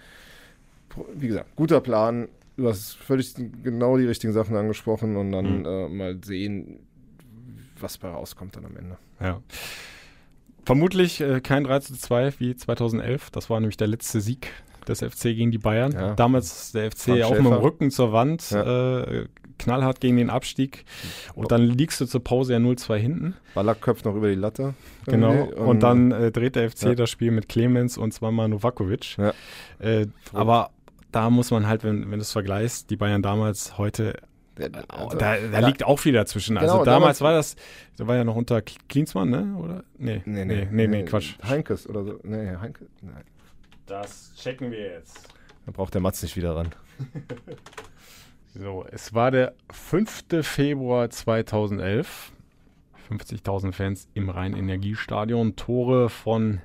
wie 1.15 1.28
gesagt, 1.28 1.55
guter 1.55 1.80
Plan. 1.80 2.28
Du 2.57 2.67
hast 2.67 2.95
völlig 2.95 3.35
genau 3.35 3.97
die 3.97 4.05
richtigen 4.05 4.33
Sachen 4.33 4.55
angesprochen 4.55 5.15
und 5.15 5.31
dann 5.31 5.59
mhm. 5.59 5.65
äh, 5.65 5.89
mal 5.89 6.19
sehen, 6.23 6.79
was 7.79 7.99
bei 7.99 8.09
rauskommt 8.09 8.55
dann 8.55 8.65
am 8.65 8.75
Ende. 8.75 8.97
Ja. 9.19 9.41
Vermutlich 10.65 11.21
äh, 11.21 11.39
kein 11.39 11.63
3 11.63 11.79
zu 11.79 11.93
2 11.93 12.33
wie 12.39 12.55
2011. 12.55 13.29
Das 13.29 13.49
war 13.51 13.59
nämlich 13.59 13.77
der 13.77 13.87
letzte 13.87 14.21
Sieg 14.21 14.51
des 14.87 14.99
FC 15.01 15.23
gegen 15.23 15.51
die 15.51 15.59
Bayern. 15.59 15.91
Ja. 15.91 16.15
Damals 16.15 16.71
der 16.71 16.91
FC 16.91 17.23
auch 17.23 17.31
mit 17.31 17.45
dem 17.45 17.53
Rücken 17.53 17.91
zur 17.91 18.11
Wand, 18.11 18.49
ja. 18.49 19.01
äh, 19.01 19.27
knallhart 19.59 20.01
gegen 20.01 20.17
den 20.17 20.29
Abstieg. 20.29 20.85
Und 21.35 21.51
dann 21.51 21.61
liegst 21.61 22.01
du 22.01 22.05
zur 22.05 22.23
Pause 22.23 22.53
ja 22.53 22.59
0-2 22.59 22.95
hinten. 22.95 23.35
Ballack 23.53 23.81
köpft 23.81 24.05
noch 24.05 24.15
über 24.15 24.29
die 24.29 24.35
Latte. 24.35 24.73
Genau. 25.05 25.43
Und, 25.43 25.53
und, 25.53 25.83
dann 25.83 26.11
äh, 26.11 26.31
dreht 26.31 26.55
der 26.55 26.71
FC 26.71 26.83
ja. 26.83 26.95
das 26.95 27.09
Spiel 27.09 27.31
mit 27.31 27.49
Clemens 27.49 27.97
und 27.97 28.13
zweimal 28.13 28.47
Novakovic. 28.47 29.17
Äh, 29.79 30.07
aber 30.33 30.71
da 31.18 31.32
muss 31.32 31.49
man 31.49 31.65
halt, 31.65 31.84
wenn, 31.84 32.11
wenn 32.11 32.20
du 32.20 32.22
es 32.22 32.32
vergleichst, 32.32 32.91
die 32.91 32.95
Bayern 32.95 33.24
damals 33.24 33.80
heute 33.80 34.22
also, 34.88 35.18
da, 35.18 35.38
da 35.38 35.59
liegt 35.59 35.84
auch 35.84 35.97
viel 35.97 36.13
dazwischen. 36.13 36.55
Genau, 36.55 36.74
also 36.74 36.86
damals, 36.86 37.20
damals, 37.20 37.22
war 37.22 37.34
das, 37.34 37.55
da 37.97 38.05
war 38.05 38.15
ja 38.15 38.24
noch 38.24 38.36
unter 38.36 38.61
Klinsmann, 38.61 39.30
ne? 39.30 39.55
Oder? 39.57 39.84
Nee, 39.97 40.22
nee, 40.26 40.45
nee, 40.45 40.55
nee, 40.55 40.68
nee, 40.72 40.88
nee 40.88 41.05
Quatsch. 41.05 41.36
Heinkes 41.43 41.89
oder 41.89 42.03
so. 42.03 42.20
Nee, 42.24 42.55
Heinkes. 42.55 42.88
Nein. 43.01 43.24
Das 43.88 44.34
checken 44.36 44.72
wir 44.72 44.80
jetzt. 44.80 45.28
Da 45.65 45.72
braucht 45.72 45.95
der 45.95 46.01
Matz 46.01 46.22
nicht 46.22 46.36
wieder 46.36 46.55
ran. 46.55 46.70
so, 48.53 48.86
es 48.91 49.13
war 49.15 49.32
der 49.32 49.55
5. 49.72 50.26
Februar 50.41 51.09
2011. 51.09 52.32
50.000 53.09 53.72
Fans 53.72 54.07
im 54.13 54.30
Rhein-Energiestadion. 54.30 55.55
Tore 55.55 56.09
von 56.09 56.61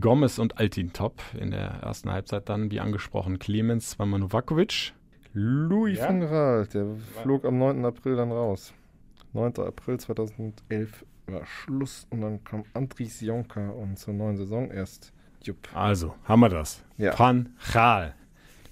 Gomez 0.00 0.38
und 0.38 0.58
Altintop 0.58 1.22
in 1.38 1.50
der 1.50 1.80
ersten 1.82 2.10
Halbzeit 2.10 2.48
dann, 2.48 2.70
wie 2.70 2.80
angesprochen, 2.80 3.38
Clemens, 3.38 3.90
zweimal 3.90 4.20
Novakovic. 4.20 4.92
Louis 5.32 5.98
ja? 5.98 6.08
van 6.08 6.20
Gaal, 6.20 6.66
der 6.66 6.86
flog 7.22 7.44
am 7.44 7.58
9. 7.58 7.84
April 7.84 8.16
dann 8.16 8.32
raus. 8.32 8.72
9. 9.32 9.58
April 9.58 9.98
2011 9.98 11.04
war 11.26 11.44
Schluss 11.46 12.06
und 12.10 12.20
dann 12.22 12.42
kam 12.44 12.64
Andries 12.74 13.20
Jonka 13.20 13.70
und 13.70 13.98
zur 13.98 14.14
neuen 14.14 14.36
Saison 14.36 14.70
erst 14.70 15.12
Jupp. 15.42 15.68
Also, 15.74 16.14
haben 16.24 16.40
wir 16.40 16.48
das. 16.48 16.82
Ja. 16.96 17.18
Van 17.18 17.50
Gaal 17.72 18.14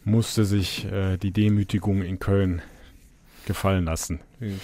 musste 0.05 0.45
sich 0.45 0.85
äh, 0.87 1.17
die 1.17 1.33
Demütigung 1.33 2.03
in 2.03 2.19
Köln 2.19 2.63
gefallen 3.47 3.85
lassen. 3.85 4.21
Mhm. 4.41 4.61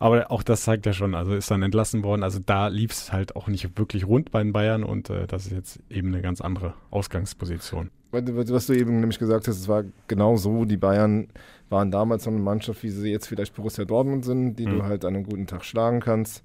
Aber 0.00 0.30
auch 0.30 0.42
das 0.42 0.62
zeigt 0.62 0.86
ja 0.86 0.94
schon, 0.94 1.14
also 1.14 1.34
ist 1.34 1.50
dann 1.50 1.62
entlassen 1.62 2.02
worden. 2.02 2.22
Also 2.22 2.40
da 2.44 2.68
lief 2.68 2.90
es 2.90 3.12
halt 3.12 3.36
auch 3.36 3.48
nicht 3.48 3.78
wirklich 3.78 4.06
rund 4.06 4.30
bei 4.30 4.42
den 4.42 4.52
Bayern 4.52 4.82
und 4.82 5.10
äh, 5.10 5.26
das 5.26 5.44
ist 5.44 5.52
jetzt 5.52 5.80
eben 5.90 6.08
eine 6.08 6.22
ganz 6.22 6.40
andere 6.40 6.72
Ausgangsposition. 6.90 7.90
Was 8.10 8.66
du 8.66 8.72
eben 8.72 8.98
nämlich 9.00 9.18
gesagt 9.18 9.46
hast, 9.46 9.58
es 9.58 9.68
war 9.68 9.84
genau 10.08 10.36
so, 10.36 10.64
die 10.64 10.78
Bayern 10.78 11.28
waren 11.68 11.90
damals 11.90 12.24
so 12.24 12.30
eine 12.30 12.40
Mannschaft, 12.40 12.82
wie 12.82 12.88
sie 12.88 13.10
jetzt 13.10 13.26
vielleicht 13.26 13.54
Borussia 13.54 13.84
Dortmund 13.84 14.24
sind, 14.24 14.56
die 14.56 14.66
mhm. 14.66 14.70
du 14.70 14.82
halt 14.84 15.04
an 15.04 15.14
einem 15.14 15.24
guten 15.24 15.46
Tag 15.46 15.66
schlagen 15.66 16.00
kannst. 16.00 16.42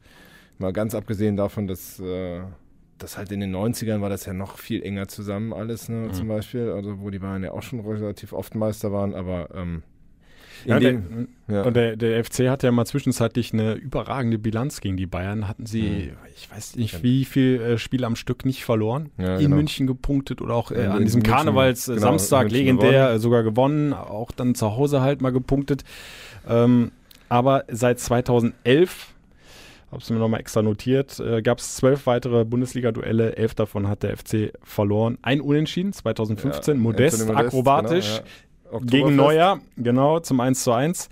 Mal 0.58 0.74
ganz 0.74 0.94
abgesehen 0.94 1.38
davon, 1.38 1.66
dass 1.66 1.98
äh, 2.02 2.42
das 2.98 3.18
halt 3.18 3.32
in 3.32 3.40
den 3.40 3.56
90ern 3.56 4.02
war 4.02 4.10
das 4.10 4.26
ja 4.26 4.34
noch 4.34 4.58
viel 4.58 4.84
enger 4.84 5.08
zusammen 5.08 5.54
alles, 5.54 5.88
ne, 5.88 6.08
mhm. 6.08 6.14
zum 6.14 6.28
Beispiel, 6.28 6.72
also 6.72 7.00
wo 7.00 7.10
die 7.10 7.20
Bayern 7.20 7.44
ja 7.44 7.52
auch 7.52 7.64
schon 7.64 7.80
relativ 7.80 8.34
oft 8.34 8.54
Meister 8.54 8.92
waren, 8.92 9.16
aber 9.16 9.50
ähm, 9.56 9.84
ja, 10.64 10.80
der, 10.80 11.02
ja. 11.48 11.64
Und 11.64 11.76
der, 11.76 11.96
der 11.96 12.24
FC 12.24 12.50
hat 12.50 12.64
ja 12.64 12.72
mal 12.72 12.86
zwischenzeitlich 12.86 13.54
eine 13.54 13.74
überragende 13.74 14.38
Bilanz 14.38 14.82
gegen 14.82 14.98
die 14.98 15.06
Bayern. 15.06 15.48
Hatten 15.48 15.66
sie, 15.66 15.82
mhm. 15.82 16.12
ich 16.36 16.50
weiß 16.50 16.76
nicht, 16.78 17.04
wie 17.04 17.26
viel 17.26 17.62
äh, 17.62 17.78
Spiele 17.78 18.08
am 18.08 18.16
Stück 18.16 18.46
nicht 18.46 18.64
verloren. 18.64 19.10
Ja, 19.18 19.36
in 19.36 19.42
genau. 19.42 19.58
München 19.58 19.88
gepunktet 19.88 20.42
oder 20.42 20.56
auch 20.56 20.72
äh, 20.72 20.86
an 20.86 21.04
diesem 21.04 21.24
Karnevals 21.24 21.86
genau, 21.86 22.00
Samstag 22.00 22.52
legendär 22.52 23.06
gewonnen. 23.06 23.20
sogar 23.20 23.44
gewonnen. 23.44 23.94
Auch 23.94 24.32
dann 24.32 24.56
zu 24.56 24.76
Hause 24.76 25.02
halt 25.02 25.22
mal 25.22 25.32
gepunktet. 25.32 25.84
Ähm, 26.48 26.92
aber 27.30 27.66
seit 27.70 28.00
2011 28.00 29.16
habe 29.96 30.04
es 30.04 30.10
mir 30.10 30.18
nochmal 30.18 30.42
extra 30.42 30.62
notiert, 30.62 31.20
äh, 31.20 31.42
gab 31.42 31.60
es 31.60 31.76
zwölf 31.76 32.06
weitere 32.06 32.44
Bundesliga-Duelle, 32.44 33.38
elf 33.38 33.56
davon 33.56 33.88
hat 33.88 34.04
der 34.04 34.18
FC 34.18 34.52
verloren. 34.62 35.18
Ein 35.22 35.42
Unentschieden, 35.42 35.94
2015, 35.94 36.76
ja, 36.76 36.82
modest, 36.82 37.20
modest, 37.26 37.40
akrobatisch. 37.40 38.08
Genau, 38.08 38.18
ja. 38.18 38.32
Gegen 38.82 39.16
Neuer, 39.16 39.60
genau, 39.78 40.20
zum 40.20 40.40
1 40.40 40.64
zu 40.64 40.72
1. 40.72 41.10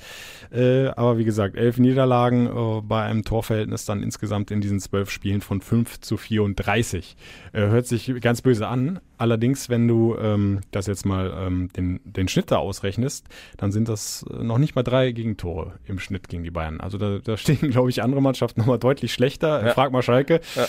Äh, 0.52 0.88
aber 0.90 1.18
wie 1.18 1.24
gesagt, 1.24 1.56
elf 1.56 1.80
Niederlagen 1.80 2.48
äh, 2.48 2.82
bei 2.82 3.04
einem 3.04 3.24
Torverhältnis 3.24 3.86
dann 3.86 4.04
insgesamt 4.04 4.52
in 4.52 4.62
diesen 4.62 4.80
zwölf 4.80 5.10
Spielen 5.10 5.42
von 5.42 5.62
5 5.62 6.00
zu 6.02 6.16
34. 6.18 7.16
Äh, 7.54 7.62
hört 7.62 7.88
sich 7.88 8.14
ganz 8.22 8.42
böse 8.42 8.68
an. 8.68 9.00
Allerdings, 9.18 9.70
wenn 9.70 9.88
du 9.88 10.16
ähm, 10.16 10.62
das 10.72 10.86
jetzt 10.86 11.06
mal 11.06 11.34
ähm, 11.36 11.70
den, 11.76 12.02
den 12.04 12.28
Schnitt 12.28 12.52
da 12.52 12.58
ausrechnest, 12.58 13.28
dann 13.58 13.72
sind 13.72 13.90
das 13.90 14.26
äh, 14.30 14.44
noch 14.44 14.58
nicht 14.58 14.76
mal 14.76 14.84
drei 14.84 15.12
Gegentore 15.12 15.74
im 15.86 15.98
Schnitt 15.98 16.30
gegen 16.30 16.44
die 16.44 16.52
Bayern. 16.52 16.82
Also 16.82 16.98
da, 16.98 17.20
da 17.24 17.36
stehen, 17.36 17.58
glaube 17.72 17.90
ich, 17.90 18.04
andere 18.04 18.22
Mannschaften 18.22 18.60
nochmal 18.60 18.80
deutlich 18.80 19.14
schlechter. 19.14 19.66
Ja. 19.66 19.74
Frag 19.74 19.92
mal 19.92 20.04
Schalke. 20.04 20.42
Ja. 20.56 20.68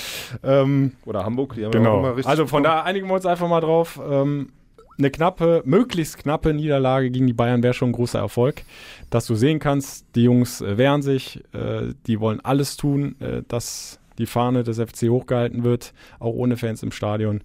Ähm, 0.62 0.92
Oder 1.04 1.24
Hamburg, 1.24 1.56
die 1.56 1.64
haben 1.64 1.72
genau. 1.72 1.84
ja 1.84 1.90
auch 1.90 1.98
immer 1.98 2.16
richtig. 2.16 2.30
Also 2.30 2.46
von 2.46 2.62
da 2.62 2.82
einigen 2.82 3.08
wir 3.08 3.14
uns 3.14 3.26
einfach 3.26 3.48
mal 3.48 3.60
drauf. 3.60 4.00
Ähm, 4.08 4.50
eine 4.98 5.10
knappe, 5.10 5.62
möglichst 5.64 6.18
knappe 6.18 6.54
Niederlage 6.54 7.10
gegen 7.10 7.26
die 7.26 7.32
Bayern 7.32 7.62
wäre 7.62 7.74
schon 7.74 7.90
ein 7.90 7.94
großer 7.94 8.18
Erfolg. 8.18 8.62
Dass 9.10 9.26
du 9.26 9.34
sehen 9.34 9.58
kannst, 9.58 10.06
die 10.14 10.22
Jungs 10.24 10.60
äh, 10.60 10.78
wehren 10.78 11.02
sich, 11.02 11.42
äh, 11.52 11.92
die 12.06 12.20
wollen 12.20 12.40
alles 12.40 12.76
tun, 12.76 13.16
äh, 13.20 13.42
dass 13.48 13.98
die 14.18 14.26
Fahne 14.26 14.62
des 14.62 14.78
FC 14.78 15.08
hochgehalten 15.08 15.64
wird, 15.64 15.92
auch 16.20 16.32
ohne 16.34 16.56
Fans 16.56 16.82
im 16.82 16.92
Stadion. 16.92 17.42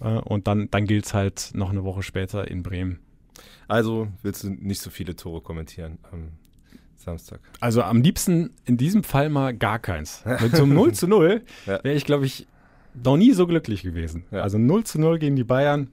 Äh, 0.00 0.08
und 0.08 0.46
dann, 0.46 0.70
dann 0.70 0.86
gilt 0.86 1.04
es 1.06 1.14
halt 1.14 1.50
noch 1.54 1.70
eine 1.70 1.84
Woche 1.84 2.02
später 2.02 2.48
in 2.50 2.62
Bremen 2.62 2.98
Also 3.68 4.08
willst 4.22 4.44
du 4.44 4.50
nicht 4.50 4.80
so 4.80 4.90
viele 4.90 5.16
Tore 5.16 5.40
kommentieren 5.42 5.98
am 6.12 6.28
Samstag. 6.96 7.40
Also 7.60 7.82
am 7.82 8.00
liebsten 8.00 8.50
in 8.64 8.78
diesem 8.78 9.04
Fall 9.04 9.28
mal 9.28 9.54
gar 9.54 9.78
keins. 9.78 10.24
Mit 10.40 10.56
so 10.56 10.62
einem 10.64 10.74
0 10.74 10.92
zu 10.92 11.06
0 11.06 11.42
Ja. 11.66 11.84
wäre 11.84 11.94
ich, 11.94 12.04
glaube 12.04 12.26
ich, 12.26 12.46
noch 12.94 13.16
nie 13.16 13.32
so 13.32 13.46
glücklich 13.46 13.82
gewesen. 13.82 14.24
Ja. 14.30 14.40
Also 14.40 14.56
0 14.58 14.84
zu 14.84 14.98
0 14.98 15.18
gegen 15.18 15.36
die 15.36 15.44
Bayern 15.44 15.88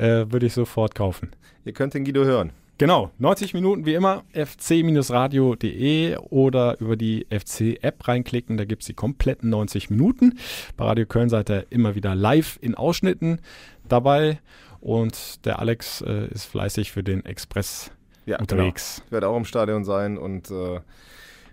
äh, 0.00 0.32
würde 0.32 0.46
ich 0.46 0.54
sofort 0.54 0.94
kaufen. 0.94 1.30
Ihr 1.64 1.72
könnt 1.72 1.94
den 1.94 2.04
Guido 2.04 2.24
hören. 2.24 2.52
Genau, 2.78 3.10
90 3.18 3.52
Minuten 3.52 3.84
wie 3.84 3.92
immer, 3.92 4.24
fc-radio.de 4.32 6.16
oder 6.30 6.80
über 6.80 6.96
die 6.96 7.26
FC-App 7.28 8.08
reinklicken, 8.08 8.56
da 8.56 8.64
gibt 8.64 8.80
es 8.82 8.86
die 8.86 8.94
kompletten 8.94 9.50
90 9.50 9.90
Minuten. 9.90 10.38
Bei 10.78 10.86
Radio 10.86 11.04
Köln 11.04 11.28
seid 11.28 11.50
ihr 11.50 11.66
immer 11.68 11.94
wieder 11.94 12.14
live 12.14 12.58
in 12.62 12.74
Ausschnitten 12.74 13.40
dabei 13.86 14.38
und 14.80 15.44
der 15.44 15.58
Alex 15.58 16.00
äh, 16.00 16.28
ist 16.28 16.46
fleißig 16.46 16.90
für 16.90 17.02
den 17.02 17.22
Express 17.26 17.90
Ja, 18.24 18.38
unterwegs. 18.38 18.96
Genau. 18.96 19.06
Ich 19.08 19.12
werde 19.12 19.28
auch 19.28 19.36
im 19.36 19.44
Stadion 19.44 19.84
sein 19.84 20.16
und 20.16 20.50
äh, 20.50 20.80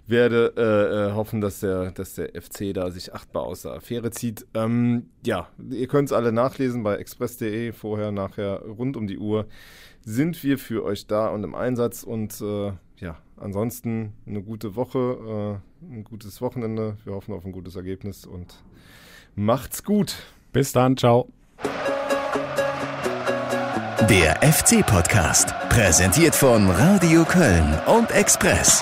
werde 0.08 0.54
äh, 0.58 1.10
äh, 1.10 1.14
hoffen, 1.14 1.42
dass 1.42 1.60
der, 1.60 1.92
dass 1.92 2.16
der 2.16 2.30
FC 2.42 2.74
da 2.74 2.90
sich 2.92 3.14
achtbar 3.14 3.44
aus 3.44 3.64
der 3.64 3.74
Affäre 3.74 4.12
zieht. 4.12 4.46
Ähm, 4.54 5.08
ja, 5.26 5.50
ihr 5.70 5.88
könnt 5.88 6.10
es 6.10 6.14
alle 6.14 6.32
nachlesen 6.32 6.84
bei 6.84 6.96
express.de, 6.96 7.74
vorher, 7.74 8.12
nachher, 8.12 8.62
rund 8.62 8.98
um 8.98 9.08
die 9.08 9.18
Uhr 9.18 9.48
sind 10.08 10.42
wir 10.42 10.58
für 10.58 10.86
euch 10.86 11.06
da 11.06 11.28
und 11.28 11.44
im 11.44 11.54
Einsatz 11.54 12.04
und 12.04 12.40
äh, 12.40 12.72
ja, 12.98 13.18
ansonsten 13.36 14.14
eine 14.26 14.42
gute 14.42 14.78
Woche, 14.78 15.60
äh, 15.82 15.94
ein 15.94 16.06
gutes 16.06 16.42
Wochenende. 16.42 16.96
Wir 17.04 17.14
hoffen 17.14 17.34
auf 17.34 17.46
ein 17.46 17.52
gutes 17.52 17.76
Ergebnis 17.76 18.26
und 18.26 18.64
macht's 19.36 19.84
gut. 19.84 20.16
Bis 20.54 20.72
dann, 20.72 20.96
ciao. 20.96 21.28
Der 24.10 24.38
FC-Podcast, 24.42 25.54
präsentiert 25.68 26.34
von 26.34 26.70
Radio 26.70 27.26
Köln 27.26 27.78
und 27.88 28.10
Express. 28.12 28.82